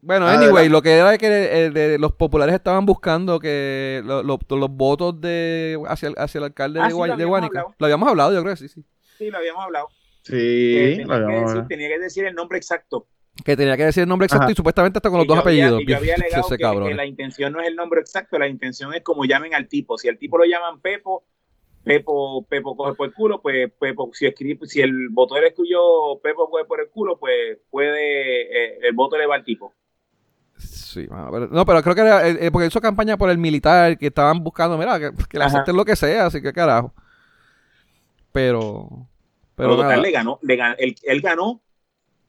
Bueno, 0.00 0.26
Ah, 0.28 0.34
anyway, 0.34 0.68
lo 0.68 0.80
que 0.80 0.92
era 0.96 1.18
que 1.18 1.26
eh, 1.26 1.70
de- 1.70 1.98
los 1.98 2.12
populares 2.12 2.54
estaban 2.54 2.86
buscando 2.86 3.40
que 3.40 4.00
lo- 4.04 4.22
lo- 4.22 4.38
los 4.48 4.70
votos 4.70 5.20
de 5.20 5.76
hacia, 5.88 6.10
el- 6.10 6.14
hacia 6.18 6.38
el 6.38 6.44
alcalde 6.44 6.78
Ah, 6.80 6.84
de, 6.84 6.90
sí, 6.92 6.96
lo 6.96 7.16
de 7.16 7.24
Guánica. 7.24 7.58
hablado. 7.60 7.74
Lo 7.78 7.86
habíamos 7.86 8.08
hablado, 8.08 8.32
yo 8.32 8.40
creo 8.42 8.54
que 8.54 8.58
sí, 8.60 8.68
sí. 8.68 8.84
Sí, 9.18 9.30
lo 9.30 9.38
habíamos 9.38 9.64
hablado. 9.64 9.88
Sí, 10.22 10.32
tenía, 10.32 11.06
lo 11.06 11.26
que 11.26 11.32
decir, 11.34 11.46
hablado. 11.48 11.66
tenía 11.68 11.88
que 11.88 11.98
decir 11.98 12.24
el 12.26 12.34
nombre 12.34 12.58
exacto. 12.58 13.06
Que 13.44 13.56
tenía 13.56 13.76
que 13.76 13.84
decir 13.84 14.02
el 14.02 14.08
nombre 14.08 14.26
exacto 14.26 14.44
Ajá. 14.44 14.52
y 14.52 14.54
supuestamente 14.56 14.98
hasta 14.98 15.10
con 15.10 15.18
los 15.18 15.24
Y 15.26 15.28
dos 15.28 15.36
yo 15.36 15.42
había- 15.48 15.66
apellidos. 15.66 15.82
y 15.82 15.86
yo 15.86 15.96
había 15.96 16.14
Bien, 16.16 16.22
alegado 16.22 16.46
ese 16.48 16.56
que, 16.56 16.62
cabrón. 16.62 16.88
que 16.88 16.94
la 16.94 17.06
intención 17.06 17.52
no 17.52 17.60
es 17.60 17.68
el 17.68 17.76
nombre 17.76 18.00
exacto, 18.00 18.38
la 18.38 18.48
intención 18.48 18.94
es 18.94 19.02
como 19.02 19.24
llamen 19.24 19.54
al 19.54 19.68
tipo. 19.68 19.96
Si 19.98 20.08
al 20.08 20.18
tipo 20.18 20.38
lo 20.38 20.44
llaman 20.44 20.80
Pepo, 20.80 21.24
Pepo, 21.84 22.44
Pepo 22.48 22.76
coge 22.76 22.94
por 22.94 23.06
el 23.08 23.14
culo, 23.14 23.40
pues 23.40 23.70
Pepo, 23.78 24.10
si 24.12 24.26
escribe, 24.26 24.66
si 24.66 24.80
el 24.80 25.08
voto 25.10 25.40
le 25.40 25.48
escribió 25.48 25.80
Pepo 26.22 26.50
coge 26.50 26.64
por 26.64 26.80
el 26.80 26.88
culo, 26.88 27.16
pues 27.18 27.58
puede, 27.70 28.42
eh, 28.42 28.78
el 28.82 28.92
voto 28.94 29.16
le 29.16 29.26
va 29.26 29.36
al 29.36 29.44
tipo. 29.44 29.72
Sí, 30.56 31.06
pero- 31.08 31.46
no, 31.46 31.64
pero 31.64 31.82
creo 31.82 31.94
que 31.94 32.00
era, 32.00 32.28
eh, 32.28 32.36
eh, 32.40 32.50
porque 32.50 32.66
hizo 32.66 32.80
campaña 32.80 33.16
por 33.16 33.30
el 33.30 33.38
militar, 33.38 33.96
que 33.96 34.08
estaban 34.08 34.42
buscando, 34.42 34.76
mira, 34.76 34.98
que, 34.98 35.10
que 35.28 35.38
le 35.38 35.44
acepten 35.44 35.76
lo 35.76 35.84
que 35.84 35.94
sea, 35.94 36.26
así 36.26 36.42
que 36.42 36.52
carajo. 36.52 36.92
Pero, 38.38 39.08
pero 39.56 39.70
Pero 39.70 39.76
total, 39.76 39.90
nada. 39.90 40.02
le 40.02 40.10
ganó, 40.12 40.38
le 40.42 40.56
gan- 40.56 40.76
él, 40.78 40.94
él 41.02 41.20
ganó 41.20 41.60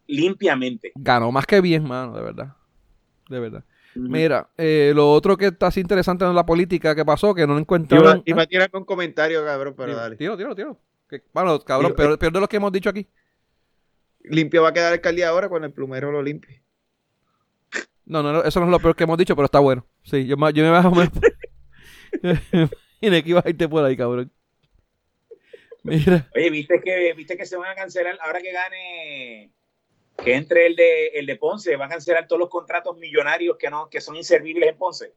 limpiamente. 0.08 0.92
Ganó 0.96 1.32
más 1.32 1.46
que 1.46 1.62
bien, 1.62 1.84
mano, 1.84 2.16
de 2.16 2.24
verdad. 2.24 2.56
De 3.30 3.40
verdad. 3.40 3.64
Mira, 3.94 4.50
eh, 4.58 4.92
lo 4.96 5.12
otro 5.12 5.38
que 5.38 5.48
está 5.48 5.68
así 5.68 5.82
interesante 5.82 6.26
en 6.26 6.34
la 6.34 6.46
política 6.48 6.96
que 6.96 7.06
pasó, 7.06 7.36
que 7.36 7.46
no 7.46 7.60
encuentran. 7.60 8.24
Y 8.26 8.34
va 8.34 8.42
a 8.42 8.48
tirar 8.48 8.72
con 8.72 8.86
comentario, 8.86 9.46
cabrón, 9.46 9.76
pero 9.78 9.96
dale. 9.96 10.16
Tiro, 10.16 10.36
tiro, 10.36 10.56
tiro. 10.56 10.80
bueno, 11.32 11.60
cabrón, 11.60 11.94
peor, 11.96 12.18
peor, 12.18 12.34
de 12.34 12.40
lo 12.40 12.48
que 12.48 12.58
hemos 12.58 12.72
dicho 12.72 12.90
aquí. 12.90 13.08
Limpio 14.24 14.64
va 14.64 14.70
a 14.70 14.74
quedar 14.74 14.88
el 14.88 14.94
alcaldía 14.94 15.30
ahora 15.30 15.48
cuando 15.48 15.68
el 15.68 15.74
plumero 15.74 16.12
lo 16.12 16.24
limpie. 16.24 16.64
No, 18.06 18.24
no, 18.24 18.44
eso 18.44 18.60
no 18.60 18.66
es 18.66 18.72
lo 18.72 18.80
peor 18.80 18.96
que 18.96 19.04
hemos 19.04 19.18
dicho, 19.20 19.36
pero 19.36 19.46
está 19.46 19.60
bueno. 19.60 19.86
Sí, 20.02 20.26
yo, 20.26 20.36
yo 20.50 20.64
me 20.64 20.72
bajo. 20.72 20.92
y 23.00 23.10
que 23.24 23.30
ibas 23.30 23.46
a 23.46 23.50
irte 23.50 23.70
por 23.70 23.86
ahí, 23.86 23.96
cabrón. 23.96 24.32
Mira. 25.90 26.30
Oye, 26.36 26.50
¿viste 26.50 26.80
que, 26.82 27.14
viste 27.14 27.38
que 27.38 27.46
se 27.46 27.58
van 27.58 27.72
a 27.72 27.76
cancelar 27.76 28.18
ahora 28.22 28.42
que 28.42 28.52
gane 28.52 29.52
que 30.24 30.36
entre 30.36 30.68
el 30.68 30.76
de, 30.76 31.08
el 31.08 31.26
de 31.26 31.36
Ponce, 31.36 31.76
van 31.76 31.88
a 31.88 31.94
cancelar 31.94 32.28
todos 32.28 32.40
los 32.40 32.50
contratos 32.50 32.98
millonarios 32.98 33.58
que 33.58 33.70
no 33.70 33.90
que 33.90 34.02
son 34.02 34.16
inservibles 34.16 34.70
en 34.70 34.78
Ponce. 34.78 35.14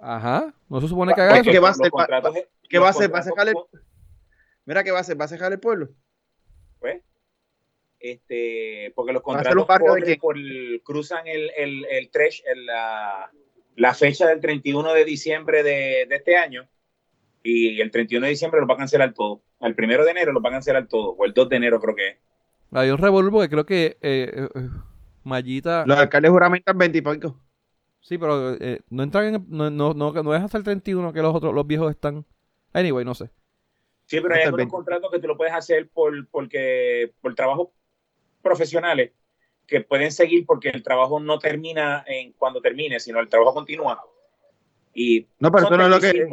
Ajá, 0.00 0.54
no 0.68 0.80
se 0.80 0.88
supone 0.88 1.14
que 1.14 1.20
haga 1.20 1.38
eso. 1.38 1.50
¿Qué 1.50 1.58
va 1.58 1.68
a 1.68 1.70
hacer? 1.72 1.90
¿Qué 2.68 2.78
va 2.78 2.88
a 2.88 2.90
hacer? 2.90 3.14
¿Va 3.14 3.20
a 3.20 3.22
sacar 3.22 3.48
el... 3.48 3.54
Mira, 4.64 4.84
¿qué 4.84 4.90
va 4.90 4.98
a 4.98 5.00
hacer? 5.00 5.18
¿Va 5.18 5.24
a 5.24 5.28
sacar 5.28 5.52
el 5.52 5.60
pueblo? 5.60 5.88
Pues, 6.80 7.02
este, 7.98 8.92
porque 8.94 9.12
los 9.12 9.22
contratos 9.22 9.64
por, 9.64 10.18
por, 10.20 10.36
cruzan 10.82 11.26
el, 11.26 11.50
el, 11.56 11.84
el, 11.86 12.10
tresh, 12.10 12.42
la, 12.56 13.30
la, 13.76 13.94
fecha 13.94 14.26
del 14.26 14.40
31 14.40 14.92
de 14.92 15.04
diciembre 15.04 15.62
de, 15.62 16.06
de, 16.06 16.16
este 16.16 16.36
año 16.36 16.68
y 17.46 17.80
el 17.80 17.90
31 17.90 18.24
de 18.24 18.30
diciembre 18.30 18.60
lo 18.60 18.66
va 18.66 18.74
a 18.74 18.78
cancelar 18.78 19.14
todo. 19.14 19.42
El 19.60 19.74
primero 19.74 20.04
de 20.04 20.10
enero 20.10 20.32
lo 20.32 20.42
va 20.42 20.50
a 20.50 20.52
cancelar 20.52 20.86
todo, 20.88 21.10
o 21.12 21.24
el 21.24 21.32
2 21.32 21.48
de 21.48 21.56
enero 21.56 21.80
creo 21.80 21.94
que 21.94 22.08
es. 22.08 22.16
Hay 22.72 22.90
un 22.90 22.98
revolvo 22.98 23.40
que 23.40 23.48
creo 23.48 23.64
que 23.64 23.96
eh, 24.02 24.48
eh, 24.54 24.68
Mallita. 25.22 25.84
Los 25.86 25.98
alcaldes 25.98 26.30
juramentan 26.30 26.76
20 26.76 27.02
Sí, 28.00 28.18
pero 28.18 28.54
eh, 28.54 28.80
no 28.90 29.02
entran 29.02 29.34
en, 29.34 29.46
no, 29.48 29.70
no, 29.70 29.94
no, 29.94 30.12
no, 30.12 30.34
es 30.34 30.42
hasta 30.42 30.58
el 30.58 30.64
31 30.64 31.12
que 31.12 31.22
los 31.22 31.34
otros, 31.34 31.54
los 31.54 31.66
viejos 31.66 31.90
están. 31.90 32.24
Anyway, 32.72 33.04
no 33.04 33.14
sé. 33.14 33.30
Sí, 34.06 34.20
pero 34.20 34.34
hay 34.34 34.42
algunos 34.42 34.68
contratos 34.68 35.10
que 35.10 35.18
tú 35.18 35.26
lo 35.26 35.36
puedes 35.36 35.54
hacer 35.54 35.88
por, 35.88 36.28
porque, 36.28 37.12
por 37.20 37.34
trabajos 37.34 37.68
profesionales 38.42 39.12
que 39.66 39.80
pueden 39.80 40.12
seguir 40.12 40.46
porque 40.46 40.68
el 40.68 40.82
trabajo 40.82 41.18
no 41.18 41.40
termina 41.40 42.04
en 42.06 42.32
cuando 42.32 42.60
termine, 42.60 43.00
sino 43.00 43.18
el 43.18 43.28
trabajo 43.28 43.54
continúa. 43.54 44.00
Y 44.94 45.26
no, 45.40 45.50
pero 45.50 45.66
eso 45.66 45.76
no 45.76 45.84
es 45.84 45.90
lo 45.90 46.00
que. 46.00 46.28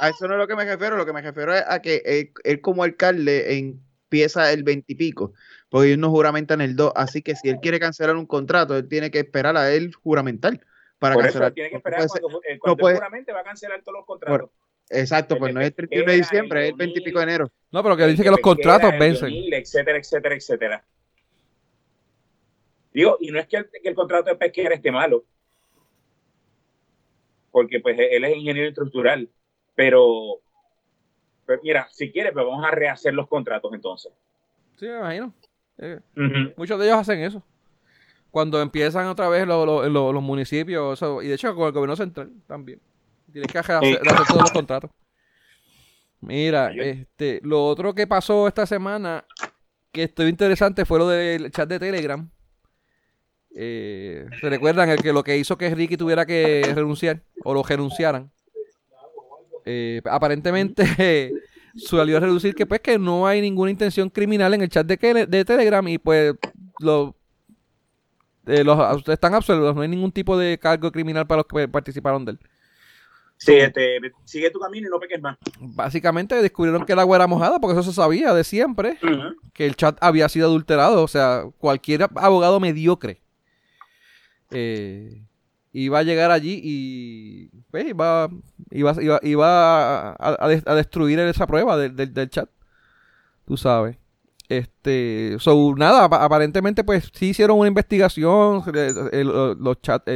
A 0.00 0.08
eso 0.08 0.26
no 0.26 0.34
es 0.34 0.38
lo 0.38 0.48
que 0.48 0.56
me 0.56 0.64
refiero. 0.64 0.96
Lo 0.96 1.06
que 1.06 1.12
me 1.12 1.22
refiero 1.22 1.54
es 1.54 1.64
a 1.66 1.80
que 1.80 2.32
él 2.44 2.60
como 2.60 2.82
alcalde 2.82 3.56
empieza 3.56 4.52
el 4.52 4.62
20 4.62 4.92
y 4.92 4.96
pico, 4.96 5.32
porque 5.68 5.88
ellos 5.88 5.98
no 5.98 6.10
juramentan 6.10 6.60
el 6.60 6.76
2, 6.76 6.92
así 6.94 7.22
que 7.22 7.34
si 7.34 7.48
él 7.48 7.58
quiere 7.60 7.80
cancelar 7.80 8.16
un 8.16 8.26
contrato, 8.26 8.76
él 8.76 8.88
tiene 8.88 9.10
que 9.10 9.18
esperar 9.18 9.56
a 9.56 9.72
él 9.72 9.92
juramentar 9.94 10.60
para 10.98 11.16
cancelar. 11.16 11.52
tiene 11.52 11.70
que 11.70 11.76
esperar 11.76 12.06
cuando, 12.06 12.40
cuando 12.60 12.76
puede, 12.76 12.94
juramente 12.96 13.32
va 13.32 13.40
a 13.40 13.44
cancelar 13.44 13.82
todos 13.82 13.98
los 13.98 14.06
contratos. 14.06 14.50
exacto, 14.88 15.36
pues 15.36 15.52
no 15.52 15.60
es 15.60 15.68
el 15.68 15.74
31 15.74 16.10
de 16.10 16.16
diciembre, 16.16 16.64
es 16.64 16.70
el 16.70 16.76
20 16.76 17.00
y 17.00 17.02
pico 17.02 17.18
de 17.18 17.24
enero. 17.24 17.52
No, 17.72 17.82
pero 17.82 17.96
que 17.96 18.06
dice 18.06 18.22
que 18.22 18.30
los 18.30 18.40
contratos 18.40 18.92
vencen. 18.98 19.32
etcétera, 19.52 19.98
etcétera, 19.98 20.34
etcétera. 20.36 20.84
Digo, 22.92 23.18
y 23.20 23.32
no 23.32 23.40
es 23.40 23.48
que 23.48 23.56
el, 23.56 23.68
que 23.70 23.88
el 23.88 23.94
contrato 23.96 24.30
de 24.30 24.36
pesquera 24.36 24.76
esté 24.76 24.92
malo, 24.92 25.24
porque 27.50 27.80
pues 27.80 27.96
él 27.98 28.24
es 28.24 28.36
ingeniero 28.36 28.68
estructural, 28.68 29.28
pero 29.74 30.40
pero 31.46 31.60
mira, 31.62 31.86
si 31.90 32.10
quieres, 32.10 32.32
pues 32.32 32.44
vamos 32.44 32.64
a 32.64 32.70
rehacer 32.70 33.14
los 33.14 33.28
contratos 33.28 33.72
entonces. 33.72 34.12
Sí, 34.76 34.86
me 34.86 34.98
imagino. 34.98 35.34
Eh, 35.78 36.00
muchos 36.56 36.78
de 36.78 36.86
ellos 36.86 36.98
hacen 36.98 37.20
eso. 37.20 37.42
Cuando 38.30 38.60
empiezan 38.60 39.06
otra 39.06 39.28
vez 39.28 39.46
los 39.46 40.22
municipios, 40.22 41.00
y 41.22 41.28
de 41.28 41.34
hecho 41.34 41.54
con 41.54 41.66
el 41.66 41.72
gobierno 41.72 41.96
central 41.96 42.32
también. 42.46 42.80
Tienes 43.32 43.50
que 43.50 43.58
hacer, 43.58 43.80
todos 44.28 44.40
los 44.40 44.52
contratos. 44.52 44.90
Mira, 46.20 46.72
este, 46.72 47.40
lo 47.42 47.64
otro 47.66 47.94
que 47.94 48.06
pasó 48.06 48.48
esta 48.48 48.64
semana 48.64 49.24
que 49.92 50.04
estuvo 50.04 50.26
interesante 50.26 50.84
fue 50.84 50.98
lo 50.98 51.08
del 51.08 51.50
chat 51.50 51.68
de 51.68 51.78
Telegram. 51.78 52.28
Eh, 53.54 54.26
¿Se 54.40 54.48
recuerdan 54.48 54.88
el 54.88 55.02
que 55.02 55.12
lo 55.12 55.22
que 55.22 55.36
hizo 55.36 55.56
que 55.56 55.72
Ricky 55.72 55.96
tuviera 55.96 56.26
que 56.26 56.62
renunciar 56.74 57.22
o 57.44 57.54
lo 57.54 57.62
renunciaran? 57.62 58.32
Eh, 59.64 60.02
aparentemente 60.04 61.32
salió 61.76 62.18
a 62.18 62.20
reducir 62.20 62.54
que 62.54 62.66
pues 62.66 62.80
que 62.80 62.98
no 62.98 63.26
hay 63.26 63.40
ninguna 63.40 63.70
intención 63.70 64.10
criminal 64.10 64.52
en 64.54 64.62
el 64.62 64.68
chat 64.68 64.86
de, 64.86 65.26
de 65.26 65.44
Telegram 65.44 65.86
y 65.88 65.98
pues 65.98 66.34
lo, 66.80 67.16
eh, 68.46 68.62
los, 68.62 69.08
están 69.08 69.34
absueltos, 69.34 69.74
no 69.74 69.82
hay 69.82 69.88
ningún 69.88 70.12
tipo 70.12 70.36
de 70.36 70.58
cargo 70.58 70.92
criminal 70.92 71.26
para 71.26 71.38
los 71.38 71.46
que 71.46 71.68
participaron 71.68 72.24
de 72.24 72.32
él. 72.32 72.38
Sí, 73.36 73.54
este, 73.54 73.98
sigue 74.24 74.50
tu 74.50 74.60
camino 74.60 74.86
y 74.86 74.90
no 74.90 75.00
peques 75.00 75.20
más. 75.20 75.36
Básicamente 75.58 76.40
descubrieron 76.40 76.86
que 76.86 76.92
el 76.92 76.98
agua 76.98 77.16
era 77.16 77.26
mojada, 77.26 77.58
porque 77.58 77.78
eso 77.78 77.82
se 77.82 77.96
sabía 77.96 78.32
de 78.32 78.44
siempre, 78.44 78.98
que 79.52 79.66
el 79.66 79.76
chat 79.76 79.98
había 80.00 80.28
sido 80.28 80.46
adulterado. 80.46 81.02
O 81.02 81.08
sea, 81.08 81.44
cualquier 81.58 82.06
abogado 82.14 82.60
mediocre 82.60 83.20
eh, 84.50 85.24
iba 85.74 85.98
a 85.98 86.02
llegar 86.04 86.30
allí 86.30 86.60
y 86.62 87.50
pues, 87.70 87.86
iba, 87.86 88.30
iba, 88.70 89.20
iba, 89.22 90.12
a, 90.12 90.74
destruir 90.76 91.18
esa 91.18 91.46
prueba 91.46 91.76
del, 91.76 92.30
chat. 92.30 92.48
Tú 93.44 93.56
sabes. 93.56 93.98
Este, 94.48 95.36
so, 95.40 95.74
nada, 95.76 96.04
aparentemente 96.04 96.84
pues 96.84 97.10
sí 97.14 97.30
hicieron 97.30 97.58
una 97.58 97.68
investigación, 97.68 98.62
los 99.12 99.82
chat, 99.82 100.08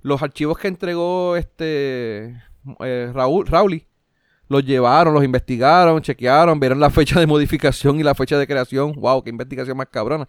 los 0.00 0.22
archivos 0.22 0.56
que 0.58 0.68
entregó 0.68 1.36
este 1.36 2.40
eh, 2.80 3.10
Raúl, 3.12 3.46
Rauli, 3.46 3.86
los 4.48 4.64
llevaron, 4.64 5.12
los 5.12 5.24
investigaron, 5.24 6.00
chequearon, 6.00 6.58
vieron 6.58 6.80
la 6.80 6.90
fecha 6.90 7.20
de 7.20 7.26
modificación 7.26 8.00
y 8.00 8.02
la 8.02 8.14
fecha 8.14 8.38
de 8.38 8.46
creación. 8.46 8.92
Wow, 8.92 9.22
qué 9.22 9.30
investigación 9.30 9.76
más 9.76 9.88
cabrona. 9.90 10.26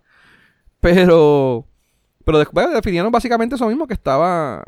Pero 0.81 1.68
pero 2.29 2.37
después 2.37 2.71
definieron 2.71 3.11
básicamente 3.11 3.55
eso 3.55 3.67
mismo 3.67 3.87
que 3.87 3.95
estaba 3.95 4.63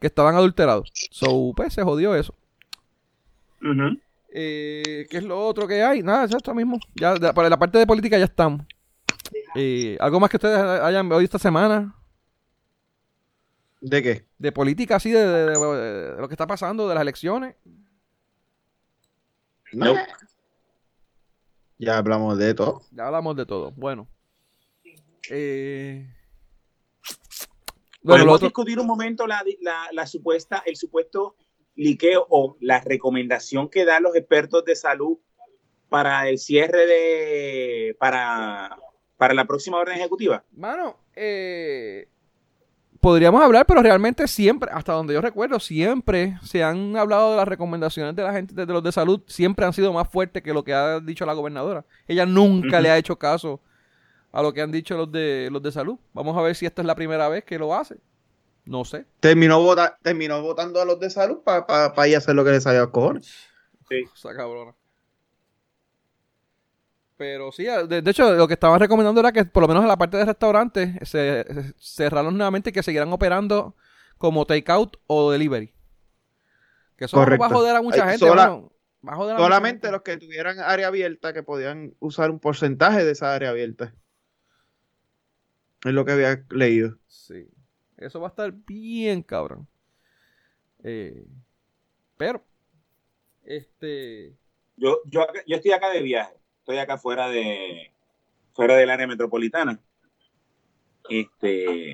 que 0.00 0.08
estaban 0.08 0.34
adulterados. 0.34 0.90
So, 1.12 1.52
pues 1.54 1.72
se 1.72 1.84
jodió 1.84 2.16
eso. 2.16 2.34
Eh, 4.34 5.06
¿Qué 5.08 5.18
es 5.18 5.22
lo 5.22 5.46
otro 5.46 5.68
que 5.68 5.80
hay? 5.80 6.02
Nada, 6.02 6.24
es 6.24 6.34
esto 6.34 6.52
mismo. 6.52 6.80
Ya, 6.96 7.14
para 7.34 7.48
la 7.48 7.56
parte 7.56 7.78
de 7.78 7.86
política 7.86 8.18
ya 8.18 8.24
estamos. 8.24 8.66
Eh, 9.54 9.96
¿Algo 10.00 10.18
más 10.18 10.28
que 10.28 10.38
ustedes 10.38 10.58
hayan 10.58 11.06
oído 11.06 11.20
esta 11.20 11.38
semana? 11.38 11.94
¿De 13.80 14.02
qué? 14.02 14.26
De 14.36 14.50
política, 14.50 14.96
así, 14.96 15.12
de, 15.12 15.54
lo 16.18 16.26
que 16.26 16.34
está 16.34 16.48
pasando, 16.48 16.88
de 16.88 16.94
las 16.96 17.02
elecciones. 17.02 17.54
No. 19.72 19.94
Ya 21.78 21.98
hablamos 21.98 22.36
de 22.38 22.54
todo. 22.54 22.82
Ya 22.90 23.06
hablamos 23.06 23.36
de 23.36 23.46
todo. 23.46 23.70
Bueno. 23.70 24.08
Eh, 25.30 26.12
Podemos 28.04 28.40
discutir 28.40 28.78
un 28.80 28.86
momento 28.86 29.26
la, 29.26 29.42
la, 29.92 30.06
supuesta, 30.06 30.62
el 30.66 30.76
supuesto 30.76 31.36
liqueo 31.74 32.26
o 32.28 32.56
la 32.60 32.80
recomendación 32.80 33.68
que 33.68 33.84
dan 33.84 34.02
los 34.02 34.16
expertos 34.16 34.64
de 34.64 34.76
salud 34.76 35.18
para 35.88 36.28
el 36.28 36.38
cierre 36.38 36.86
de 36.86 37.96
para, 37.98 38.76
para 39.16 39.34
la 39.34 39.44
próxima 39.44 39.78
orden 39.78 39.96
ejecutiva. 39.96 40.44
Mano, 40.52 40.96
eh, 41.14 42.08
podríamos 43.00 43.42
hablar, 43.42 43.66
pero 43.66 43.82
realmente 43.82 44.26
siempre, 44.26 44.70
hasta 44.72 44.92
donde 44.92 45.14
yo 45.14 45.20
recuerdo, 45.20 45.60
siempre 45.60 46.38
se 46.42 46.62
han 46.62 46.96
hablado 46.96 47.32
de 47.32 47.36
las 47.36 47.48
recomendaciones 47.48 48.16
de 48.16 48.22
la 48.22 48.32
gente 48.32 48.54
de 48.54 48.66
los 48.66 48.82
de 48.82 48.92
salud, 48.92 49.20
siempre 49.26 49.66
han 49.66 49.72
sido 49.72 49.92
más 49.92 50.08
fuertes 50.08 50.42
que 50.42 50.54
lo 50.54 50.64
que 50.64 50.72
ha 50.72 51.00
dicho 51.00 51.26
la 51.26 51.34
gobernadora. 51.34 51.84
Ella 52.06 52.26
nunca 52.26 52.80
le 52.80 52.90
ha 52.90 52.98
hecho 52.98 53.18
caso 53.18 53.60
a 54.32 54.42
lo 54.42 54.52
que 54.52 54.62
han 54.62 54.72
dicho 54.72 54.96
los 54.96 55.12
de 55.12 55.48
los 55.52 55.62
de 55.62 55.70
salud. 55.70 55.98
Vamos 56.14 56.36
a 56.36 56.42
ver 56.42 56.56
si 56.56 56.66
esta 56.66 56.82
es 56.82 56.86
la 56.86 56.94
primera 56.94 57.28
vez 57.28 57.44
que 57.44 57.58
lo 57.58 57.74
hace. 57.74 57.98
No 58.64 58.84
sé. 58.84 59.04
Terminó, 59.20 59.60
vota, 59.60 59.98
terminó 60.02 60.40
votando 60.40 60.80
a 60.80 60.84
los 60.84 60.98
de 60.98 61.10
salud 61.10 61.40
para 61.44 61.66
pa, 61.66 62.08
ir 62.08 62.14
a 62.14 62.18
hacer 62.18 62.34
lo 62.34 62.44
que 62.44 62.52
les 62.52 62.62
salió 62.62 62.82
a 62.82 62.90
cojones. 62.90 63.26
Sí. 63.88 64.04
Esa 64.14 64.34
cabrona. 64.34 64.74
Pero 67.16 67.52
sí, 67.52 67.64
de, 67.64 68.02
hecho, 68.10 68.32
lo 68.34 68.48
que 68.48 68.54
estaban 68.54 68.80
recomendando 68.80 69.20
era 69.20 69.30
que 69.30 69.44
por 69.44 69.62
lo 69.62 69.68
menos 69.68 69.82
en 69.82 69.88
la 69.88 69.96
parte 69.96 70.16
de 70.16 70.24
restaurantes 70.24 71.08
se, 71.08 71.44
cerraron 71.78 72.36
nuevamente 72.36 72.70
y 72.70 72.72
que 72.72 72.82
siguieran 72.82 73.12
operando 73.12 73.76
como 74.18 74.44
takeout 74.44 74.96
o 75.06 75.30
delivery. 75.30 75.72
Que 76.96 77.04
eso 77.04 77.18
va 77.18 77.46
a 77.46 77.48
joder 77.48 77.76
a 77.76 77.82
mucha 77.82 78.08
gente. 78.08 78.26
solamente 79.36 79.90
los 79.92 80.02
que 80.02 80.16
tuvieran 80.16 80.58
área 80.58 80.88
abierta 80.88 81.32
que 81.32 81.42
podían 81.42 81.94
usar 82.00 82.30
un 82.30 82.40
porcentaje 82.40 83.04
de 83.04 83.12
esa 83.12 83.34
área 83.34 83.50
abierta. 83.50 83.94
Es 85.84 85.92
lo 85.92 86.04
que 86.04 86.12
había 86.12 86.44
leído. 86.50 86.96
Sí. 87.06 87.48
Eso 87.96 88.20
va 88.20 88.28
a 88.28 88.30
estar 88.30 88.52
bien, 88.52 89.22
cabrón. 89.22 89.68
Eh, 90.84 91.26
pero, 92.16 92.44
este. 93.44 94.36
Yo, 94.76 94.98
yo, 95.06 95.26
yo 95.46 95.56
estoy 95.56 95.72
acá 95.72 95.90
de 95.90 96.02
viaje. 96.02 96.34
Estoy 96.58 96.78
acá 96.78 96.98
fuera 96.98 97.28
de. 97.28 97.92
fuera 98.52 98.76
del 98.76 98.90
área 98.90 99.06
metropolitana. 99.06 99.80
Este, 101.08 101.92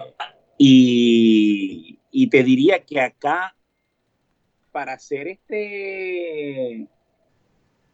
y, 0.59 1.99
y 2.11 2.29
te 2.29 2.43
diría 2.43 2.85
que 2.85 3.01
acá, 3.01 3.57
para 4.71 4.93
hacer 4.93 5.29
este, 5.29 6.87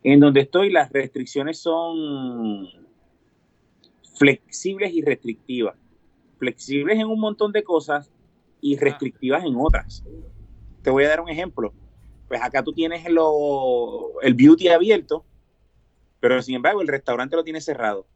en 0.03 0.21
donde 0.21 0.41
estoy, 0.41 0.71
las 0.71 0.93
restricciones 0.93 1.59
son 1.59 2.69
flexibles 4.19 4.93
y 4.93 5.03
restrictivas. 5.03 5.77
Flexibles 6.45 6.99
en 6.99 7.07
un 7.07 7.19
montón 7.19 7.53
de 7.53 7.65
cosas 7.65 8.13
y 8.61 8.77
restrictivas 8.77 9.45
en 9.45 9.55
otras. 9.57 10.05
Te 10.83 10.91
voy 10.91 11.05
a 11.05 11.09
dar 11.09 11.23
un 11.23 11.31
ejemplo. 11.31 11.73
Pues 12.29 12.43
acá 12.43 12.63
tú 12.63 12.75
tienes 12.75 13.11
lo, 13.11 14.21
el 14.21 14.35
beauty 14.35 14.69
abierto, 14.69 15.25
pero 16.21 16.43
sin 16.43 16.57
embargo 16.57 16.83
el 16.83 16.89
restaurante 16.89 17.35
lo 17.35 17.45
tiene 17.45 17.63
cerrado. 17.63 18.07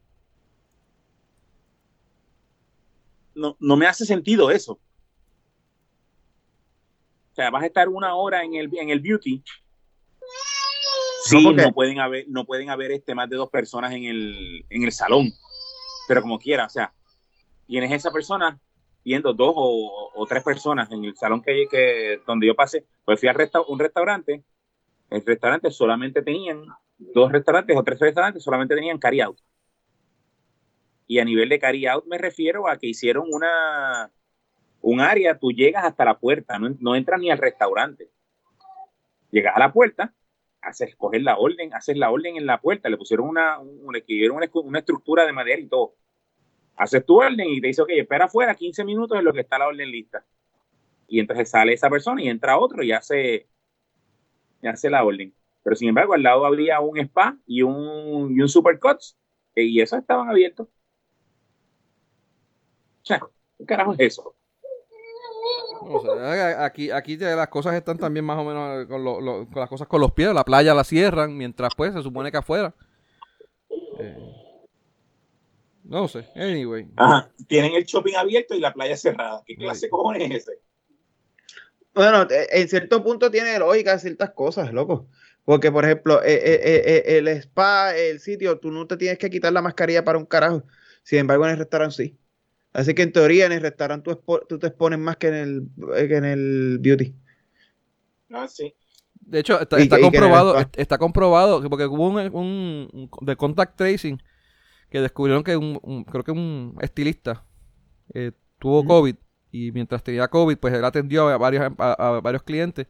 No, 3.33 3.57
no 3.59 3.75
me 3.75 3.87
hace 3.87 4.05
sentido 4.05 4.51
eso. 4.51 4.73
O 7.31 7.35
sea, 7.35 7.49
vas 7.49 7.63
a 7.63 7.67
estar 7.67 7.89
una 7.89 8.13
hora 8.13 8.43
en 8.43 8.53
el, 8.53 8.69
en 8.77 8.89
el 8.89 8.99
beauty. 8.99 9.43
Sí, 11.23 11.43
no, 11.43 11.51
no 11.51 11.73
pueden 11.73 11.99
haber, 11.99 12.25
no 12.27 12.45
pueden 12.45 12.69
haber 12.69 12.91
este, 12.91 13.15
más 13.15 13.27
de 13.27 13.37
dos 13.37 13.49
personas 13.49 13.91
en 13.93 14.03
el, 14.03 14.65
en 14.69 14.83
el 14.83 14.91
salón. 14.91 15.31
Pero 16.07 16.21
como 16.21 16.37
quiera, 16.37 16.65
o 16.65 16.69
sea, 16.69 16.93
tienes 17.69 17.91
esa 17.91 18.09
persona 18.09 18.59
viendo 19.05 19.31
dos 19.31 19.53
o, 19.55 20.11
o, 20.15 20.25
tres 20.25 20.43
personas 20.43 20.91
en 20.91 21.05
el 21.05 21.15
salón 21.15 21.43
que, 21.43 21.67
que 21.69 22.19
donde 22.25 22.47
yo 22.47 22.55
pasé, 22.55 22.87
pues 23.05 23.19
fui 23.19 23.29
a 23.29 23.35
un 23.67 23.77
restaurante, 23.77 24.43
el 25.11 25.23
restaurante 25.23 25.69
solamente 25.69 26.23
tenían 26.23 26.65
dos 26.97 27.31
restaurantes 27.31 27.77
o 27.77 27.83
tres 27.83 27.99
restaurantes, 27.99 28.43
solamente 28.43 28.73
tenían 28.73 28.97
carry 28.97 29.21
out. 29.21 29.37
Y 31.05 31.19
a 31.19 31.25
nivel 31.25 31.47
de 31.47 31.59
carry 31.59 31.85
out 31.85 32.05
me 32.07 32.17
refiero 32.17 32.67
a 32.67 32.77
que 32.77 32.87
hicieron 32.87 33.25
una 33.31 34.11
un 34.81 34.99
área, 35.01 35.37
tú 35.37 35.51
llegas 35.51 35.85
hasta 35.85 36.05
la 36.05 36.17
puerta, 36.17 36.57
no, 36.57 36.75
no 36.79 36.95
entras 36.95 37.19
ni 37.19 37.29
al 37.29 37.37
restaurante. 37.37 38.09
Llegas 39.29 39.55
a 39.55 39.59
la 39.59 39.71
puerta, 39.71 40.11
haces 40.61 40.95
coger 40.95 41.21
la 41.21 41.37
orden, 41.37 41.71
haces 41.75 41.97
la 41.97 42.09
orden 42.09 42.35
en 42.35 42.47
la 42.47 42.59
puerta, 42.59 42.89
le 42.89 42.97
pusieron 42.97 43.27
una, 43.27 43.59
un, 43.59 43.93
le 43.93 44.31
una, 44.31 44.49
una 44.53 44.79
estructura 44.79 45.25
de 45.27 45.33
madera 45.33 45.61
y 45.61 45.67
todo 45.67 45.93
haces 46.79 47.05
tu 47.05 47.21
orden 47.21 47.47
y 47.47 47.59
te 47.59 47.67
dice, 47.67 47.81
ok, 47.81 47.89
espera 47.91 48.25
afuera 48.25 48.55
15 48.55 48.85
minutos 48.85 49.19
en 49.19 49.25
lo 49.25 49.33
que 49.33 49.41
está 49.41 49.59
la 49.59 49.67
orden 49.67 49.91
lista. 49.91 50.25
Y 51.07 51.19
entonces 51.19 51.49
sale 51.49 51.73
esa 51.73 51.89
persona 51.89 52.23
y 52.23 52.29
entra 52.29 52.57
otro 52.57 52.81
y 52.81 52.93
hace, 52.93 53.47
y 54.61 54.67
hace 54.67 54.89
la 54.89 55.03
orden. 55.03 55.33
Pero 55.61 55.75
sin 55.75 55.89
embargo, 55.89 56.13
al 56.13 56.23
lado 56.23 56.45
había 56.45 56.79
un 56.79 56.97
spa 56.99 57.37
y 57.45 57.63
un, 57.63 58.33
y 58.33 58.41
un 58.41 58.47
supercuts 58.47 59.17
eh, 59.55 59.63
y 59.63 59.81
esos 59.81 59.99
estaban 59.99 60.29
abiertos. 60.29 60.67
O 63.01 63.31
¿qué 63.57 63.65
carajo 63.65 63.93
es 63.93 63.99
eso? 63.99 64.35
Sea, 66.03 66.63
aquí, 66.63 66.91
aquí 66.91 67.17
las 67.17 67.47
cosas 67.49 67.73
están 67.73 67.97
también 67.97 68.23
más 68.23 68.37
o 68.37 68.45
menos 68.45 68.85
con, 68.87 69.03
lo, 69.03 69.47
con, 69.47 69.59
las 69.59 69.69
cosas 69.69 69.87
con 69.87 69.99
los 69.99 70.13
pies. 70.13 70.33
La 70.33 70.45
playa 70.45 70.73
la 70.73 70.85
cierran, 70.85 71.35
mientras 71.35 71.75
pues 71.75 71.93
se 71.93 72.01
supone 72.01 72.31
que 72.31 72.37
afuera. 72.37 72.73
Eh, 73.99 74.38
no 75.89 76.07
sé, 76.07 76.23
anyway. 76.35 76.87
Ajá, 76.97 77.31
tienen 77.47 77.73
el 77.73 77.83
shopping 77.83 78.13
abierto 78.13 78.53
y 78.53 78.59
la 78.59 78.71
playa 78.73 78.95
cerrada. 78.95 79.41
¿Qué 79.45 79.55
clase 79.55 79.87
de 79.87 79.89
cojones 79.89 80.29
es 80.29 80.43
ese? 80.43 80.59
Bueno, 81.95 82.27
en 82.29 82.69
cierto 82.69 83.03
punto 83.03 83.31
tiene 83.31 83.57
lógica 83.57 83.97
ciertas 83.97 84.29
cosas, 84.29 84.71
loco. 84.71 85.07
Porque, 85.45 85.71
por 85.71 85.83
ejemplo, 85.85 86.21
eh, 86.23 86.35
eh, 86.35 86.61
eh, 86.63 87.17
el 87.17 87.27
spa, 87.29 87.97
el 87.97 88.19
sitio, 88.19 88.59
tú 88.59 88.69
no 88.69 88.85
te 88.85 88.97
tienes 88.97 89.17
que 89.17 89.31
quitar 89.31 89.51
la 89.51 89.63
mascarilla 89.63 90.03
para 90.03 90.19
un 90.19 90.27
carajo. 90.27 90.63
Sin 91.01 91.17
embargo, 91.17 91.45
en 91.45 91.53
el 91.53 91.57
restaurante 91.57 91.95
sí. 91.95 92.17
Así 92.71 92.93
que 92.93 93.01
en 93.01 93.11
teoría 93.11 93.47
en 93.47 93.53
el 93.53 93.61
restaurante 93.61 94.15
tú, 94.15 94.41
tú 94.47 94.59
te 94.59 94.67
expones 94.67 94.99
más 94.99 95.17
que 95.17 95.29
en 95.29 95.33
el, 95.33 95.67
que 96.07 96.15
en 96.15 96.25
el 96.25 96.77
beauty. 96.79 97.15
Ah, 98.29 98.47
sí. 98.47 98.75
De 99.21 99.39
hecho, 99.39 99.59
está, 99.59 99.79
está 99.79 99.99
y, 99.99 100.03
comprobado, 100.03 100.59
y 100.59 100.65
está 100.79 100.99
comprobado, 100.99 101.67
porque 101.67 101.87
hubo 101.87 102.09
un, 102.09 102.19
un, 102.31 102.89
un, 102.93 103.25
de 103.25 103.35
contact 103.35 103.75
tracing 103.75 104.21
que 104.89 105.01
descubrieron 105.01 105.43
que 105.43 105.55
un, 105.55 105.79
un 105.83 106.03
creo 106.03 106.23
que 106.23 106.31
un 106.31 106.77
estilista 106.81 107.45
eh, 108.13 108.31
tuvo 108.57 108.85
COVID 108.85 109.15
y 109.51 109.71
mientras 109.71 110.03
tenía 110.03 110.27
COVID, 110.27 110.57
pues 110.57 110.73
él 110.73 110.85
atendió 110.85 111.29
a 111.29 111.37
varios, 111.37 111.71
a, 111.77 111.93
a, 111.93 112.21
varios 112.21 112.43
clientes 112.43 112.87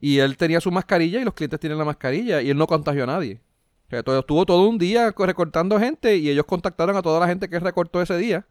y 0.00 0.18
él 0.18 0.36
tenía 0.36 0.60
su 0.60 0.70
mascarilla 0.70 1.20
y 1.20 1.24
los 1.24 1.34
clientes 1.34 1.60
tienen 1.60 1.78
la 1.78 1.84
mascarilla 1.84 2.40
y 2.42 2.50
él 2.50 2.56
no 2.56 2.66
contagió 2.66 3.04
a 3.04 3.06
nadie. 3.06 3.40
O 3.86 3.90
sea, 3.90 4.02
todo, 4.02 4.20
estuvo 4.20 4.46
todo 4.46 4.68
un 4.68 4.78
día 4.78 5.12
recortando 5.16 5.78
gente 5.78 6.16
y 6.16 6.30
ellos 6.30 6.46
contactaron 6.46 6.96
a 6.96 7.02
toda 7.02 7.20
la 7.20 7.26
gente 7.26 7.48
que 7.48 7.58
recortó 7.58 8.00
ese 8.00 8.16
día 8.16 8.46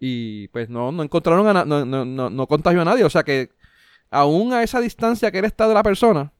y 0.00 0.48
pues 0.48 0.68
no, 0.68 0.90
no 0.92 1.02
encontraron 1.02 1.46
a 1.46 1.64
no, 1.64 1.84
no, 1.84 2.04
no, 2.04 2.30
no 2.30 2.46
contagió 2.46 2.82
a 2.82 2.84
nadie. 2.84 3.04
O 3.04 3.10
sea 3.10 3.22
que 3.22 3.50
aún 4.10 4.52
a 4.52 4.62
esa 4.62 4.80
distancia 4.80 5.30
que 5.30 5.38
él 5.38 5.44
está 5.44 5.68
de 5.68 5.74
la 5.74 5.82
persona, 5.82 6.32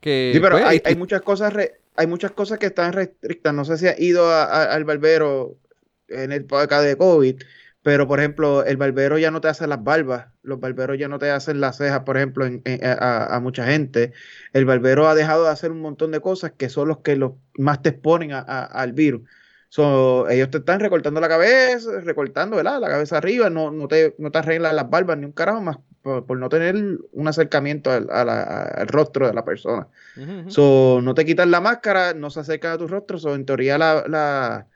que, 0.00 0.30
sí, 0.32 0.40
pero 0.40 0.52
pues, 0.52 0.64
hay, 0.64 0.80
hay, 0.84 0.94
muchas 0.94 1.22
cosas 1.22 1.52
re, 1.52 1.80
hay 1.98 2.06
muchas 2.06 2.30
cosas 2.30 2.58
que 2.58 2.66
están 2.66 2.92
restrictas. 2.92 3.52
No 3.52 3.64
sé 3.64 3.76
si 3.76 3.88
ha 3.88 4.00
ido 4.00 4.32
al 4.32 4.84
barbero 4.84 5.58
en 6.06 6.30
el 6.30 6.46
acá 6.52 6.80
de 6.80 6.96
COVID, 6.96 7.42
pero 7.82 8.06
por 8.06 8.20
ejemplo, 8.20 8.64
el 8.64 8.76
barbero 8.76 9.18
ya 9.18 9.32
no 9.32 9.40
te 9.40 9.48
hace 9.48 9.66
las 9.66 9.82
barbas, 9.82 10.28
los 10.42 10.60
barberos 10.60 10.96
ya 10.96 11.08
no 11.08 11.18
te 11.18 11.30
hacen 11.30 11.60
las 11.60 11.76
cejas, 11.78 12.00
por 12.04 12.16
ejemplo, 12.16 12.46
en, 12.46 12.62
a, 12.84 13.40
mucha 13.42 13.66
gente. 13.66 14.12
El 14.52 14.64
barbero 14.64 15.08
ha 15.08 15.16
dejado 15.16 15.44
de 15.44 15.50
hacer 15.50 15.72
un 15.72 15.80
montón 15.80 16.12
de 16.12 16.20
cosas 16.20 16.52
que 16.52 16.68
son 16.68 16.86
los 16.86 16.98
que 16.98 17.16
los 17.16 17.32
más 17.58 17.82
te 17.82 17.90
exponen 17.90 18.30
al 18.32 18.92
virus. 18.92 19.22
So, 19.68 20.28
ellos 20.30 20.50
te 20.50 20.58
están 20.58 20.80
recortando 20.80 21.20
la 21.20 21.28
cabeza, 21.28 22.00
recortando 22.00 22.62
la 22.62 22.80
cabeza 22.80 23.18
arriba, 23.18 23.50
no, 23.50 23.72
no, 23.72 23.88
te, 23.88 24.14
no 24.18 24.30
te 24.30 24.38
arreglan 24.38 24.76
las 24.76 24.88
barbas 24.88 25.18
ni 25.18 25.26
un 25.26 25.32
carajo 25.32 25.60
más 25.60 25.78
por, 26.08 26.26
por 26.26 26.38
no 26.38 26.48
tener 26.48 26.74
un 27.12 27.28
acercamiento 27.28 27.90
al, 27.90 28.08
a 28.10 28.24
la, 28.24 28.42
al, 28.42 28.88
rostro 28.88 29.26
de 29.26 29.34
la 29.34 29.44
persona. 29.44 29.88
Uh 30.16 30.20
-huh. 30.20 30.50
so, 30.50 31.00
no 31.02 31.14
te 31.14 31.24
quitan 31.24 31.50
la 31.50 31.60
máscara, 31.60 32.14
no 32.14 32.30
se 32.30 32.40
acercan 32.40 32.72
a 32.72 32.78
tu 32.78 32.88
rostro, 32.88 33.18
so, 33.18 33.34
en 33.34 33.44
teoría 33.44 33.76
la, 33.76 34.04
la, 34.08 34.66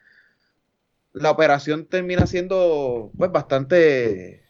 la 1.13 1.31
operación 1.31 1.87
termina 1.87 2.27
siendo 2.27 3.11
pues 3.17 3.33
bastante 3.33 4.43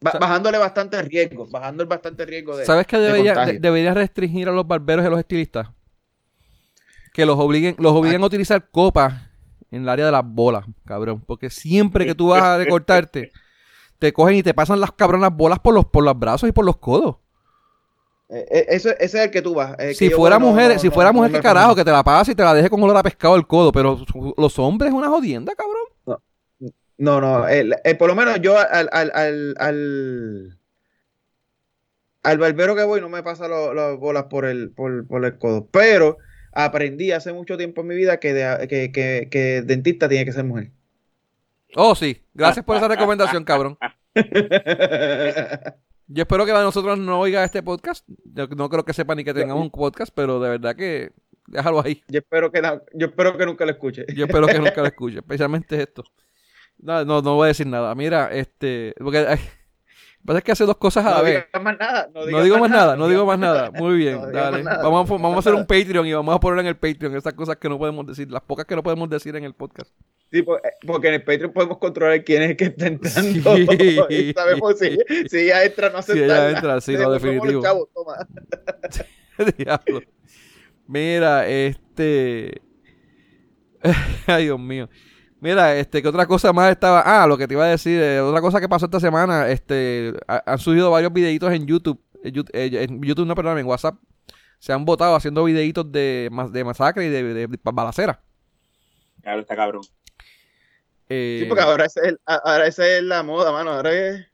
bajándole 0.00 0.58
bastante 0.58 1.00
riesgo, 1.02 1.46
bajando 1.50 1.82
el 1.82 1.88
bastante 1.88 2.24
riesgo 2.26 2.56
de 2.56 2.64
¿Sabes 2.64 2.86
que 2.86 2.98
debería, 2.98 3.34
de 3.46 3.58
debería 3.58 3.94
restringir 3.94 4.48
a 4.48 4.52
los 4.52 4.66
barberos 4.66 5.04
y 5.04 5.06
a 5.06 5.10
los 5.10 5.18
estilistas? 5.18 5.68
Que 7.12 7.24
los 7.24 7.38
obliguen, 7.38 7.76
los 7.78 7.92
obliguen 7.92 8.22
a 8.22 8.26
utilizar 8.26 8.68
copas 8.70 9.14
en 9.70 9.82
el 9.82 9.88
área 9.88 10.06
de 10.06 10.12
las 10.12 10.24
bolas, 10.24 10.64
cabrón. 10.84 11.22
Porque 11.26 11.50
siempre 11.50 12.04
que 12.04 12.14
tú 12.14 12.28
vas 12.28 12.42
a 12.42 12.58
recortarte, 12.58 13.32
te 13.98 14.12
cogen 14.12 14.36
y 14.36 14.42
te 14.42 14.54
pasan 14.54 14.80
las 14.80 14.92
cabronas 14.92 15.34
bolas 15.34 15.58
por 15.58 15.74
los, 15.74 15.86
por 15.86 16.04
los 16.04 16.18
brazos 16.18 16.48
y 16.48 16.52
por 16.52 16.64
los 16.64 16.76
codos. 16.76 17.16
Eh, 18.28 18.66
ese, 18.68 18.96
ese, 18.98 18.98
es 18.98 19.14
el 19.14 19.30
que 19.30 19.40
tú 19.40 19.54
vas. 19.54 19.76
si, 19.94 20.10
fuera 20.10 20.38
mujer, 20.38 20.74
no, 20.74 20.78
si 20.78 20.90
fuera 20.90 21.12
mujer, 21.12 21.30
no, 21.30 21.38
que 21.38 21.42
carajo, 21.42 21.74
que 21.76 21.84
te 21.84 21.92
la 21.92 22.02
pase 22.02 22.32
y 22.32 22.34
te 22.34 22.42
la 22.42 22.54
deje 22.54 22.68
con 22.68 22.82
olor 22.82 22.96
a 22.96 23.02
pescado 23.02 23.36
el 23.36 23.46
codo. 23.46 23.70
Pero 23.72 24.04
los 24.36 24.58
hombres 24.58 24.90
es 24.90 24.96
una 24.96 25.08
jodienda, 25.08 25.52
cabrón. 25.54 26.20
No, 26.98 27.20
no, 27.20 27.46
el, 27.46 27.74
el, 27.84 27.96
por 27.98 28.08
lo 28.08 28.14
menos 28.14 28.40
yo 28.40 28.58
al, 28.58 28.88
al, 28.90 29.12
al, 29.14 29.54
al, 29.58 30.58
al 32.22 32.38
barbero 32.38 32.74
que 32.74 32.84
voy 32.84 33.02
no 33.02 33.10
me 33.10 33.22
pasa 33.22 33.48
las 33.48 33.98
bolas 33.98 34.24
por 34.24 34.46
el, 34.46 34.70
por, 34.70 35.06
por 35.06 35.24
el 35.24 35.38
codo. 35.38 35.68
Pero 35.70 36.16
aprendí 36.52 37.12
hace 37.12 37.32
mucho 37.34 37.58
tiempo 37.58 37.82
en 37.82 37.88
mi 37.88 37.94
vida 37.94 38.18
que, 38.18 38.32
de, 38.32 38.66
que, 38.66 38.90
que, 38.92 39.28
que 39.30 39.62
dentista 39.62 40.08
tiene 40.08 40.24
que 40.24 40.32
ser 40.32 40.44
mujer. 40.44 40.70
Oh, 41.78 41.94
sí. 41.94 42.22
Gracias 42.32 42.64
por 42.64 42.74
esa 42.78 42.88
recomendación, 42.88 43.44
cabrón. 43.44 43.76
Yo 46.08 46.22
espero 46.22 46.46
que 46.46 46.52
nosotros 46.52 46.98
no 46.98 47.20
oiga 47.20 47.44
este 47.44 47.62
podcast. 47.62 48.08
Yo 48.24 48.46
no 48.46 48.70
creo 48.70 48.82
que 48.82 48.94
sepa 48.94 49.14
ni 49.14 49.24
que 49.24 49.34
tengamos 49.34 49.62
un 49.62 49.70
podcast, 49.70 50.10
pero 50.14 50.40
de 50.40 50.48
verdad 50.48 50.74
que 50.74 51.10
déjalo 51.46 51.84
ahí. 51.84 52.02
Yo 52.08 52.20
espero 52.20 52.50
que, 52.50 52.62
no, 52.62 52.80
yo 52.94 53.08
espero 53.08 53.36
que 53.36 53.44
nunca 53.44 53.66
lo 53.66 53.72
escuche. 53.72 54.06
Yo 54.14 54.24
espero 54.24 54.46
que 54.46 54.58
nunca 54.58 54.80
lo 54.80 54.86
escuche, 54.86 55.18
especialmente 55.18 55.82
esto. 55.82 56.02
No, 56.78 57.04
no, 57.04 57.20
no 57.20 57.34
voy 57.34 57.44
a 57.44 57.48
decir 57.48 57.66
nada. 57.66 57.94
Mira, 57.94 58.30
este, 58.32 58.94
porque 58.98 59.38
pasa 60.26 60.38
es 60.38 60.44
que 60.44 60.52
hace 60.52 60.64
dos 60.64 60.76
cosas 60.76 61.06
a 61.06 61.10
la 61.10 61.18
no 61.18 61.22
vez. 61.22 61.46
Más 61.62 61.78
nada, 61.78 62.10
no, 62.12 62.26
no 62.26 62.42
digo 62.42 62.58
más 62.58 62.70
nada, 62.70 62.84
nada, 62.84 62.96
no 62.96 63.08
digo 63.08 63.24
más 63.24 63.38
nada. 63.38 63.70
Muy 63.70 63.96
bien, 63.96 64.20
dale. 64.32 64.62
Vamos, 64.62 65.10
a, 65.10 65.14
vamos 65.14 65.36
a 65.36 65.38
hacer 65.38 65.54
un 65.54 65.66
Patreon 65.66 66.06
y 66.06 66.12
vamos 66.12 66.34
a 66.34 66.40
poner 66.40 66.60
en 66.60 66.66
el 66.66 66.76
Patreon 66.76 67.16
esas 67.16 67.32
cosas 67.34 67.56
que 67.56 67.68
no 67.68 67.78
podemos 67.78 68.06
decir, 68.06 68.30
las 68.30 68.42
pocas 68.42 68.66
que 68.66 68.76
no 68.76 68.82
podemos 68.82 69.08
decir 69.08 69.34
en 69.36 69.44
el 69.44 69.54
podcast. 69.54 69.90
Sí, 70.30 70.44
porque 70.86 71.08
en 71.08 71.14
el 71.14 71.22
Patreon 71.22 71.52
podemos 71.52 71.78
controlar 71.78 72.24
quién 72.24 72.42
es 72.42 72.50
el 72.50 72.56
que 72.56 72.64
está 72.64 72.86
entrando. 72.88 73.56
Sí. 73.56 74.00
Y 74.08 74.32
sabemos 74.32 74.78
si, 74.78 74.98
si 75.28 75.38
ella 75.38 75.64
entra 75.64 75.90
no 75.90 75.98
aceptarla. 75.98 76.34
Si 76.34 76.40
ella 76.40 76.50
entra, 76.50 76.80
sí, 76.80 76.96
no, 76.96 77.10
definitivo. 77.10 77.62
Chavos, 77.62 77.88
toma. 77.94 78.26
Diablo. 79.56 80.02
Mira, 80.86 81.46
este... 81.48 82.60
Ay, 84.26 84.44
Dios 84.44 84.58
mío. 84.58 84.88
Mira, 85.40 85.76
este, 85.76 86.00
que 86.02 86.08
otra 86.08 86.26
cosa 86.26 86.52
más 86.52 86.70
estaba. 86.72 87.02
Ah, 87.04 87.26
lo 87.26 87.36
que 87.36 87.46
te 87.46 87.54
iba 87.54 87.64
a 87.64 87.68
decir, 87.68 88.00
eh, 88.00 88.20
otra 88.20 88.40
cosa 88.40 88.60
que 88.60 88.68
pasó 88.68 88.86
esta 88.86 89.00
semana, 89.00 89.48
este, 89.50 90.14
ha, 90.26 90.42
han 90.52 90.58
subido 90.58 90.90
varios 90.90 91.12
videitos 91.12 91.52
en 91.52 91.66
YouTube, 91.66 92.00
en 92.24 92.32
YouTube, 92.34 92.50
en 92.54 93.02
YouTube 93.02 93.26
no, 93.26 93.34
perdón, 93.34 93.58
en 93.58 93.66
WhatsApp. 93.66 93.96
Se 94.58 94.72
han 94.72 94.84
votado 94.86 95.14
haciendo 95.14 95.44
videitos 95.44 95.92
de, 95.92 96.30
de 96.50 96.64
masacre 96.64 97.06
y 97.06 97.10
de, 97.10 97.22
de, 97.22 97.46
de 97.46 97.58
balacera. 97.62 98.20
Claro, 99.22 99.40
está 99.40 99.54
cabrón. 99.54 99.82
Eh, 101.08 101.40
Sí, 101.42 101.46
porque 101.48 101.62
ahora 101.62 101.84
esa 101.84 102.00
es, 102.00 102.06
el- 102.08 102.20
a- 102.24 102.34
ahora 102.36 102.66
esa 102.66 102.86
es 102.88 103.02
la 103.02 103.22
moda, 103.22 103.52
mano. 103.52 103.72
Ahora 103.72 103.92
es. 103.92 104.26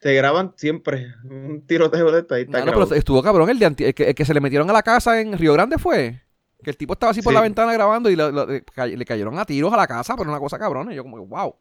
Se 0.00 0.14
graban 0.14 0.52
siempre. 0.56 1.14
Un 1.24 1.64
tiroteo 1.66 2.10
de 2.10 2.20
esto 2.20 2.34
ahí 2.34 2.42
está 2.42 2.60
no, 2.60 2.66
no, 2.66 2.72
pero 2.72 2.94
estuvo 2.94 3.22
cabrón 3.22 3.50
el, 3.50 3.58
de 3.58 3.66
anti- 3.66 3.84
el 3.84 3.94
que, 3.94 4.08
el 4.10 4.14
que 4.14 4.24
se 4.24 4.34
le 4.34 4.40
metieron 4.40 4.68
a 4.70 4.72
la 4.72 4.82
casa 4.82 5.20
en 5.20 5.36
Río 5.36 5.52
Grande 5.52 5.78
fue. 5.78 6.22
Que 6.62 6.70
el 6.70 6.76
tipo 6.76 6.92
estaba 6.92 7.10
así 7.10 7.22
por 7.22 7.32
Sí. 7.32 7.34
la 7.34 7.40
ventana 7.42 7.72
grabando 7.72 8.08
y 8.10 8.16
lo- 8.16 8.30
lo- 8.30 8.46
le, 8.46 8.62
cay- 8.62 8.96
le 8.96 9.04
cayeron 9.04 9.38
a 9.38 9.44
tiros 9.44 9.72
a 9.72 9.76
la 9.76 9.86
casa, 9.86 10.14
pero 10.16 10.30
una 10.30 10.38
cosa 10.38 10.58
cabrona. 10.58 10.92
Y 10.92 10.96
yo 10.96 11.02
como, 11.02 11.24
wow. 11.26 11.56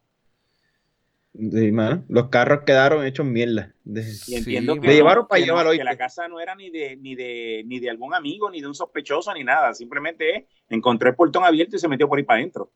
Sí, 1.34 1.72
mano. 1.72 2.04
Los 2.10 2.28
carros 2.28 2.64
quedaron 2.66 3.06
hechos 3.06 3.26
mierda. 3.26 3.74
De- 3.86 4.04
Y 4.28 4.36
entiendo 4.36 4.74
Sí, 4.76 4.82
que, 4.82 4.88
Le 4.88 4.93
no- 4.93 4.97
llevaron 4.99 5.28
pa' 5.28 5.36
que 5.38 5.41
no- 5.41 5.45
llevarlo, 5.47 5.72
que 5.72 5.84
la 5.84 5.97
casa 5.97 6.28
no 6.28 6.39
era 6.41 6.56
ni 6.56 6.70
de, 6.70 6.97
ni 6.97 7.16
de 7.16 7.64
ni 7.66 7.80
de 7.80 7.89
algún 7.89 8.14
amigo, 8.14 8.52
ni 8.52 8.60
de 8.62 8.68
un 8.68 8.76
sospechoso, 8.76 9.34
ni 9.34 9.43
nada. 9.43 9.74
Simplemente 9.74 10.36
es, 10.38 10.43
encontró 10.70 11.10
el 11.10 11.16
portón 11.16 11.43
abierto 11.45 11.78
y 11.78 11.80
se 11.80 11.88
metió 11.88 12.08
por 12.10 12.18
ahí 12.20 12.26
para 12.26 12.39
adentro. 12.39 12.72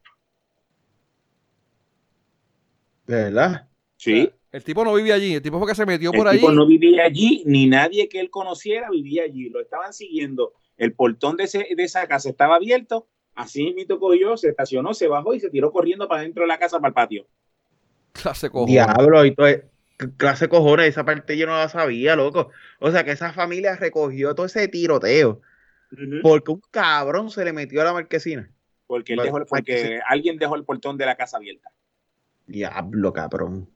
De 3.07 3.15
verdad. 3.15 3.67
Sí. 3.97 4.29
El 4.51 4.63
tipo 4.63 4.85
no 4.85 4.93
vivía 4.93 5.15
allí, 5.15 5.35
el 5.35 5.41
tipo 5.41 5.59
fue 5.59 5.67
que 5.67 5.75
se 5.75 5.85
metió 5.85 6.11
El 6.11 6.17
por 6.17 6.27
allí. 6.27 6.39
tipo 6.39 6.51
no 6.51 6.65
vivía 6.65 7.03
allí, 7.03 7.43
ni 7.45 7.67
nadie 7.67 8.07
que 8.07 8.19
él 8.21 8.29
conociera 8.29 8.89
vivía 8.89 9.23
allí. 9.23 9.49
Lo 9.49 9.59
estaban 9.61 9.93
siguiendo. 9.93 10.53
El 10.77 10.93
portón 10.93 11.37
de, 11.37 11.45
ese- 11.45 11.67
de 11.75 11.83
esa 11.83 12.07
casa 12.07 12.29
estaba 12.29 12.55
abierto. 12.55 13.07
Así 13.33 13.73
mismo 13.73 13.99
cogió, 13.99 14.37
se 14.37 14.49
estacionó, 14.49 14.93
se 14.93 15.07
bajó 15.07 15.33
y 15.33 15.39
se 15.39 15.49
tiró 15.49 15.71
corriendo 15.71 16.07
para 16.07 16.21
dentro 16.21 16.43
de 16.43 16.47
la 16.47 16.57
casa, 16.57 16.77
para 16.79 16.89
el 16.89 16.93
patio. 16.93 17.27
Clase 18.13 18.49
cojones. 18.49 18.73
Diablo, 18.73 19.25
y 19.25 19.35
todo 19.35 19.47
clase 20.17 20.49
cojones, 20.49 20.87
esa 20.87 21.05
parte 21.05 21.37
yo 21.37 21.45
no 21.47 21.55
la 21.55 21.69
sabía, 21.69 22.15
loco. 22.15 22.49
O 22.79 22.91
sea 22.91 23.03
que 23.03 23.11
esa 23.11 23.33
familia 23.33 23.75
recogió 23.75 24.35
todo 24.35 24.45
ese 24.45 24.67
tiroteo 24.67 25.41
porque 26.21 26.51
un 26.51 26.61
cabrón 26.71 27.29
se 27.29 27.45
le 27.45 27.53
metió 27.53 27.81
a 27.81 27.85
la 27.85 27.93
marquesina. 27.93 28.51
Porque, 28.87 29.13
él 29.13 29.19
Bueno, 29.19 29.33
dejó, 29.39 29.45
porque 29.47 29.99
alguien 30.05 30.37
dejó 30.37 30.55
el 30.55 30.63
portón 30.65 30.97
de 30.97 31.05
la 31.05 31.15
casa 31.15 31.37
abierta. 31.37 31.71
Diablo, 32.47 33.13
cabrón. 33.13 33.69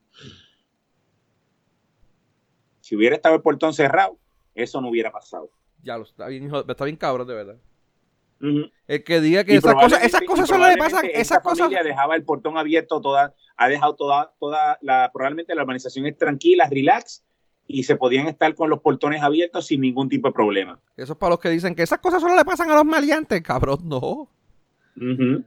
Si 2.82 2.96
hubiera 2.96 3.16
estado 3.16 3.36
el 3.36 3.42
portón 3.42 3.74
cerrado, 3.74 4.18
eso 4.56 4.82
no 4.82 4.90
hubiera 4.90 5.12
pasado. 5.12 5.50
Ya 5.84 5.98
lo 5.98 6.04
está 6.04 6.28
bien, 6.28 6.44
hijo- 6.46 6.66
está 6.70 6.86
bien 6.86 6.98
cabrón, 6.98 7.28
de 7.28 7.34
verdad. 7.34 7.56
Ujú. 8.42 8.70
El 8.88 9.04
que 9.04 9.20
diga 9.22 9.44
que 9.44 9.54
Y 9.54 9.58
esas 9.58 9.74
cosas, 9.76 10.04
esas 10.04 10.22
cosas 10.22 10.48
solo 10.48 10.68
le 10.68 10.78
pasan, 10.78 11.06
esas 11.14 11.40
cosas. 11.40 11.70
dejaba 11.70 12.16
el 12.16 12.24
portón 12.24 12.58
abierto 12.58 13.02
toda, 13.02 13.34
ha 13.58 13.68
dejado 13.70 13.96
toda, 13.96 14.34
toda 14.40 14.78
la, 14.82 15.10
probablemente 15.14 15.54
la 15.56 15.64
urbanización 15.64 16.06
es 16.06 16.18
tranquila, 16.18 16.68
relax, 16.72 17.24
y 17.68 17.84
se 17.84 17.96
podían 17.98 18.28
estar 18.28 18.56
con 18.56 18.70
los 18.70 18.80
portones 18.80 19.22
abiertos 19.22 19.68
sin 19.68 19.82
ningún 19.82 20.10
tipo 20.10 20.30
de 20.30 20.34
problema. 20.34 20.80
Eso 20.98 21.14
es 21.14 21.20
para 21.20 21.32
los 21.32 21.40
que 21.40 21.50
dicen 21.50 21.76
que 21.76 21.84
esas 21.84 22.00
cosas 22.00 22.22
solo 22.22 22.36
le 22.36 22.46
pasan 22.46 22.72
a 22.72 22.76
los 22.76 22.86
maleantes, 22.86 23.42
cabrón. 23.42 23.80
No, 23.84 24.28
Ujú. 24.96 25.44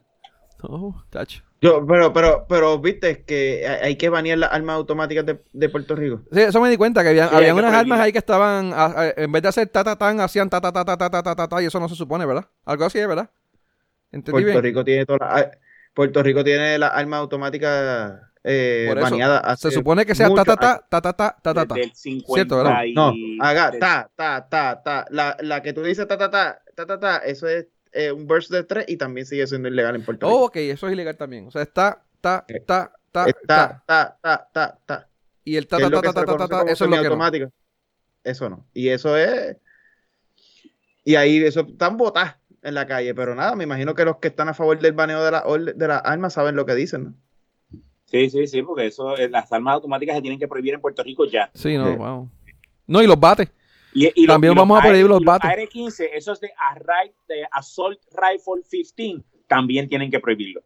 No, 0.62 1.04
tacho. 1.10 1.42
Yo, 1.60 1.86
pero, 1.86 2.12
pero, 2.12 2.44
pero, 2.48 2.78
viste 2.80 3.22
que 3.24 3.66
hay 3.82 3.94
que 3.96 4.08
banear 4.08 4.36
las 4.38 4.52
armas 4.52 4.74
automáticas 4.76 5.24
de, 5.24 5.38
de 5.52 5.68
Puerto 5.68 5.94
Rico. 5.94 6.22
Sí, 6.32 6.40
eso 6.40 6.60
me 6.60 6.68
di 6.68 6.76
cuenta, 6.76 7.02
que 7.04 7.10
había, 7.10 7.28
Sí, 7.28 7.34
había 7.36 7.48
hay 7.50 7.54
que 7.54 7.60
unas 7.60 7.74
armas 7.74 8.00
ahí 8.00 8.10
que 8.12 8.18
estaban, 8.18 8.72
a- 8.74 8.86
a- 9.00 9.10
en 9.16 9.30
vez 9.30 9.42
de 9.42 9.48
hacer 9.48 9.68
ta 9.68 9.84
ta 9.84 9.94
tan, 9.96 10.18
hacían 10.20 10.50
ta 10.50 10.60
ta 10.60 10.72
ta 10.72 10.84
ta 10.84 10.96
ta 10.96 11.08
ta 11.10 11.22
ta 11.22 11.34
ta 11.36 11.46
ta, 11.48 11.62
y 11.62 11.66
eso 11.66 11.78
no 11.78 11.88
se 11.88 11.94
supone, 11.94 12.26
¿verdad? 12.26 12.46
Algo 12.64 12.84
así, 12.84 12.98
¿verdad? 12.98 13.30
¿Entendí 14.10 14.42
Puerto 14.42 14.46
bien? 14.60 14.62
Rico 14.62 14.84
tiene 14.84 15.06
todas 15.06 15.20
las, 15.20 15.46
Puerto 15.94 16.22
Rico 16.22 16.42
tiene 16.42 16.78
las 16.78 16.92
armas 16.94 17.20
automáticas 17.20 18.14
eh, 18.44 18.92
baneadas. 19.00 19.60
Se 19.60 19.70
supone 19.70 20.04
que 20.04 20.14
sea 20.16 20.28
ta 20.34 20.44
ta 20.44 20.56
ta 20.56 20.84
ta 20.88 21.00
ta 21.00 21.12
ta 21.12 21.36
ta 21.42 21.54
ta 21.54 21.66
ta. 21.66 21.74
Desde 21.74 21.82
el 21.90 21.94
50 21.94 22.34
Cierto, 22.34 22.56
¿verdad? 22.56 22.84
y- 22.84 22.92
No, 22.94 23.12
haga 23.40 23.70
ta, 23.78 24.10
ta, 24.16 24.48
ta, 24.48 24.82
ta. 24.82 25.06
La, 25.10 25.36
la 25.40 25.62
que 25.62 25.72
tú 25.72 25.82
dices 25.82 26.08
ta, 26.08 26.18
ta, 26.18 26.28
ta, 26.30 26.60
ta, 26.74 26.86
ta, 26.86 26.98
ta, 26.98 27.16
eso 27.18 27.46
es 27.46 27.66
eh, 27.93 28.11
un 28.12 28.26
burst 28.26 28.51
de 28.51 28.64
tres 28.64 28.84
y 28.88 28.97
también 28.97 29.26
sigue 29.26 29.47
siendo 29.47 29.68
ilegal 29.68 29.95
en 29.97 30.05
Puerto 30.05 30.26
Oh, 30.26 30.30
Rico. 30.30 30.45
ok, 30.47 30.57
eso 30.57 30.86
es 30.86 30.93
ilegal 30.93 31.16
también. 31.16 31.47
O 31.47 31.51
sea, 31.51 31.62
está, 31.62 32.05
Eh, 32.49 32.61
ta, 32.61 32.93
ta, 33.11 33.24
Es 33.26 33.34
ta. 33.47 33.82
ta, 33.84 33.84
ta, 33.86 34.18
ta, 34.22 34.49
ta, 34.53 34.78
ta. 34.86 35.09
Y 35.45 35.57
el 35.57 35.66
ta 35.66 35.76
ta 35.78 35.90
ta 35.90 36.01
que 36.01 36.12
ta 36.12 36.20
se 36.20 36.26
ta 36.26 36.49
ta 36.49 36.62
eso 36.62 36.72
es 36.72 36.80
lo 36.80 36.86
que 36.86 36.90
no. 36.90 36.97
semiautomática. 36.97 37.51
Eso 38.24 38.49
no. 38.49 38.66
Y 38.72 38.88
eso 38.88 39.16
es. 39.16 39.57
Y 41.05 41.16
ahí 41.16 41.43
eso 41.45 41.61
están 41.68 41.97
botas 41.97 42.36
en 42.62 42.74
la 42.74 42.86
calle, 42.86 43.12
pero 43.14 43.34
nada, 43.34 43.57
me 43.57 43.64
imagino 43.64 43.95
que 43.95 44.05
los 44.05 44.18
que 44.18 44.28
están 44.28 44.49
a 44.49 44.55
favor 44.55 44.78
del 44.78 44.93
baneo 44.93 45.20
de 45.24 45.72
de 45.74 45.88
las 45.88 46.03
armas 46.05 46.32
saben 46.34 46.55
lo 46.55 46.64
que 46.64 46.76
dicen, 46.76 47.05
¿no? 47.05 47.14
Sí, 48.07 48.30
sí, 48.30 48.47
sí, 48.47 48.62
porque 48.62 48.86
eso, 48.86 49.16
eh, 49.16 49.28
las 49.28 49.51
armas 49.53 49.74
automáticas 49.74 50.14
se 50.16 50.22
tienen 50.22 50.38
que 50.38 50.47
prohibir 50.47 50.74
en 50.74 50.80
Puerto 50.80 51.03
Rico 51.03 51.24
ya. 51.24 51.51
Sí, 51.55 51.76
no, 51.76 51.90
Sí. 51.90 51.97
wow. 51.97 52.30
No, 52.86 53.03
y 53.03 53.07
los 53.07 53.18
bates. 53.18 53.49
Y, 53.95 54.07
y 54.22 54.26
los- 54.26 54.34
También 54.34 54.53
y 54.53 54.57
los 54.57 54.62
vamos 54.62 54.78
a 54.78 54.82
prohibir 54.82 55.05
AR 55.05 55.11
los 55.11 55.24
bates. 55.24 55.51
AR-15, 55.51 56.09
esos 56.14 56.40
de, 56.40 56.49
Arri- 56.49 57.12
de 57.28 57.47
Assault 57.51 58.01
Rifle 58.11 58.62
15, 58.70 59.22
también 59.47 59.88
tienen 59.88 60.11
que 60.11 60.18
prohibirlo. 60.20 60.62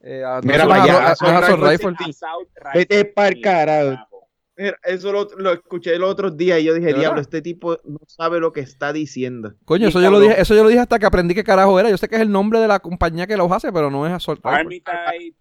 Eh, 0.00 0.22
no 0.24 0.40
Mira 0.42 0.66
para 0.66 0.82
ah, 0.82 0.86
no 0.86 0.92
es 0.98 1.10
Assault 1.22 1.62
Rifle 1.62 1.70
Rifle. 1.70 1.96
Assault 2.10 2.48
Rifle 2.56 2.72
Vete 2.74 3.04
pa'l 3.04 3.34
15, 3.34 3.42
carajo. 3.42 4.08
Mira, 4.56 4.76
Eso 4.84 5.12
lo, 5.12 5.28
lo 5.38 5.52
escuché 5.52 5.98
los 5.98 6.10
otros 6.10 6.36
días 6.36 6.60
y 6.60 6.64
yo 6.64 6.74
dije, 6.74 6.88
¿De 6.88 6.94
diablo, 6.94 7.20
este 7.20 7.40
tipo 7.40 7.78
no 7.84 7.98
sabe 8.06 8.38
lo 8.38 8.52
que 8.52 8.60
está 8.60 8.92
diciendo. 8.92 9.54
Coño, 9.64 9.88
eso 9.88 10.00
yo 10.00 10.10
lo 10.10 10.20
dije, 10.20 10.40
eso 10.40 10.54
yo 10.54 10.62
lo 10.62 10.68
dije 10.68 10.80
hasta 10.80 10.98
que 10.98 11.06
aprendí 11.06 11.34
qué 11.34 11.44
carajo 11.44 11.78
era. 11.80 11.88
Yo 11.88 11.96
sé 11.96 12.08
que 12.08 12.16
es 12.16 12.20
el 12.22 12.30
nombre 12.30 12.58
de 12.60 12.68
la 12.68 12.78
compañía 12.80 13.26
que 13.26 13.36
los 13.36 13.50
hace, 13.50 13.72
pero 13.72 13.90
no 13.90 14.06
es 14.06 14.12
Assault 14.12 14.44
Rifle. 14.44 14.82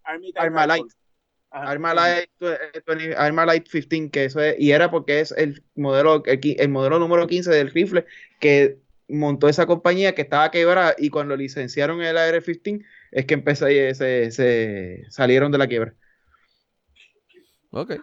Army 0.04 0.32
Armalite. 0.36 0.96
Armalite, 1.52 2.30
eh, 2.40 2.82
20 2.88 3.16
Armalite 3.16 3.70
15, 3.70 4.10
que 4.10 4.26
eso 4.26 4.42
es, 4.42 4.56
y 4.58 4.72
era 4.72 4.90
porque 4.90 5.20
es 5.20 5.32
el 5.34 5.64
modelo, 5.76 6.24
el, 6.26 6.40
el 6.58 6.70
modelo 6.70 6.98
número 6.98 7.28
15 7.28 7.52
del 7.52 7.72
rifle 7.72 8.06
que 8.40 8.78
montó 9.10 9.50
esa 9.50 9.66
compañía 9.66 10.16
que 10.16 10.22
estaba 10.22 10.50
quebrada 10.50 10.96
y 10.98 11.10
cuando 11.10 11.36
licenciaron 11.36 12.02
el 12.02 12.18
AR-15 12.18 12.86
es 13.12 13.26
que 13.26 13.34
empezó, 13.34 13.70
y 13.70 13.94
se, 13.94 14.32
se 14.32 15.04
salieron 15.10 15.52
de 15.52 15.58
la 15.58 15.68
quiebra. 15.68 15.94
Ok. 17.72 17.96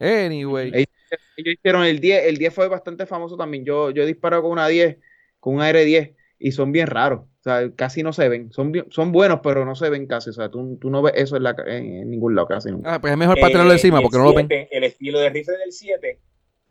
Anyway. 0.00 0.70
Ellos, 0.74 0.88
ellos 1.36 1.54
hicieron 1.58 1.84
el 1.84 2.00
10, 2.00 2.24
el 2.26 2.38
10 2.38 2.54
fue 2.54 2.68
bastante 2.68 3.04
famoso 3.04 3.36
también. 3.36 3.64
Yo, 3.64 3.90
yo 3.90 4.02
he 4.02 4.06
disparado 4.06 4.42
con 4.42 4.52
una 4.52 4.66
10, 4.66 4.96
con 5.40 5.56
un 5.56 5.62
AR-10 5.62 6.14
y 6.38 6.52
son 6.52 6.70
bien 6.72 6.86
raros. 6.86 7.20
O 7.20 7.42
sea, 7.42 7.70
casi 7.74 8.02
no 8.02 8.12
se 8.12 8.28
ven. 8.28 8.52
Son, 8.52 8.70
bien- 8.72 8.86
son 8.90 9.10
buenos, 9.12 9.40
pero 9.42 9.64
no 9.64 9.74
se 9.74 9.90
ven 9.90 10.06
casi. 10.06 10.30
O 10.30 10.32
sea, 10.32 10.50
tú, 10.50 10.78
tú 10.80 10.90
no 10.90 11.02
ves 11.02 11.14
eso 11.16 11.36
en, 11.36 11.42
la, 11.42 11.56
ca- 11.56 11.64
en, 11.66 11.84
en 12.02 12.10
ningún 12.10 12.34
lado 12.34 12.46
casi 12.48 12.70
nunca. 12.70 12.94
Ah, 12.94 13.00
pues 13.00 13.12
es 13.12 13.18
mejor 13.18 13.36
para 13.40 13.48
tenerlo 13.52 13.72
Eh, 13.72 13.74
encima 13.76 14.00
porque 14.00 14.18
no 14.18 14.24
lo 14.24 14.34
ven. 14.34 14.46
7, 14.48 14.68
El 14.70 14.84
estilo 14.84 15.18
de 15.20 15.30
rifle 15.30 15.56
del 15.58 15.72
7, 15.72 16.20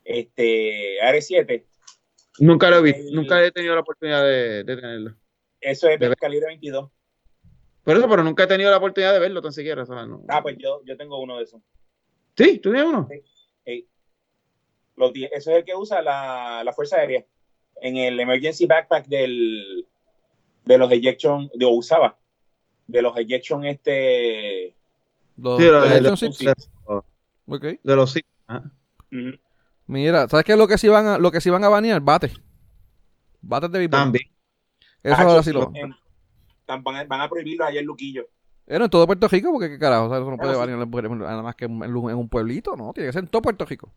este, 0.03 1.01
AR-7, 1.01 1.65
Nunca 2.39 2.70
lo 2.70 2.78
he 2.78 2.82
visto, 2.84 2.99
el- 3.01 3.13
nunca 3.15 3.43
he 3.43 3.51
tenido 3.51 3.74
la 3.74 3.82
oportunidad 3.82 4.24
de, 4.24 4.63
de 4.63 4.76
tenerlo. 4.76 5.15
eso 5.59 5.89
es 5.89 5.99
De 5.99 6.15
calibre 6.15 6.45
22. 6.47 6.89
Por 7.84 7.97
eso, 7.97 8.07
pero 8.09 8.24
nunca 8.24 8.43
he 8.43 8.47
tenido 8.47 8.70
la 8.70 8.78
oportunidad 8.78 9.13
de 9.13 9.20
verlo 9.20 9.41
tan 9.41 9.51
siquiera. 9.53 9.82
o 9.84 9.86
sea, 9.86 10.05
no. 10.05 10.24
Ah, 10.28 10.41
pues 10.43 10.55
yo, 10.59 10.82
yo 10.86 10.95
tengo 10.97 11.20
uno 11.22 11.38
de 11.38 11.43
esos. 11.45 11.61
Sí, 12.38 12.59
tú 12.59 12.72
tienes 12.72 12.88
uno. 12.89 13.07
Ey. 13.65 13.88
Los 14.95 15.13
die- 15.13 15.30
eso 15.32 15.51
es 15.51 15.57
el 15.57 15.63
que 15.65 15.76
usa 15.76 16.01
la, 16.01 16.61
la 16.63 16.74
Fuerza 16.74 16.97
Aérea 16.97 17.26
en 17.82 17.98
el 17.98 18.20
Emergency 18.20 18.66
Backpack 18.66 19.08
del, 19.08 19.86
de 20.66 20.78
los 20.78 20.92
Ejection, 20.92 21.50
de 21.54 21.66
usaba, 21.66 22.18
de 22.88 23.02
los 23.02 23.18
Ejection 23.18 23.66
este... 23.66 24.76
Los, 25.38 25.58
Sí, 25.60 25.64
de, 25.66 25.72
los- 26.02 26.20
six. 26.20 26.40
de- 26.40 27.80
de 27.84 27.96
los. 27.96 28.14
Mira, 29.86 30.28
¿sabes 30.28 30.44
qué 30.46 30.52
es 30.54 30.58
lo 30.58 30.68
que 30.68 30.78
sí 30.78 30.88
van 30.88 31.08
a, 31.08 31.18
lo 31.18 31.32
que 31.32 31.40
sí 31.40 31.50
van 31.50 31.64
a 31.64 31.70
banear? 31.70 32.02
Bates. 32.02 32.34
Bates 33.42 33.72
de 33.72 33.78
béisbol. 33.80 34.00
También. 34.00 34.26
Eso 35.04 35.16
Ah, 35.18 35.22
ahora 35.24 35.44
sí, 35.44 35.54
lo 35.54 35.72
en- 35.74 35.96
van, 36.68 36.96
a, 36.96 37.04
van 37.06 37.22
a 37.22 37.30
prohibirlo 37.30 37.66
allá 37.66 37.80
en 37.80 37.86
Luquillo. 37.86 38.28
Bueno, 38.68 38.86
en 38.86 38.92
todo 38.92 39.06
Puerto 39.06 39.28
Rico, 39.30 39.52
porque 39.52 39.70
qué 39.70 39.80
carajo, 39.80 40.08
o 40.08 40.10
sea, 40.10 40.18
eso 40.18 40.30
no 40.30 40.36
puede 40.38 40.54
sí. 40.54 40.60
banear 40.60 40.86
nada 40.88 41.42
más 41.42 41.56
que 41.56 41.66
en, 41.66 41.82
en 41.84 41.96
un 41.96 42.28
pueblito, 42.28 42.76
¿no? 42.76 42.92
Tiene 42.92 43.08
que 43.10 43.14
ser 43.14 43.24
en 43.24 43.30
todo 43.30 43.42
Puerto 43.42 43.64
Rico. 43.66 43.94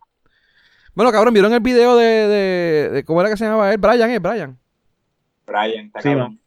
Bueno, 0.95 1.12
cabrón, 1.12 1.32
¿vieron 1.32 1.53
el 1.53 1.61
video 1.61 1.97
de, 1.97 2.05
de, 2.05 2.91
de 2.91 3.05
cómo 3.05 3.20
era 3.20 3.30
que 3.30 3.36
se 3.36 3.45
llamaba 3.45 3.72
él? 3.72 3.78
Brian, 3.78 4.11
¿eh? 4.11 4.18
Brian. 4.18 4.59
Brian, 5.47 5.86
está 5.86 6.03
Sí, 6.03 6.09
cabrón. 6.09 6.41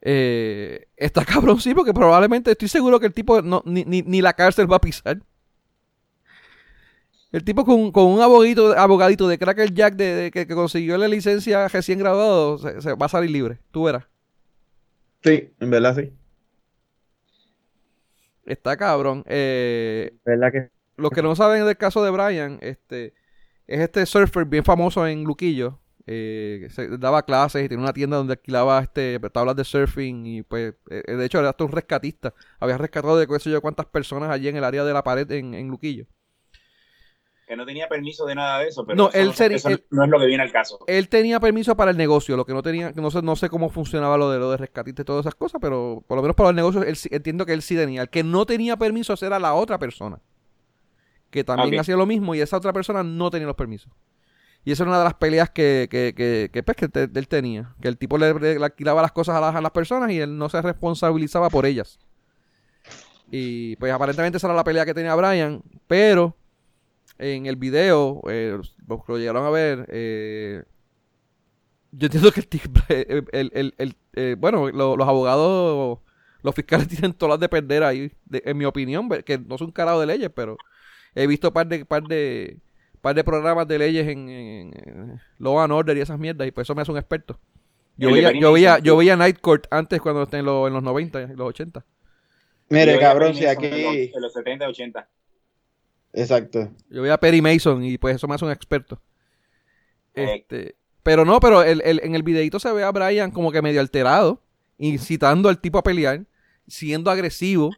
Eh, 0.00 0.86
está 0.96 1.24
cabrón, 1.24 1.60
sí, 1.60 1.74
porque 1.74 1.94
probablemente 1.94 2.50
estoy 2.50 2.68
seguro 2.68 3.00
que 3.00 3.06
el 3.06 3.14
tipo 3.14 3.40
no, 3.42 3.62
ni, 3.64 3.84
ni, 3.84 4.02
ni 4.02 4.20
la 4.20 4.34
cárcel 4.34 4.70
va 4.70 4.76
a 4.76 4.80
pisar. 4.80 5.18
El 7.32 7.42
tipo 7.42 7.64
con, 7.64 7.90
con 7.90 8.04
un 8.06 8.20
abogadito, 8.20 8.78
abogadito 8.78 9.26
de 9.26 9.38
Cracker 9.38 9.72
Jack 9.74 9.96
de, 9.96 10.14
de 10.14 10.30
que, 10.30 10.46
que 10.46 10.54
consiguió 10.54 10.96
la 10.98 11.08
licencia 11.08 11.66
recién 11.66 11.98
graduado, 11.98 12.58
se, 12.58 12.80
se 12.80 12.94
va 12.94 13.06
a 13.06 13.08
salir 13.08 13.30
libre. 13.30 13.58
Tú 13.72 13.84
verás. 13.84 14.04
Sí, 15.24 15.50
en 15.58 15.70
verdad 15.70 15.96
sí. 15.96 16.12
Está 18.44 18.76
cabrón. 18.76 19.24
Eh, 19.26 20.14
verdad 20.24 20.52
que. 20.52 20.68
los 20.96 21.10
que 21.10 21.22
no 21.22 21.34
saben 21.34 21.64
del 21.66 21.76
caso 21.76 22.04
de 22.04 22.10
Brian, 22.10 22.58
este 22.60 23.14
es 23.66 23.80
este 23.80 24.06
surfer 24.06 24.44
bien 24.44 24.64
famoso 24.64 25.06
en 25.06 25.24
Luquillo. 25.24 25.80
eh, 26.06 26.68
se 26.70 26.98
daba 26.98 27.24
clases 27.24 27.64
y 27.64 27.68
tenía 27.68 27.82
una 27.84 27.92
tienda 27.94 28.18
donde 28.18 28.34
alquilaba 28.34 28.80
este 28.82 29.18
tablas 29.32 29.56
de 29.56 29.64
surfing 29.64 30.26
y 30.26 30.42
pues 30.42 30.74
eh, 30.90 31.14
de 31.16 31.24
hecho 31.24 31.38
era 31.38 31.48
hasta 31.50 31.64
un 31.64 31.72
rescatista 31.72 32.34
había 32.60 32.76
rescatado 32.76 33.16
de 33.16 33.26
qué 33.26 33.38
sé 33.40 33.50
yo 33.50 33.62
cuántas 33.62 33.86
personas 33.86 34.28
allí 34.30 34.48
en 34.48 34.56
el 34.56 34.64
área 34.64 34.84
de 34.84 34.92
la 34.92 35.02
pared 35.02 35.30
en, 35.32 35.54
en 35.54 35.68
Luquillo 35.68 36.04
que 37.46 37.56
no 37.56 37.66
tenía 37.66 37.88
permiso 37.88 38.24
de 38.24 38.34
nada 38.34 38.60
de 38.60 38.68
eso, 38.68 38.86
pero 38.86 38.96
No, 38.96 39.08
eso, 39.10 39.18
él 39.18 39.26
no, 39.26 39.32
sería- 39.34 39.56
eso 39.58 39.68
él- 39.68 39.84
no 39.90 40.04
es 40.04 40.10
lo 40.10 40.18
que 40.18 40.24
viene 40.26 40.42
al 40.42 40.50
caso. 40.52 40.78
Él 40.86 41.10
tenía 41.10 41.40
permiso 41.40 41.76
para 41.76 41.90
el 41.90 41.96
negocio, 41.98 42.36
lo 42.38 42.46
que 42.46 42.54
no 42.54 42.62
tenía, 42.62 42.92
no 42.92 43.10
sé, 43.10 43.20
no 43.20 43.36
sé 43.36 43.50
cómo 43.50 43.68
funcionaba 43.68 44.16
lo 44.16 44.30
de 44.30 44.38
lo 44.38 44.50
de 44.50 44.56
rescatista 44.56 45.02
y 45.02 45.04
todas 45.04 45.24
esas 45.26 45.34
cosas, 45.34 45.60
pero 45.60 46.02
por 46.06 46.16
lo 46.16 46.22
menos 46.22 46.36
para 46.36 46.48
el 46.50 46.56
negocio 46.56 46.82
él 46.82 46.96
entiendo 47.10 47.44
que 47.44 47.52
él 47.52 47.60
sí 47.60 47.76
tenía. 47.76 48.00
El 48.02 48.08
que 48.08 48.22
no 48.24 48.46
tenía 48.46 48.78
permiso 48.78 49.14
era 49.20 49.38
la 49.38 49.52
otra 49.54 49.78
persona, 49.78 50.20
que 51.34 51.44
también 51.44 51.70
hacía 51.80 51.96
lo 51.96 52.06
mismo 52.06 52.34
y 52.34 52.40
esa 52.40 52.56
otra 52.56 52.72
persona 52.72 53.02
no 53.02 53.30
tenía 53.30 53.46
los 53.46 53.56
permisos. 53.56 53.92
Y 54.64 54.72
esa 54.72 54.84
era 54.84 54.90
una 54.92 54.98
de 54.98 55.04
las 55.04 55.14
peleas 55.14 55.50
que, 55.50 55.88
que, 55.90 56.14
que, 56.16 56.48
que, 56.52 56.62
pues, 56.62 56.76
que 56.76 56.88
te- 56.88 57.10
él 57.12 57.28
tenía, 57.28 57.74
que 57.82 57.88
el 57.88 57.98
tipo 57.98 58.16
le, 58.16 58.32
le 58.34 58.64
alquilaba 58.64 59.02
las 59.02 59.12
cosas 59.12 59.36
a 59.36 59.40
las, 59.40 59.54
a 59.54 59.60
las 59.60 59.72
personas 59.72 60.10
y 60.10 60.20
él 60.20 60.38
no 60.38 60.48
se 60.48 60.62
responsabilizaba 60.62 61.50
por 61.50 61.66
ellas. 61.66 61.98
Y 63.30 63.76
pues 63.76 63.92
aparentemente 63.92 64.36
esa 64.38 64.46
era 64.46 64.54
la 64.56 64.64
pelea 64.64 64.84
que 64.86 64.94
tenía 64.94 65.14
Brian, 65.14 65.62
pero 65.86 66.36
en 67.18 67.46
el 67.46 67.56
video, 67.56 68.22
eh, 68.28 68.58
lo 68.86 69.18
llegaron 69.18 69.44
a 69.44 69.50
ver, 69.50 69.86
eh, 69.90 70.62
yo 71.92 72.06
entiendo 72.06 72.30
que 72.32 72.40
el, 72.40 72.48
tipo- 72.48 72.80
el, 72.88 73.26
el- 73.32 73.50
el- 73.54 73.74
el- 73.78 73.96
eh, 74.14 74.36
bueno, 74.38 74.70
lo- 74.70 74.96
los 74.96 75.08
abogados, 75.08 75.98
los 76.42 76.54
fiscales 76.54 76.88
tienen 76.88 77.12
todas 77.12 77.30
las 77.34 77.40
de 77.40 77.48
perder 77.48 77.82
ahí, 77.82 78.12
de- 78.24 78.42
en 78.44 78.56
mi 78.56 78.64
opinión, 78.64 79.08
que 79.24 79.38
no 79.38 79.58
son 79.58 79.72
carajo 79.72 80.00
de 80.00 80.06
leyes, 80.06 80.30
pero 80.34 80.56
he 81.14 81.26
visto 81.26 81.52
par 81.52 81.66
de, 81.66 81.84
par 81.84 82.02
de, 82.04 82.58
par 83.00 83.14
de 83.14 83.24
programas 83.24 83.66
de 83.68 83.78
leyes 83.78 84.08
en, 84.08 84.28
en, 84.28 84.72
en 84.88 85.20
Law 85.38 85.60
and 85.60 85.72
Order 85.72 85.96
y 85.96 86.00
esas 86.00 86.18
mierdas, 86.18 86.46
y 86.48 86.50
pues 86.50 86.66
eso 86.66 86.74
me 86.74 86.82
hace 86.82 86.90
un 86.92 86.98
experto. 86.98 87.38
Yo 87.96 88.10
veía, 88.10 88.32
yo 88.32 88.52
veía, 88.52 88.78
yo 88.80 88.96
veía 88.96 89.16
Night 89.16 89.38
Court 89.40 89.66
antes 89.70 90.00
cuando 90.00 90.28
en, 90.32 90.44
los- 90.44 90.66
en 90.66 90.72
los 90.74 90.82
90 90.82 91.22
y 91.22 91.26
los 91.36 91.48
80. 91.48 91.84
Mire, 92.70 92.98
cabrón, 92.98 93.34
si 93.34 93.46
aquí. 93.46 93.66
En 93.66 93.82
los, 93.84 93.94
en 94.16 94.22
los 94.22 94.32
70, 94.32 94.68
80. 94.68 95.08
Exacto. 96.12 96.70
Yo 96.90 97.02
veía 97.02 97.14
a 97.14 97.20
Perry 97.20 97.40
Mason 97.42 97.84
y 97.84 97.98
pues 97.98 98.16
eso 98.16 98.26
me 98.28 98.34
hace 98.34 98.44
un 98.44 98.50
experto. 98.52 99.00
Eh. 100.14 100.36
Este, 100.36 100.76
pero 101.02 101.24
no, 101.24 101.40
pero 101.40 101.62
el, 101.62 101.82
el- 101.84 102.00
en 102.02 102.14
el 102.14 102.22
videito 102.22 102.58
se 102.58 102.72
ve 102.72 102.82
a 102.84 102.90
Brian 102.92 103.30
como 103.30 103.52
que 103.52 103.62
medio 103.62 103.80
alterado, 103.80 104.42
incitando 104.78 105.48
al 105.48 105.60
tipo 105.60 105.78
a 105.78 105.82
pelear, 105.82 106.24
siendo 106.66 107.10
agresivo. 107.10 107.70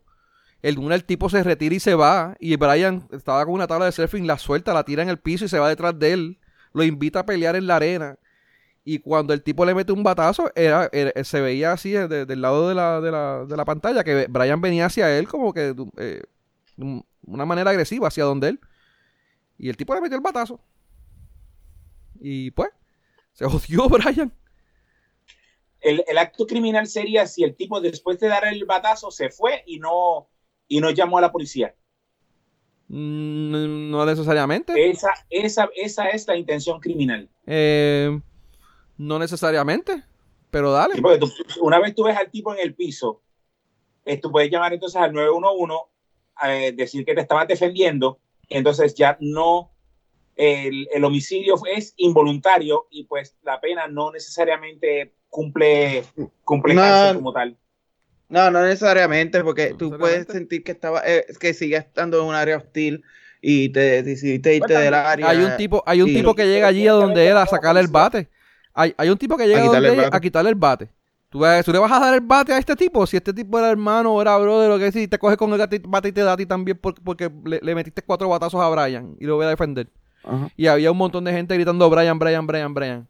El, 0.67 0.93
el 0.93 1.05
tipo 1.05 1.29
se 1.29 1.43
retira 1.45 1.75
y 1.75 1.81
se 1.81 1.95
va. 1.95 2.37
Y 2.41 2.57
Brian 2.57 3.07
estaba 3.13 3.45
con 3.45 3.55
una 3.55 3.67
tabla 3.67 3.87
de 3.87 3.93
surfing, 3.93 4.27
la 4.27 4.37
suelta, 4.39 4.75
la 4.75 4.85
tira 4.85 5.03
en 5.03 5.09
el 5.09 5.19
piso 5.19 5.45
y 5.45 5.49
se 5.49 5.59
va 5.59 5.69
detrás 5.69 5.99
de 5.99 6.13
él. 6.13 6.39
Lo 6.73 6.83
invita 6.83 7.21
a 7.21 7.27
pelear 7.27 7.55
en 7.57 7.67
la 7.67 7.77
arena. 7.77 8.19
Y 8.85 8.99
cuando 8.99 9.33
el 9.33 9.43
tipo 9.43 9.65
le 9.65 9.75
mete 9.75 9.93
un 9.93 10.03
batazo, 10.03 10.51
era, 10.55 10.91
se 11.25 11.41
veía 11.41 11.73
así 11.73 11.91
de- 11.91 12.27
del 12.27 12.41
lado 12.41 12.69
de 12.69 12.75
la, 12.75 13.01
de, 13.01 13.11
la, 13.11 13.45
de 13.45 13.57
la 13.57 13.65
pantalla 13.65 14.03
que 14.05 14.27
Brian 14.29 14.61
venía 14.61 14.87
hacia 14.87 15.17
él 15.19 15.27
como 15.29 15.53
que 15.53 15.75
eh, 15.99 16.23
de 16.77 17.03
una 17.27 17.45
manera 17.47 17.71
agresiva 17.71 18.09
hacia 18.09 18.25
donde 18.25 18.49
él. 18.49 18.61
Y 19.59 19.69
el 19.69 19.77
tipo 19.77 19.95
le 19.95 20.01
metió 20.01 20.17
el 20.17 20.23
batazo. 20.23 20.61
Y 22.21 22.51
pues, 22.53 22.71
se 23.33 23.45
jodió 23.47 23.89
Brian. 23.89 24.33
El, 25.81 26.05
el 26.09 26.19
acto 26.19 26.47
criminal 26.47 26.87
sería 26.89 27.27
si 27.27 27.45
el 27.45 27.55
tipo 27.55 27.81
después 27.81 28.19
de 28.19 28.29
dar 28.29 28.47
el 28.47 28.65
batazo 28.65 29.11
se 29.11 29.31
fue 29.31 29.63
y 29.67 29.79
no, 29.79 30.29
y 30.69 30.81
no 30.81 30.91
llamó 30.91 31.19
a 31.19 31.23
la 31.23 31.33
policía. 31.33 31.75
Mm, 32.89 33.91
no 33.91 34.07
necesariamente. 34.07 34.91
Esa, 34.91 35.11
esa, 35.31 35.69
esa 35.75 36.09
es 36.09 36.27
la 36.27 36.37
intención 36.37 36.81
criminal. 36.81 37.29
Eh, 37.47 38.19
no 38.97 39.19
necesariamente. 39.19 40.03
Pero 40.51 40.73
dale. 40.73 40.95
Sí, 40.95 41.01
porque 41.01 41.19
tú- 41.19 41.33
una 41.61 41.81
vez 41.81 41.95
tú 41.95 42.05
ves 42.05 42.17
al 42.17 42.31
tipo 42.31 42.55
en 42.55 42.61
el 42.61 42.75
piso, 42.75 43.21
eh, 44.05 44.19
tú 44.19 44.31
puedes 44.31 44.51
llamar 44.51 44.73
entonces 44.73 45.01
al 45.01 45.13
911, 45.13 45.75
eh, 46.47 46.73
decir 46.73 47.05
que 47.05 47.15
te 47.15 47.21
estabas 47.23 47.49
defendiendo, 47.49 48.21
entonces 48.49 48.95
ya 48.95 49.17
no, 49.21 49.73
el, 50.37 50.89
el 50.93 51.05
homicidio 51.05 51.57
es 51.75 51.95
involuntario 51.97 52.87
y 52.91 53.05
pues 53.05 53.37
la 53.43 53.61
pena 53.61 53.89
no 53.89 54.13
necesariamente 54.13 55.15
cumple, 55.29 56.05
cumple 56.45 56.75
No. 56.75 57.15
como 57.15 57.33
tal. 57.33 57.57
No, 58.29 58.51
no 58.51 58.63
necesariamente, 58.63 59.43
porque 59.45 59.71
No 59.71 59.77
tú 59.77 59.85
necesariamente. 59.91 60.25
puedes 60.27 60.39
sentir 60.39 60.65
que 60.65 60.73
estaba, 60.73 61.03
eh, 61.07 61.27
que 61.39 61.55
sigues 61.55 61.81
estando 61.81 62.21
en 62.21 62.27
un 62.27 62.35
área 62.35 62.57
hostil 62.57 63.03
y 63.41 63.69
te 63.69 64.03
decidiste 64.03 64.55
irte 64.57 64.67
Pues 64.69 64.81
del 64.85 64.95
área. 64.95 65.29
Hay 65.29 65.39
un 65.39 65.57
tipo, 65.57 65.83
hay 65.87 66.03
un 66.03 66.09
tipo 66.13 66.35
que 66.35 66.47
llega 66.47 66.67
allí 66.69 66.89
a 66.89 66.93
donde 66.93 67.29
él 67.29 67.37
a 67.37 67.47
sacarle 67.47 67.81
el 67.81 67.89
bate. 67.89 68.29
Hay, 68.75 68.95
hay 68.99 69.09
un 69.11 69.17
tipo 69.19 69.37
que 69.37 69.47
llega 69.47 69.61
A 69.61 69.63
a 69.63 69.67
donde 69.67 69.79
quitarle 69.79 69.89
el 69.89 69.95
ella 69.95 70.03
bate. 70.09 70.17
a 70.17 70.21
quitarle 70.21 70.51
el 70.51 70.57
bate. 70.57 70.89
¿Tú, 71.29 71.41
tú 71.65 71.73
le 71.73 71.79
vas 71.79 71.93
a 71.93 72.01
dar 72.01 72.15
el 72.15 72.21
bate 72.21 72.53
a 72.53 72.59
este 72.59 72.75
tipo? 72.77 73.07
Si 73.07 73.17
este 73.17 73.33
tipo 73.33 73.59
era 73.59 73.71
hermano 73.71 74.15
o 74.15 74.23
era 74.23 74.37
brother, 74.39 74.69
lo 74.69 74.79
que 74.79 74.99
y 74.99 75.09
te 75.09 75.19
coge 75.19 75.37
con 75.37 75.53
el 75.53 75.59
bate 75.87 76.09
y 76.09 76.13
te 76.13 76.21
da 76.23 76.33
a 76.33 76.37
ti 76.37 76.47
también 76.47 76.79
por- 76.79 76.95
porque 77.03 77.31
le, 77.45 77.61
le 77.63 77.75
metiste 77.75 78.03
cuatro 78.03 78.29
batazos 78.29 78.61
a 78.61 78.69
Brian 78.69 79.17
y 79.21 79.27
lo 79.27 79.37
voy 79.37 79.47
a 79.47 79.51
defender. 79.51 79.89
Ajá. 80.25 80.49
Y 80.57 80.67
había 80.67 80.91
un 80.91 80.99
montón 80.99 81.25
de 81.25 81.33
gente 81.33 81.55
gritando 81.55 81.89
Brian, 81.91 82.19
Brian, 82.19 82.47
Brian, 82.47 82.75
Brian. 82.75 83.09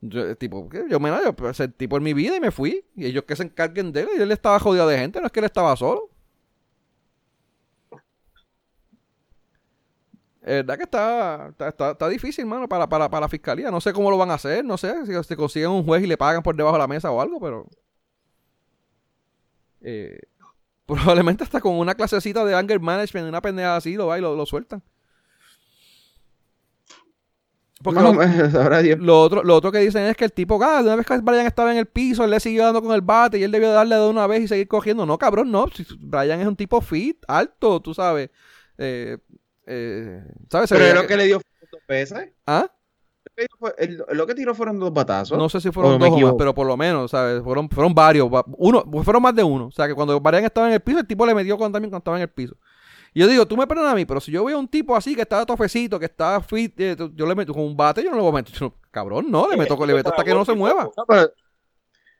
Yo, 0.00 0.22
el 0.22 0.36
tipo, 0.36 0.68
yo 0.88 1.00
me 1.00 1.10
yo 1.24 1.32
pues, 1.34 1.58
el 1.60 1.72
tipo 1.74 1.96
en 1.96 2.02
mi 2.02 2.12
vida 2.14 2.36
y 2.36 2.40
me 2.40 2.50
fui. 2.50 2.84
Y 2.94 3.06
ellos 3.06 3.24
que 3.24 3.36
se 3.36 3.44
encarguen 3.44 3.92
de 3.92 4.02
él. 4.02 4.08
Y 4.18 4.22
él 4.22 4.30
estaba 4.32 4.58
jodido 4.60 4.86
de 4.86 4.98
gente, 4.98 5.20
no 5.20 5.26
es 5.26 5.32
que 5.32 5.40
él 5.40 5.46
estaba 5.46 5.76
solo. 5.76 6.10
Es 10.42 10.64
verdad 10.64 10.76
que 10.76 10.82
está, 10.84 11.48
está, 11.68 11.90
está- 11.90 12.08
difícil, 12.08 12.46
mano, 12.46 12.68
para, 12.68 12.88
para, 12.88 13.08
para 13.10 13.22
la 13.22 13.28
fiscalía. 13.28 13.70
No 13.70 13.80
sé 13.80 13.92
cómo 13.92 14.10
lo 14.10 14.16
van 14.18 14.30
a 14.30 14.34
hacer, 14.34 14.64
no 14.64 14.76
sé 14.78 15.04
si 15.06 15.12
se 15.24 15.36
consiguen 15.36 15.70
un 15.70 15.84
juez 15.84 16.02
y 16.04 16.06
le 16.06 16.16
pagan 16.16 16.42
por 16.42 16.54
debajo 16.54 16.76
de 16.76 16.82
la 16.82 16.86
mesa 16.88 17.10
o 17.10 17.20
algo, 17.20 17.40
pero. 17.40 17.66
eh, 19.80 20.18
probablemente 20.86 21.44
hasta 21.44 21.60
con 21.60 21.76
una 21.76 21.94
clasecita 21.94 22.44
de 22.44 22.54
anger 22.54 22.80
management, 22.80 23.28
una 23.28 23.42
pendeja 23.42 23.76
así, 23.76 23.96
lo 23.96 24.08
va 24.08 24.18
y 24.18 24.22
lo, 24.22 24.36
lo 24.36 24.46
sueltan. 24.46 24.82
Porque 27.82 28.00
lo, 28.98 29.20
otro, 29.20 29.42
lo 29.44 29.54
otro 29.54 29.70
que 29.70 29.78
dicen 29.78 30.04
es 30.04 30.16
que 30.16 30.24
el 30.24 30.32
tipo, 30.32 30.58
ah, 30.62 30.78
de 30.82 30.86
una 30.88 30.96
vez 30.96 31.06
que 31.06 31.18
Brian 31.18 31.46
estaba 31.46 31.70
en 31.72 31.78
el 31.78 31.86
piso, 31.86 32.24
él 32.24 32.30
le 32.30 32.40
siguió 32.40 32.64
dando 32.64 32.82
con 32.82 32.94
el 32.94 33.02
bate 33.02 33.38
y 33.38 33.42
él 33.42 33.50
debió 33.52 33.70
darle 33.70 33.96
de 33.96 34.08
una 34.08 34.26
vez 34.26 34.42
y 34.42 34.48
seguir 34.48 34.66
cogiendo. 34.68 35.04
No, 35.06 35.18
cabrón, 35.18 35.50
no. 35.52 35.66
Brian 35.98 36.40
es 36.40 36.46
un 36.46 36.56
tipo 36.56 36.80
fit, 36.80 37.18
alto, 37.28 37.80
tú 37.80 37.92
sabes. 37.94 38.30
Eh, 38.78 39.18
eh, 39.66 40.24
¿Sabes? 40.50 40.70
Pero 40.70 40.80
veía 40.82 40.94
lo 40.94 41.00
que- 41.02 41.06
que 41.08 41.16
le 41.16 41.24
dio 41.26 41.40
dos 41.70 41.82
veces. 41.86 42.30
¿Ah? 42.46 42.70
Lo 44.12 44.26
que 44.26 44.34
tiró 44.34 44.54
fueron 44.54 44.78
dos 44.78 44.92
batazos. 44.92 45.36
No 45.36 45.48
sé 45.48 45.60
si 45.60 45.68
¿O 45.68 45.72
fueron 45.72 45.98
dos 45.98 46.08
o 46.08 46.18
más, 46.18 46.34
pero 46.38 46.54
por 46.54 46.66
lo 46.66 46.76
menos, 46.76 47.10
¿sabes? 47.10 47.42
Fueron, 47.42 47.68
fueron 47.68 47.94
varios. 47.94 48.28
va- 48.32 48.44
Uno, 48.56 48.84
fueron 49.02 49.22
más 49.22 49.34
de 49.34 49.42
uno. 49.42 49.66
O 49.66 49.70
sea, 49.72 49.86
que 49.86 49.94
cuando 49.94 50.18
Brian 50.20 50.44
estaba 50.44 50.68
en 50.68 50.74
el 50.74 50.80
piso, 50.80 51.00
el 51.00 51.06
tipo 51.06 51.26
le 51.26 51.34
metió 51.34 51.58
con, 51.58 51.70
también 51.72 51.90
cuando 51.90 51.98
estaba 51.98 52.16
en 52.16 52.22
el 52.22 52.28
piso. 52.30 52.56
Y 53.16 53.20
yo 53.20 53.28
digo, 53.28 53.46
tú 53.46 53.56
me 53.56 53.66
perdonas 53.66 53.94
a 53.94 53.96
mí, 53.96 54.04
pero 54.04 54.20
si 54.20 54.30
yo 54.30 54.44
veo 54.44 54.58
a 54.58 54.60
un 54.60 54.68
tipo 54.68 54.94
así 54.94 55.14
que 55.14 55.22
está 55.22 55.46
tofecito, 55.46 55.98
que 55.98 56.04
está 56.04 56.38
fit, 56.42 56.78
eh, 56.78 56.94
yo 57.14 57.24
le 57.26 57.34
meto 57.34 57.54
con 57.54 57.62
un 57.62 57.74
bate, 57.74 58.02
yo 58.04 58.10
no 58.10 58.16
le 58.16 58.20
voy 58.22 58.28
a 58.30 58.34
meter. 58.34 58.54
yo 58.60 58.74
cabrón, 58.90 59.30
no, 59.30 59.48
le 59.48 59.56
meto, 59.56 59.86
le 59.86 59.94
meto 59.94 60.10
hasta 60.10 60.22
que 60.22 60.34
no 60.34 60.44
se 60.44 60.54
mueva. 60.54 60.90
No, 60.94 61.04
pero- 61.08 61.30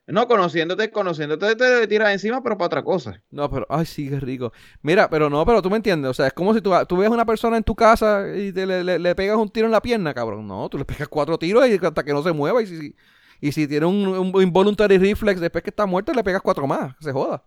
no, 0.07 0.26
conociéndote, 0.26 0.90
conociéndote 0.90 1.55
te 1.57 1.86
tiras 1.86 2.12
encima, 2.12 2.42
pero 2.42 2.57
para 2.57 2.66
otra 2.66 2.82
cosa. 2.82 3.20
No, 3.30 3.51
pero, 3.51 3.66
ay, 3.68 3.84
sí, 3.84 4.09
qué 4.09 4.20
rico. 4.20 4.53
Mira, 4.80 5.11
pero 5.11 5.28
no, 5.28 5.44
pero 5.44 5.61
tú 5.61 5.68
me 5.68 5.76
entiendes. 5.76 6.12
O 6.12 6.14
sea, 6.14 6.28
es 6.28 6.32
como 6.32 6.55
si 6.55 6.62
tú, 6.62 6.70
tú 6.88 6.97
ves 6.97 7.09
a 7.09 7.12
una 7.12 7.26
persona 7.26 7.57
en 7.59 7.64
tu 7.64 7.74
casa 7.74 8.24
y 8.34 8.51
te, 8.53 8.64
le, 8.66 8.82
le- 8.82 8.99
le 8.99 9.14
pegas 9.14 9.36
un 9.36 9.51
tiro 9.51 9.66
en 9.66 9.72
la 9.72 9.82
pierna, 9.82 10.14
cabrón. 10.14 10.47
No, 10.49 10.66
tú 10.70 10.78
le 10.78 10.84
pegas 10.86 11.09
cuatro 11.09 11.36
tiros 11.38 11.68
y 11.68 11.74
hasta 11.74 12.05
que 12.05 12.12
no 12.14 12.22
se 12.22 12.32
mueva. 12.32 12.62
Y 12.62 12.66
si, 12.68 12.94
y 13.40 13.53
si 13.53 13.66
tiene 13.68 13.84
un, 13.84 14.07
un 14.34 14.42
involuntary 14.42 14.97
reflex 14.97 15.40
después 15.40 15.62
que 15.64 15.70
está 15.70 15.84
muerto, 15.84 16.14
le 16.14 16.24
pegas 16.24 16.40
cuatro 16.40 16.66
más. 16.66 16.94
Se 17.01 17.12
joda. 17.12 17.44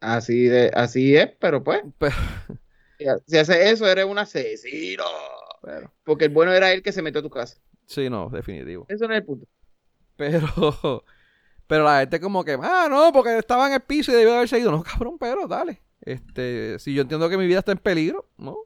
Así 0.00 0.44
de, 0.44 0.70
así 0.74 1.16
es, 1.16 1.30
pero 1.40 1.62
pues. 1.64 1.82
Pero- 2.00 3.18
Si 3.26 3.36
hace 3.38 3.70
eso, 3.70 3.86
eres 3.86 4.04
un 4.06 4.18
asesino. 4.18 5.04
Pero, 5.62 5.92
Porque 6.04 6.24
el 6.26 6.30
bueno 6.32 6.52
era 6.52 6.72
él 6.72 6.82
que 6.82 6.90
se 6.92 7.00
metió 7.02 7.20
a 7.20 7.22
tu 7.22 7.30
casa. 7.30 7.56
sí, 7.86 8.10
no, 8.10 8.28
definitivo. 8.28 8.86
Eso 8.88 9.06
no 9.06 9.14
es 9.14 9.20
el 9.20 9.24
punto. 9.26 9.46
Pero, 10.16 11.04
pero 11.68 11.84
la 11.84 12.00
gente 12.00 12.18
como 12.20 12.44
que, 12.44 12.58
ah, 12.60 12.88
no, 12.90 13.12
porque 13.12 13.38
estaba 13.38 13.68
en 13.68 13.74
el 13.74 13.80
piso 13.80 14.10
y 14.10 14.14
debió 14.14 14.30
de 14.30 14.36
haberse 14.38 14.58
ido. 14.58 14.70
No, 14.72 14.82
cabrón, 14.82 15.16
pero 15.18 15.46
dale. 15.46 15.80
Este, 16.00 16.78
si 16.80 16.92
yo 16.94 17.02
entiendo 17.02 17.28
que 17.28 17.36
mi 17.36 17.46
vida 17.46 17.60
está 17.60 17.70
en 17.72 17.78
peligro, 17.78 18.28
¿no? 18.36 18.56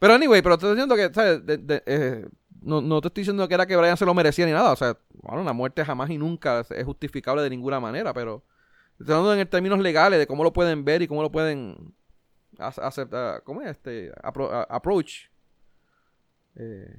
Pero 0.00 0.14
anyway, 0.14 0.42
pero 0.42 0.56
te 0.56 0.66
estoy 0.66 0.76
diciendo 0.76 0.94
que, 0.96 1.12
¿sabes? 1.12 1.44
De- 1.44 1.58
de- 1.58 1.82
eh, 1.86 2.26
no, 2.62 2.80
no 2.80 3.00
te 3.00 3.08
estoy 3.08 3.22
diciendo 3.22 3.46
que 3.48 3.54
era 3.54 3.66
que 3.66 3.76
Brian 3.76 3.96
se 3.96 4.04
lo 4.06 4.14
merecía 4.14 4.46
ni 4.46 4.52
nada. 4.52 4.72
O 4.72 4.76
sea, 4.76 4.96
bueno, 5.22 5.42
una 5.42 5.52
muerte 5.52 5.84
jamás 5.84 6.10
y 6.10 6.18
nunca 6.18 6.64
es 6.70 6.84
justificable 6.84 7.42
de 7.42 7.50
ninguna 7.50 7.78
manera, 7.80 8.12
pero 8.14 8.44
estoy 8.98 9.14
hablando 9.14 9.34
en 9.34 9.48
términos 9.48 9.78
legales 9.78 10.18
de 10.18 10.26
cómo 10.26 10.44
lo 10.44 10.52
pueden 10.52 10.84
ver 10.84 11.02
y 11.02 11.08
cómo 11.08 11.22
lo 11.22 11.30
pueden 11.30 11.94
hacer, 12.58 12.84
aceptar, 12.84 13.42
¿cómo 13.44 13.62
es? 13.62 13.68
Este, 13.70 14.12
apro- 14.22 14.66
approach. 14.68 15.26
Eh, 16.56 16.96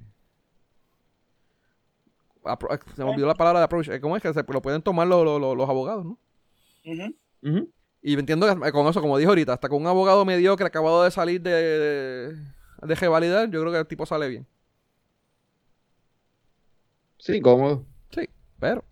apro- 2.43 2.79
se 2.95 3.03
me 3.03 3.11
olvidó 3.11 3.27
la 3.27 3.35
palabra 3.35 3.59
de 3.59 3.65
approach. 3.65 3.89
Eh, 3.89 3.99
¿Cómo 3.99 4.15
es 4.15 4.21
que 4.23 4.33
se, 4.33 4.43
lo 4.47 4.61
pueden 4.61 4.81
tomar 4.81 5.07
los, 5.07 5.23
los- 5.25 5.57
los 5.57 5.69
abogados, 5.69 6.05
no? 6.05 6.17
Ujú. 6.85 7.15
Ujú. 7.43 7.71
Y 8.01 8.17
entiendo 8.17 8.47
que 8.47 8.71
con 8.71 8.87
eso, 8.87 9.01
como 9.01 9.17
dije 9.17 9.27
ahorita, 9.27 9.53
hasta 9.53 9.67
con 9.67 9.81
un 9.81 9.87
abogado 9.87 10.23
mediocre 10.23 10.65
acabado 10.65 11.03
de 11.03 11.11
salir 11.11 11.41
de, 11.41 11.51
de, 11.51 12.35
de 12.87 12.95
revalidar, 12.95 13.49
yo 13.49 13.59
creo 13.59 13.73
que 13.73 13.79
el 13.79 13.87
tipo 13.87 14.05
sale 14.05 14.29
bien. 14.29 14.47
Sí, 17.17 17.41
cómodo. 17.41 17.85
Sí, 18.11 18.29
pero. 18.59 18.85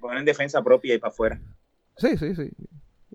Poner 0.00 0.18
en 0.18 0.24
defensa 0.24 0.62
propia 0.62 0.94
y 0.94 0.98
para 0.98 1.10
afuera. 1.12 1.40
Sí, 1.96 2.16
sí, 2.16 2.34
sí. 2.34 2.50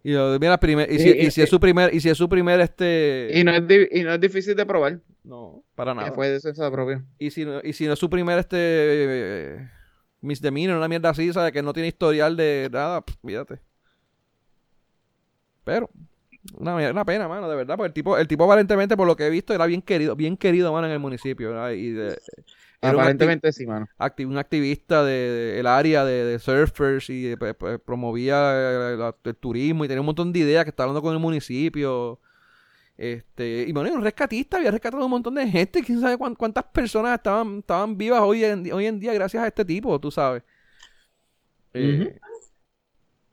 Y, 0.04 0.12
mira, 0.40 0.58
primer, 0.60 0.92
y, 0.92 1.00
si, 1.00 1.10
y, 1.10 1.32
si, 1.32 1.42
es 1.42 1.50
su 1.50 1.60
primer, 1.60 1.94
y 1.94 2.00
si 2.00 2.10
es 2.10 2.18
su 2.18 2.30
primer 2.30 2.60
este. 2.62 3.30
Y 3.34 3.44
no 3.44 3.52
es, 3.52 3.64
y 3.92 4.04
no 4.04 4.14
es 4.14 4.22
difícil 4.22 4.56
de 4.56 4.66
probar. 4.66 5.00
No, 5.24 5.64
para 5.76 5.94
nada. 5.94 6.14
Esa 6.26 6.72
propia. 6.72 7.04
Y 7.20 7.32
si, 7.32 7.44
no, 7.44 7.60
y 7.64 7.74
si 7.74 7.86
no 7.86 7.94
es 7.94 8.00
su 8.00 8.10
primer 8.10 8.40
este 8.40 8.58
eh, 8.60 9.70
misdemeanor, 10.22 10.78
una 10.78 10.88
mierda 10.88 11.10
así, 11.10 11.34
¿sabes? 11.34 11.52
Que 11.52 11.62
no 11.62 11.74
tiene 11.74 11.90
historial 11.90 12.38
de 12.38 12.70
nada, 12.72 13.04
fíjate. 13.26 13.60
Pero, 15.66 15.90
una, 16.58 16.76
una, 16.76 17.04
pena, 17.04 17.28
mano, 17.28 17.50
de 17.50 17.56
verdad, 17.58 17.76
porque 17.76 17.88
el 17.88 17.94
tipo, 17.94 18.18
el 18.18 18.28
tipo 18.28 18.46
aparentemente, 18.46 18.96
por 18.96 19.08
lo 19.08 19.18
que 19.18 19.28
he 19.28 19.30
visto, 19.30 19.54
era 19.54 19.66
bien 19.66 19.82
querido, 19.82 20.16
bien 20.16 20.38
querido, 20.38 20.72
mano, 20.72 20.88
en 20.88 20.94
el 20.94 21.00
municipio, 21.00 21.50
¿verdad? 21.50 21.72
Y 21.72 21.92
de, 21.92 22.18
Aparentemente 22.82 23.52
sí, 23.52 23.66
mano. 23.66 23.88
un 24.20 24.38
activista 24.38 25.04
del 25.04 25.64
de, 25.64 25.70
área 25.70 26.06
de, 26.06 26.38
surfers 26.40 27.10
y 27.10 27.36
pues, 27.36 27.56
pues, 27.56 27.80
promovía 27.80 28.94
el, 28.94 29.14
el, 29.24 29.36
turismo 29.36 29.84
y 29.84 29.88
tenía 29.88 30.02
un 30.02 30.06
montón 30.06 30.32
de 30.32 30.40
ideas 30.40 30.64
que 30.64 30.70
estaba 30.70 30.90
hablando 30.90 31.02
con 31.02 31.14
el 31.14 31.20
municipio. 31.20 32.20
Este, 32.98 33.66
y 33.68 33.72
bueno, 33.72 33.94
un 33.94 34.04
rescatista 34.04 34.58
había 34.58 34.72
rescatado 34.72 35.04
un 35.06 35.12
montón 35.12 35.36
de 35.36 35.48
gente. 35.48 35.84
Quién 35.84 36.02
sabe 36.02 36.18
cuántas 36.18 36.64
personas 36.66 37.16
estaban, 37.16 37.60
estaban 37.60 37.98
vivas 37.98 38.22
hoy 38.22 38.44
en, 38.44 38.72
hoy 38.72 38.86
en 38.86 39.00
día 39.00 39.14
gracias 39.14 39.44
a 39.44 39.48
este 39.48 39.66
tipo, 39.66 40.00
tú 40.00 40.12
sabes. 40.12 40.44
Eh, 41.74 42.20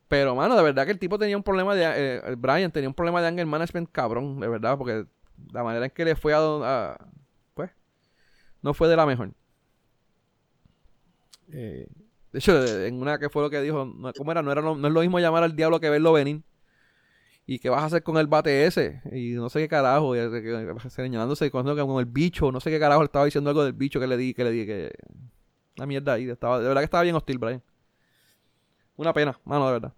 pero, 0.09 0.35
mano, 0.35 0.55
de 0.55 0.63
verdad 0.63 0.85
que 0.85 0.93
el 0.93 0.99
tipo 0.99 1.19
tenía 1.19 1.37
un 1.37 1.43
problema 1.43 1.75
de. 1.75 1.85
Eh, 1.87 2.35
Brian 2.37 2.71
tenía 2.71 2.89
un 2.89 2.95
problema 2.95 3.23
de 3.23 3.29
anger 3.29 3.47
management 3.47 3.91
cabrón, 3.91 4.39
de 4.39 4.49
verdad, 4.49 4.77
porque 4.77 5.07
la 5.53 5.65
manera 5.65 5.87
en 5.87 5.91
que 5.91 6.05
le 6.05 6.15
fue 6.15 6.35
a 6.35 6.39
pues, 6.39 7.09
no 8.65 8.73
fue 8.73 8.89
de 8.89 8.97
la 8.97 9.05
mejor. 9.05 9.31
Eh, 11.53 11.87
de 12.33 12.39
hecho, 12.39 12.65
en 12.65 13.01
una 13.01 13.19
que 13.19 13.29
fue 13.29 13.43
lo 13.43 13.51
que 13.51 13.61
dijo, 13.61 13.95
¿cómo 14.17 14.33
era? 14.33 14.41
No, 14.41 14.51
era 14.51 14.63
no 14.63 14.75
es 14.75 14.93
lo 14.93 15.01
mismo 15.03 15.21
llamar 15.21 15.45
al 15.45 15.55
diablo 15.55 15.79
que 15.81 15.91
verlo 15.91 16.15
venir. 16.15 16.43
¿Y 17.47 17.59
qué 17.59 17.69
vas 17.69 17.83
a 17.83 17.87
hacer 17.87 18.03
con 18.03 18.17
el 18.17 18.27
bate 18.27 18.65
ese? 18.65 19.03
Y 19.13 19.33
no 19.33 19.51
sé 19.51 19.61
qué 19.61 19.69
carajo, 19.69 20.15
señalándose 20.89 21.51
con, 21.51 21.67
con 21.67 22.01
el 22.01 22.07
bicho, 22.07 22.51
no 22.51 22.59
sé 22.59 22.71
qué 22.71 22.81
carajo, 22.81 23.05
estaba 23.05 23.27
diciendo 23.27 23.51
algo 23.51 23.65
del 23.65 23.75
bicho 23.75 24.01
que 24.01 24.07
le 24.07 24.17
di, 24.17 24.33
que 24.33 24.45
le 24.45 24.51
di, 24.51 24.65
que... 24.65 24.93
Una 25.77 25.87
mierda 25.87 26.15
ahí, 26.15 26.31
estaba, 26.31 26.59
de 26.59 26.67
verdad 26.67 26.81
que 26.81 26.87
estaba 26.87 27.03
bien 27.03 27.17
hostil, 27.17 27.37
Brian. 27.37 27.63
Una 28.97 29.13
pena, 29.13 29.39
mano, 29.45 29.67
de 29.67 29.73
verdad. 29.73 29.93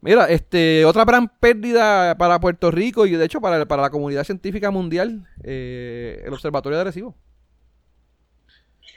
Mira, 0.00 0.24
este, 0.24 0.84
otra 0.84 1.04
gran 1.04 1.28
pérdida 1.38 2.18
para 2.18 2.40
Puerto 2.40 2.72
Rico 2.72 3.06
y 3.06 3.12
de 3.12 3.24
hecho 3.24 3.40
para, 3.40 3.64
para 3.66 3.82
la 3.82 3.90
comunidad 3.90 4.24
científica 4.24 4.72
mundial, 4.72 5.28
eh, 5.44 6.20
el 6.26 6.32
Observatorio 6.32 6.78
de 6.78 6.80
Arecibo 6.80 7.16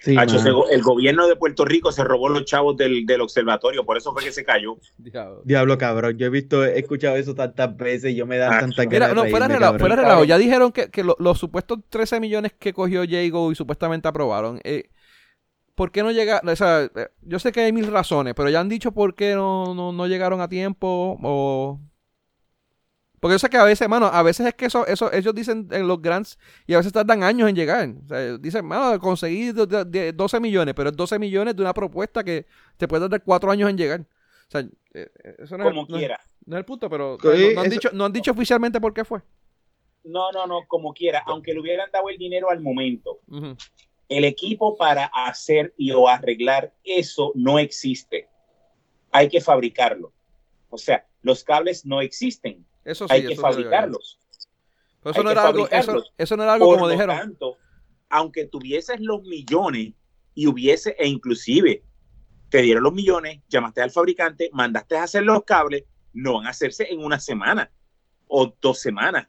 el 0.05 0.81
gobierno 0.81 1.27
de 1.27 1.35
Puerto 1.35 1.65
Rico 1.65 1.91
se 1.91 2.03
robó 2.03 2.29
los 2.29 2.45
chavos 2.45 2.77
del, 2.77 3.05
observatorio, 3.21 3.85
por 3.85 3.97
eso 3.97 4.13
fue 4.13 4.23
que 4.23 4.31
se 4.31 4.43
cayó. 4.43 4.77
Diablo, 5.43 5.77
cabrón. 5.77 6.17
Yo 6.17 6.27
he 6.27 6.29
visto, 6.29 6.63
he 6.63 6.79
escuchado 6.79 7.15
eso 7.15 7.35
tantas 7.35 7.75
veces 7.75 8.11
y 8.11 8.15
yo 8.15 8.25
me 8.25 8.37
da 8.37 8.59
tanta 8.59 8.85
Mira, 8.85 9.13
no, 9.13 9.25
fuera 9.25 9.47
relajo, 9.47 9.79
fuera 9.79 9.95
relajo. 9.95 10.23
Ya 10.23 10.37
dijeron 10.37 10.71
que, 10.71 10.89
los 11.03 11.39
supuestos 11.39 11.79
13 11.89 12.19
millones 12.19 12.53
que 12.57 12.73
cogió 12.73 13.03
Jago 13.07 13.51
y 13.51 13.55
supuestamente 13.55 14.07
aprobaron. 14.07 14.59
Eh, 14.63 14.89
¿Por 15.75 15.91
qué 15.91 16.03
no 16.03 16.11
llega? 16.11 16.41
O 16.45 16.55
sea, 16.55 16.83
eh, 16.83 17.07
yo 17.21 17.39
sé 17.39 17.51
que 17.53 17.61
hay 17.61 17.71
mil 17.71 17.87
razones, 17.87 18.33
pero 18.35 18.49
ya 18.49 18.59
han 18.59 18.67
dicho 18.67 18.91
por 18.91 19.15
qué 19.15 19.33
no, 19.33 19.73
no, 19.73 19.93
no 19.93 20.07
llegaron 20.07 20.41
a 20.41 20.49
tiempo 20.49 21.17
o 21.23 21.79
porque 23.19 23.33
yo 23.33 23.39
sé 23.39 23.49
que 23.49 23.57
a 23.57 23.63
veces, 23.63 23.87
mano, 23.89 24.05
a 24.05 24.23
veces 24.23 24.47
es 24.47 24.53
que 24.53 24.65
eso, 24.65 24.85
eso 24.87 25.11
ellos 25.11 25.35
dicen 25.35 25.67
en 25.71 25.87
los 25.87 26.01
grants 26.01 26.37
y 26.65 26.73
a 26.73 26.77
veces 26.77 26.93
tardan 26.93 27.23
años 27.23 27.49
en 27.49 27.55
llegar. 27.55 27.89
O 28.05 28.07
sea, 28.07 28.37
dicen, 28.37 28.65
mano, 28.65 28.99
conseguí 28.99 29.51
12 29.51 30.39
millones, 30.39 30.73
pero 30.73 30.89
es 30.89 30.95
12 30.95 31.19
millones 31.19 31.55
de 31.55 31.61
una 31.61 31.73
propuesta 31.73 32.23
que 32.23 32.45
te 32.77 32.87
puede 32.87 33.09
dar 33.09 33.21
4 33.21 33.51
años 33.51 33.69
en 33.69 33.77
llegar. 33.77 34.01
O 34.01 34.51
sea, 34.51 34.61
eh, 34.61 34.67
eh, 35.23 35.35
eso 35.39 35.57
no 35.57 35.65
como 35.65 35.81
es, 35.81 35.87
quiera. 35.87 36.19
No, 36.45 36.55
es 36.55 36.59
el 36.59 36.65
punto, 36.65 36.89
pero 36.89 37.17
no, 37.21 37.61
han 37.61 37.69
dicho, 37.69 37.89
no 37.93 38.05
han 38.05 38.13
dicho 38.13 38.31
oficialmente 38.31 38.79
por 38.79 38.93
qué 38.93 39.03
fue. 39.03 39.21
No, 40.05 40.31
no, 40.31 40.47
no, 40.47 40.61
como 40.67 40.93
quiera. 40.93 41.23
Aunque 41.25 41.53
le 41.53 41.59
hubieran 41.59 41.91
dado 41.91 42.09
el 42.09 42.17
dinero 42.17 42.49
al 42.49 42.61
momento, 42.61 43.19
el 44.07 44.23
equipo 44.23 44.77
para 44.77 45.05
hacer 45.05 45.73
y 45.77 45.91
o 45.91 46.07
arreglar 46.07 46.73
eso 46.83 47.33
no 47.35 47.59
existe. 47.59 48.29
Hay 49.11 49.27
que 49.27 49.41
fabricarlo. 49.41 50.13
O 50.69 50.77
sea, 50.77 51.05
los 51.21 51.43
cables 51.43 51.85
no 51.85 52.01
existen 52.01 52.65
eso 52.83 53.05
hay 53.09 53.25
que 53.25 53.35
fabricarlos. 53.35 54.19
eso, 55.03 55.23
no 55.23 55.31
era 55.31 55.47
algo, 55.47 55.67
eso, 56.17 56.37
no 56.37 56.43
era 56.43 56.53
algo, 56.53 56.73
como 56.73 56.89
dijeron. 56.89 57.17
Tanto, 57.17 57.57
aunque 58.09 58.45
tuvieses 58.45 58.99
los 58.99 59.21
millones 59.23 59.93
y 60.33 60.47
hubiese, 60.47 60.95
e 60.97 61.07
inclusive 61.07 61.83
te 62.49 62.61
dieron 62.61 62.83
los 62.83 62.93
millones, 62.93 63.41
llamaste 63.47 63.81
al 63.81 63.91
fabricante, 63.91 64.49
mandaste 64.53 64.97
a 64.97 65.03
hacer 65.03 65.23
los 65.23 65.43
cables, 65.43 65.83
no 66.13 66.35
van 66.35 66.47
a 66.47 66.49
hacerse 66.49 66.87
en 66.91 67.03
una 67.03 67.19
semana 67.19 67.71
o 68.27 68.53
dos 68.59 68.79
semanas. 68.79 69.27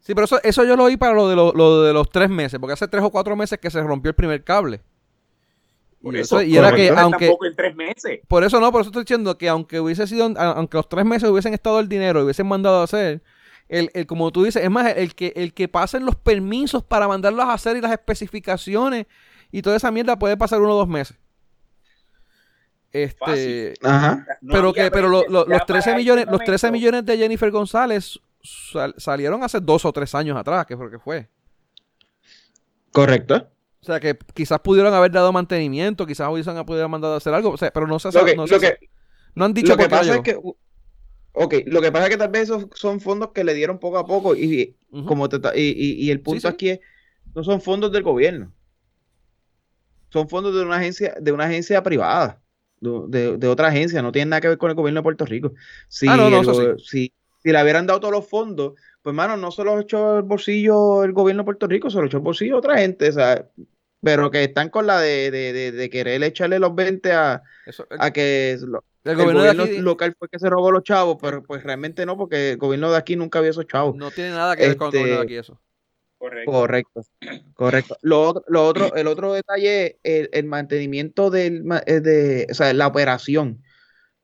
Sí, 0.00 0.14
pero 0.14 0.24
eso, 0.24 0.40
eso 0.42 0.64
yo 0.64 0.76
lo 0.76 0.84
oí 0.84 0.96
para 0.96 1.14
lo 1.14 1.28
de, 1.28 1.36
lo, 1.36 1.82
de 1.82 1.92
los 1.92 2.10
tres 2.10 2.30
meses, 2.30 2.60
porque 2.60 2.74
hace 2.74 2.88
tres 2.88 3.02
o 3.02 3.10
cuatro 3.10 3.34
meses 3.34 3.58
que 3.58 3.70
se 3.70 3.82
rompió 3.82 4.10
el 4.10 4.14
primer 4.14 4.44
cable. 4.44 4.80
Por 6.06 6.16
eso, 6.16 6.40
y 6.40 6.56
era 6.56 6.72
que 6.72 6.88
aunque 6.90 7.26
en 7.26 7.56
tres 7.56 7.74
meses. 7.74 8.20
Por 8.28 8.44
eso 8.44 8.60
no, 8.60 8.70
por 8.70 8.82
eso 8.82 8.90
estoy 8.90 9.02
diciendo 9.02 9.36
que 9.36 9.48
aunque 9.48 9.80
hubiese 9.80 10.06
sido, 10.06 10.32
aunque 10.38 10.76
los 10.76 10.88
tres 10.88 11.04
meses 11.04 11.28
hubiesen 11.28 11.52
estado 11.52 11.80
el 11.80 11.88
dinero 11.88 12.20
y 12.20 12.22
hubiesen 12.22 12.46
mandado 12.46 12.80
a 12.80 12.84
hacer, 12.84 13.24
el, 13.68 13.90
el, 13.92 14.06
como 14.06 14.30
tú 14.30 14.44
dices, 14.44 14.62
es 14.62 14.70
más, 14.70 14.96
el 14.96 15.16
que, 15.16 15.32
el 15.34 15.52
que 15.52 15.66
pasen 15.66 16.06
los 16.06 16.14
permisos 16.14 16.84
para 16.84 17.08
mandarlos 17.08 17.44
a 17.44 17.54
hacer 17.54 17.76
y 17.76 17.80
las 17.80 17.90
especificaciones 17.90 19.06
y 19.50 19.62
toda 19.62 19.74
esa 19.74 19.90
mierda 19.90 20.16
puede 20.16 20.36
pasar 20.36 20.60
uno 20.60 20.74
o 20.74 20.78
dos 20.78 20.86
meses. 20.86 21.18
Este, 22.92 23.74
Ajá. 23.82 24.24
pero 24.48 24.72
que, 24.72 24.88
pero 24.92 25.08
los 25.08 25.66
13 25.66 25.96
millones, 25.96 26.26
los 26.30 26.44
13 26.44 26.70
millones 26.70 27.04
de 27.04 27.18
Jennifer 27.18 27.50
González 27.50 28.20
salieron 28.96 29.42
hace 29.42 29.58
dos 29.58 29.84
o 29.84 29.92
tres 29.92 30.14
años 30.14 30.36
atrás, 30.36 30.66
que 30.66 30.76
fue 30.76 30.88
que 30.88 31.00
fue. 31.00 31.28
Correcto. 32.92 33.50
O 33.86 33.92
sea, 33.92 34.00
que 34.00 34.18
quizás 34.34 34.58
pudieron 34.58 34.92
haber 34.92 35.12
dado 35.12 35.32
mantenimiento, 35.32 36.06
quizás 36.06 36.28
hubiesen 36.28 36.64
podido 36.64 36.88
mandado 36.88 37.14
a 37.14 37.18
hacer 37.18 37.32
algo, 37.32 37.50
o 37.50 37.56
sea, 37.56 37.70
pero 37.70 37.86
no 37.86 38.00
se 38.00 38.10
sabe. 38.10 38.34
No, 38.34 38.44
no, 39.36 39.44
han 39.44 39.54
dicho 39.54 39.68
lo 39.68 39.76
que 39.76 39.88
pasa 39.88 40.16
es 40.16 40.20
que 40.22 40.36
Ok, 41.38 41.54
lo 41.66 41.80
que 41.80 41.92
pasa 41.92 42.06
es 42.06 42.10
que 42.10 42.16
tal 42.16 42.30
vez 42.30 42.44
esos 42.44 42.66
son 42.74 42.98
fondos 42.98 43.30
que 43.32 43.44
le 43.44 43.54
dieron 43.54 43.78
poco 43.78 43.98
a 43.98 44.06
poco 44.06 44.34
y, 44.34 44.74
como 45.06 45.28
y, 45.54 46.10
el 46.10 46.20
punto 46.20 46.48
aquí 46.48 46.70
es, 46.70 46.80
no 47.32 47.44
son 47.44 47.60
fondos 47.60 47.92
del 47.92 48.02
gobierno. 48.02 48.52
Son 50.08 50.28
fondos 50.28 50.52
de 50.52 50.62
una 50.62 50.78
agencia, 50.78 51.14
de 51.20 51.30
una 51.30 51.44
agencia 51.44 51.80
privada, 51.84 52.40
de, 52.80 53.46
otra 53.46 53.68
agencia, 53.68 54.02
no 54.02 54.10
tiene 54.10 54.30
nada 54.30 54.40
que 54.40 54.48
ver 54.48 54.58
con 54.58 54.70
el 54.70 54.76
gobierno 54.76 55.00
de 55.00 55.04
Puerto 55.04 55.26
Rico. 55.26 55.52
Si, 55.86 56.08
ah, 56.08 56.42
si, 56.82 57.12
si 57.42 57.52
le 57.52 57.62
hubieran 57.62 57.86
dado 57.86 58.00
todos 58.00 58.14
los 58.14 58.26
fondos, 58.26 58.72
pues 59.06 59.14
mano, 59.14 59.36
no 59.36 59.52
se 59.52 59.62
los 59.62 59.82
echó 59.82 60.16
el 60.16 60.24
bolsillo 60.24 61.04
el 61.04 61.12
gobierno 61.12 61.42
de 61.42 61.44
Puerto 61.44 61.68
Rico, 61.68 61.90
se 61.90 62.00
lo 62.00 62.06
echó 62.06 62.16
el 62.16 62.24
bolsillo 62.24 62.56
otra 62.56 62.78
gente. 62.78 63.08
O 63.08 63.12
sea, 63.12 63.46
pero 64.00 64.30
que 64.30 64.44
están 64.44 64.68
con 64.68 64.86
la 64.86 65.00
de, 65.00 65.30
de, 65.30 65.72
de, 65.72 65.90
querer 65.90 66.22
echarle 66.22 66.58
los 66.58 66.74
20 66.74 67.12
a, 67.12 67.42
a 67.98 68.10
que 68.12 68.58
el, 69.04 69.16
gobierno, 69.16 69.66
local 69.82 70.14
fue 70.18 70.28
que 70.28 70.38
se 70.38 70.50
robó 70.50 70.70
los 70.70 70.82
chavos, 70.82 71.16
pero 71.20 71.42
pues 71.42 71.62
realmente 71.62 72.04
no, 72.06 72.16
porque 72.16 72.52
el 72.52 72.56
gobierno 72.56 72.90
de 72.90 72.98
aquí 72.98 73.16
nunca 73.16 73.40
vio 73.40 73.50
esos 73.50 73.66
chavos. 73.66 73.96
No 73.96 74.10
tiene 74.10 74.30
nada 74.30 74.56
que 74.56 74.68
ver 74.68 74.76
con 74.76 74.88
el 74.88 75.00
gobierno 75.00 75.20
de 75.20 75.24
aquí 75.24 75.36
eso. 75.36 75.60
Correcto. 76.18 76.50
Correcto. 76.50 77.02
Correcto. 77.54 77.96
Lo, 78.02 78.42
lo 78.48 78.66
otro, 78.66 78.94
el 78.94 79.06
otro 79.06 79.32
detalle 79.32 79.98
es 80.02 80.28
el, 80.32 80.46
mantenimiento 80.46 81.30
del, 81.30 81.64
eh, 81.86 82.00
de, 82.00 82.46
o 82.50 82.54
sea, 82.54 82.72
la 82.72 82.86
operación 82.86 83.62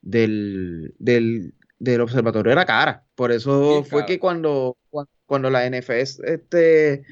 del, 0.01 0.95
del, 0.99 1.55
del 1.79 2.01
observatorio 2.01 2.53
era 2.53 2.65
cara. 2.65 3.05
Por 3.15 3.31
eso 3.31 3.85
fue 3.85 4.07
que 4.07 4.19
cuando, 4.19 4.77
cuando 5.27 5.51
la 5.51 5.69
NFS 5.69 6.21
este, 6.25 7.05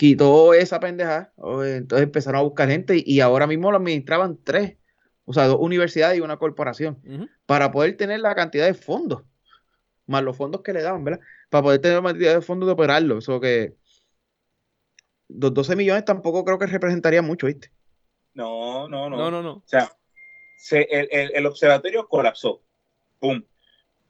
quitó 0.00 0.54
esa 0.54 0.80
pendeja, 0.80 1.30
entonces 1.36 2.04
empezaron 2.04 2.38
a 2.38 2.42
buscar 2.42 2.70
gente 2.70 3.02
y 3.04 3.20
ahora 3.20 3.46
mismo 3.46 3.70
lo 3.70 3.76
administraban 3.76 4.38
tres, 4.42 4.78
o 5.26 5.34
sea, 5.34 5.44
dos 5.44 5.58
universidades 5.60 6.16
y 6.16 6.22
una 6.22 6.38
corporación, 6.38 7.02
para 7.44 7.70
poder 7.70 7.98
tener 7.98 8.20
la 8.20 8.34
cantidad 8.34 8.64
de 8.64 8.72
fondos, 8.72 9.24
más 10.06 10.22
los 10.22 10.38
fondos 10.38 10.62
que 10.62 10.72
le 10.72 10.80
daban, 10.80 11.04
¿verdad? 11.04 11.20
Para 11.50 11.64
poder 11.64 11.82
tener 11.82 11.98
la 11.98 12.08
cantidad 12.08 12.34
de 12.34 12.40
fondos 12.40 12.66
de 12.66 12.72
operarlo, 12.72 13.18
eso 13.18 13.38
que 13.40 13.74
los 15.28 15.52
12 15.52 15.76
millones 15.76 16.06
tampoco 16.06 16.46
creo 16.46 16.58
que 16.58 16.64
representaría 16.64 17.20
mucho, 17.20 17.46
¿viste? 17.46 17.70
No, 18.32 18.88
no, 18.88 19.10
no. 19.10 19.18
No, 19.18 19.30
no, 19.30 19.42
no. 19.42 19.52
O 19.52 19.62
sea, 19.66 19.92
el, 20.70 21.08
el 21.10 21.44
observatorio 21.44 22.08
colapsó. 22.08 22.62
¡Pum! 23.18 23.42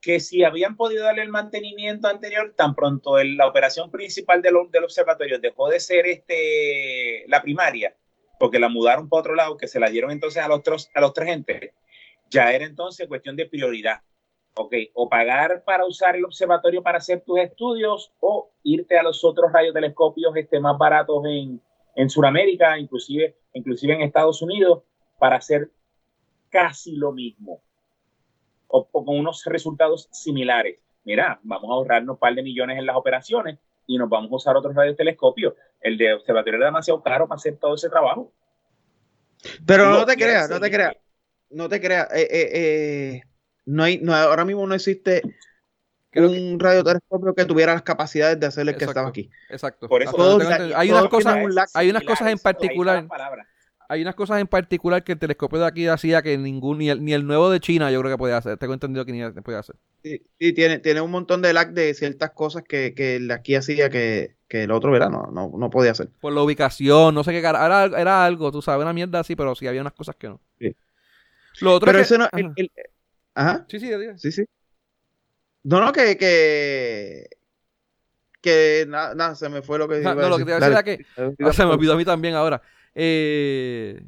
Que 0.01 0.19
si 0.21 0.45
habían 0.45 0.77
podido 0.77 1.05
darle 1.05 1.23
el 1.23 1.29
mantenimiento 1.29 2.09
anterior, 2.09 2.55
tan 2.57 2.75
pronto 2.75 3.23
la 3.23 3.47
operación 3.47 3.91
principal 3.91 4.41
del, 4.41 4.57
observatorio 4.57 5.39
dejó 5.39 5.69
de 5.69 5.79
ser 5.79 6.07
este, 6.07 7.25
la 7.29 7.43
primaria, 7.43 7.95
porque 8.39 8.59
la 8.59 8.71
mudaron 8.71 9.09
para 9.09 9.21
otro 9.21 9.35
lado, 9.35 9.57
que 9.57 9.69
se 9.69 9.79
la 9.79 9.91
dieron 9.91 10.11
entonces 10.11 10.43
a 10.43 10.49
los, 10.49 10.61
otros, 10.61 10.91
a 10.95 11.01
los 11.01 11.13
tres 11.13 11.29
gentes, 11.29 11.75
ya 12.31 12.53
era 12.53 12.65
entonces 12.65 13.09
cuestión 13.09 13.37
de 13.37 13.47
prioridad. 13.47 14.01
Ok, 14.57 14.75
o 14.95 15.09
pagar 15.09 15.63
para 15.65 15.87
usar 15.87 16.17
el 16.17 16.25
observatorio 16.25 16.83
para 16.83 16.99
hacer 16.99 17.23
tus 17.25 17.39
estudios 17.39 18.13
o 18.19 18.51
irte 18.65 18.99
a 18.99 19.03
los 19.03 19.23
otros 19.23 19.53
radiotelescopios 19.53 20.35
este, 20.35 20.59
más 20.59 20.77
baratos 20.77 21.25
en, 21.25 21.63
en 21.95 22.11
Sudamérica, 22.11 22.77
inclusive, 22.77 23.37
inclusive 23.53 23.95
en 23.95 24.03
Estados 24.03 24.43
Unidos, 24.43 24.83
para 25.19 25.37
hacer 25.37 25.71
casi 26.49 26.97
lo 26.97 27.13
mismo 27.13 27.63
o, 28.71 28.87
con 28.87 29.19
unos 29.19 29.45
resultados 29.47 30.09
similares. 30.13 30.81
Mira, 31.05 31.41
vamos 31.43 31.71
a 31.71 31.75
ahorrarnos 31.75 32.15
un 32.15 32.19
par 32.19 32.35
de 32.35 32.43
millones 32.43 32.79
en 32.79 32.87
las 32.87 32.97
operaciones 32.97 33.59
y 33.87 33.99
nos 33.99 34.09
vamos 34.09 34.31
a 34.31 34.37
usar 34.37 34.57
otros 34.57 34.75
radiotelescopios. 34.75 35.55
El 35.81 35.99
de 35.99 36.15
observatorio 36.15 36.59
era 36.59 36.67
demasiado 36.67 37.03
caro 37.03 37.27
para 37.27 37.37
hacer 37.37 37.57
todo 37.57 37.75
ese 37.75 37.89
trabajo. 37.89 38.33
Pero 39.67 39.91
no, 39.91 40.05
te 40.05 40.17
creas, 40.17 40.51
no 40.51 40.61
te 40.61 40.71
creas, 40.71 40.95
no 41.51 41.69
te 41.69 41.81
creas. 41.81 42.09
no 43.65 43.83
hay, 43.83 43.99
no, 43.99 44.15
ahora 44.15 44.45
mismo 44.45 44.67
no 44.67 44.75
existe 44.75 45.23
un 46.15 46.59
radiotelescopio 46.59 47.35
que 47.35 47.45
tuviera 47.45 47.73
las 47.73 47.83
capacidades 47.83 48.39
de 48.39 48.47
hacer 48.47 48.69
el 48.69 48.77
que 48.77 48.85
estaba 48.85 49.09
aquí. 49.09 49.31
Exacto. 49.49 49.89
Por 49.89 50.03
eso 50.03 50.39
hay, 50.77 50.91
unas 50.91 51.09
cosas, 51.09 51.37
hay 51.75 51.91
unas 51.91 52.03
cosas 52.03 52.29
en 52.29 52.39
particular 52.39 53.07
hay 53.91 54.03
unas 54.03 54.15
cosas 54.15 54.41
en 54.41 54.47
particular 54.47 55.03
que 55.03 55.11
el 55.13 55.19
telescopio 55.19 55.59
de 55.59 55.67
aquí 55.67 55.89
hacía 55.89 56.23
que 56.23 56.39
ningún, 56.39 56.79
ni 56.79 56.91
el, 56.91 57.05
ni 57.05 57.13
el 57.13 57.27
nuevo 57.27 57.51
de 57.51 57.59
China 57.59 57.91
yo 57.91 57.99
creo 57.99 58.13
que 58.13 58.19
podía 58.19 58.37
hacer. 58.37 58.57
Tengo 58.57 58.73
entendido 58.73 59.05
que 59.05 59.11
ni 59.11 59.43
podía 59.43 59.59
hacer. 59.59 59.75
Sí, 60.05 60.23
tiene, 60.53 60.79
tiene 60.79 61.01
un 61.01 61.11
montón 61.11 61.43
de 61.43 61.53
lag 61.53 61.73
de 61.73 61.93
ciertas 61.95 62.31
cosas 62.31 62.63
que, 62.63 62.95
que 62.95 63.17
el 63.17 63.27
de 63.27 63.35
aquí 63.35 63.57
hacía 63.57 63.91
que, 63.91 64.37
el 64.49 64.71
otro 64.71 64.93
verano 64.93 65.29
no, 65.33 65.51
no, 65.59 65.71
podía 65.71 65.91
hacer. 65.91 66.09
Por 66.21 66.33
la 66.33 66.41
ubicación, 66.41 67.17
no 67.17 67.25
sé 67.25 67.33
qué, 67.33 67.39
era, 67.39 67.85
era 67.85 68.25
algo, 68.25 68.53
tú 68.53 68.63
sabes, 68.63 68.81
una 68.81 68.93
mierda 68.93 69.19
así, 69.19 69.35
pero 69.35 69.57
sí 69.57 69.67
había 69.67 69.81
unas 69.81 69.95
cosas 69.95 70.15
que 70.15 70.29
no. 70.29 70.41
Sí. 70.61 70.77
Lo 71.61 71.75
otro 71.75 71.87
pero 71.87 71.99
es 71.99 72.09
que, 72.09 72.17
no, 72.17 72.29
ajá. 73.35 73.67
Sí, 73.69 73.81
sí, 73.81 73.91
sí, 74.19 74.31
sí. 74.31 74.45
No, 75.65 75.85
no, 75.85 75.93
que, 75.93 76.17
que, 76.17 77.29
que 78.41 78.87
nada, 78.87 79.35
se 79.35 79.49
me 79.49 79.63
fue 79.63 79.79
lo 79.79 79.89
que 79.89 79.99
no, 79.99 80.15
no, 80.15 80.29
lo 80.29 80.39
que 80.39 80.45
te 80.45 80.51
iba 80.51 80.59
a 80.59 80.61
decir 80.61 80.73
era 80.73 80.83
que 80.85 81.53
se 81.53 81.65
me 81.65 81.73
olvidó 81.73 81.95
a 81.95 81.97
mí 81.97 82.05
también 82.05 82.37
ahora. 82.37 82.63
Eh, 82.95 84.03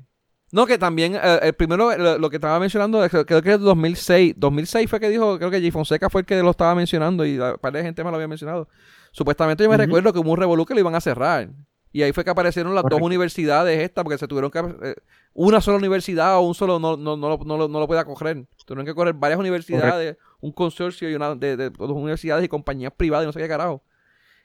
no, 0.53 0.67
que 0.67 0.77
también, 0.77 1.15
eh, 1.15 1.41
el 1.43 1.55
primero, 1.55 1.97
lo, 2.19 2.31
que 2.31 2.37
estaba 2.37 2.61
mencionando, 2.61 3.01
creo 3.09 3.43
que 3.43 3.53
es 3.53 3.61
2006. 3.61 4.35
2006 4.37 4.91
fue 4.91 5.01
que 5.01 5.09
dijo, 5.09 5.39
creo 5.39 5.51
que 5.51 5.61
J. 5.61 5.73
Fonseca 5.73 6.11
fue 6.11 6.21
el 6.21 6.27
que 6.27 6.43
lo 6.43 6.51
estaba 6.51 6.75
mencionando 6.75 7.25
y 7.25 7.39
un 7.39 7.57
par 7.59 7.73
de 7.73 7.83
gente 7.83 8.05
me 8.05 8.11
lo 8.11 8.17
había 8.17 8.29
mencionado. 8.29 8.69
Supuestamente 9.13 9.65
yo 9.65 9.71
me 9.71 9.79
recuerdo 9.79 10.13
que 10.13 10.19
hubo 10.19 10.31
un 10.31 10.39
revolú 10.39 10.67
que 10.67 10.75
lo 10.75 10.81
iban 10.81 10.95
a 10.95 11.01
cerrar. 11.01 11.49
Y 11.91 12.03
ahí 12.03 12.13
fue 12.13 12.25
que 12.25 12.31
aparecieron 12.31 12.75
las 12.75 12.85
dos 12.89 13.01
universidades 13.01 13.79
estas, 13.81 14.05
porque 14.05 14.19
se 14.19 14.27
tuvieron 14.27 14.51
que... 14.51 14.59
Eh, 14.59 14.95
una 15.35 15.63
sola 15.63 15.79
universidad 15.79 16.37
o 16.37 16.43
un 16.43 16.55
solo 16.55 16.79
no, 16.79 16.97
no, 16.97 17.17
no, 17.17 17.39
no, 17.39 17.69
no 17.69 17.81
lo 17.81 17.87
puede 17.87 18.05
correr. 18.05 18.47
Tuvieron 18.67 18.85
que 18.85 18.95
correr 18.95 19.15
varias 19.15 19.41
universidades, 19.41 20.19
un 20.41 20.53
consorcio 20.53 21.11
y 21.11 21.15
una 21.15 21.35
de, 21.35 21.71
dos 21.71 21.91
universidades 21.91 22.45
y 22.45 22.49
compañías 22.49 22.93
privadas 22.95 23.25
y 23.25 23.27
no 23.27 23.33
sé 23.33 23.41
qué 23.41 23.49
carajo. 23.49 23.83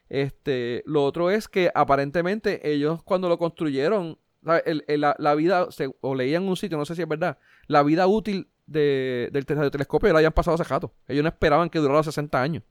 Este, 0.08 0.82
lo 0.86 1.04
otro 1.04 1.30
es 1.30 1.48
que 1.48 1.70
aparentemente 1.74 2.70
ellos 2.72 3.02
cuando 3.02 3.28
lo 3.28 3.38
construyeron 3.38 4.18
la, 4.42 5.34
vida, 5.34 5.68
o 6.00 6.14
leían 6.14 6.42
en 6.44 6.48
un 6.48 6.56
sitio, 6.56 6.78
no 6.78 6.84
sé 6.84 6.94
si 6.94 7.02
es 7.02 7.08
verdad, 7.08 7.38
la 7.66 7.82
vida 7.82 8.06
útil 8.06 8.48
de, 8.66 9.30
del 9.32 9.46
telescopio 9.46 10.12
la 10.12 10.18
hayan 10.20 10.32
pasado 10.32 10.54
hace 10.54 10.64
rato. 10.64 10.92
Ellos 11.06 11.22
no 11.22 11.28
esperaban 11.28 11.70
que 11.70 11.78
durara 11.78 12.02
60 12.02 12.40
años. 12.40 12.62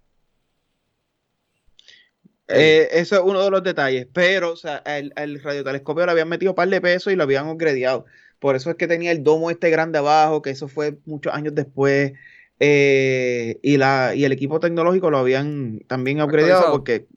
Eh, 2.48 2.88
eso 2.94 3.16
es 3.16 3.22
uno 3.26 3.44
de 3.44 3.52
los 3.52 3.62
detalles, 3.62 4.08
pero 4.14 4.54
o 4.54 4.56
sea, 4.56 4.82
el, 4.86 5.42
radiotelescopio 5.44 6.06
le 6.06 6.12
habían 6.14 6.30
metido 6.30 6.54
un 6.54 6.56
par 6.56 6.70
de 6.70 6.80
pesos 6.80 7.12
y 7.12 7.16
lo 7.16 7.24
habían 7.24 7.48
upgradeado. 7.50 8.06
Por 8.40 8.56
eso 8.56 8.70
es 8.70 8.78
que 8.78 8.88
tenía 8.88 9.12
el 9.12 9.24
domo 9.24 9.52
este 9.52 9.70
grande 9.70 9.98
abajo, 9.98 10.42
que 10.42 10.52
eso 10.52 10.68
fue 10.68 10.98
muchos 11.06 11.34
años 11.34 11.56
después. 11.56 12.14
Eh, 12.60 13.60
y, 13.62 13.78
la, 13.78 14.16
y 14.16 14.24
el 14.24 14.32
equipo 14.32 14.60
tecnológico 14.60 15.12
lo 15.12 15.18
habían 15.18 15.80
también 15.88 16.22
upgradeado 16.22 16.72
porque 16.72 17.08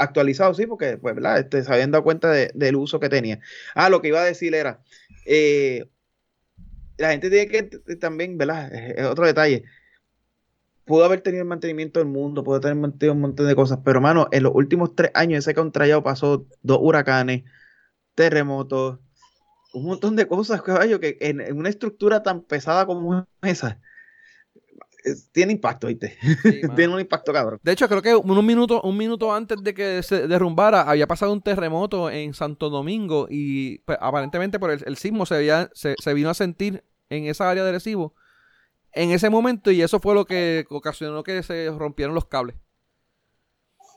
actualizado, 0.00 0.54
sí, 0.54 0.66
porque 0.66 0.98
pues. 0.98 1.16
Este, 1.38 1.62
se 1.62 1.72
habían 1.72 1.90
dado 1.90 2.04
cuenta 2.04 2.30
del 2.30 2.76
uso 2.76 3.00
que 3.00 3.08
tenía. 3.08 3.40
Ah, 3.74 3.88
lo 3.90 4.00
que 4.00 4.08
iba 4.08 4.20
a 4.20 4.24
decir 4.24 4.54
era, 4.54 4.82
eh, 5.26 5.88
la 6.98 7.10
gente 7.10 7.30
tiene 7.30 7.48
que 7.48 7.62
también, 7.96 8.38
¿verdad? 8.38 8.72
Es 8.74 9.06
otro 9.06 9.26
detalle. 9.26 9.64
Pudo 10.84 11.04
haber 11.04 11.20
tenido 11.20 11.42
el 11.42 11.48
mantenimiento 11.48 12.00
del 12.00 12.08
mundo, 12.08 12.42
pudo 12.42 12.60
tener 12.60 12.76
mantenido 12.76 13.14
un 13.14 13.20
montón 13.20 13.46
de 13.46 13.54
cosas, 13.54 13.78
pero 13.84 13.98
hermano, 13.98 14.28
en 14.32 14.42
los 14.42 14.52
últimos 14.54 14.94
tres 14.96 15.12
años 15.14 15.38
ese 15.38 15.54
contrallado 15.54 16.02
pasó 16.02 16.46
dos 16.62 16.78
huracanes, 16.80 17.44
terremotos, 18.14 18.98
un 19.72 19.84
montón 19.84 20.16
de 20.16 20.26
cosas, 20.26 20.62
caballo, 20.62 21.00
que 21.00 21.16
en 21.20 21.56
una 21.56 21.68
estructura 21.68 22.22
tan 22.22 22.42
pesada 22.42 22.86
como 22.86 23.26
esa, 23.42 23.80
tiene 25.32 25.52
impacto, 25.52 25.86
¿viste? 25.86 26.16
tiene 26.76 26.94
un 26.94 27.00
impacto 27.00 27.32
cabrón. 27.32 27.60
De 27.62 27.72
hecho, 27.72 27.88
creo 27.88 28.02
que 28.02 28.14
unos 28.14 28.44
minutos, 28.44 28.80
un 28.84 28.96
minuto 28.96 29.32
antes 29.32 29.62
de 29.62 29.74
que 29.74 30.02
se 30.02 30.26
derrumbara, 30.26 30.82
había 30.82 31.06
pasado 31.06 31.32
un 31.32 31.42
terremoto 31.42 32.10
en 32.10 32.34
Santo 32.34 32.70
Domingo 32.70 33.26
y 33.30 33.78
pues, 33.80 33.98
aparentemente 34.00 34.58
por 34.58 34.70
el, 34.70 34.96
sismo 34.96 35.26
se, 35.26 35.36
había, 35.36 35.70
se, 35.74 36.14
vino 36.14 36.30
a 36.30 36.34
sentir 36.34 36.84
en 37.08 37.26
esa 37.26 37.50
área 37.50 37.64
de 37.64 37.72
recibo 37.72 38.14
en 38.92 39.10
ese 39.10 39.30
momento 39.30 39.70
y 39.70 39.82
eso 39.82 40.00
fue 40.00 40.14
lo 40.14 40.24
que 40.24 40.66
ocasionó 40.68 41.22
que 41.22 41.42
se 41.42 41.70
rompieron 41.70 42.14
los 42.14 42.26
cables. 42.26 42.56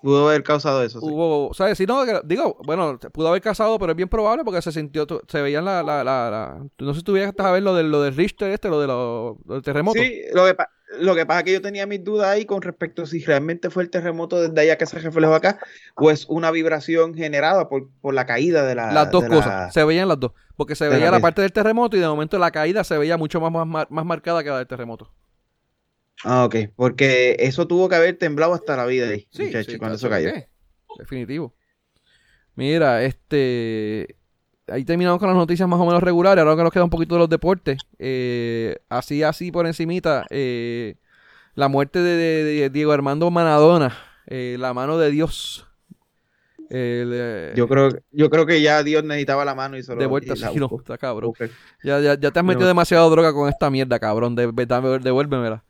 Pudo 0.03 0.27
haber 0.27 0.43
causado 0.43 0.83
eso. 0.83 0.99
Hubo, 1.01 1.53
¿sabes? 1.53 1.77
Si 1.77 1.85
no, 1.85 2.03
digo, 2.25 2.57
bueno, 2.65 2.99
pudo 3.13 3.29
haber 3.29 3.41
causado, 3.41 3.79
pero 3.79 3.93
es 3.93 3.95
bien 3.95 4.09
probable 4.09 4.43
porque 4.43 4.61
se 4.61 4.73
sintió, 4.73 5.07
se 5.29 5.41
veían 5.41 5.63
la, 5.63 5.81
la, 5.81 6.03
la, 6.03 6.61
no 6.77 6.93
sé 6.93 6.99
si 6.99 7.05
tuvieras 7.05 7.33
a 7.37 7.51
ver 7.51 7.63
lo 7.63 7.73
de 7.73 7.83
lo 7.83 8.01
del 8.01 8.13
Richter 8.13 8.51
este, 8.51 8.67
lo 8.67 8.81
de 8.81 8.87
los 8.87 9.63
terremotos. 9.63 10.03
Sí, 10.03 10.23
lo 10.33 10.45
que, 10.45 10.57
lo 10.99 11.15
que 11.15 11.25
pasa 11.25 11.39
es 11.39 11.45
que 11.45 11.53
yo 11.53 11.61
tenía 11.61 11.85
mis 11.85 12.03
dudas 12.03 12.27
ahí 12.27 12.45
con 12.45 12.61
respecto 12.61 13.03
a 13.03 13.05
si 13.05 13.23
realmente 13.23 13.69
fue 13.69 13.83
el 13.83 13.89
terremoto 13.89 14.41
desde 14.41 14.59
allá 14.61 14.77
que 14.77 14.85
se 14.85 14.99
reflejó 14.99 15.33
acá 15.33 15.59
o 15.95 16.11
es 16.11 16.25
una 16.27 16.51
vibración 16.51 17.13
generada 17.13 17.69
por, 17.69 17.89
la 18.13 18.25
caída 18.25 18.65
de 18.65 18.75
la... 18.75 18.91
Las 18.91 19.11
dos 19.11 19.25
cosas, 19.25 19.73
se 19.73 19.83
veían 19.83 20.07
las 20.07 20.19
dos, 20.19 20.31
porque 20.55 20.75
se 20.75 20.87
veía 20.87 21.11
la, 21.11 21.19
parte 21.19 21.41
del 21.41 21.51
terremoto 21.51 21.97
y 21.97 21.99
de 21.99 22.07
momento 22.07 22.37
la 22.37 22.51
caída 22.51 22.83
se 22.83 22.97
veía 22.97 23.17
mucho 23.17 23.39
más, 23.41 23.67
más, 23.67 23.87
más 23.89 24.05
marcada 24.05 24.43
que 24.43 24.49
la 24.49 24.57
del 24.59 24.67
terremoto. 24.67 25.13
Ah, 26.23 26.45
ok, 26.45 26.55
porque 26.75 27.35
eso 27.39 27.67
tuvo 27.67 27.89
que 27.89 27.95
haber 27.95 28.17
temblado 28.17 28.53
hasta 28.53 28.77
la 28.77 28.85
vida 28.85 29.07
ahí, 29.07 29.27
sí, 29.31 29.51
cuando 29.77 29.95
eso 29.95 30.09
cayó. 30.09 30.31
Definitivo. 30.97 31.53
Mira, 32.55 33.03
este 33.03 34.15
ahí 34.73 34.83
terminamos 34.83 35.19
con 35.19 35.27
las 35.27 35.37
noticias 35.37 35.69
más 35.69 35.79
o 35.79 35.85
menos 35.85 36.01
regulares. 36.01 36.41
Ahora 36.41 36.55
que 36.55 36.63
nos 36.63 36.73
queda 36.73 36.83
un 36.83 36.89
poquito 36.89 37.15
de 37.15 37.19
los 37.19 37.29
deportes. 37.29 37.77
Eh, 37.99 38.75
así, 38.89 39.23
así 39.23 39.51
por 39.51 39.67
encimita. 39.67 40.25
Eh, 40.29 40.95
la 41.53 41.67
muerte 41.67 41.99
de, 41.99 42.69
Diego 42.71 42.91
Armando 42.91 43.29
Manadona. 43.29 43.95
Eh, 44.25 44.57
la 44.59 44.73
mano 44.73 44.97
de 44.97 45.11
Dios. 45.11 45.67
yo 46.69 47.67
creo 47.67 47.89
yo 48.11 48.29
creo 48.31 48.45
que 48.47 48.61
ya 48.61 48.81
Dios 48.81 49.03
necesitaba 49.03 49.45
la 49.45 49.53
mano 49.53 49.77
y 49.77 49.83
solo 49.83 49.99
de 49.99 50.07
vuelta 50.07 50.35
sí, 50.35 50.55
no, 50.55 50.67
está 50.75 50.97
cabrón 50.97 51.33
ya, 51.83 51.99
ya, 51.99 52.17
ya, 52.17 52.31
te 52.31 52.39
has 52.39 52.45
metido 52.45 52.67
demasiado 52.67 53.07
droga 53.11 53.31
con 53.31 53.47
esta 53.47 53.69
mierda 53.69 53.99
cabrón 53.99 54.33
de, 54.33 54.47
devuélvemela 54.47 55.63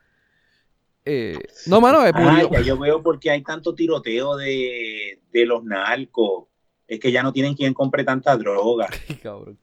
no 1.67 1.81
mano 1.81 2.05
es 2.05 2.65
yo 2.65 2.79
veo 2.79 3.03
porque 3.03 3.31
hay 3.31 3.41
tanto 3.41 3.75
tiroteo 3.75 4.37
de, 4.37 5.19
de 5.33 5.45
los 5.45 5.65
narcos 5.65 6.45
es 6.93 6.99
que 6.99 7.11
ya 7.11 7.23
no 7.23 7.33
tienen 7.33 7.55
quien 7.55 7.73
compre 7.73 8.03
tanta 8.03 8.35
droga. 8.37 8.87
Cabrón. 9.23 9.57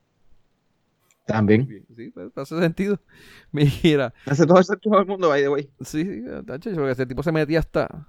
También. 1.26 1.86
Sí, 1.94 2.10
pues, 2.10 2.36
hace 2.36 2.58
sentido. 2.58 2.98
Mira. 3.52 4.12
Hace 4.26 4.46
todo 4.46 4.58
el 4.58 4.64
sentido 4.64 4.96
del 4.96 5.06
mundo, 5.06 5.28
by 5.28 5.42
the 5.42 5.48
way. 5.48 5.70
Sí, 5.80 6.04
sí, 6.04 6.22
tacho, 6.46 6.70
porque 6.74 6.90
ese 6.90 7.06
tipo 7.06 7.22
se 7.22 7.32
metía 7.32 7.60
hasta. 7.60 8.08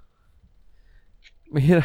Mira. 1.50 1.84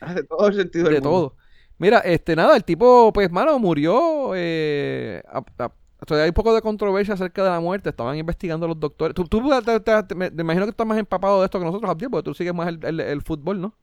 Hace 0.00 0.22
todo 0.24 0.48
el 0.48 0.54
sentido 0.54 0.84
del 0.86 0.94
de 0.94 1.00
todo. 1.00 1.36
Mira, 1.76 1.98
este, 1.98 2.34
nada, 2.34 2.56
el 2.56 2.64
tipo, 2.64 3.12
pues, 3.12 3.30
mano, 3.30 3.58
murió. 3.58 4.32
Eh, 4.34 5.22
todavía 6.06 6.24
hay 6.24 6.30
un 6.30 6.34
poco 6.34 6.54
de 6.54 6.62
controversia 6.62 7.14
acerca 7.14 7.44
de 7.44 7.50
la 7.50 7.60
muerte. 7.60 7.90
Estaban 7.90 8.16
investigando 8.16 8.66
los 8.66 8.80
doctores. 8.80 9.14
Tú, 9.14 9.24
tú 9.24 9.42
me, 9.42 10.26
imagino 10.26 10.64
que 10.64 10.70
estás 10.70 10.86
más 10.86 10.98
empapado 10.98 11.40
de 11.40 11.44
esto 11.44 11.58
que 11.58 11.66
nosotros, 11.66 11.90
Abdiel, 11.90 12.10
porque 12.10 12.24
tú 12.24 12.34
sigues 12.34 12.54
más 12.54 12.68
el, 12.68 13.00
el 13.00 13.22
fútbol, 13.22 13.60
¿no? 13.60 13.74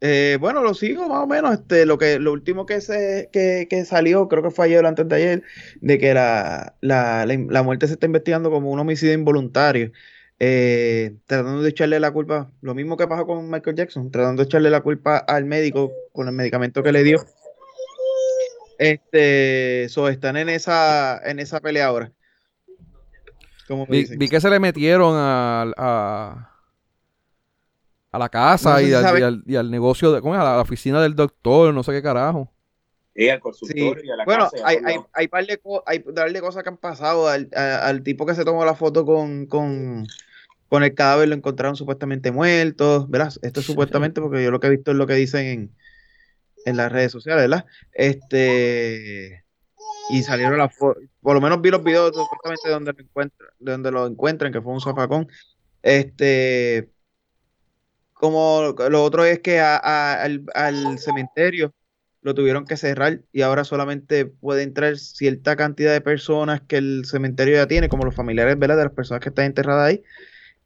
Eh, 0.00 0.36
bueno, 0.40 0.62
lo 0.62 0.74
sigo 0.74 1.08
más 1.08 1.22
o 1.22 1.26
menos. 1.26 1.54
Este, 1.54 1.86
lo 1.86 1.98
que, 1.98 2.18
lo 2.18 2.32
último 2.32 2.66
que 2.66 2.80
se, 2.80 3.30
que, 3.32 3.66
que 3.68 3.84
salió, 3.84 4.28
creo 4.28 4.42
que 4.42 4.50
fue 4.50 4.66
ayer 4.66 4.84
o 4.84 4.88
antes 4.88 5.08
de 5.08 5.16
ayer, 5.16 5.42
de 5.80 5.98
que 5.98 6.14
la, 6.14 6.76
la, 6.80 7.26
la, 7.26 7.62
muerte 7.62 7.86
se 7.86 7.94
está 7.94 8.06
investigando 8.06 8.50
como 8.50 8.70
un 8.70 8.78
homicidio 8.78 9.14
involuntario. 9.14 9.92
Eh, 10.38 11.16
tratando 11.24 11.62
de 11.62 11.70
echarle 11.70 11.98
la 11.98 12.10
culpa, 12.10 12.50
lo 12.60 12.74
mismo 12.74 12.98
que 12.98 13.08
pasó 13.08 13.26
con 13.26 13.48
Michael 13.50 13.76
Jackson, 13.76 14.10
tratando 14.10 14.42
de 14.42 14.46
echarle 14.46 14.68
la 14.68 14.82
culpa 14.82 15.16
al 15.16 15.46
médico 15.46 15.92
con 16.12 16.28
el 16.28 16.34
medicamento 16.34 16.82
que 16.82 16.92
le 16.92 17.02
dio. 17.02 17.24
Este, 18.78 19.86
so, 19.88 20.10
están 20.10 20.36
en 20.36 20.50
esa, 20.50 21.18
en 21.24 21.38
esa 21.38 21.60
pelea 21.60 21.86
ahora. 21.86 22.12
vi, 23.88 24.04
vi, 24.18 24.28
que 24.28 24.42
se 24.42 24.50
le 24.50 24.60
metieron 24.60 25.14
a 25.16 25.72
a 25.78 26.55
la 28.18 28.28
casa 28.28 28.82
y, 28.82 28.92
al, 28.92 29.70
negocio, 29.70 30.12
de, 30.12 30.20
¿cómo 30.20 30.34
es? 30.34 30.40
A 30.40 30.44
la, 30.44 30.60
oficina 30.60 31.00
del 31.02 31.14
doctor, 31.14 31.72
no 31.72 31.82
sé 31.82 31.92
qué 31.92 32.02
carajo. 32.02 32.52
Sí, 33.14 33.28
al 33.28 33.40
consultorio 33.40 34.04
y 34.04 34.10
a 34.10 34.16
la 34.16 34.24
bueno, 34.24 34.50
hay, 34.64 34.78
hay, 34.84 34.96
hay, 35.12 35.28
par 35.28 35.46
de 35.46 35.58
hay 35.86 36.04
darle 36.08 36.40
cosas 36.40 36.62
que 36.62 36.68
han 36.68 36.76
pasado 36.76 37.28
al, 37.28 37.48
al, 37.54 38.02
tipo 38.02 38.26
que 38.26 38.34
se 38.34 38.44
tomó 38.44 38.64
la 38.64 38.74
foto 38.74 39.06
con, 39.06 39.46
con, 39.46 40.06
con 40.68 40.82
el 40.82 40.94
cadáver, 40.94 41.28
lo 41.28 41.34
encontraron 41.34 41.76
supuestamente 41.76 42.30
muerto, 42.30 43.06
¿verdad? 43.08 43.32
Esto 43.40 43.60
es 43.60 43.66
supuestamente 43.66 44.20
porque 44.20 44.44
yo 44.44 44.50
lo 44.50 44.60
que 44.60 44.66
he 44.66 44.70
visto 44.70 44.90
es 44.90 44.96
lo 44.96 45.06
que 45.06 45.14
dicen 45.14 45.46
en, 45.46 45.70
en 46.66 46.76
las 46.76 46.92
redes 46.92 47.12
sociales, 47.12 47.44
¿verdad? 47.44 47.64
Este 47.92 49.44
y 50.08 50.22
salieron 50.22 50.58
las 50.58 50.74
fotos, 50.74 51.02
por 51.20 51.34
lo 51.34 51.40
menos 51.40 51.60
vi 51.60 51.70
los 51.70 51.82
videos 51.82 52.14
supuestamente 52.14 52.68
donde 52.68 52.92
lo 52.92 53.00
encuentran, 53.00 53.50
donde 53.58 53.90
lo 53.90 54.06
encuentran, 54.06 54.52
que 54.52 54.60
fue 54.60 54.72
un 54.72 54.80
zafacón. 54.80 55.28
Este, 55.82 56.90
como 58.16 58.74
lo 58.90 59.04
otro 59.04 59.24
es 59.24 59.40
que 59.40 59.60
al, 59.60 60.98
cementerio 60.98 61.74
lo 62.22 62.34
tuvieron 62.34 62.64
que 62.64 62.76
cerrar 62.76 63.20
y 63.30 63.42
ahora 63.42 63.62
solamente 63.64 64.24
puede 64.26 64.62
entrar 64.62 64.96
cierta 64.96 65.54
cantidad 65.54 65.92
de 65.92 66.00
personas 66.00 66.62
que 66.62 66.78
el 66.78 67.04
cementerio 67.04 67.56
ya 67.56 67.68
tiene, 67.68 67.88
como 67.88 68.04
los 68.04 68.14
familiares 68.14 68.58
de 68.58 68.68
las 68.68 68.92
personas 68.92 69.22
que 69.22 69.28
están 69.28 69.44
enterradas 69.44 69.88
ahí, 69.88 70.02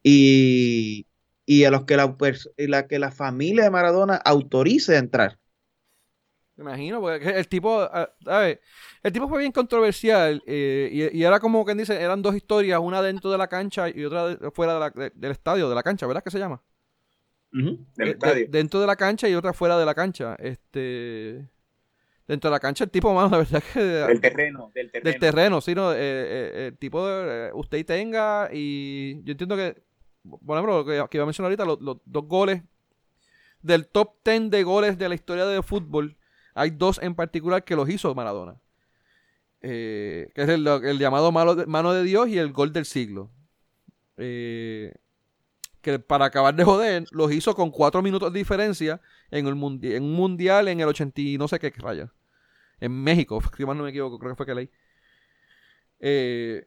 y, 0.02 1.64
a 1.64 1.70
los 1.70 1.84
que 1.84 1.96
la, 1.96 2.86
que 2.86 2.98
la 2.98 3.10
familia 3.10 3.64
de 3.64 3.70
Maradona 3.70 4.14
autorice 4.16 4.94
a 4.94 4.98
entrar. 5.00 5.38
Me 6.56 6.62
imagino, 6.62 7.00
porque 7.00 7.30
el 7.30 7.48
tipo, 7.48 7.88
el 9.02 9.12
tipo 9.12 9.28
fue 9.28 9.40
bien 9.40 9.50
controversial 9.50 10.42
eh, 10.46 11.10
y, 11.12 11.22
era 11.22 11.40
como 11.40 11.64
quien 11.64 11.78
dice, 11.78 12.00
eran 12.00 12.22
dos 12.22 12.36
historias, 12.36 12.78
una 12.80 13.02
dentro 13.02 13.30
de 13.30 13.38
la 13.38 13.48
cancha 13.48 13.88
y 13.88 14.04
otra 14.04 14.36
fuera 14.52 14.90
del 14.90 15.32
estadio, 15.32 15.68
de 15.68 15.74
la 15.74 15.82
cancha, 15.82 16.06
¿verdad 16.06 16.22
que 16.22 16.30
se 16.30 16.38
llama? 16.38 16.62
Eh, 17.52 18.46
dentro 18.48 18.80
de 18.80 18.86
la 18.86 18.96
cancha 18.96 19.28
y 19.28 19.34
otra 19.34 19.52
fuera 19.52 19.78
de 19.78 19.84
la 19.84 19.94
cancha. 19.94 20.36
Este. 20.38 21.48
Dentro 22.26 22.48
de 22.48 22.54
la 22.54 22.60
cancha, 22.60 22.84
el 22.84 22.90
tipo, 22.90 23.12
mano, 23.14 23.28
la 23.28 23.38
verdad 23.38 23.62
que. 23.72 23.80
Del 23.80 24.20
terreno, 24.20 24.70
del 24.74 24.90
terreno. 24.90 25.10
Del 25.10 25.20
terreno, 25.20 25.60
sí, 25.60 25.74
no. 25.74 25.92
Eh, 25.92 26.68
el 26.68 26.78
tipo, 26.78 27.04
usted 27.54 27.84
tenga 27.84 28.48
y. 28.52 29.22
Yo 29.24 29.32
entiendo 29.32 29.56
que. 29.56 29.82
Por 30.22 30.56
ejemplo, 30.56 30.78
lo 30.78 30.84
que, 30.84 31.16
iba 31.16 31.22
a 31.22 31.26
mencionar 31.26 31.50
ahorita, 31.50 31.64
los, 31.64 31.98
dos 32.04 32.24
goles. 32.26 32.62
Del 33.62 33.86
top 33.86 34.14
10 34.24 34.50
de 34.50 34.62
goles 34.62 34.96
de 34.96 35.08
la 35.08 35.14
historia 35.14 35.44
del 35.44 35.62
fútbol, 35.62 36.16
hay 36.54 36.70
dos 36.70 36.98
en 37.02 37.14
particular 37.14 37.62
que 37.62 37.76
los 37.76 37.90
hizo 37.90 38.14
Maradona. 38.14 38.58
Eh, 39.62 40.30
que 40.34 40.42
es 40.42 40.48
el, 40.48 40.64
llamado 40.98 41.32
mano 41.32 41.94
de, 41.94 42.04
Dios 42.04 42.28
y 42.28 42.38
el 42.38 42.52
gol 42.52 42.72
del 42.72 42.86
siglo. 42.86 43.30
Eh, 44.16 44.94
que 45.80 45.98
para 45.98 46.26
acabar 46.26 46.54
de 46.54 46.64
joder, 46.64 47.04
los 47.10 47.32
hizo 47.32 47.54
con 47.54 47.70
cuatro 47.70 48.02
minutos 48.02 48.32
de 48.32 48.38
diferencia 48.38 49.00
en, 49.30 49.46
el 49.46 49.54
en 49.54 50.02
un 50.02 50.12
mundial 50.12 50.68
en 50.68 50.80
el 50.80 50.88
80 50.88 51.20
y 51.20 51.38
no 51.38 51.48
sé 51.48 51.58
qué 51.58 51.70
raya. 51.76 52.12
En 52.80 52.92
México, 52.92 53.40
si 53.56 53.64
no 53.64 53.74
me 53.74 53.90
equivoco, 53.90 54.18
creo 54.18 54.32
que 54.32 54.36
fue 54.36 54.46
que 54.46 54.54
leí. 54.54 54.70
Eh, 56.00 56.66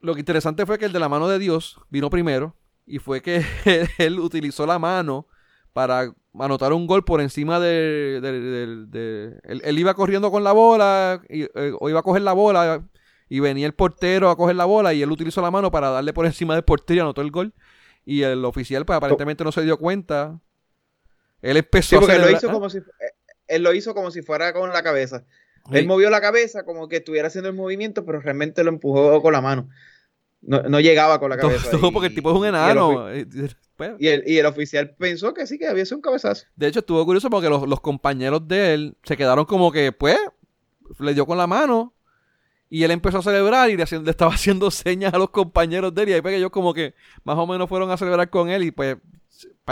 lo 0.00 0.14
que 0.14 0.20
interesante 0.20 0.66
fue 0.66 0.78
que 0.78 0.86
el 0.86 0.92
de 0.92 0.98
la 0.98 1.08
mano 1.08 1.28
de 1.28 1.38
Dios 1.38 1.80
vino 1.88 2.10
primero 2.10 2.56
y 2.86 2.98
fue 2.98 3.22
que 3.22 3.44
él 3.98 4.18
utilizó 4.18 4.66
la 4.66 4.78
mano 4.78 5.26
para 5.72 6.14
anotar 6.38 6.72
un 6.72 6.86
gol 6.86 7.04
por 7.04 7.20
encima 7.20 7.58
de... 7.60 8.18
él, 9.44 9.78
iba 9.78 9.94
corriendo 9.94 10.30
con 10.30 10.44
la 10.44 10.52
bola 10.52 11.22
y, 11.28 11.42
eh, 11.42 11.72
o 11.78 11.88
iba 11.88 12.00
a 12.00 12.02
coger 12.02 12.22
la 12.22 12.32
bola 12.32 12.84
y 13.28 13.40
venía 13.40 13.66
el 13.66 13.74
portero 13.74 14.30
a 14.30 14.36
coger 14.36 14.56
la 14.56 14.64
bola 14.64 14.92
y 14.94 15.02
él 15.02 15.10
utilizó 15.10 15.42
la 15.42 15.50
mano 15.50 15.70
para 15.70 15.90
darle 15.90 16.12
por 16.12 16.26
encima 16.26 16.54
del 16.54 16.64
portero 16.64 16.98
y 16.98 17.00
anotó 17.00 17.22
el 17.22 17.30
gol. 17.30 17.54
Y 18.04 18.22
el 18.22 18.44
oficial 18.44 18.84
pues 18.84 18.96
aparentemente 18.96 19.44
no 19.44 19.52
se 19.52 19.62
dio 19.62 19.78
cuenta. 19.78 20.40
Él 21.40 21.56
empezó 21.56 21.98
a 21.98 22.18
lo 22.18 22.30
hizo 22.30 22.50
como 22.50 22.70
si, 22.70 22.78
eh, 22.78 22.82
él 23.48 23.62
lo 23.62 23.74
hizo 23.74 23.94
como 23.94 24.10
si 24.10 24.22
fuera 24.22 24.52
con 24.52 24.70
la 24.70 24.82
cabeza. 24.82 25.24
Él 25.72 25.86
movió 25.86 26.10
la 26.10 26.20
cabeza 26.20 26.64
como 26.64 26.88
que 26.88 26.96
estuviera 26.96 27.28
haciendo 27.28 27.48
el 27.48 27.56
movimiento, 27.56 28.04
pero 28.04 28.20
realmente 28.20 28.62
lo 28.64 28.70
empujó 28.70 29.22
con 29.22 29.32
la 29.32 29.40
mano. 29.40 29.68
No, 30.42 30.80
llegaba 30.80 31.18
con 31.18 31.30
la 31.30 31.36
cabeza. 31.38 31.70
Todo, 31.70 31.90
porque 31.92 32.08
el 32.08 32.14
tipo 32.14 32.30
es 32.30 32.36
un 32.36 32.46
enano. 32.46 33.08
Pues, 33.76 33.90
y 33.98 34.06
el, 34.06 34.22
y 34.24 34.38
el, 34.38 34.46
oficial 34.46 34.94
pensó 34.96 35.34
que 35.34 35.48
sí, 35.48 35.58
que 35.58 35.66
había 35.66 35.84
sido 35.84 35.96
un 35.96 36.02
cabezazo. 36.02 36.46
De 36.54 36.68
hecho, 36.68 36.78
estuvo 36.78 37.04
curioso 37.04 37.28
porque 37.28 37.48
los, 37.48 37.80
compañeros 37.80 38.46
de 38.46 38.72
él 38.72 38.96
se 39.02 39.16
quedaron 39.16 39.46
como 39.46 39.72
que, 39.72 39.90
pues, 39.90 40.16
le 41.00 41.12
dio 41.12 41.26
con 41.26 41.38
la 41.38 41.48
mano. 41.48 41.92
Y 42.74 42.82
él 42.82 42.90
empezó 42.90 43.18
a 43.18 43.22
celebrar 43.22 43.70
y 43.70 43.76
le, 43.76 43.84
estaba 43.84 44.30
haciendo 44.34 44.68
señas 44.68 45.14
a 45.14 45.18
los 45.18 45.30
compañeros 45.30 45.94
de 45.94 46.02
él. 46.02 46.08
Y 46.08 46.12
ahí 46.14 46.22
que 46.22 46.36
ellos 46.36 46.50
como 46.50 46.74
que 46.74 46.92
más 47.22 47.38
o 47.38 47.46
menos 47.46 47.68
fueron 47.68 47.88
a 47.92 47.96
celebrar 47.96 48.28
con 48.30 48.48
él 48.48 48.64
y 48.64 48.72
pues 48.72 48.96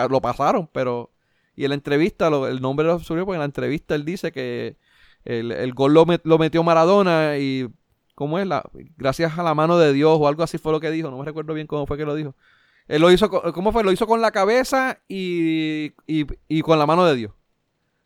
lo 0.08 0.20
pasaron. 0.20 0.68
Pero, 0.72 1.10
y 1.56 1.64
en 1.64 1.70
la 1.70 1.74
entrevista, 1.74 2.28
el 2.28 2.62
nombre 2.62 2.86
lo 2.86 3.00
subió 3.00 3.24
porque 3.24 3.34
en 3.34 3.40
la 3.40 3.46
entrevista 3.46 3.96
él 3.96 4.04
dice 4.04 4.30
que 4.30 4.76
el, 5.24 5.74
gol 5.74 5.94
lo, 5.94 6.06
lo 6.22 6.38
metió 6.38 6.62
Maradona 6.62 7.38
y 7.38 7.66
¿Cómo 8.14 8.38
es? 8.38 8.46
La, 8.46 8.62
gracias 8.96 9.36
a 9.36 9.42
la 9.42 9.52
mano 9.52 9.78
de 9.78 9.92
Dios 9.92 10.16
o 10.20 10.28
algo 10.28 10.44
así 10.44 10.56
fue 10.58 10.70
lo 10.70 10.78
que 10.78 10.92
dijo. 10.92 11.10
No 11.10 11.18
me 11.18 11.24
recuerdo 11.24 11.54
bien 11.54 11.66
cómo 11.66 11.88
fue 11.88 11.98
que 11.98 12.04
lo 12.04 12.14
dijo. 12.14 12.36
Él 12.86 13.02
lo 13.02 13.10
hizo, 13.10 13.28
¿cómo 13.52 13.72
fue? 13.72 13.82
Lo 13.82 13.90
hizo 13.90 14.06
con 14.06 14.20
la 14.20 14.30
cabeza 14.30 15.00
y, 15.08 15.92
y, 16.06 16.62
con 16.62 16.78
la 16.78 16.86
mano 16.86 17.04
de 17.04 17.16
Dios. 17.16 17.32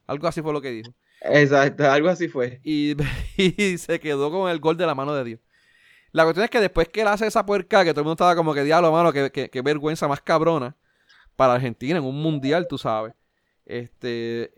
Algo 0.07 0.27
así 0.27 0.41
fue 0.41 0.55
lo 0.55 0.63
que 0.63 0.71
dijo. 0.71 0.95
Exacto, 1.31 1.91
algo 1.91 2.09
así 2.09 2.29
fue. 2.29 2.61
Y, 2.65 2.97
se 3.79 4.01
quedó 4.01 4.31
con 4.31 4.51
el 4.51 4.61
gol 4.61 4.77
de 4.77 4.87
la 4.87 4.95
mano 4.95 5.15
de 5.15 5.25
Dios. 5.25 5.41
La 6.13 6.25
cuestión 6.25 6.45
es 6.45 6.51
que 6.51 6.61
después 6.61 6.89
que 6.89 7.03
él 7.03 7.09
hace 7.09 7.27
esa 7.27 7.45
puerca, 7.45 7.85
que 7.85 7.91
todo 7.91 8.01
el 8.01 8.05
mundo 8.05 8.15
estaba 8.15 8.35
como 8.35 8.55
que 8.55 8.65
diablo, 8.65 8.91
mano, 8.91 9.13
que, 9.13 9.31
que, 9.31 9.63
vergüenza 9.63 10.09
más 10.09 10.21
cabrona 10.21 10.77
para 11.37 11.55
Argentina 11.55 11.99
en 11.99 12.05
un 12.05 12.21
mundial, 12.23 12.67
tú 12.69 12.79
sabes. 12.79 13.13
Este, 13.67 14.51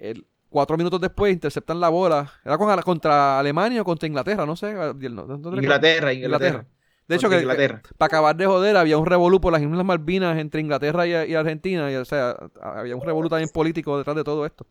cuatro 0.48 0.76
minutos 0.76 1.00
después 1.00 1.32
interceptan 1.32 1.80
la 1.80 1.88
bola. 1.88 2.32
¿Era 2.44 2.56
contra 2.82 3.38
Alemania 3.38 3.82
o 3.82 3.84
contra 3.84 4.06
Inglaterra? 4.06 4.46
No 4.46 4.54
sé. 4.54 4.70
Inglaterra, 4.70 6.12
Inglaterra. 6.12 6.66
De 7.08 7.16
hecho, 7.16 7.30
que, 7.30 7.40
para 7.96 8.06
acabar 8.06 8.36
de 8.36 8.44
joder, 8.44 8.76
había 8.76 8.98
un 8.98 9.06
revolú 9.06 9.40
por 9.40 9.50
las 9.50 9.62
Islas 9.62 9.84
Malvinas 9.84 10.38
entre 10.38 10.60
Inglaterra 10.60 11.06
y, 11.06 11.34
Argentina. 11.34 11.90
Y, 11.90 11.96
o 11.96 12.04
sea, 12.04 12.36
había 12.60 12.94
un 12.94 13.02
revolú 13.02 13.30
también 13.30 13.48
político 13.48 13.96
detrás 13.96 14.14
de 14.14 14.24
todo 14.24 14.44
esto. 14.44 14.66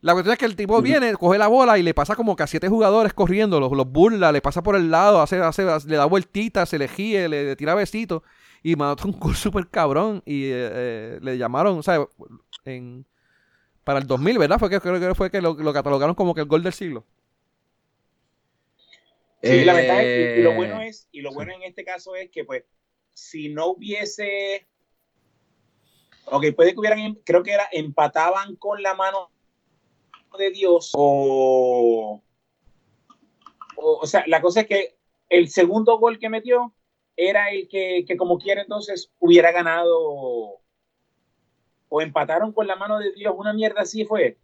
La 0.00 0.12
cuestión 0.12 0.32
es 0.32 0.38
que 0.38 0.44
el 0.44 0.54
tipo 0.54 0.80
viene, 0.80 1.14
coge 1.14 1.38
la 1.38 1.48
bola 1.48 1.76
y 1.76 1.82
le 1.82 1.92
pasa 1.92 2.14
como 2.14 2.36
que 2.36 2.44
a 2.44 2.46
siete 2.46 2.68
jugadores 2.68 3.12
corriendo, 3.12 3.58
los, 3.58 3.72
los 3.72 3.90
burla, 3.90 4.30
le 4.30 4.40
pasa 4.40 4.62
por 4.62 4.76
el 4.76 4.90
lado, 4.92 5.20
hace, 5.20 5.38
hace, 5.38 5.64
le 5.64 5.96
da 5.96 6.04
vueltitas, 6.04 6.68
se 6.68 6.78
le 6.78 6.86
gíe, 6.86 7.28
le, 7.28 7.56
tira 7.56 7.74
besitos 7.74 8.22
y 8.62 8.76
mandó 8.76 9.04
un 9.06 9.18
gol 9.18 9.34
súper 9.34 9.68
cabrón 9.68 10.22
y 10.24 10.44
eh, 10.44 10.70
eh, 10.72 11.18
le 11.20 11.36
llamaron, 11.36 11.78
o 11.78 11.82
sea, 11.82 12.06
en, 12.64 13.06
para 13.82 13.98
el 13.98 14.06
2000, 14.06 14.38
¿verdad? 14.38 14.58
Fue 14.58 14.70
que 14.70 14.80
creo 14.80 15.00
que 15.00 15.14
fue 15.16 15.30
que 15.32 15.40
lo, 15.40 15.56
catalogaron 15.72 16.14
como 16.14 16.32
que 16.32 16.42
el 16.42 16.46
gol 16.46 16.62
del 16.62 16.72
siglo. 16.72 17.04
Sí, 19.42 19.64
la 19.64 19.72
verdad 19.72 20.02
es, 20.02 20.38
y, 20.38 20.42
lo 20.42 20.54
bueno 20.54 20.80
eh, 20.80 20.88
es, 20.88 21.08
y 21.10 21.22
lo 21.22 21.32
bueno 21.32 21.52
en 21.52 21.62
este 21.62 21.84
caso 21.84 22.14
es 22.14 22.30
que 22.30 22.44
pues, 22.44 22.64
si 23.14 23.48
no 23.48 23.68
hubiese, 23.68 24.68
ok, 26.26 26.46
puede 26.54 26.72
que 26.72 26.80
hubieran, 26.80 27.14
creo 27.24 27.42
que 27.42 27.52
era, 27.52 27.68
empataban 27.72 28.54
con 28.56 28.82
la 28.82 28.94
mano 28.94 29.30
de 30.36 30.50
Dios 30.50 30.92
o, 30.94 32.22
o, 33.76 33.98
o 34.02 34.06
sea, 34.06 34.24
la 34.26 34.40
cosa 34.40 34.60
es 34.62 34.66
que 34.66 34.98
el 35.28 35.48
segundo 35.48 35.98
gol 35.98 36.18
que 36.18 36.28
metió 36.28 36.74
era 37.16 37.50
el 37.50 37.68
que, 37.68 38.04
que 38.06 38.16
como 38.16 38.38
quiera 38.38 38.62
entonces 38.62 39.12
hubiera 39.18 39.52
ganado 39.52 40.60
o 41.88 42.00
empataron 42.00 42.52
con 42.52 42.66
la 42.66 42.76
mano 42.76 42.98
de 42.98 43.12
Dios, 43.12 43.34
una 43.36 43.52
mierda 43.52 43.82
así 43.82 44.04
fue. 44.04 44.38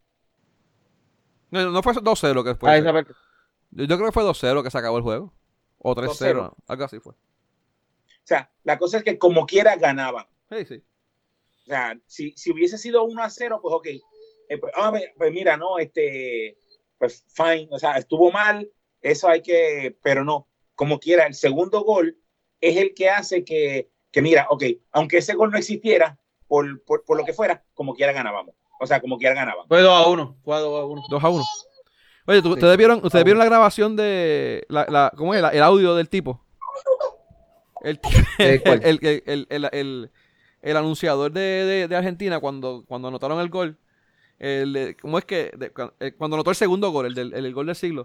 No, 1.50 1.70
no 1.70 1.82
fue 1.82 1.92
2-0 1.92 2.44
que 2.44 2.54
fue. 2.54 2.70
Ah, 2.70 2.78
yo, 2.78 3.86
creo 3.86 4.06
que 4.06 4.12
fue 4.12 4.24
2-0 4.24 4.62
que 4.62 4.70
se 4.70 4.78
acabó 4.78 4.96
el 4.96 5.02
juego. 5.02 5.32
O 5.78 5.94
3-0, 5.94 6.54
algo 6.66 6.84
así 6.84 6.98
fue. 6.98 7.12
O 7.12 8.26
sea, 8.26 8.50
la 8.64 8.78
cosa 8.78 8.98
es 8.98 9.04
que 9.04 9.18
como 9.18 9.46
quiera 9.46 9.76
ganaban. 9.76 10.26
Sí, 10.50 10.64
sí. 10.64 10.82
O 11.64 11.66
sea, 11.66 11.98
si, 12.06 12.32
si 12.32 12.52
hubiese 12.52 12.78
sido 12.78 13.04
1 13.04 13.22
0, 13.28 13.60
pues 13.62 13.74
ok. 13.74 13.86
Eh, 14.48 14.58
pues, 14.58 14.72
ah, 14.76 14.92
pues, 15.16 15.32
mira, 15.32 15.56
no, 15.56 15.78
este, 15.78 16.56
pues 16.98 17.24
fine, 17.34 17.68
o 17.70 17.78
sea, 17.78 17.96
estuvo 17.96 18.30
mal, 18.30 18.70
eso 19.00 19.28
hay 19.28 19.42
que, 19.42 19.96
pero 20.02 20.24
no, 20.24 20.48
como 20.74 20.98
quiera, 20.98 21.26
el 21.26 21.34
segundo 21.34 21.82
gol 21.82 22.16
es 22.60 22.76
el 22.76 22.94
que 22.94 23.10
hace 23.10 23.44
que, 23.44 23.90
que 24.10 24.22
mira, 24.22 24.46
ok, 24.50 24.64
aunque 24.92 25.18
ese 25.18 25.34
gol 25.34 25.50
no 25.50 25.58
existiera, 25.58 26.18
por, 26.46 26.84
por, 26.84 27.16
lo 27.16 27.24
que 27.24 27.32
fuera, 27.32 27.64
como 27.74 27.94
quiera 27.94 28.12
ganábamos. 28.12 28.54
O 28.80 28.86
sea, 28.86 29.00
como 29.00 29.18
quiera 29.18 29.34
ganábamos. 29.34 29.66
Fue 29.68 29.80
2 29.80 29.92
a 29.92 30.08
1. 30.08 30.36
Fue 30.44 30.58
2 30.58 30.80
a 30.80 30.84
1. 30.84 31.02
2 31.08 31.24
a 31.24 31.28
1. 31.28 31.44
Oye, 32.26 32.38
¿ustedes, 32.38 32.76
vieron, 32.76 33.00
¿ustedes 33.04 33.24
vieron 33.24 33.38
la 33.38 33.44
grabación 33.44 33.96
de. 33.96 34.64
La, 34.68 34.86
la, 34.88 35.12
¿Cómo 35.16 35.34
es? 35.34 35.42
el 35.52 35.62
audio 35.62 35.94
del 35.94 36.08
tipo. 36.08 36.40
El, 37.82 38.00
el, 38.38 39.46
el, 39.48 39.68
el, 39.72 40.10
el 40.62 40.76
anunciador 40.76 41.32
de, 41.32 41.86
de, 41.86 41.96
Argentina, 41.96 42.40
cuando, 42.40 42.84
cuando 42.86 43.08
anotaron 43.08 43.40
el 43.40 43.50
gol. 43.50 43.78
El, 44.38 44.96
¿Cómo 45.00 45.18
es 45.18 45.24
que? 45.24 45.52
Eh, 46.00 46.12
cuando 46.12 46.36
anotó 46.36 46.50
el 46.50 46.56
segundo 46.56 46.90
gol, 46.90 47.06
el, 47.06 47.14
del, 47.14 47.34
el, 47.34 47.54
gol 47.54 47.66
del 47.66 47.76
siglo. 47.76 48.04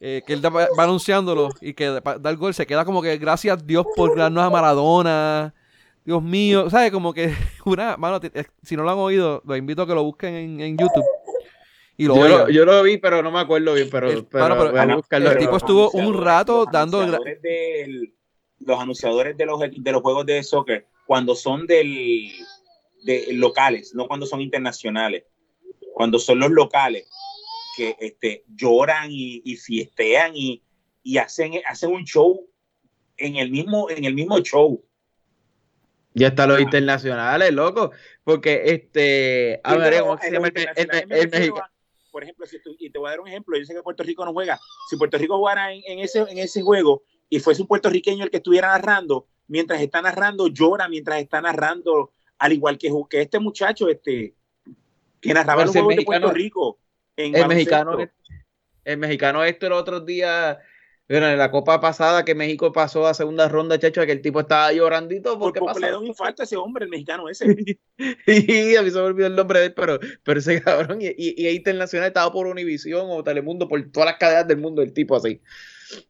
Eh, 0.00 0.22
que 0.26 0.32
él 0.32 0.44
va 0.44 0.68
anunciándolo 0.82 1.50
y 1.60 1.74
que 1.74 1.86
da 1.86 2.30
el 2.30 2.36
gol, 2.36 2.54
se 2.54 2.66
queda 2.66 2.84
como 2.84 3.02
que 3.02 3.18
gracias 3.18 3.64
Dios 3.64 3.86
por 3.94 4.16
darnos 4.16 4.42
a 4.42 4.50
Maradona 4.50 5.54
Dios 6.04 6.22
mío, 6.22 6.68
¿sabes? 6.70 6.90
Como 6.90 7.12
que 7.12 7.32
una, 7.64 7.96
mano, 7.96 8.20
si 8.62 8.76
no 8.76 8.82
lo 8.82 8.90
han 8.90 8.98
oído, 8.98 9.42
los 9.44 9.58
invito 9.58 9.82
a 9.82 9.86
que 9.86 9.94
lo 9.94 10.04
busquen 10.04 10.60
en, 10.60 10.76
YouTube. 10.76 11.04
Y 11.96 12.06
lo 12.06 12.16
yo, 12.16 12.28
lo, 12.28 12.48
yo, 12.48 12.64
lo, 12.64 12.82
vi, 12.82 12.98
pero 12.98 13.22
no 13.22 13.30
me 13.30 13.40
acuerdo 13.40 13.74
bien, 13.74 13.88
pero, 13.90 14.10
el, 14.10 14.26
tipo 15.38 15.56
estuvo 15.56 15.90
un 15.92 16.20
rato 16.20 16.64
dando... 16.70 17.04
los 17.04 18.80
anunciadores 18.80 19.36
de 19.36 19.46
los, 19.46 19.60
de 19.60 19.92
los 19.92 20.02
juegos 20.02 20.26
de 20.26 20.42
soccer, 20.42 20.86
cuando 21.06 21.34
son 21.34 21.66
del, 21.66 22.32
de 23.04 23.32
locales, 23.34 23.94
no 23.94 24.08
cuando 24.08 24.26
son 24.26 24.40
internacionales, 24.40 25.24
cuando 26.02 26.18
son 26.18 26.40
los 26.40 26.50
locales, 26.50 27.08
que 27.76 27.94
este, 28.00 28.44
lloran 28.48 29.12
y, 29.12 29.40
y 29.44 29.54
fiestean 29.54 30.32
y, 30.34 30.60
y 31.04 31.18
hacen, 31.18 31.52
hacen 31.64 31.92
un 31.92 32.02
show 32.02 32.44
en 33.16 33.36
el 33.36 33.52
mismo, 33.52 33.88
en 33.88 34.04
el 34.04 34.12
mismo 34.12 34.40
show. 34.40 34.84
Ya 36.14 36.26
está 36.26 36.48
los 36.48 36.60
internacionales, 36.60 37.52
loco. 37.52 37.92
Porque 38.24 38.62
este. 38.64 39.60
A 39.62 39.76
ver, 39.76 40.00
¿cómo 40.00 40.18
se 40.18 40.32
llama 40.32 40.48
el, 40.48 41.28
México? 41.30 41.62
Por 42.10 42.24
ejemplo, 42.24 42.46
si 42.46 42.60
tú, 42.60 42.74
y 42.80 42.90
te 42.90 42.98
voy 42.98 43.06
a 43.06 43.10
dar 43.10 43.20
un 43.20 43.28
ejemplo, 43.28 43.56
yo 43.56 43.64
sé 43.64 43.72
que 43.72 43.82
Puerto 43.82 44.02
Rico 44.02 44.24
no 44.24 44.32
juega. 44.32 44.58
Si 44.90 44.96
Puerto 44.96 45.18
Rico 45.18 45.36
jugara 45.36 45.72
en, 45.72 46.00
ese, 46.00 46.18
en 46.28 46.38
ese 46.38 46.62
juego 46.62 47.04
y 47.30 47.38
fuese 47.38 47.62
un 47.62 47.68
puertorriqueño 47.68 48.24
el 48.24 48.30
que 48.30 48.38
estuviera 48.38 48.66
narrando, 48.66 49.28
mientras 49.46 49.80
está 49.80 50.02
narrando, 50.02 50.48
llora 50.48 50.88
mientras 50.88 51.20
está 51.20 51.40
narrando, 51.40 52.10
al 52.38 52.52
igual 52.52 52.76
que, 52.76 52.90
que 53.08 53.20
este 53.20 53.38
muchacho, 53.38 53.88
este, 53.88 54.34
que 55.22 55.32
narraba 55.32 55.62
el 55.62 55.70
juego 55.70 55.88
de 55.88 56.02
Puerto 56.02 56.30
Rico. 56.30 56.78
el 57.16 57.48
mexicano, 57.48 57.96
el 58.84 58.98
mexicano 58.98 59.44
esto 59.44 59.66
el 59.66 59.72
otro 59.72 60.00
día 60.00 60.58
bueno, 61.12 61.28
en 61.28 61.36
la 61.36 61.50
Copa 61.50 61.78
pasada 61.78 62.24
que 62.24 62.34
México 62.34 62.72
pasó 62.72 63.06
a 63.06 63.12
segunda 63.12 63.46
ronda, 63.46 63.78
chacho, 63.78 64.06
que 64.06 64.12
el 64.12 64.22
tipo 64.22 64.40
estaba 64.40 64.72
llorandito 64.72 65.38
porque 65.38 65.60
Por 65.60 65.78
le 65.78 65.90
da 65.90 65.98
un 65.98 66.06
infarto 66.06 66.42
a 66.42 66.44
ese 66.44 66.56
hombre, 66.56 66.84
el 66.84 66.90
mexicano 66.90 67.28
ese. 67.28 67.44
y 68.26 68.76
a 68.76 68.82
mí 68.82 68.90
se 68.90 68.96
me 68.96 69.02
olvidó 69.02 69.26
el 69.26 69.36
nombre 69.36 69.60
de 69.60 69.66
él, 69.66 69.74
pero, 69.74 69.98
pero 70.22 70.38
ese 70.38 70.62
cabrón, 70.62 71.02
y, 71.02 71.08
y, 71.08 71.34
y 71.36 71.48
internacional 71.48 72.08
estaba 72.08 72.32
por 72.32 72.46
Univisión 72.46 73.08
o 73.10 73.22
Telemundo, 73.22 73.68
por 73.68 73.82
todas 73.90 74.06
las 74.06 74.16
cadenas 74.16 74.48
del 74.48 74.56
mundo, 74.56 74.80
el 74.80 74.94
tipo 74.94 75.14
así. 75.14 75.42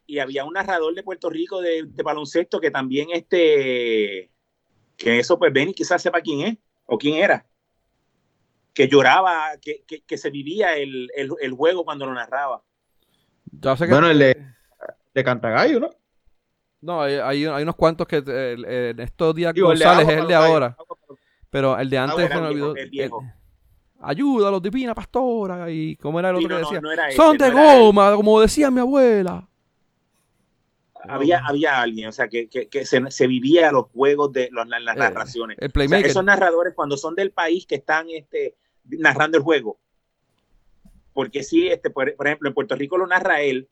Y 0.06 0.20
había 0.20 0.44
un 0.44 0.52
narrador 0.52 0.94
de 0.94 1.02
Puerto 1.02 1.30
Rico 1.30 1.60
de, 1.60 1.84
baloncesto 2.04 2.60
que 2.60 2.70
también 2.70 3.08
este, 3.12 4.30
que 4.96 5.18
eso 5.18 5.36
pues 5.36 5.52
Benny 5.52 5.74
quizás 5.74 6.00
sepa 6.00 6.20
quién 6.20 6.42
es 6.42 6.58
o 6.84 6.96
quién 6.96 7.16
era, 7.16 7.44
que 8.72 8.88
lloraba, 8.88 9.56
que, 9.60 9.84
que, 9.86 10.02
que 10.02 10.18
se 10.18 10.30
vivía 10.30 10.76
el, 10.76 11.10
el, 11.14 11.30
el, 11.40 11.52
juego 11.52 11.84
cuando 11.84 12.06
lo 12.06 12.14
narraba. 12.14 12.62
Ya 13.50 13.76
sé 13.76 13.86
que... 13.86 13.92
Bueno, 13.92 14.08
el 14.08 14.18
de 14.18 14.52
de 15.14 15.24
Cantagallo, 15.24 15.80
¿no? 15.80 15.90
No, 16.80 17.02
hay, 17.02 17.14
hay, 17.14 17.62
unos 17.62 17.76
cuantos 17.76 18.08
que 18.08 18.16
en 18.26 18.98
estos 18.98 19.34
días 19.34 19.54
González 19.54 20.08
es 20.08 20.18
el 20.18 20.26
de 20.26 20.34
ahora. 20.34 20.76
Pero 21.48 21.78
el 21.78 21.88
de 21.88 21.98
antes 21.98 22.28
se 22.28 22.40
me 22.40 22.46
olvidó. 22.48 22.74
ayuda 24.00 24.48
a 24.48 24.50
los 24.50 24.62
divina 24.62 24.94
pastora. 24.94 25.70
Y 25.70 25.96
como 25.96 26.18
era 26.18 26.30
el 26.30 26.36
otro 26.36 26.48
que 26.48 26.54
decía. 26.54 26.80
Son 27.14 27.38
de 27.38 27.50
goma, 27.50 28.14
como 28.16 28.40
decía 28.40 28.70
mi 28.70 28.80
abuela. 28.80 29.48
Había, 31.08 31.42
había 31.44 31.80
alguien, 31.80 32.08
o 32.08 32.12
sea, 32.12 32.28
que, 32.28 32.48
que, 32.48 32.68
que 32.68 32.86
se, 32.86 33.10
se, 33.10 33.26
vivía 33.26 33.72
los 33.72 33.86
juegos 33.90 34.32
de 34.32 34.50
las 34.52 34.66
eh, 34.66 34.98
narraciones. 34.98 35.58
Esos 35.58 36.24
narradores, 36.24 36.74
cuando 36.74 36.96
son 36.96 37.14
del 37.14 37.32
país 37.32 37.66
que 37.66 37.74
están 37.76 38.08
este, 38.10 38.56
narrando 38.84 39.36
el 39.36 39.42
juego. 39.42 39.78
Porque 41.12 41.42
sí, 41.42 41.68
este, 41.68 41.90
por, 41.90 42.14
por 42.14 42.26
ejemplo, 42.26 42.48
en 42.48 42.54
Puerto 42.54 42.76
Rico 42.76 42.96
lo 42.96 43.06
narra 43.06 43.42
él, 43.42 43.68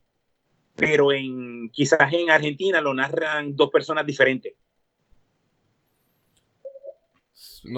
pero 0.77 1.13
en 1.13 1.71
quizás 1.71 2.13
en 2.13 2.31
Argentina 2.31 2.81
lo 2.81 2.95
narran 2.95 3.55
dos 3.55 3.71
personas 3.71 4.07
diferentes. 4.07 4.55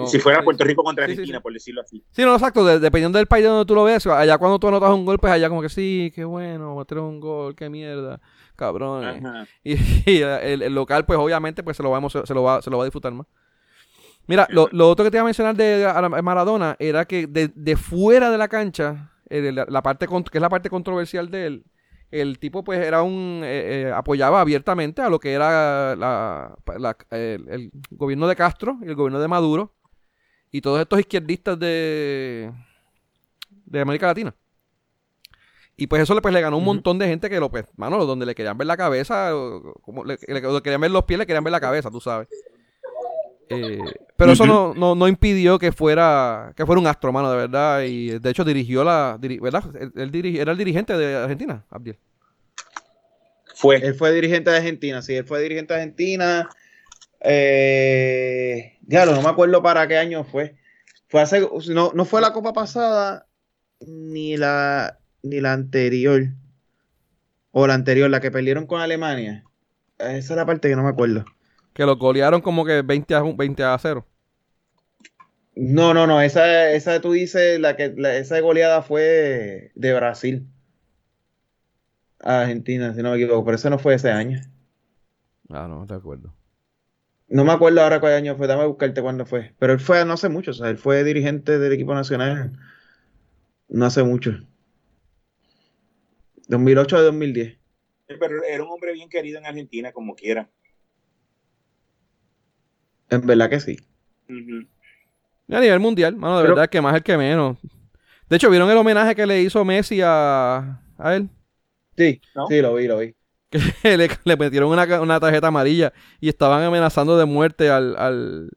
si 0.07 0.19
fuera 0.19 0.43
Puerto 0.43 0.63
Rico 0.63 0.83
contra 0.83 1.05
Argentina, 1.05 1.41
por 1.41 1.53
decirlo 1.53 1.81
así. 1.81 2.03
Sí, 2.11 2.23
no, 2.23 2.33
exacto. 2.33 2.65
dependiendo 2.79 3.17
del 3.17 3.27
país 3.27 3.45
donde 3.45 3.65
tú 3.65 3.75
lo 3.75 3.83
veas, 3.83 4.05
allá 4.07 4.37
cuando 4.37 4.59
tú 4.59 4.67
anotas 4.67 4.91
un 4.91 5.05
gol, 5.05 5.19
pues 5.19 5.33
allá 5.33 5.49
como 5.49 5.61
que 5.61 5.69
sí, 5.69 6.11
qué 6.15 6.23
bueno, 6.23 6.75
meter 6.75 6.99
un 6.99 7.19
gol, 7.19 7.55
qué 7.55 7.69
mierda, 7.69 8.21
cabrón. 8.55 9.47
Y, 9.63 10.21
el, 10.21 10.73
local, 10.73 11.05
pues 11.05 11.19
obviamente, 11.19 11.63
pues 11.63 11.77
se 11.77 11.83
lo, 11.83 11.91
vamos, 11.91 12.13
se 12.13 12.33
lo, 12.33 12.43
va, 12.43 12.61
se 12.61 12.69
lo 12.69 12.77
va 12.77 12.83
a 12.83 12.85
disfrutar 12.85 13.13
más. 13.13 13.27
Mira, 14.27 14.47
lo, 14.49 14.67
otro 14.87 15.03
que 15.03 15.11
te 15.11 15.17
iba 15.17 15.21
a 15.21 15.25
mencionar 15.25 15.55
de 15.55 16.21
Maradona 16.21 16.75
era 16.79 17.05
que 17.05 17.27
de, 17.27 17.75
fuera 17.75 18.29
de 18.29 18.37
la 18.37 18.47
cancha, 18.47 19.11
eh, 19.29 19.51
la, 19.51 19.81
parte 19.81 20.07
que 20.07 20.37
es 20.37 20.41
la 20.41 20.49
parte 20.49 20.69
controversial 20.69 21.29
de 21.29 21.45
él, 21.47 21.65
el 22.13 22.37
tipo 22.37 22.63
pues 22.63 22.79
era 22.85 23.01
un 23.01 23.41
eh, 23.43 23.87
eh, 23.87 23.91
apoyaba 23.91 24.39
abiertamente 24.39 25.01
a 25.01 25.09
lo 25.09 25.19
que 25.19 25.33
era 25.33 25.95
la, 25.95 26.55
el, 27.09 27.71
gobierno 27.89 28.27
de 28.27 28.35
Castro 28.35 28.77
y 28.83 28.85
el 28.85 28.95
gobierno 28.95 29.19
de 29.19 29.27
Maduro 29.27 29.73
y 30.51 30.61
todos 30.61 30.79
estos 30.79 30.99
izquierdistas 30.99 31.57
de 31.57 32.51
de 33.65 33.81
América 33.81 34.05
Latina 34.05 34.35
y 35.75 35.87
pues 35.87 36.03
eso 36.03 36.13
le, 36.13 36.21
pues, 36.21 36.33
le 36.33 36.41
ganó 36.41 36.57
un 36.57 36.63
montón 36.63 36.99
de 36.99 37.07
gente 37.07 37.29
que 37.29 37.39
lo 37.39 37.49
pues 37.49 37.65
mano 37.75 38.05
donde 38.05 38.25
le 38.25 38.35
querían 38.35 38.57
ver 38.57 38.67
la 38.67 38.77
cabeza 38.77 39.31
como 39.81 40.03
le, 40.05 40.17
querían 40.17 40.81
ver 40.81 40.91
los 40.91 41.03
pies 41.03 41.17
le 41.17 41.25
querían 41.25 41.43
ver 41.43 41.51
la 41.51 41.59
cabeza 41.59 41.89
tú 41.89 41.99
sabes 41.99 42.27
eh, 43.49 43.79
pero 44.15 44.31
eso 44.31 44.45
no, 44.45 44.95
no, 44.95 45.07
impidió 45.07 45.59
que 45.59 45.71
fuera 45.71 46.53
que 46.55 46.65
fuera 46.65 46.79
un 46.79 46.87
astro, 46.87 47.11
mano, 47.11 47.31
de 47.31 47.37
verdad. 47.37 47.81
Y 47.83 48.19
de 48.19 48.29
hecho 48.29 48.43
dirigió 48.43 48.83
la. 48.83 49.17
¿Verdad? 49.19 49.63
Él, 49.95 50.11
era 50.37 50.51
el 50.51 50.57
dirigente 50.57 50.95
de 50.95 51.15
Argentina, 51.15 51.65
Abdiel. 51.69 51.97
Fue. 53.53 53.77
Él 53.77 53.95
fue 53.95 54.11
dirigente 54.13 54.49
de 54.49 54.57
Argentina, 54.57 55.01
sí, 55.01 55.15
él 55.15 55.25
fue 55.25 55.41
dirigente 55.41 55.73
de 55.73 55.79
Argentina. 55.81 56.49
Eh, 57.21 58.77
no 58.87 59.21
me 59.21 59.29
acuerdo 59.29 59.61
para 59.61 59.87
qué 59.87 59.97
año 59.97 60.23
fue. 60.23 60.55
Fue 61.07 61.21
hace, 61.21 61.47
no, 61.69 61.91
no 61.93 62.05
fue 62.05 62.21
la 62.21 62.33
Copa 62.33 62.53
pasada 62.53 63.27
ni 63.79 64.37
la 64.37 64.99
ni 65.23 65.41
la 65.41 65.53
anterior. 65.53 66.27
O 67.51 67.67
la 67.67 67.73
anterior, 67.73 68.09
la 68.09 68.19
que 68.19 68.31
perdieron 68.31 68.67
con 68.67 68.81
Alemania. 68.81 69.43
Esa 69.97 70.17
es 70.17 70.29
la 70.31 70.45
parte 70.45 70.69
que 70.69 70.75
no 70.75 70.83
me 70.83 70.89
acuerdo. 70.89 71.25
Que 71.73 71.85
lo 71.85 71.97
golearon 71.97 72.41
como 72.41 72.65
que 72.65 72.81
20 72.81 73.15
a, 73.15 73.21
20 73.21 73.63
a 73.63 73.77
0. 73.77 74.05
No, 75.55 75.93
no, 75.93 76.07
no. 76.07 76.21
Esa, 76.21 76.71
esa 76.71 76.99
tú 76.99 77.13
dices, 77.13 77.59
la 77.59 77.75
que, 77.75 77.93
esa 78.17 78.39
goleada 78.39 78.81
fue 78.81 79.71
de 79.75 79.93
Brasil 79.93 80.47
a 82.19 82.41
Argentina, 82.41 82.93
si 82.93 83.01
no 83.01 83.11
me 83.11 83.17
equivoco. 83.17 83.45
Pero 83.45 83.55
eso 83.55 83.69
no 83.69 83.79
fue 83.79 83.95
ese 83.95 84.11
año. 84.11 84.41
Ah, 85.49 85.67
no, 85.67 85.85
te 85.85 85.93
acuerdo. 85.93 86.33
No 87.27 87.45
me 87.45 87.51
acuerdo 87.51 87.81
ahora 87.81 87.99
cuál 87.99 88.13
año 88.13 88.35
fue, 88.35 88.47
dame 88.47 88.63
a 88.63 88.67
buscarte 88.67 89.01
cuándo 89.01 89.25
fue. 89.25 89.53
Pero 89.59 89.73
él 89.73 89.79
fue 89.79 90.03
no 90.05 90.13
hace 90.13 90.29
mucho, 90.29 90.51
o 90.51 90.53
sea, 90.53 90.69
él 90.69 90.77
fue 90.77 91.03
dirigente 91.03 91.57
del 91.57 91.73
equipo 91.73 91.93
nacional 91.93 92.53
no 93.73 93.85
hace 93.85 94.03
mucho. 94.03 94.31
2008 96.47 96.97
a 96.97 97.01
2010. 97.01 97.57
Pero 98.07 98.43
era 98.43 98.63
un 98.63 98.71
hombre 98.71 98.93
bien 98.93 99.09
querido 99.09 99.39
en 99.39 99.45
Argentina, 99.45 99.91
como 99.91 100.15
quiera. 100.15 100.49
En 103.09 103.25
verdad 103.25 103.49
que 103.49 103.59
sí. 103.59 103.77
A 105.49 105.59
nivel 105.59 105.79
mundial, 105.79 106.15
mano, 106.15 106.37
de 106.41 106.47
verdad 106.47 106.69
que 106.69 106.81
más 106.81 106.95
el 106.95 107.03
que 107.03 107.17
menos. 107.17 107.57
De 108.29 108.37
hecho, 108.37 108.49
¿vieron 108.49 108.69
el 108.69 108.77
homenaje 108.77 109.15
que 109.15 109.25
le 109.25 109.41
hizo 109.41 109.63
Messi 109.63 110.01
a, 110.01 110.81
a 110.97 111.15
él? 111.15 111.29
Sí, 111.95 112.21
sí, 112.49 112.61
lo 112.61 112.75
vi, 112.75 112.87
lo 112.87 112.99
vi. 112.99 113.15
Que 113.83 113.97
le, 113.97 114.35
metieron 114.35 114.71
una, 114.71 115.19
tarjeta 115.19 115.47
amarilla 115.47 115.93
y 116.19 116.27
estaban 116.27 116.63
amenazando 116.63 117.17
de 117.17 117.25
muerte 117.25 117.69
al, 117.69 117.95
al, 117.97 118.49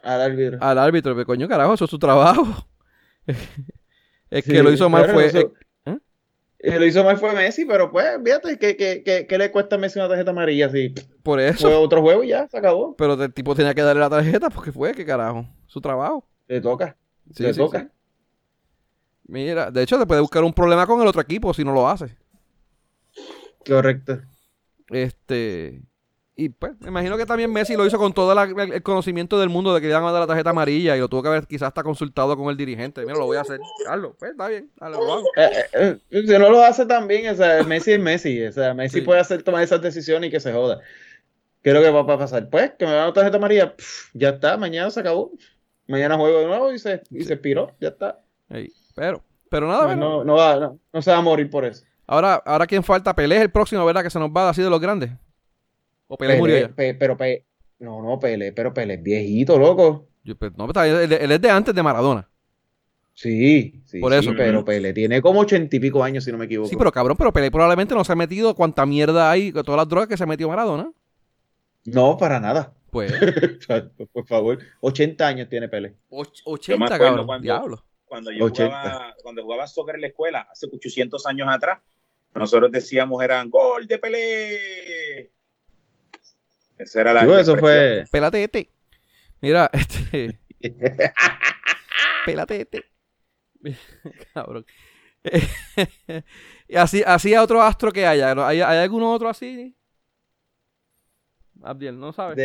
al 0.00 0.20
árbitro. 0.20 0.58
Al 0.60 0.78
árbitro, 0.78 1.14
pero 1.14 1.26
coño, 1.26 1.48
carajo, 1.48 1.74
eso 1.74 1.86
es 1.86 1.90
su 1.90 1.98
trabajo. 1.98 2.68
es 4.30 4.44
que 4.44 4.62
lo 4.62 4.70
hizo 4.70 4.88
mal 4.88 5.10
fue. 5.10 5.26
Eh, 5.26 5.50
lo 6.70 6.84
hizo 6.84 7.04
mal 7.04 7.16
fue 7.18 7.32
Messi, 7.32 7.64
pero 7.64 7.90
pues, 7.90 8.06
fíjate, 8.24 8.58
¿qué, 8.58 9.38
le 9.38 9.50
cuesta 9.50 9.76
a 9.76 9.78
Messi 9.78 9.98
una 9.98 10.08
tarjeta 10.08 10.30
amarilla 10.32 10.68
si 10.70 10.94
Por 11.22 11.40
eso. 11.40 11.68
Fue 11.68 11.76
otro 11.76 12.02
juego 12.02 12.24
y 12.24 12.28
ya, 12.28 12.48
se 12.48 12.58
acabó. 12.58 12.96
Pero 12.96 13.14
el 13.22 13.32
tipo 13.32 13.54
tenía 13.54 13.74
que 13.74 13.82
darle 13.82 14.00
la 14.00 14.10
tarjeta 14.10 14.50
porque 14.50 14.72
fue, 14.72 14.92
¿qué 14.92 15.04
carajo? 15.04 15.46
Su 15.66 15.80
trabajo. 15.80 16.28
Le 16.48 16.60
toca. 16.60 16.96
le 17.38 17.54
toca. 17.54 17.90
Mira, 19.28 19.70
de 19.70 19.82
hecho, 19.82 19.98
te 19.98 20.06
puede 20.06 20.20
buscar 20.20 20.44
un 20.44 20.52
problema 20.52 20.86
con 20.86 21.00
el 21.00 21.06
otro 21.08 21.20
equipo 21.20 21.52
si 21.52 21.64
no 21.64 21.72
lo 21.72 21.88
hace. 21.88 22.16
Correcto. 23.66 24.20
Este. 24.88 25.82
Y 26.38 26.50
pues, 26.50 26.72
me 26.80 26.88
imagino 26.88 27.16
que 27.16 27.24
también 27.24 27.50
Messi 27.50 27.76
lo 27.76 27.86
hizo 27.86 27.96
con 27.96 28.12
todo 28.12 28.38
el 28.38 28.82
conocimiento 28.82 29.40
del 29.40 29.48
mundo 29.48 29.72
de 29.72 29.80
que 29.80 29.86
le 29.86 29.94
iban 29.94 30.04
a 30.04 30.12
dar 30.12 30.20
la 30.20 30.26
tarjeta 30.26 30.50
amarilla 30.50 30.94
y 30.94 31.00
lo 31.00 31.08
tuvo 31.08 31.22
que 31.22 31.28
haber 31.28 31.46
quizás 31.46 31.68
hasta 31.68 31.82
consultado 31.82 32.36
con 32.36 32.50
el 32.50 32.58
dirigente. 32.58 33.00
Mira, 33.00 33.14
lo 33.14 33.24
voy 33.24 33.38
a 33.38 33.40
hacer. 33.40 33.58
Carlos, 33.86 34.12
pues 34.18 34.32
está 34.32 34.48
bien, 34.48 34.70
dale, 34.78 34.96
lo 34.98 35.12
hago. 35.14 35.24
Eh, 35.34 35.50
eh, 35.72 35.98
eh, 36.10 36.22
si 36.26 36.38
no 36.38 36.50
lo 36.50 36.62
hace 36.62 36.84
también, 36.84 37.32
o 37.32 37.34
sea, 37.34 37.62
Messi 37.62 37.92
es 37.92 38.00
Messi. 38.00 38.44
O 38.44 38.52
sea, 38.52 38.74
Messi 38.74 39.00
puede 39.00 39.20
hacer 39.20 39.42
tomar 39.42 39.62
esas 39.62 39.80
decisiones 39.80 40.28
y 40.28 40.30
que 40.30 40.38
se 40.38 40.52
joda. 40.52 40.80
¿Qué 41.62 41.70
es 41.70 41.74
lo 41.74 41.80
que 41.80 41.90
va 41.90 42.00
a 42.00 42.18
pasar? 42.18 42.50
Pues, 42.50 42.72
que 42.78 42.84
me 42.84 42.92
van 42.92 43.00
a 43.00 43.04
dar 43.04 43.14
tarjeta 43.14 43.38
amarilla, 43.38 43.74
ya 44.12 44.28
está, 44.28 44.58
mañana 44.58 44.90
se 44.90 45.00
acabó. 45.00 45.32
Mañana 45.88 46.16
juego 46.16 46.40
de 46.40 46.46
nuevo 46.46 46.70
y 46.70 46.78
se, 46.78 47.02
y 47.10 47.24
se 47.24 47.32
expiró, 47.32 47.74
ya 47.80 47.88
está. 47.88 48.20
pero, 48.94 49.22
pero 49.48 49.68
nada, 49.68 49.96
no, 49.96 50.22
no, 50.22 50.34
va, 50.34 50.56
no, 50.56 50.78
no, 50.92 51.02
se 51.02 51.10
va 51.10 51.16
a 51.16 51.22
morir 51.22 51.48
por 51.48 51.64
eso. 51.64 51.84
Ahora, 52.06 52.34
ahora 52.44 52.66
¿quién 52.66 52.82
falta? 52.82 53.14
Pelé 53.14 53.36
es 53.36 53.42
el 53.42 53.50
próximo, 53.50 53.86
¿verdad? 53.86 54.02
Que 54.02 54.10
se 54.10 54.18
nos 54.18 54.28
va 54.28 54.50
así 54.50 54.62
de 54.62 54.68
los 54.68 54.80
grandes. 54.80 55.12
¿O 56.08 56.16
Pelé, 56.16 56.38
murió 56.38 56.58
ya? 56.58 56.74
pero 56.76 57.16
Pelé, 57.16 57.44
no, 57.78 58.02
no, 58.02 58.18
Pelé, 58.18 58.52
pero 58.52 58.72
Pelé 58.72 58.94
es 58.94 59.02
viejito, 59.02 59.58
loco. 59.58 60.08
Pues, 60.38 60.52
no, 60.56 60.66
él, 60.84 61.12
es 61.12 61.40
de 61.40 61.50
antes 61.50 61.74
de 61.74 61.82
Maradona. 61.82 62.28
Sí, 63.14 63.80
sí, 63.86 63.98
Por 63.98 64.12
eso. 64.12 64.32
pero 64.36 64.64
Pelé 64.64 64.92
tiene 64.92 65.22
como 65.22 65.40
ochenta 65.40 65.74
y 65.74 65.80
pico 65.80 66.02
años, 66.02 66.24
si 66.24 66.32
no 66.32 66.38
me 66.38 66.44
equivoco. 66.44 66.68
Sí, 66.68 66.76
pero 66.76 66.92
cabrón, 66.92 67.16
pero 67.16 67.32
Pelé 67.32 67.50
probablemente 67.50 67.94
no 67.94 68.04
se 68.04 68.12
ha 68.12 68.16
metido 68.16 68.54
cuánta 68.54 68.84
mierda 68.84 69.30
hay, 69.30 69.52
todas 69.52 69.76
las 69.76 69.88
drogas 69.88 70.08
que 70.08 70.16
se 70.16 70.24
ha 70.24 70.26
metido 70.26 70.50
Maradona. 70.50 70.92
No, 71.86 72.16
para 72.18 72.40
nada. 72.40 72.74
Pues. 72.90 73.12
Por 74.12 74.26
favor, 74.26 74.58
80 74.80 75.26
años 75.26 75.48
tiene 75.48 75.68
Pelé. 75.68 75.94
80, 76.10 76.98
cabrón, 76.98 77.40
diablo. 77.40 77.84
cuando 78.04 78.30
yo 78.32 78.48
jugaba, 78.48 79.14
cuando 79.22 79.42
jugaba 79.42 79.66
soccer 79.66 79.94
en 79.94 80.02
la 80.02 80.06
escuela, 80.08 80.48
hace 80.50 80.66
800 80.70 81.24
años 81.26 81.48
atrás, 81.50 81.80
nosotros 82.34 82.70
decíamos 82.70 83.22
eran 83.22 83.48
gol 83.48 83.86
de 83.86 83.98
Pelé. 83.98 85.32
Esa 86.78 87.00
era 87.00 87.12
la. 87.12 87.40
eso 87.40 87.56
fue. 87.56 88.04
Pélate 88.10 88.44
este. 88.44 88.70
Mira, 89.40 89.70
este. 89.72 90.38
Pélate 92.24 92.60
este. 92.60 92.84
Cabrón. 94.34 94.66
y 96.68 96.76
así, 96.76 97.02
así 97.04 97.34
a 97.34 97.42
otro 97.42 97.62
astro 97.62 97.92
que 97.92 98.06
haya. 98.06 98.32
¿Hay, 98.46 98.60
¿Hay 98.60 98.78
alguno 98.78 99.12
otro 99.12 99.28
así? 99.28 99.74
Abdiel, 101.62 101.98
no 101.98 102.12
sabes. 102.12 102.38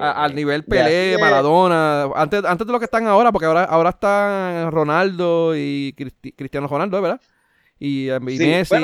al 0.00 0.34
nivel 0.34 0.64
Pelé, 0.64 1.16
Maradona. 1.18 2.04
Antes, 2.14 2.44
antes 2.44 2.66
de 2.66 2.72
lo 2.72 2.78
que 2.78 2.84
están 2.84 3.06
ahora, 3.06 3.32
porque 3.32 3.46
ahora, 3.46 3.64
ahora 3.64 3.90
están 3.90 4.70
Ronaldo 4.70 5.56
y 5.56 5.94
Cristiano 6.36 6.68
Ronaldo, 6.68 7.00
¿verdad? 7.00 7.20
Y, 7.78 8.08
eh, 8.08 8.20
Messi. 8.20 8.78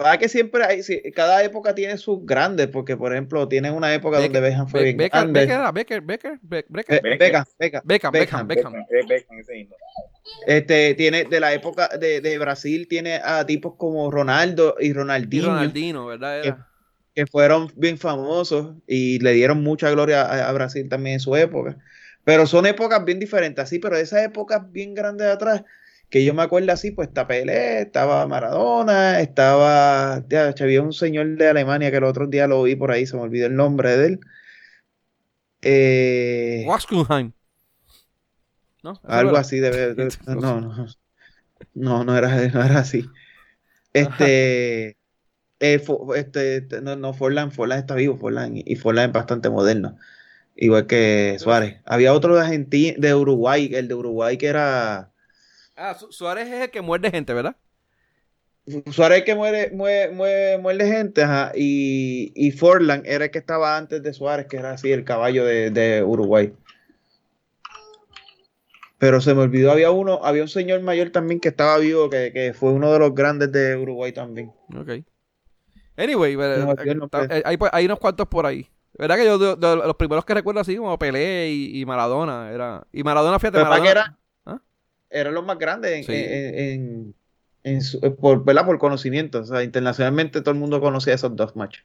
Para 0.00 0.16
que 0.16 0.30
siempre 0.30 0.64
hay, 0.64 0.80
cada 1.12 1.44
época 1.44 1.74
tiene 1.74 1.98
sus 1.98 2.24
grandes, 2.24 2.68
porque 2.68 2.96
por 2.96 3.12
ejemplo, 3.12 3.46
tienen 3.46 3.74
una 3.74 3.92
época 3.92 4.18
donde 4.18 4.40
Beckham 4.40 4.66
fue 4.66 4.80
Be 4.80 4.92
bien 4.94 5.10
grande. 5.12 5.40
Becker, 5.40 5.60
eh, 5.60 6.02
Becker, 6.02 6.40
Beckham, 6.40 7.44
Beckham, 7.58 7.84
Beckham, 7.84 8.12
Beckham, 8.12 8.48
Beckham, 8.48 8.72
Este, 10.46 10.94
tiene 10.94 11.24
de 11.24 11.38
la 11.38 11.52
época 11.52 11.88
de, 12.00 12.22
de, 12.22 12.38
Brasil 12.38 12.88
tiene 12.88 13.20
a 13.22 13.44
tipos 13.44 13.74
como 13.76 14.10
Ronaldo 14.10 14.74
y 14.80 14.94
Ronaldinho. 14.94 15.54
Que, 17.14 17.26
fueron 17.26 17.70
bien 17.76 17.98
famosos 17.98 18.76
y 18.86 19.18
le 19.18 19.32
dieron 19.32 19.62
mucha 19.62 19.90
gloria 19.90 20.48
a, 20.48 20.50
Brasil 20.52 20.88
también 20.88 21.14
en 21.14 21.20
su 21.20 21.36
época. 21.36 21.76
Pero 22.24 22.46
son 22.46 22.64
épocas 22.64 23.04
bien 23.04 23.20
diferentes, 23.20 23.68
sí 23.68 23.78
pero 23.78 23.98
esas 23.98 24.24
épocas 24.24 24.62
bien 24.72 24.94
grandes 24.94 25.26
de 25.26 25.32
atrás 25.34 25.64
que 26.10 26.24
yo 26.24 26.34
me 26.34 26.42
acuerdo 26.42 26.72
así, 26.72 26.90
pues 26.90 27.08
está 27.08 27.28
Pelé, 27.28 27.82
estaba 27.82 28.26
Maradona, 28.26 29.20
estaba, 29.20 30.24
ya, 30.28 30.52
había 30.60 30.82
un 30.82 30.92
señor 30.92 31.36
de 31.36 31.48
Alemania 31.48 31.90
que 31.90 31.98
el 31.98 32.04
otro 32.04 32.26
día 32.26 32.48
lo 32.48 32.64
vi 32.64 32.74
por 32.74 32.90
ahí, 32.90 33.06
se 33.06 33.16
me 33.16 33.22
olvidó 33.22 33.46
el 33.46 33.54
nombre 33.54 33.96
de 33.96 34.06
él. 34.06 34.20
Eh, 35.62 36.64
¿No? 38.82 39.00
Algo 39.04 39.36
así 39.36 39.60
de, 39.60 39.94
no, 40.26 40.60
no, 40.60 40.86
no, 41.74 42.04
no 42.04 42.16
era, 42.16 42.28
no 42.52 42.64
era 42.64 42.80
así. 42.80 43.08
Este, 43.92 44.96
eh, 45.60 45.82
este, 46.16 46.66
no, 46.82 46.96
no, 46.96 47.12
Forlan, 47.14 47.52
Forlan 47.52 47.78
está 47.78 47.94
vivo, 47.94 48.16
Forlan, 48.16 48.54
y 48.56 48.74
Forlan 48.74 49.10
es 49.10 49.12
bastante 49.12 49.48
moderno, 49.48 49.96
igual 50.56 50.88
que 50.88 51.36
Suárez. 51.38 51.80
Había 51.84 52.14
otro 52.14 52.34
de 52.34 52.40
Argentina, 52.40 52.94
de 52.98 53.14
Uruguay, 53.14 53.70
el 53.74 53.86
de 53.86 53.94
Uruguay 53.94 54.38
que 54.38 54.48
era 54.48 55.09
Ah, 55.82 55.96
Suárez 56.10 56.46
es 56.46 56.60
el 56.60 56.70
que 56.70 56.82
muerde 56.82 57.10
gente, 57.10 57.32
¿verdad? 57.32 57.56
Suárez 58.90 59.16
es 59.16 59.20
el 59.20 59.24
que 59.24 59.34
muere, 59.34 59.70
muere, 59.70 60.58
muerde 60.58 60.86
gente, 60.86 61.22
ajá. 61.22 61.52
Y, 61.54 62.32
y 62.34 62.50
Forlan 62.50 63.02
era 63.06 63.24
el 63.24 63.30
que 63.30 63.38
estaba 63.38 63.78
antes 63.78 64.02
de 64.02 64.12
Suárez, 64.12 64.46
que 64.46 64.58
era 64.58 64.72
así, 64.72 64.92
el 64.92 65.04
caballo 65.04 65.42
de, 65.46 66.04
Uruguay. 66.06 66.52
Pero 68.98 69.22
se 69.22 69.32
me 69.32 69.40
olvidó, 69.40 69.72
había 69.72 69.90
uno, 69.90 70.20
había 70.22 70.42
un 70.42 70.48
señor 70.48 70.82
mayor 70.82 71.08
también 71.08 71.40
que 71.40 71.48
estaba 71.48 71.78
vivo, 71.78 72.10
que, 72.10 72.54
fue 72.54 72.72
uno 72.72 72.92
de 72.92 72.98
los 72.98 73.14
grandes 73.14 73.50
de 73.50 73.74
Uruguay 73.76 74.12
también. 74.12 74.52
Ok. 74.76 75.02
Anyway, 75.96 76.36
eh, 76.38 77.42
hay, 77.72 77.86
unos 77.86 77.98
cuantos 77.98 78.28
por 78.28 78.44
ahí. 78.44 78.68
¿Verdad 78.98 79.16
que 79.16 79.24
yo 79.24 79.38
los 79.38 79.96
primeros 79.96 80.26
que 80.26 80.34
recuerdo 80.34 80.60
así 80.60 80.76
como 80.76 80.98
Pelé 80.98 81.50
y, 81.50 81.86
Maradona 81.86 82.50
era 82.52 82.86
y 82.92 83.02
Maradona 83.02 83.38
fíjate 83.38 83.62
Maradona, 83.62 84.19
eran 85.10 85.34
los 85.34 85.44
más 85.44 85.58
grandes 85.58 86.08
en, 86.08 87.14
por, 88.20 88.44
por 88.44 88.78
conocimiento. 88.78 89.40
O 89.40 89.44
sea, 89.44 89.62
internacionalmente 89.62 90.40
todo 90.40 90.52
el 90.52 90.60
mundo 90.60 90.80
conocía 90.80 91.14
esos 91.14 91.34
dos 91.36 91.56
machos. 91.56 91.84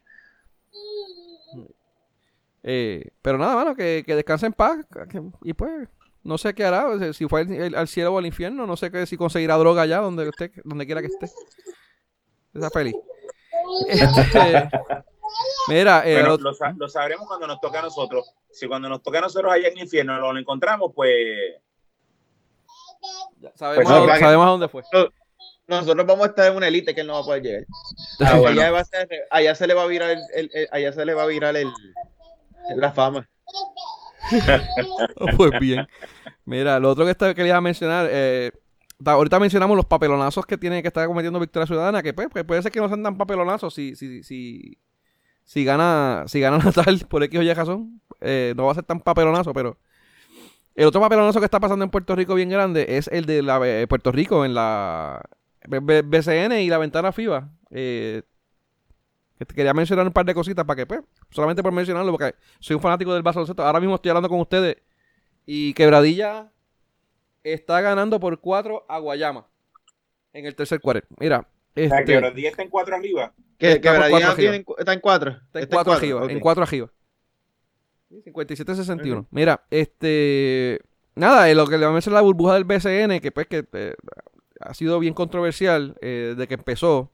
Eh, 2.64 3.10
pero 3.22 3.38
nada, 3.38 3.56
mano, 3.56 3.76
que, 3.76 4.04
que 4.06 4.16
descanse 4.16 4.48
en 4.48 4.54
paz. 4.54 4.86
y 5.44 5.54
pues, 5.54 5.88
no 6.24 6.38
sé 6.38 6.54
qué 6.56 6.64
hará. 6.64 7.14
Si 7.14 7.28
fue 7.28 7.46
al 7.76 7.88
cielo 7.88 8.14
o 8.14 8.18
al 8.18 8.26
infierno, 8.26 8.66
no 8.66 8.76
sé 8.76 8.92
qué, 8.92 9.06
si 9.06 9.18
conseguirá 9.18 9.56
droga 9.58 9.84
allá 9.84 10.00
donde, 10.00 10.28
usted, 10.28 10.52
donde 10.64 10.86
quiera 10.86 11.02
que 11.02 11.08
esté. 11.08 11.30
Está 12.54 12.70
feliz. 12.70 12.96
Este, 13.90 14.70
mira, 15.68 16.04
eh, 16.06 16.24
lo, 16.24 16.88
sabremos 16.88 17.28
cuando 17.28 17.48
nos 17.48 17.60
toque 17.60 17.78
a 17.78 17.82
nosotros. 17.82 18.32
Si 18.52 18.68
cuando 18.68 18.88
nos 18.88 19.02
toca 19.02 19.18
a 19.18 19.22
nosotros 19.22 19.52
allá 19.52 19.68
en 19.68 19.74
el 19.74 19.84
infierno 19.84 20.32
lo 20.32 20.40
encontramos, 20.40 20.92
pues 20.96 21.56
sabemos, 23.56 24.06
pues 24.06 24.20
sabemos 24.20 24.46
a 24.46 24.50
dónde 24.50 24.68
fue. 24.68 24.84
Nosotros 25.68 26.06
vamos 26.06 26.26
a 26.26 26.30
estar 26.30 26.52
en 26.52 26.58
una 26.58 26.68
élite 26.68 26.94
que 26.94 27.02
él 27.02 27.08
no 27.08 27.14
va 27.14 27.20
a 27.20 27.24
poder 27.24 27.44
llegar. 27.44 27.66
Ah, 28.20 28.40
allá, 29.32 29.56
se 29.56 29.68
le 29.68 29.74
va 29.74 29.84
a 29.84 29.88
virar 29.88 30.18
el, 30.34 30.50
allá 30.72 30.94
se 30.94 31.06
le 31.06 31.14
va 31.14 31.24
a 31.24 31.28
virar 31.28 31.56
el, 31.56 31.72
la 32.76 32.92
fama. 32.92 33.28
pues 35.38 35.52
bien. 35.60 35.88
Mira, 36.46 36.80
lo 36.80 36.92
otro 36.92 37.06
que 37.06 37.36
quería 37.36 37.60
mencionar, 37.62 38.08
eh, 38.10 38.52
ahorita 39.04 39.40
mencionamos 39.40 39.76
los 39.76 39.86
papelonazos 39.86 40.46
que 40.46 40.58
tiene 40.58 40.82
que 40.82 40.88
estar 40.88 41.08
cometiendo 41.08 41.40
Victoria 41.40 41.68
Ciudadana, 41.68 42.02
que 42.02 42.14
pues, 42.14 42.30
puede 42.46 42.62
ser 42.62 42.72
que 42.72 42.80
no 42.80 42.88
sean 42.88 43.04
tan 43.04 43.18
papelonazos 43.18 43.74
si, 43.74 43.96
si, 43.96 44.24
si, 44.24 44.78
si 45.44 45.66
gana, 45.66 46.24
si 46.28 46.40
gana 46.40 46.58
Natal 46.64 47.06
por 47.10 47.24
X 47.24 47.40
o 47.40 47.44
Y 47.44 47.54
razón, 47.54 48.02
eh, 48.22 48.54
no 48.56 48.66
va 48.66 48.72
a 48.72 48.76
ser 48.76 48.84
tan 48.84 49.00
papelonazo, 49.00 49.54
pero 49.54 49.78
el 50.76 50.86
otro 50.86 51.00
papelonazo 51.00 51.40
que 51.40 51.46
está 51.46 51.60
pasando 51.60 51.86
en 51.86 51.92
Puerto 51.92 52.16
Rico 52.16 52.36
bien 52.36 52.50
grande 52.50 52.98
es 52.98 53.08
el 53.08 53.26
de 53.26 53.42
la, 53.42 53.60
eh, 53.64 53.88
Puerto 53.88 54.12
Rico 54.12 54.44
en 54.44 54.54
la 54.54 55.22
BCN 55.68 56.60
y 56.62 56.70
la 56.70 56.78
ventana 56.78 57.14
FIBA. 57.14 57.50
Eh, 57.72 58.24
quería 59.56 59.74
mencionar 59.74 60.06
un 60.06 60.14
par 60.14 60.26
de 60.26 60.34
cositas 60.34 60.66
para 60.66 60.78
que, 60.78 60.86
pues, 60.86 61.02
solamente 61.32 61.64
por 61.64 61.72
mencionarlo, 61.72 62.12
porque 62.12 62.36
soy 62.60 62.76
un 62.76 62.82
fanático 62.82 63.14
del 63.14 63.24
baloncesto. 63.24 63.64
Ahora 63.64 63.80
mismo 63.80 63.96
estoy 63.96 64.10
hablando 64.10 64.30
con 64.30 64.40
ustedes 64.42 64.78
y 65.46 65.74
Quebradilla 65.74 66.52
está 67.44 67.80
ganando 67.80 68.20
por 68.20 68.40
4 68.40 68.86
a 68.90 69.00
Guayama 69.00 69.48
en 70.34 70.46
el 70.46 70.56
tercer 70.56 70.82
cuarto. 70.82 71.08
Mira. 71.20 71.48
Este, 71.74 72.04
¿Quebradilla 72.06 72.50
está 72.50 72.64
en 72.64 72.70
4 72.70 72.96
arriba? 72.96 73.34
¿Que 73.58 73.80
Quebradilla 73.80 74.36
está 74.78 74.94
en 74.94 75.00
4? 75.00 75.32
Está 75.32 75.60
en 75.60 75.68
4 75.68 75.94
arriba. 75.94 76.26
En 76.30 76.40
4 76.40 76.64
arriba. 76.64 76.92
57-61. 78.24 79.28
Mira, 79.32 79.66
este. 79.70 80.80
Nada, 81.16 81.52
lo 81.54 81.68
que 81.68 81.78
le 81.78 81.86
va 81.86 81.92
a 81.92 81.94
mencionar 81.94 82.22
la 82.22 82.26
burbuja 82.26 82.56
del 82.56 82.66
BCN, 82.66 83.22
que 83.22 83.32
pues 83.32 83.48
que 83.48 83.66
eh, 83.72 83.96
ha 84.60 84.74
sido 84.74 85.00
bien 85.00 85.14
controversial 85.14 85.96
eh, 86.02 86.36
de 86.38 86.48
que 86.48 86.56
empezó. 86.56 87.12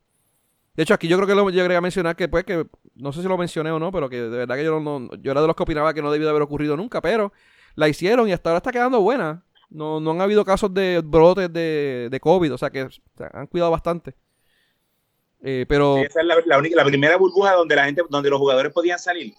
De 0.76 0.84
hecho, 0.84 0.94
aquí 0.94 1.08
yo 1.08 1.18
creo 1.18 1.28
que 1.28 1.36
lo 1.36 1.50
llegué 1.50 1.76
a 1.76 1.82
mencionar 1.82 2.16
que 2.16 2.28
pues 2.28 2.44
que 2.46 2.66
no 2.96 3.12
sé 3.12 3.22
si 3.22 3.28
lo 3.28 3.38
mencioné 3.38 3.72
o 3.72 3.80
no, 3.80 3.92
pero 3.92 4.10
que 4.10 4.22
de 4.22 4.30
verdad 4.30 4.56
que 4.56 4.64
yo 4.64 4.80
no, 4.80 5.10
yo 5.18 5.32
era 5.32 5.42
de 5.42 5.48
los 5.48 5.56
que 5.56 5.64
opinaba 5.64 5.94
que 5.94 6.02
no 6.02 6.12
debió 6.12 6.26
de 6.26 6.32
haber 6.32 6.42
ocurrido 6.42 6.76
nunca, 6.78 7.02
pero 7.02 7.32
la 7.76 7.88
hicieron 7.88 8.28
y 8.28 8.32
hasta 8.32 8.50
ahora 8.50 8.58
está 8.58 8.72
quedando 8.72 9.02
buena. 9.02 9.44
No, 9.70 10.00
no 10.00 10.12
han 10.12 10.22
habido 10.22 10.44
casos 10.44 10.74
de 10.74 11.02
brotes 11.04 11.52
de, 11.54 12.10
de 12.10 12.20
COVID, 12.20 12.54
o 12.54 12.58
sea 12.58 12.70
que 12.70 12.88
han 13.34 13.48
cuidado 13.48 13.72
bastante. 13.72 14.16
Eh, 15.44 15.66
pero 15.68 15.98
esa 15.98 16.22
es 16.22 16.28
la, 16.46 16.58
única, 16.58 16.76
la 16.76 16.86
primera 16.86 17.18
burbuja 17.18 17.54
donde 17.54 17.76
la 17.76 17.86
gente, 17.86 18.04
donde 18.10 18.30
los 18.30 18.40
jugadores 18.40 18.72
podían 18.72 19.00
salir. 19.00 19.34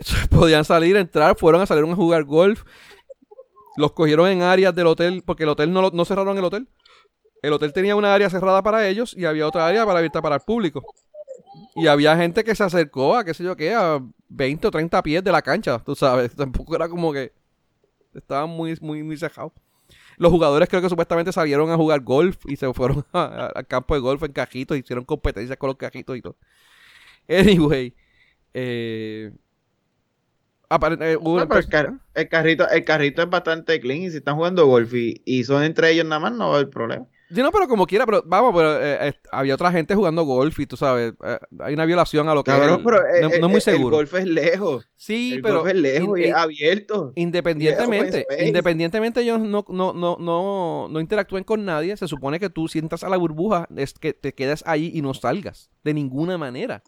podían 0.30 0.64
salir, 0.64 0.96
entrar, 0.96 1.36
fueron 1.36 1.60
a 1.60 1.66
salir 1.66 1.84
a 1.84 1.94
jugar 1.94 2.24
golf. 2.24 2.64
Los 3.76 3.92
cogieron 3.92 4.28
en 4.28 4.42
áreas 4.42 4.74
del 4.74 4.86
hotel, 4.86 5.22
porque 5.24 5.44
el 5.44 5.48
hotel 5.50 5.72
no, 5.72 5.90
no 5.90 6.04
cerraron 6.04 6.36
el 6.36 6.44
hotel. 6.44 6.68
El 7.42 7.52
hotel 7.52 7.72
tenía 7.72 7.96
una 7.96 8.12
área 8.12 8.28
cerrada 8.28 8.62
para 8.62 8.86
ellos 8.86 9.14
y 9.16 9.24
había 9.24 9.46
otra 9.46 9.66
área 9.66 9.86
para 9.86 9.98
abierta 9.98 10.20
para 10.20 10.36
el 10.36 10.42
público. 10.42 10.84
Y 11.74 11.86
había 11.86 12.16
gente 12.16 12.44
que 12.44 12.54
se 12.54 12.64
acercó 12.64 13.16
a, 13.16 13.24
qué 13.24 13.32
sé 13.32 13.44
yo 13.44 13.56
qué, 13.56 13.74
a 13.74 14.00
20 14.28 14.68
o 14.68 14.70
30 14.70 15.02
pies 15.02 15.24
de 15.24 15.32
la 15.32 15.40
cancha, 15.40 15.78
tú 15.78 15.94
sabes. 15.94 16.34
Tampoco 16.36 16.74
era 16.76 16.88
como 16.88 17.12
que 17.12 17.32
estaban 18.14 18.50
muy, 18.50 18.76
muy, 18.80 19.02
muy 19.02 19.16
cejados. 19.16 19.52
Los 20.16 20.30
jugadores 20.30 20.68
creo 20.68 20.82
que 20.82 20.90
supuestamente 20.90 21.32
salieron 21.32 21.70
a 21.70 21.76
jugar 21.76 22.00
golf 22.00 22.36
y 22.46 22.56
se 22.56 22.72
fueron 22.74 23.06
al 23.12 23.66
campo 23.66 23.94
de 23.94 24.00
golf 24.00 24.22
en 24.22 24.32
cajitos, 24.32 24.76
hicieron 24.76 25.04
competencias 25.04 25.56
con 25.56 25.68
los 25.68 25.76
cajitos 25.76 26.16
y 26.16 26.22
todo. 26.22 26.36
Anyway, 27.26 27.94
eh, 28.52 29.32
eh, 30.70 31.18
el, 32.14 32.28
carrito, 32.28 32.68
el 32.68 32.84
carrito 32.84 33.22
es 33.22 33.30
bastante 33.30 33.80
clean 33.80 34.02
y 34.02 34.10
si 34.10 34.18
están 34.18 34.36
jugando 34.36 34.66
golf 34.66 34.92
y, 34.94 35.44
son 35.44 35.64
entre 35.64 35.90
ellos 35.90 36.06
nada 36.06 36.20
más, 36.20 36.32
no 36.32 36.48
va 36.48 36.54
a 36.54 36.58
haber 36.58 36.70
problema. 36.70 37.06
Sí, 37.28 37.42
no, 37.42 37.52
pero 37.52 37.68
como 37.68 37.86
quiera, 37.86 38.06
pero 38.06 38.24
vamos, 38.26 38.52
pero 38.54 38.84
eh, 38.84 39.14
había 39.30 39.54
otra 39.54 39.70
gente 39.70 39.94
jugando 39.94 40.24
golf 40.24 40.58
y 40.58 40.66
tú 40.66 40.76
sabes, 40.76 41.14
eh, 41.24 41.38
hay 41.60 41.74
una 41.74 41.84
violación 41.84 42.28
a 42.28 42.34
lo 42.34 42.42
que 42.42 42.50
no, 42.50 42.98
es 43.28 43.40
muy 43.40 43.60
seguro. 43.60 44.00
El 44.00 44.06
golf 44.06 44.14
es 44.14 44.26
lejos. 44.26 44.88
Sí, 44.96 45.38
pero 45.40 45.60
golf 45.60 45.70
es 45.70 45.76
lejos 45.76 46.18
y 46.18 46.24
es 46.24 46.34
abierto. 46.34 47.12
Independientemente, 47.14 48.26
independientemente 48.44 49.20
ellos 49.20 49.40
no, 49.40 49.64
no, 49.68 49.92
no, 49.92 50.16
no, 50.18 50.88
no 50.90 51.00
interactúen 51.00 51.44
con 51.44 51.64
nadie, 51.64 51.96
se 51.96 52.08
supone 52.08 52.40
que 52.40 52.50
tú 52.50 52.66
sientas 52.66 53.04
a 53.04 53.08
la 53.08 53.16
burbuja, 53.16 53.68
es 53.76 53.94
que 53.94 54.12
te 54.12 54.34
quedes 54.34 54.64
ahí 54.66 54.90
y 54.92 55.02
no 55.02 55.14
salgas 55.14 55.70
de 55.84 55.94
ninguna 55.94 56.36
manera 56.36 56.82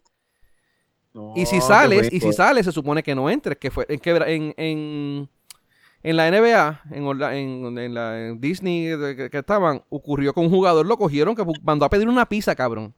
y 1.37 1.47
si 1.47 1.61
sales, 1.61 2.13
y 2.13 2.21
si 2.21 2.33
sales, 2.33 2.65
se 2.65 2.73
supone 2.73 3.03
que 3.03 3.15
no 3.15 3.29
entres, 3.29 3.59
que 3.59 3.71
fue 3.71 3.87
en, 3.89 4.55
en, 4.57 5.29
En 6.03 6.17
la 6.17 6.31
NBA, 6.31 6.83
en, 6.91 7.95
la, 7.95 8.33
Disney 8.35 8.97
que, 9.31 9.39
estaban, 9.39 9.83
ocurrió 9.91 10.33
con 10.33 10.45
un 10.45 10.51
jugador, 10.51 10.87
lo 10.87 10.97
cogieron 10.97 11.35
que 11.35 11.45
mandó 11.63 11.85
a 11.85 11.91
pedir 11.91 12.09
una 12.09 12.27
pizza, 12.27 12.55
cabrón. 12.55 12.95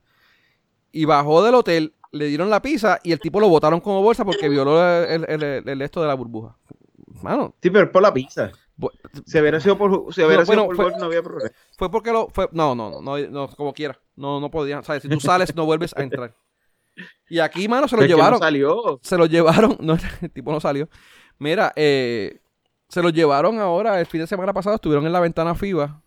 Y 0.91 1.03
bajó 1.05 1.43
del 1.43 1.55
hotel, 1.55 1.93
le 2.11 2.27
dieron 2.27 2.49
la 2.49 2.61
pizza 2.61 2.99
y 3.03 3.11
el 3.11 3.19
tipo 3.19 3.41
lo 3.41 3.49
botaron 3.49 3.81
como 3.81 4.01
bolsa 4.01 4.23
porque 4.23 4.47
violó 4.47 4.81
el, 4.81 5.81
esto 5.81 6.01
de 6.01 6.07
la 6.07 6.13
burbuja. 6.13 6.57
Mano. 7.21 7.53
Sí, 7.61 7.69
pero 7.69 7.91
por 7.91 8.01
la 8.01 8.13
pizza. 8.13 8.51
Si 9.25 9.39
hubiera 9.39 9.59
sido 9.59 9.77
por, 9.77 10.13
si 10.13 10.21
hubiera 10.21 10.45
sido 10.45 10.65
por 10.65 10.75
fue, 10.75 10.97
no 10.97 11.05
había 11.05 11.23
problema. 11.23 11.49
Fue 11.77 11.89
porque 11.89 12.11
lo. 12.11 12.27
Fue, 12.29 12.49
no, 12.51 12.75
no, 12.75 13.01
no, 13.01 13.17
no, 13.17 13.47
como 13.49 13.73
quiera. 13.73 13.99
No, 14.15 14.39
no 14.39 14.51
podía. 14.51 14.81
¿sabes? 14.83 15.03
Si 15.03 15.09
tú 15.09 15.19
sales, 15.19 15.55
no 15.55 15.65
vuelves 15.65 15.95
a 15.95 16.03
entrar. 16.03 16.33
Y 17.29 17.39
aquí, 17.39 17.67
mano, 17.67 17.87
se 17.87 17.97
lo 17.97 18.05
llevaron. 18.05 18.39
salió. 18.39 18.99
Se 19.01 19.17
lo 19.17 19.25
llevaron. 19.25 19.77
No, 19.81 19.97
el 20.21 20.31
tipo 20.31 20.51
no 20.51 20.59
salió. 20.59 20.89
Mira, 21.37 21.73
eh, 21.75 22.39
se 22.87 23.01
lo 23.01 23.09
llevaron 23.09 23.59
ahora, 23.59 23.99
el 23.99 24.05
fin 24.05 24.21
de 24.21 24.27
semana 24.27 24.53
pasado, 24.53 24.75
estuvieron 24.75 25.05
en 25.05 25.11
la 25.11 25.19
ventana 25.19 25.55
FIBA. 25.55 26.01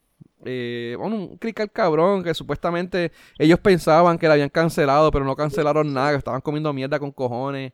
Eh, 0.44 0.94
bueno, 0.98 1.16
un 1.16 1.36
clic 1.36 1.58
al 1.60 1.70
cabrón 1.70 2.22
que 2.22 2.32
supuestamente 2.32 3.12
ellos 3.38 3.58
pensaban 3.58 4.18
que 4.18 4.28
la 4.28 4.34
habían 4.34 4.48
cancelado, 4.48 5.10
pero 5.10 5.24
no 5.24 5.34
cancelaron 5.36 5.92
nada, 5.92 6.12
que 6.12 6.18
estaban 6.18 6.40
comiendo 6.40 6.72
mierda 6.72 6.98
con 6.98 7.10
cojones. 7.10 7.72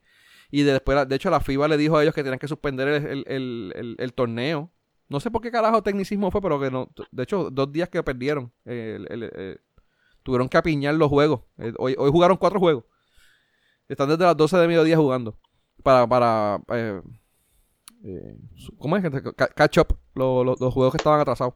Y 0.50 0.62
de 0.62 0.72
después, 0.72 1.08
de 1.08 1.16
hecho, 1.16 1.30
la 1.30 1.40
FIBA 1.40 1.68
le 1.68 1.76
dijo 1.76 1.96
a 1.96 2.02
ellos 2.02 2.14
que 2.14 2.22
tenían 2.22 2.38
que 2.38 2.48
suspender 2.48 2.88
el, 2.88 4.12
torneo. 4.14 4.70
No 5.08 5.20
sé 5.20 5.30
por 5.30 5.42
qué 5.42 5.50
carajo 5.50 5.82
tecnicismo 5.82 6.30
fue, 6.30 6.40
pero 6.40 6.60
que 6.60 6.70
no. 6.70 6.88
De 7.10 7.24
hecho, 7.24 7.50
dos 7.50 7.70
días 7.72 7.88
que 7.88 8.02
perdieron. 8.02 8.52
Eh, 8.64 9.56
tuvieron 10.22 10.48
que 10.48 10.56
apiñar 10.56 10.94
los 10.94 11.08
juegos. 11.08 11.42
Eh, 11.58 11.72
hoy, 11.78 11.94
hoy 11.98 12.10
jugaron 12.10 12.36
cuatro 12.36 12.58
juegos. 12.58 12.84
Están 13.88 14.08
desde 14.08 14.24
las 14.24 14.36
12 14.36 14.56
de 14.56 14.68
mediodía 14.68 14.96
jugando. 14.96 15.38
Para, 15.82 16.06
para 16.06 16.60
eh, 16.68 17.02
eh, 18.04 18.36
¿Cómo 18.78 18.96
es? 18.96 19.04
Catch 19.54 19.78
up 19.78 19.98
los 20.14 20.74
juegos 20.74 20.92
que 20.92 20.98
estaban 20.98 21.20
atrasados. 21.20 21.54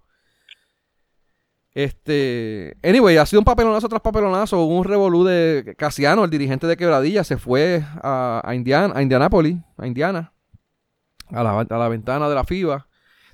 Este. 1.72 2.76
Anyway, 2.82 3.18
ha 3.18 3.26
sido 3.26 3.40
un 3.40 3.44
papelonazo 3.44 3.88
tras 3.88 4.00
papelonazo. 4.00 4.58
Hubo 4.58 4.78
un 4.78 4.84
revolú 4.84 5.24
de 5.24 5.74
Casiano, 5.78 6.24
el 6.24 6.30
dirigente 6.30 6.66
de 6.66 6.76
Quebradilla, 6.76 7.22
se 7.22 7.36
fue 7.36 7.84
a, 8.02 8.42
a, 8.44 8.54
Indiana, 8.54 8.94
a 8.96 9.02
Indianápolis, 9.02 9.58
a 9.76 9.86
Indiana, 9.86 10.32
a 11.28 11.42
la, 11.44 11.60
a 11.60 11.78
la 11.78 11.88
ventana 11.88 12.28
de 12.28 12.34
la 12.34 12.44
FIBA. 12.44 12.87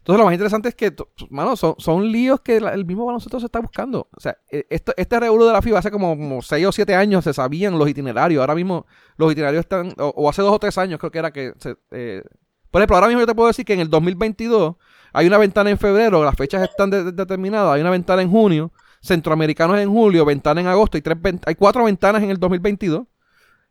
Entonces, 0.05 0.18
lo 0.18 0.26
más 0.26 0.35
interesante 0.35 0.68
es 0.68 0.74
que, 0.74 0.94
mano, 1.31 1.56
son, 1.56 1.76
son 1.78 2.12
líos 2.12 2.43
que 2.43 2.59
el 2.59 2.85
mismo 2.85 3.06
baloncesto 3.06 3.40
se 3.40 3.47
está 3.47 3.60
buscando. 3.60 4.06
O 4.14 4.20
sea, 4.20 4.36
e, 4.51 4.66
esto, 4.68 4.93
este 4.98 5.18
revuelo 5.18 5.47
de 5.47 5.55
la 5.55 5.62
FIBA 5.62 5.78
hace 5.78 5.90
como, 5.90 6.43
6 6.43 6.66
o 6.66 6.72
7 6.72 6.94
años 6.94 7.24
se 7.24 7.32
sabían 7.32 7.78
los 7.78 7.89
itinerarios. 7.89 8.40
Ahora 8.40 8.55
mismo 8.55 8.85
los 9.16 9.32
itinerarios 9.32 9.62
están, 9.62 9.94
o, 9.97 10.28
hace 10.28 10.43
2 10.43 10.52
o 10.52 10.59
3 10.59 10.76
años 10.76 11.01
creo 11.01 11.10
que 11.10 11.18
era 11.18 11.32
que 11.32 11.55
se, 11.56 11.76
eh, 11.90 12.22
por 12.70 12.82
ejemplo, 12.82 12.97
ahora 12.97 13.06
mismo 13.06 13.20
yo 13.20 13.26
te 13.26 13.35
puedo 13.35 13.47
decir 13.47 13.64
que 13.64 13.72
en 13.72 13.81
el 13.81 13.89
2022 13.89 14.74
hay 15.14 15.26
una 15.26 15.39
ventana 15.39 15.70
en 15.70 15.78
febrero, 15.78 16.22
las 16.22 16.35
fechas 16.36 16.62
están 16.68 16.90
determinadas, 16.90 17.72
hay 17.72 17.81
una 17.81 17.90
ventana 17.90 18.20
en 18.20 18.31
junio, 18.31 18.72
centroamericanos 19.01 19.78
en 19.78 19.90
julio, 19.90 20.26
ventana 20.26 20.60
en 20.60 20.66
agosto, 20.66 20.98
y 20.98 21.01
tres 21.01 21.16
hay 21.47 21.55
cuatro 21.55 21.85
ventanas 21.85 22.22
en 22.22 22.31
el 22.31 22.39
2022, 22.39 23.06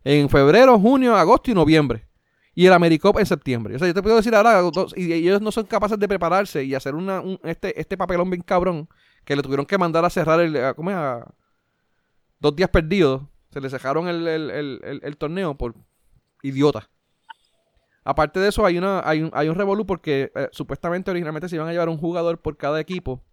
en 0.03 0.30
febrero, 0.30 0.80
junio, 0.80 1.15
agosto 1.15 1.51
y 1.51 1.53
noviembre. 1.53 2.07
Y 2.55 2.65
el 2.67 2.73
AmeriCop 2.73 3.17
en 3.19 3.25
septiembre. 3.25 3.75
O 3.75 3.80
sea, 3.80 3.88
yo 3.88 3.93
te 3.93 4.03
puedo 4.03 4.15
decir 4.15 4.35
ahora, 4.35 4.61
y 4.95 5.11
ellos 5.11 5.41
no 5.41 5.51
son 5.51 5.65
capaces 5.65 5.97
de 5.97 6.07
prepararse 6.07 6.63
y 6.63 6.75
hacer 6.75 6.93
una, 6.93 7.23
este, 7.43 7.80
este 7.80 7.97
papelón 7.97 8.30
bien 8.30 8.43
cabrón 8.43 8.88
que 9.25 9.35
le 9.35 9.41
tuvieron 9.41 9.65
que 9.65 9.77
mandar 9.77 10.05
a 10.05 10.09
cerrar 10.09 10.39
el, 10.39 10.75
¿cómo 10.75 10.91
es? 10.91 10.97
dos 12.39 12.55
días 12.55 12.69
perdidos. 12.69 13.23
Se 13.51 13.61
le 13.61 13.69
cerraron 13.69 14.07
el, 14.07 14.27
el 14.27 15.17
torneo 15.17 15.55
por 15.55 15.75
idiota. 16.41 16.89
Aparte 18.03 18.39
de 18.39 18.49
eso, 18.49 18.65
hay, 18.65 18.77
una, 18.77 19.01
hay, 19.05 19.21
un, 19.21 19.31
hay 19.34 19.47
un 19.47 19.55
revolú 19.55 19.85
porque 19.85 20.31
eh, 20.35 20.49
supuestamente 20.51 21.09
originalmente 21.09 21.47
se 21.47 21.55
iban 21.55 21.67
a 21.67 21.71
llevar 21.71 21.89
un 21.89 21.97
jugador 21.97 22.41
por 22.41 22.57
cada 22.57 22.80
equipo. 22.80 23.23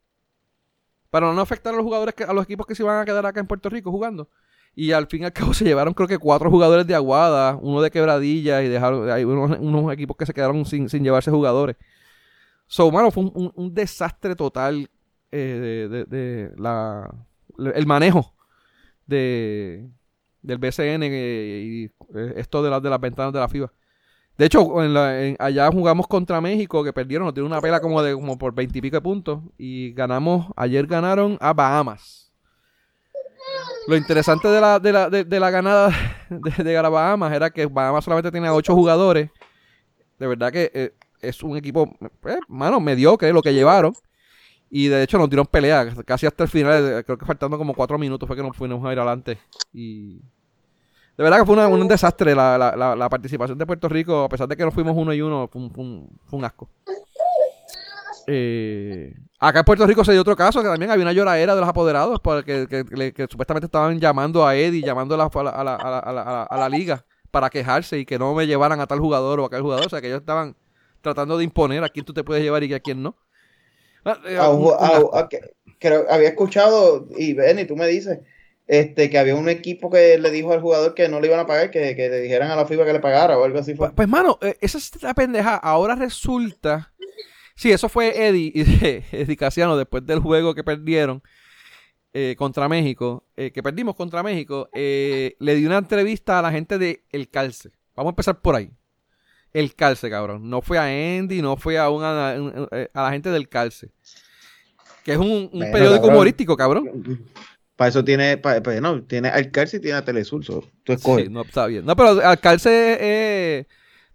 Para 1.10 1.32
no 1.32 1.40
afectar 1.40 1.74
a 1.74 1.76
los 1.76 1.84
jugadores, 1.84 2.14
que, 2.14 2.22
a 2.22 2.32
los 2.32 2.44
equipos 2.44 2.66
que 2.66 2.76
se 2.76 2.84
iban 2.84 3.00
a 3.00 3.04
quedar 3.04 3.26
acá 3.26 3.40
en 3.40 3.48
Puerto 3.48 3.68
Rico 3.68 3.90
jugando. 3.90 4.30
Y 4.74 4.92
al 4.92 5.06
fin 5.06 5.22
y 5.22 5.24
al 5.24 5.32
cabo 5.32 5.54
se 5.54 5.64
llevaron 5.64 5.94
creo 5.94 6.08
que 6.08 6.18
cuatro 6.18 6.50
jugadores 6.50 6.86
de 6.86 6.94
Aguada, 6.94 7.56
uno 7.60 7.82
de 7.82 7.90
Quebradilla 7.90 8.62
y 8.62 8.68
dejaron, 8.68 9.10
hay 9.10 9.24
unos, 9.24 9.92
equipos 9.92 10.16
que 10.16 10.26
se 10.26 10.34
quedaron 10.34 10.64
sin, 10.64 10.88
llevarse 10.88 11.30
jugadores. 11.30 11.76
So, 12.66 12.90
mano, 12.90 13.10
fue 13.10 13.24
un, 13.24 13.74
desastre 13.74 14.36
total 14.36 14.88
eh, 15.32 16.06
de, 16.08 16.52
la, 16.56 17.12
el 17.58 17.86
manejo 17.86 18.32
de, 19.06 19.90
del 20.42 20.58
BCN 20.58 21.02
y, 21.02 21.84
y 21.84 21.90
esto 22.36 22.62
de, 22.62 22.70
las 22.70 22.82
de 22.82 22.90
las 22.90 23.00
ventanas 23.00 23.32
de 23.32 23.40
la 23.40 23.48
FIBA. 23.48 23.72
De 24.40 24.46
hecho, 24.46 24.82
en 24.82 25.36
allá 25.38 25.70
jugamos 25.70 26.06
contra 26.06 26.40
México, 26.40 26.82
que 26.82 26.94
perdieron, 26.94 27.26
nos 27.26 27.34
dieron 27.34 27.52
una 27.52 27.60
pela 27.60 27.78
como 27.78 28.02
de 28.02 28.14
como 28.14 28.38
por 28.38 28.54
veintipico 28.54 28.96
de 28.96 29.02
puntos. 29.02 29.42
Y 29.58 29.92
ganamos, 29.92 30.46
ayer 30.56 30.86
ganaron 30.86 31.36
a 31.42 31.52
Bahamas. 31.52 32.19
Lo 33.86 33.96
interesante 33.96 34.48
de 34.48 34.60
la, 34.60 34.78
de 34.78 34.92
la, 34.92 35.10
de, 35.10 35.40
la 35.40 35.50
ganada 35.50 35.90
de, 36.30 36.64
de, 36.64 36.80
Bahamas 36.80 37.32
era 37.32 37.50
que 37.50 37.66
Bahamas 37.66 38.04
solamente 38.04 38.30
tenía 38.30 38.52
ocho 38.52 38.74
jugadores. 38.74 39.30
De 40.18 40.26
verdad 40.26 40.52
que 40.52 40.70
eh, 40.74 40.92
es 41.20 41.42
un 41.42 41.56
equipo, 41.56 41.96
pues, 42.20 42.38
mano, 42.48 42.80
mediocre 42.80 43.32
lo 43.32 43.42
que 43.42 43.54
llevaron. 43.54 43.94
Y 44.72 44.86
de 44.86 45.02
hecho 45.02 45.18
nos 45.18 45.28
dieron 45.28 45.46
pelea, 45.46 45.92
casi 46.04 46.26
hasta 46.26 46.44
el 46.44 46.48
final, 46.48 47.04
creo 47.04 47.18
que 47.18 47.26
faltando 47.26 47.58
como 47.58 47.74
cuatro 47.74 47.98
minutos 47.98 48.26
fue 48.28 48.36
que 48.36 48.42
nos 48.42 48.56
fuimos 48.56 48.84
a 48.84 48.92
ir 48.92 48.98
adelante. 49.00 49.38
Y 49.72 50.20
de 51.20 51.24
verdad 51.24 51.40
que 51.40 51.44
fue 51.44 51.66
un 51.66 51.88
desastre 51.88 52.34
la, 52.36 52.56
la, 52.56 52.96
la, 52.96 53.08
participación 53.08 53.58
de 53.58 53.66
Puerto 53.66 53.88
Rico, 53.88 54.22
a 54.24 54.28
pesar 54.28 54.46
de 54.46 54.56
que 54.56 54.64
nos 54.64 54.72
fuimos 54.72 54.96
uno 54.96 55.12
y 55.12 55.20
uno, 55.20 55.48
fue 55.48 55.60
un, 55.60 56.44
asco. 56.44 56.70
Eh, 58.32 59.12
acá 59.40 59.58
en 59.58 59.64
Puerto 59.64 59.84
Rico 59.86 60.04
se 60.04 60.12
dio 60.12 60.20
otro 60.20 60.36
caso, 60.36 60.62
que 60.62 60.68
también 60.68 60.88
había 60.90 61.02
una 61.02 61.12
lloradera 61.12 61.56
de 61.56 61.60
los 61.60 61.68
apoderados, 61.68 62.20
porque 62.20 62.66
que, 62.68 63.26
supuestamente 63.28 63.66
estaban 63.66 63.98
llamando 63.98 64.46
a 64.46 64.54
Eddie, 64.54 64.82
llamando 64.82 65.16
a 65.16 65.18
la, 65.18 65.24
a, 65.24 65.64
la, 65.64 65.74
a, 65.74 66.12
la, 66.12 66.42
a 66.44 66.56
la 66.56 66.68
liga 66.68 67.04
para 67.32 67.50
quejarse 67.50 67.98
y 67.98 68.06
que 68.06 68.20
no 68.20 68.32
me 68.34 68.46
llevaran 68.46 68.80
a 68.80 68.86
tal 68.86 69.00
jugador 69.00 69.40
o 69.40 69.44
a 69.44 69.46
aquel 69.48 69.62
jugador. 69.62 69.86
O 69.86 69.90
sea, 69.90 70.00
que 70.00 70.06
ellos 70.06 70.20
estaban 70.20 70.54
tratando 71.00 71.38
de 71.38 71.44
imponer 71.44 71.82
a 71.82 71.88
quién 71.88 72.04
tú 72.04 72.12
te 72.12 72.22
puedes 72.22 72.42
llevar 72.42 72.62
y 72.62 72.72
a 72.72 72.80
quién 72.80 73.02
no. 73.02 73.16
Había 76.08 76.28
escuchado, 76.28 77.08
y 77.16 77.34
Benny, 77.34 77.64
tú 77.64 77.74
me 77.74 77.88
dices, 77.88 78.20
este, 78.70 79.10
que 79.10 79.18
había 79.18 79.34
un 79.34 79.48
equipo 79.48 79.90
que 79.90 80.16
le 80.18 80.30
dijo 80.30 80.52
al 80.52 80.60
jugador 80.60 80.94
que 80.94 81.08
no 81.08 81.20
le 81.20 81.26
iban 81.26 81.40
a 81.40 81.46
pagar, 81.46 81.72
que, 81.72 81.94
le 81.96 82.20
dijeran 82.20 82.52
a 82.52 82.56
la 82.56 82.66
FIBA 82.66 82.84
que 82.84 82.92
le 82.92 83.00
pagara 83.00 83.36
o 83.36 83.44
algo 83.44 83.58
así 83.58 83.74
fue. 83.74 83.88
Pues, 83.88 83.96
pues 83.96 84.08
mano, 84.08 84.38
eh, 84.42 84.56
esa 84.60 84.78
es 84.78 85.02
la 85.02 85.12
pendeja. 85.12 85.56
Ahora 85.56 85.96
resulta. 85.96 86.92
Sí, 87.60 87.70
eso 87.70 87.90
fue 87.90 88.26
Eddie, 88.26 88.52
Eddie 89.12 89.36
Casiano 89.36 89.76
después 89.76 90.06
del 90.06 90.20
juego 90.20 90.54
que 90.54 90.64
perdieron 90.64 91.22
eh, 92.14 92.34
contra 92.38 92.70
México, 92.70 93.26
eh, 93.36 93.50
que 93.50 93.62
perdimos 93.62 93.96
contra 93.96 94.22
México, 94.22 94.70
le 94.72 95.34
dio 95.38 95.66
una 95.66 95.76
entrevista 95.76 96.38
a 96.38 96.42
la 96.42 96.50
gente 96.52 96.78
de 96.78 97.04
El 97.10 97.28
Calce. 97.28 97.70
Vamos 97.94 98.12
a 98.12 98.14
empezar 98.14 98.40
por 98.40 98.54
ahí. 98.54 98.70
El 99.52 99.74
Calce, 99.74 100.08
cabrón. 100.08 100.48
No 100.48 100.62
fue 100.62 100.78
a 100.78 100.84
Andy, 100.84 101.42
no 101.42 101.58
fue 101.58 101.76
a, 101.76 101.90
una, 101.90 102.30
a 102.30 103.02
la 103.02 103.10
gente 103.12 103.28
del 103.28 103.46
Calce. 103.50 103.90
Que 105.04 105.12
es 105.12 105.18
un, 105.18 105.50
periódico 105.70 106.06
humorístico, 106.06 106.56
cabrón. 106.56 107.26
Para 107.76 107.90
eso 107.90 108.02
tiene, 108.02 108.38
para, 108.38 108.80
no, 108.80 109.02
tiene 109.02 109.28
Alcalce 109.28 109.76
y 109.76 109.80
tiene 109.80 110.00
Telesur. 110.00 110.42
tú 110.42 110.92
escoges. 110.94 111.26
Sí, 111.26 111.30
no, 111.30 111.42
está 111.42 111.66
bien. 111.66 111.84
No, 111.84 111.94
pero 111.94 112.26
Alcalce 112.26 112.96
eh, 112.98 113.66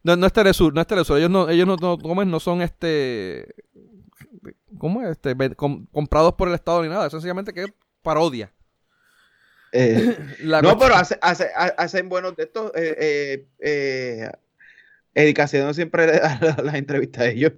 no, 0.05 0.15
no, 0.15 0.27
es 0.27 0.33
Telesur, 0.33 0.73
no 0.73 0.81
es 0.81 0.87
Telesur. 0.87 1.17
Ellos 1.17 1.31
no, 1.31 1.49
ellos 1.49 1.67
no, 1.67 1.75
no, 1.75 2.25
no 2.25 2.39
son 2.39 2.61
este. 2.61 3.55
¿Cómo 4.77 5.01
es? 5.01 5.09
Este, 5.09 5.35
comprados 5.55 6.33
por 6.33 6.47
el 6.47 6.53
Estado 6.53 6.83
ni 6.83 6.89
nada. 6.89 7.07
Es 7.07 7.11
sencillamente 7.11 7.53
que 7.53 7.63
es 7.63 7.73
parodia. 8.03 8.53
Eh, 9.71 10.15
no, 10.43 10.77
pero 10.77 10.95
hace, 10.95 11.17
hace, 11.21 11.49
hacen 11.55 12.07
buenos 12.07 12.35
de 12.35 12.43
estos. 12.43 12.71
Eh, 12.75 13.47
eh, 13.59 14.31
eh 15.13 15.73
siempre 15.73 16.05
le 16.05 16.19
da 16.19 16.39
las 16.63 16.75
entrevistas 16.75 17.23
a 17.23 17.27
ellos. 17.27 17.53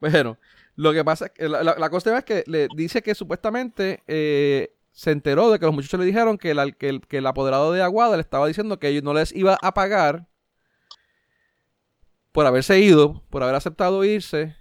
Bueno, 0.00 0.38
lo 0.76 0.92
que 0.92 1.04
pasa 1.04 1.26
es 1.26 1.32
que 1.32 1.48
la, 1.48 1.62
la, 1.62 1.90
cosa 1.90 2.16
es 2.16 2.24
que 2.24 2.44
le 2.46 2.68
dice 2.76 3.02
que 3.02 3.16
supuestamente 3.16 4.04
eh, 4.06 4.72
se 4.92 5.10
enteró 5.10 5.50
de 5.50 5.58
que 5.58 5.64
los 5.64 5.74
muchachos 5.74 5.98
le 5.98 6.06
dijeron 6.06 6.38
que 6.38 6.52
el, 6.52 6.76
que 6.76 7.18
el, 7.18 7.26
apoderado 7.26 7.72
de 7.72 7.82
Aguada 7.82 8.16
le 8.16 8.20
estaba 8.20 8.46
diciendo 8.46 8.78
que 8.78 8.86
ellos 8.86 9.02
no 9.02 9.12
les 9.12 9.34
iba 9.34 9.58
a 9.60 9.74
pagar 9.74 10.28
por 12.32 12.46
haberse 12.46 12.78
ido, 12.78 13.24
por 13.30 13.42
haber 13.42 13.54
aceptado 13.54 14.04
irse, 14.04 14.56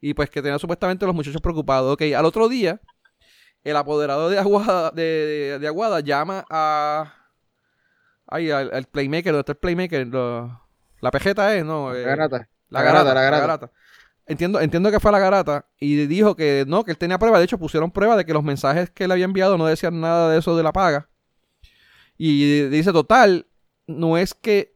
y 0.00 0.14
pues 0.14 0.30
que 0.30 0.42
tenían 0.42 0.58
supuestamente 0.58 1.06
los 1.06 1.14
muchachos 1.14 1.40
preocupados. 1.40 1.92
Ok, 1.92 2.02
al 2.16 2.24
otro 2.24 2.48
día, 2.48 2.80
el 3.62 3.76
apoderado 3.76 4.30
de 4.30 4.38
Aguada, 4.38 4.90
de, 4.90 5.58
de, 5.60 5.66
Aguada 5.66 6.00
llama 6.00 6.44
a... 6.50 7.14
Ay, 8.26 8.50
al, 8.50 8.84
Playmaker, 8.84 9.32
¿dónde 9.32 9.40
está 9.40 9.52
el 9.52 9.58
Playmaker? 9.58 10.06
la 10.06 11.10
pejeta 11.10 11.54
es, 11.56 11.64
¿no? 11.64 11.92
La 11.92 11.98
eh, 11.98 12.02
garata. 12.02 12.48
La, 12.68 12.82
garata, 12.82 13.14
la 13.14 13.22
garata. 13.22 13.72
Entiendo, 14.26 14.60
entiendo 14.60 14.92
que 14.92 15.00
fue 15.00 15.08
a 15.08 15.12
la 15.12 15.18
garata 15.18 15.66
y 15.80 16.06
dijo 16.06 16.36
que 16.36 16.64
no, 16.68 16.84
que 16.84 16.92
él 16.92 16.98
tenía 16.98 17.18
prueba. 17.18 17.38
De 17.38 17.44
hecho, 17.44 17.58
pusieron 17.58 17.90
prueba 17.90 18.16
de 18.16 18.24
que 18.24 18.32
los 18.32 18.44
mensajes 18.44 18.88
que 18.90 19.08
le 19.08 19.14
había 19.14 19.24
enviado 19.24 19.58
no 19.58 19.66
decían 19.66 20.00
nada 20.00 20.30
de 20.30 20.38
eso 20.38 20.56
de 20.56 20.62
la 20.62 20.72
paga. 20.72 21.08
Y 22.16 22.68
dice, 22.68 22.92
total, 22.92 23.48
no 23.88 24.16
es 24.16 24.34
que 24.34 24.69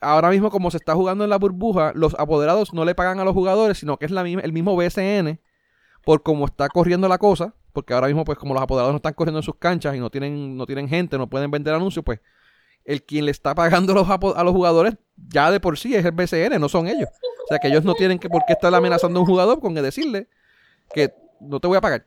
ahora 0.00 0.30
mismo 0.30 0.50
como 0.50 0.70
se 0.70 0.76
está 0.76 0.94
jugando 0.94 1.24
en 1.24 1.30
la 1.30 1.38
burbuja, 1.38 1.92
los 1.94 2.14
apoderados 2.18 2.72
no 2.72 2.84
le 2.84 2.94
pagan 2.94 3.20
a 3.20 3.24
los 3.24 3.34
jugadores, 3.34 3.78
sino 3.78 3.98
que 3.98 4.06
es 4.06 4.10
la, 4.10 4.22
el 4.22 4.52
mismo 4.52 4.76
BSN 4.76 5.40
por 6.04 6.22
cómo 6.22 6.46
está 6.46 6.68
corriendo 6.68 7.08
la 7.08 7.18
cosa, 7.18 7.54
porque 7.72 7.92
ahora 7.92 8.06
mismo 8.06 8.24
pues 8.24 8.38
como 8.38 8.54
los 8.54 8.62
apoderados 8.62 8.92
no 8.92 8.96
están 8.96 9.14
corriendo 9.14 9.40
en 9.40 9.42
sus 9.42 9.56
canchas 9.56 9.94
y 9.94 10.00
no 10.00 10.10
tienen 10.10 10.56
no 10.56 10.66
tienen 10.66 10.88
gente, 10.88 11.18
no 11.18 11.28
pueden 11.28 11.50
vender 11.50 11.74
anuncios, 11.74 12.04
pues 12.04 12.20
el 12.84 13.02
quien 13.02 13.26
le 13.26 13.30
está 13.30 13.54
pagando 13.54 13.94
los, 13.94 14.08
a 14.08 14.44
los 14.44 14.52
jugadores 14.52 14.96
ya 15.28 15.50
de 15.50 15.60
por 15.60 15.78
sí 15.78 15.94
es 15.94 16.04
el 16.04 16.12
BCN, 16.12 16.60
no 16.60 16.68
son 16.68 16.88
ellos. 16.88 17.08
O 17.44 17.46
sea 17.48 17.58
que 17.58 17.68
ellos 17.68 17.84
no 17.84 17.94
tienen 17.94 18.18
que 18.18 18.28
por 18.28 18.44
qué 18.46 18.54
estar 18.54 18.74
amenazando 18.74 19.18
a 19.18 19.22
un 19.22 19.26
jugador 19.26 19.60
con 19.60 19.74
que 19.74 19.82
decirle 19.82 20.28
que 20.92 21.12
no 21.40 21.60
te 21.60 21.68
voy 21.68 21.76
a 21.76 21.80
pagar. 21.80 22.06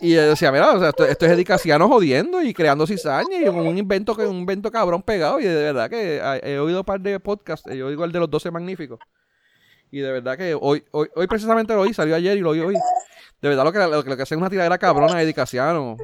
Y 0.00 0.12
decía, 0.12 0.50
mira, 0.50 0.72
o 0.72 0.80
sea, 0.80 0.88
esto, 0.88 1.04
es 1.04 1.32
Edicaciano 1.32 1.88
jodiendo 1.88 2.42
y 2.42 2.54
creando 2.54 2.86
cizaña 2.86 3.38
y 3.38 3.48
un 3.48 3.76
invento, 3.76 4.14
un 4.14 4.36
invento 4.36 4.70
cabrón 4.70 5.02
pegado. 5.02 5.38
Y 5.40 5.44
de 5.44 5.62
verdad 5.62 5.90
que 5.90 6.16
he 6.42 6.58
oído 6.58 6.80
un 6.80 6.84
par 6.84 7.00
de 7.00 7.20
podcasts, 7.20 7.70
yo 7.74 7.86
oigo 7.86 8.04
el 8.04 8.12
de 8.12 8.20
los 8.20 8.30
12 8.30 8.50
magníficos. 8.50 8.98
Y 9.90 10.00
de 10.00 10.12
verdad 10.12 10.38
que 10.38 10.54
hoy, 10.54 10.84
hoy, 10.92 11.08
hoy 11.14 11.26
precisamente 11.26 11.74
lo 11.74 11.82
oí, 11.82 11.92
salió 11.92 12.14
ayer 12.14 12.36
y 12.38 12.40
lo 12.40 12.50
oí 12.50 12.60
hoy. 12.60 12.74
De 13.42 13.48
verdad 13.48 13.64
lo 13.64 13.72
que, 13.72 13.78
lo, 13.78 14.16
que 14.16 14.22
hace 14.22 14.34
es 14.34 14.40
una 14.40 14.50
tiradera 14.50 14.78
cabrona 14.78 15.16
de 15.16 15.24
Edicaciano. 15.24 15.96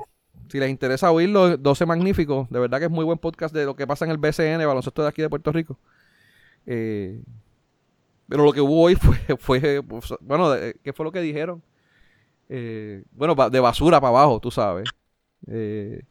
Si 0.48 0.58
les 0.58 0.70
interesa 0.70 1.10
oírlo, 1.10 1.56
12 1.56 1.86
magníficos. 1.86 2.48
De 2.50 2.58
verdad 2.58 2.78
que 2.78 2.86
es 2.86 2.90
muy 2.90 3.04
buen 3.04 3.18
podcast 3.18 3.54
de 3.54 3.64
lo 3.64 3.76
que 3.76 3.86
pasa 3.86 4.04
en 4.04 4.10
el 4.10 4.18
BCN, 4.18 4.58
baloncesto 4.66 5.02
de 5.02 5.08
aquí 5.08 5.22
de 5.22 5.30
Puerto 5.30 5.52
Rico. 5.52 5.78
Eh, 6.66 7.20
pero 8.28 8.44
lo 8.44 8.52
que 8.52 8.60
hubo 8.60 8.82
hoy 8.82 8.96
fue, 8.96 9.18
fue 9.38 9.82
pues, 9.82 10.12
bueno, 10.20 10.52
¿qué 10.82 10.92
fue 10.92 11.04
lo 11.04 11.12
que 11.12 11.20
dijeron? 11.20 11.62
Eh, 12.48 13.04
bueno, 13.12 13.34
de 13.50 13.60
basura 13.60 14.00
para 14.00 14.10
abajo, 14.10 14.40
tú 14.40 14.50
sabes. 14.50 14.88
Eh, 15.48 16.02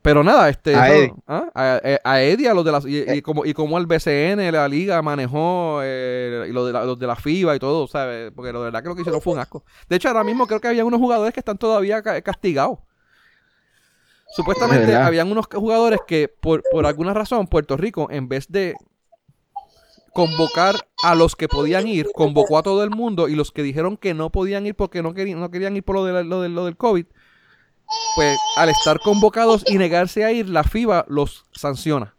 pero 0.00 0.24
nada, 0.24 0.48
este 0.48 0.74
a, 0.74 0.92
Eddie. 0.92 1.14
¿ah? 1.28 1.80
a, 2.04 2.22
Eddie, 2.22 2.48
a 2.48 2.54
los 2.54 2.64
de 2.64 2.72
la, 2.72 2.80
y, 2.84 3.22
como, 3.22 3.44
y 3.44 3.54
como 3.54 3.78
el 3.78 3.86
BCN, 3.86 4.50
la 4.50 4.66
liga 4.66 5.00
manejó 5.00 5.80
y 5.82 6.52
lo 6.52 6.66
de 6.66 6.72
la, 6.72 6.84
los 6.84 6.98
de 6.98 7.06
la 7.06 7.14
FIBA 7.14 7.54
y 7.54 7.58
todo, 7.60 7.86
¿sabes? 7.86 8.32
Porque 8.34 8.52
lo 8.52 8.58
de 8.60 8.64
verdad 8.66 8.82
que 8.82 8.88
lo 8.88 8.96
que 8.96 9.02
hicieron 9.02 9.22
fue 9.22 9.34
un 9.34 9.38
asco. 9.38 9.64
De 9.88 9.96
hecho, 9.96 10.08
ahora 10.08 10.24
mismo 10.24 10.48
creo 10.48 10.60
que 10.60 10.68
había 10.68 10.84
unos 10.84 10.98
jugadores 10.98 11.32
que 11.32 11.40
están 11.40 11.56
todavía 11.56 12.02
castigados. 12.02 12.80
Supuestamente 14.34 14.96
habían 14.96 15.30
unos 15.30 15.46
jugadores 15.46 16.00
que 16.06 16.26
por, 16.26 16.62
por 16.72 16.86
alguna 16.86 17.14
razón 17.14 17.46
Puerto 17.46 17.76
Rico, 17.76 18.08
en 18.10 18.28
vez 18.28 18.48
de 18.48 18.74
convocar 20.12 20.74
a 21.02 21.14
los 21.14 21.36
que 21.36 21.48
podían 21.48 21.86
ir, 21.86 22.08
convocó 22.14 22.58
a 22.58 22.62
todo 22.62 22.84
el 22.84 22.90
mundo 22.90 23.28
y 23.28 23.34
los 23.34 23.50
que 23.50 23.62
dijeron 23.62 23.96
que 23.96 24.14
no 24.14 24.30
podían 24.30 24.66
ir 24.66 24.74
porque 24.74 25.02
no 25.02 25.14
querían, 25.14 25.40
no 25.40 25.50
querían 25.50 25.76
ir 25.76 25.82
por 25.82 25.96
lo, 25.96 26.04
de, 26.04 26.24
lo, 26.24 26.42
de, 26.42 26.48
lo 26.48 26.64
del 26.64 26.76
COVID, 26.76 27.06
pues 28.14 28.38
al 28.56 28.68
estar 28.68 28.98
convocados 29.00 29.64
y 29.66 29.78
negarse 29.78 30.24
a 30.24 30.32
ir, 30.32 30.48
la 30.48 30.64
FIBA 30.64 31.06
los 31.08 31.44
sanciona. 31.52 32.14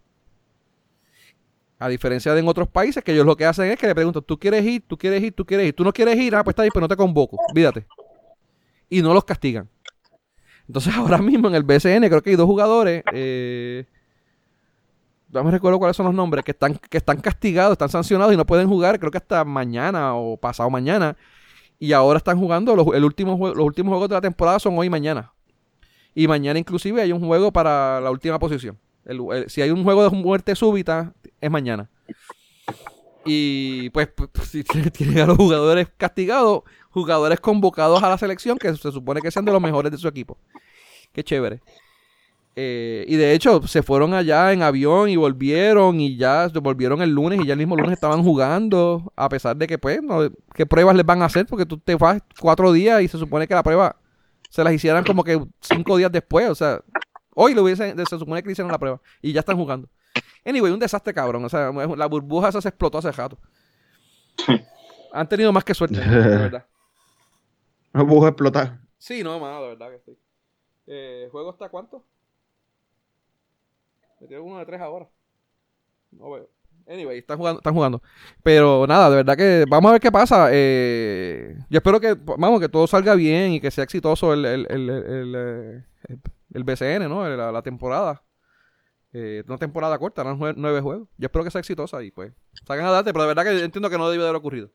A 1.79 1.89
diferencia 1.89 2.33
de 2.33 2.39
en 2.39 2.47
otros 2.47 2.69
países 2.69 3.03
que 3.03 3.11
ellos 3.11 3.25
lo 3.25 3.35
que 3.35 3.45
hacen 3.45 3.69
es 3.69 3.77
que 3.77 3.87
le 3.87 3.95
preguntan, 3.95 4.23
¿tú 4.23 4.39
quieres 4.39 4.63
ir? 4.63 4.83
¿Tú 4.87 4.97
quieres 4.97 5.21
ir? 5.21 5.33
¿Tú 5.33 5.45
quieres 5.45 5.67
ir? 5.67 5.75
¿Tú 5.75 5.83
no 5.83 5.91
quieres 5.91 6.15
ir? 6.17 6.33
Ah, 6.35 6.43
pues 6.43 6.53
está 6.53 6.63
ahí, 6.63 6.69
pero 6.73 6.81
no 6.81 6.87
te 6.87 6.95
convoco. 6.95 7.37
Vídate. 7.53 7.85
Y 8.89 9.01
no 9.01 9.13
los 9.13 9.25
castigan. 9.25 9.69
Entonces 10.67 10.93
ahora 10.95 11.17
mismo 11.17 11.49
en 11.49 11.55
el 11.55 11.63
BCN 11.63 12.07
creo 12.07 12.21
que 12.21 12.29
hay 12.31 12.35
dos 12.35 12.45
jugadores. 12.45 13.03
Eh, 13.11 13.85
no 15.33 15.43
me 15.43 15.51
recuerdo 15.51 15.79
cuáles 15.79 15.97
son 15.97 16.05
los 16.05 16.15
nombres, 16.15 16.45
que 16.45 16.51
están, 16.51 16.75
que 16.75 16.97
están 16.97 17.19
castigados, 17.19 17.73
están 17.73 17.89
sancionados 17.89 18.33
y 18.33 18.37
no 18.37 18.45
pueden 18.45 18.67
jugar, 18.67 18.99
creo 18.99 19.11
que 19.11 19.17
hasta 19.17 19.43
mañana 19.43 20.15
o 20.15 20.37
pasado 20.37 20.69
mañana. 20.69 21.17
Y 21.79 21.91
ahora 21.93 22.17
están 22.17 22.39
jugando, 22.39 22.75
los, 22.75 22.87
el 22.93 23.03
último 23.03 23.37
los 23.49 23.65
últimos 23.65 23.91
juegos 23.91 24.09
de 24.09 24.15
la 24.15 24.21
temporada 24.21 24.59
son 24.59 24.77
hoy 24.77 24.87
y 24.87 24.89
mañana. 24.89 25.33
Y 26.15 26.27
mañana 26.27 26.59
inclusive 26.59 27.01
hay 27.01 27.11
un 27.11 27.19
juego 27.25 27.51
para 27.51 27.99
la 27.99 28.11
última 28.11 28.37
posición. 28.39 28.77
si 29.47 29.61
hay 29.61 29.71
un 29.71 29.83
juego 29.83 30.07
de 30.07 30.15
muerte 30.15 30.55
súbita, 30.55 31.13
es 31.41 31.51
mañana. 31.51 31.89
Y 33.25 33.89
pues, 33.89 34.09
pues 34.09 34.29
si 34.49 34.63
tienen 34.63 35.19
a 35.19 35.25
los 35.25 35.37
jugadores 35.37 35.87
castigados, 35.97 36.61
jugadores 36.91 37.39
convocados 37.39 38.03
a 38.03 38.09
la 38.09 38.17
selección 38.17 38.57
que 38.57 38.75
se 38.75 38.91
supone 38.91 39.21
que 39.21 39.31
sean 39.31 39.45
de 39.45 39.51
los 39.51 39.61
mejores 39.61 39.91
de 39.91 39.97
su 39.97 40.07
equipo. 40.07 40.37
Qué 41.11 41.23
chévere. 41.23 41.61
Eh, 42.55 43.05
y 43.07 43.15
de 43.15 43.33
hecho, 43.33 43.65
se 43.67 43.81
fueron 43.81 44.13
allá 44.13 44.53
en 44.53 44.61
avión 44.61 45.09
y 45.09 45.15
volvieron 45.15 45.99
y 45.99 46.17
ya 46.17 46.47
volvieron 46.61 47.01
el 47.01 47.09
lunes 47.09 47.39
y 47.41 47.47
ya 47.47 47.53
el 47.53 47.59
mismo 47.59 47.75
lunes 47.75 47.93
estaban 47.93 48.23
jugando, 48.23 49.11
a 49.15 49.27
pesar 49.27 49.57
de 49.57 49.65
que, 49.65 49.79
pues, 49.79 49.99
¿qué 50.53 50.65
pruebas 50.65 50.95
les 50.95 51.05
van 51.05 51.23
a 51.23 51.25
hacer? 51.25 51.47
Porque 51.47 51.65
tú 51.65 51.79
te 51.79 51.95
vas 51.95 52.21
cuatro 52.39 52.71
días 52.71 53.01
y 53.01 53.07
se 53.07 53.17
supone 53.17 53.47
que 53.47 53.55
la 53.55 53.63
prueba 53.63 53.95
se 54.49 54.63
las 54.63 54.71
hicieran 54.71 55.03
como 55.03 55.23
que 55.23 55.43
cinco 55.61 55.97
días 55.97 56.11
después, 56.11 56.47
o 56.47 56.53
sea, 56.53 56.79
hoy 57.33 57.55
lo 57.55 57.63
hubiesen, 57.63 57.97
se 57.97 58.19
supone 58.19 58.43
que 58.43 58.51
hicieron 58.51 58.71
la 58.71 58.77
prueba 58.77 59.01
y 59.19 59.33
ya 59.33 59.39
están 59.39 59.57
jugando. 59.57 59.89
Anyway, 60.45 60.71
un 60.71 60.79
desastre 60.79 61.11
cabrón, 61.11 61.43
o 61.45 61.49
sea, 61.49 61.71
la 61.71 62.05
burbuja 62.05 62.49
esa 62.49 62.61
se 62.61 62.69
explotó 62.69 62.99
hace 62.99 63.11
rato. 63.11 63.39
Han 65.11 65.27
tenido 65.27 65.51
más 65.51 65.63
que 65.63 65.73
suerte, 65.73 65.99
de 65.99 66.07
verdad. 66.07 66.65
Una 67.93 68.03
burbuja 68.03 68.27
explotar. 68.29 68.79
Sí, 68.99 69.23
no, 69.23 69.39
mano, 69.39 69.63
de 69.63 69.67
verdad 69.69 69.89
que 69.89 69.99
sí. 70.05 70.17
Eh, 70.85 71.29
¿Juego 71.31 71.51
está 71.51 71.69
cuánto? 71.69 72.03
Me 74.29 74.39
uno 74.39 74.59
de 74.59 74.65
tres 74.65 74.81
ahora. 74.81 75.07
No 76.11 76.31
veo. 76.31 76.49
Anyway, 76.87 77.19
están 77.19 77.37
jugando, 77.37 77.59
están 77.59 77.73
jugando. 77.73 78.01
Pero 78.41 78.85
nada, 78.87 79.09
de 79.09 79.15
verdad 79.17 79.37
que 79.37 79.65
vamos 79.69 79.89
a 79.89 79.91
ver 79.93 80.01
qué 80.01 80.11
pasa. 80.11 80.49
Eh, 80.51 81.57
yo 81.69 81.77
espero 81.77 81.99
que, 81.99 82.13
vamos, 82.13 82.59
que 82.59 82.69
todo 82.69 82.87
salga 82.87 83.15
bien 83.15 83.53
y 83.53 83.61
que 83.61 83.71
sea 83.71 83.83
exitoso 83.85 84.33
el, 84.33 84.45
el, 84.45 84.67
el, 84.69 84.89
el, 84.89 85.85
el 86.53 86.63
BCN, 86.63 87.07
¿no? 87.07 87.27
La, 87.29 87.61
temporada. 87.61 88.21
Eh, 89.13 89.43
una 89.47 89.57
temporada 89.57 89.97
corta, 89.97 90.21
eran 90.21 90.37
nueve 90.57 90.81
juegos. 90.81 91.07
Yo 91.17 91.27
espero 91.27 91.45
que 91.45 91.51
sea 91.51 91.59
exitosa 91.59 92.03
y 92.03 92.11
pues 92.11 92.33
salgan 92.65 92.87
a 92.87 92.91
darte, 92.91 93.13
pero 93.13 93.23
de 93.23 93.33
verdad 93.33 93.43
que 93.43 93.63
entiendo 93.63 93.89
que 93.89 93.97
no 93.97 94.09
debió 94.09 94.25
haber 94.25 94.35
ocurrido. 94.35 94.69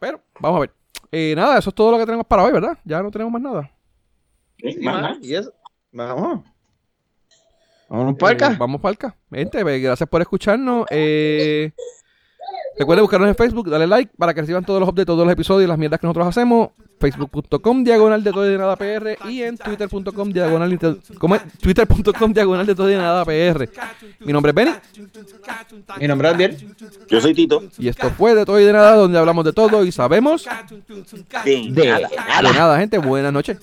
Pero, 0.00 0.22
vamos 0.38 0.56
a 0.56 0.60
ver. 0.60 0.72
Eh, 1.12 1.34
nada, 1.36 1.58
eso 1.58 1.68
es 1.68 1.74
todo 1.74 1.90
lo 1.90 1.98
que 1.98 2.06
tenemos 2.06 2.26
para 2.26 2.44
hoy, 2.44 2.52
¿verdad? 2.52 2.78
Ya 2.84 3.02
no 3.02 3.10
tenemos 3.10 3.32
más 3.32 3.42
nada. 3.42 3.70
¿Y 5.20 5.34
eso? 5.34 5.52
Vamos. 5.92 6.44
Vamos 7.90 8.16
para 8.18 8.32
acá. 8.34 8.52
Eh, 8.52 8.56
vamos 8.56 8.80
para. 8.80 9.16
Gente, 9.32 9.62
gracias 9.80 10.08
por 10.08 10.20
escucharnos. 10.20 10.86
Eh, 10.90 11.72
recuerden 12.78 13.04
buscarnos 13.04 13.28
en 13.28 13.34
Facebook, 13.34 13.68
dale 13.68 13.86
like 13.86 14.12
para 14.16 14.34
que 14.34 14.40
reciban 14.40 14.64
todos 14.64 14.80
los 14.80 14.88
updates, 14.88 15.06
todos 15.06 15.24
los 15.24 15.32
episodios 15.32 15.66
y 15.66 15.68
las 15.68 15.78
mierdas 15.78 16.00
que 16.00 16.06
nosotros 16.06 16.28
hacemos 16.28 16.70
facebook.com 17.00 17.82
diagonal 17.82 18.22
de 18.22 18.30
todo 18.30 18.46
y 18.46 18.52
de 18.52 18.58
nada 18.58 18.76
PR 18.76 19.16
y 19.28 19.42
en 19.42 19.56
twitter.com 19.56 20.30
diagonal 20.30 20.78
twitter.com 21.60 22.32
diagonal 22.32 22.66
de 22.66 22.74
todo 22.74 22.88
y 22.90 22.92
de 22.92 22.98
nada 22.98 23.24
PR. 23.24 23.68
Mi 24.20 24.32
nombre 24.32 24.50
es 24.50 24.54
Benny. 24.54 24.72
Mi 25.98 26.06
nombre 26.06 26.28
es 26.28 26.34
Adiel. 26.34 26.74
Yo 27.08 27.20
soy 27.20 27.34
Tito. 27.34 27.62
Y 27.78 27.88
esto 27.88 28.10
fue 28.10 28.34
de 28.34 28.44
todo 28.44 28.60
y 28.60 28.64
de 28.64 28.72
nada, 28.72 28.94
donde 28.94 29.18
hablamos 29.18 29.44
de 29.44 29.52
todo 29.52 29.84
y 29.84 29.92
sabemos 29.92 30.44
de, 31.44 31.86
nada. 31.86 32.08
De 32.08 32.52
nada, 32.52 32.78
gente. 32.78 32.98
Buenas 32.98 33.32
noches. 33.32 33.58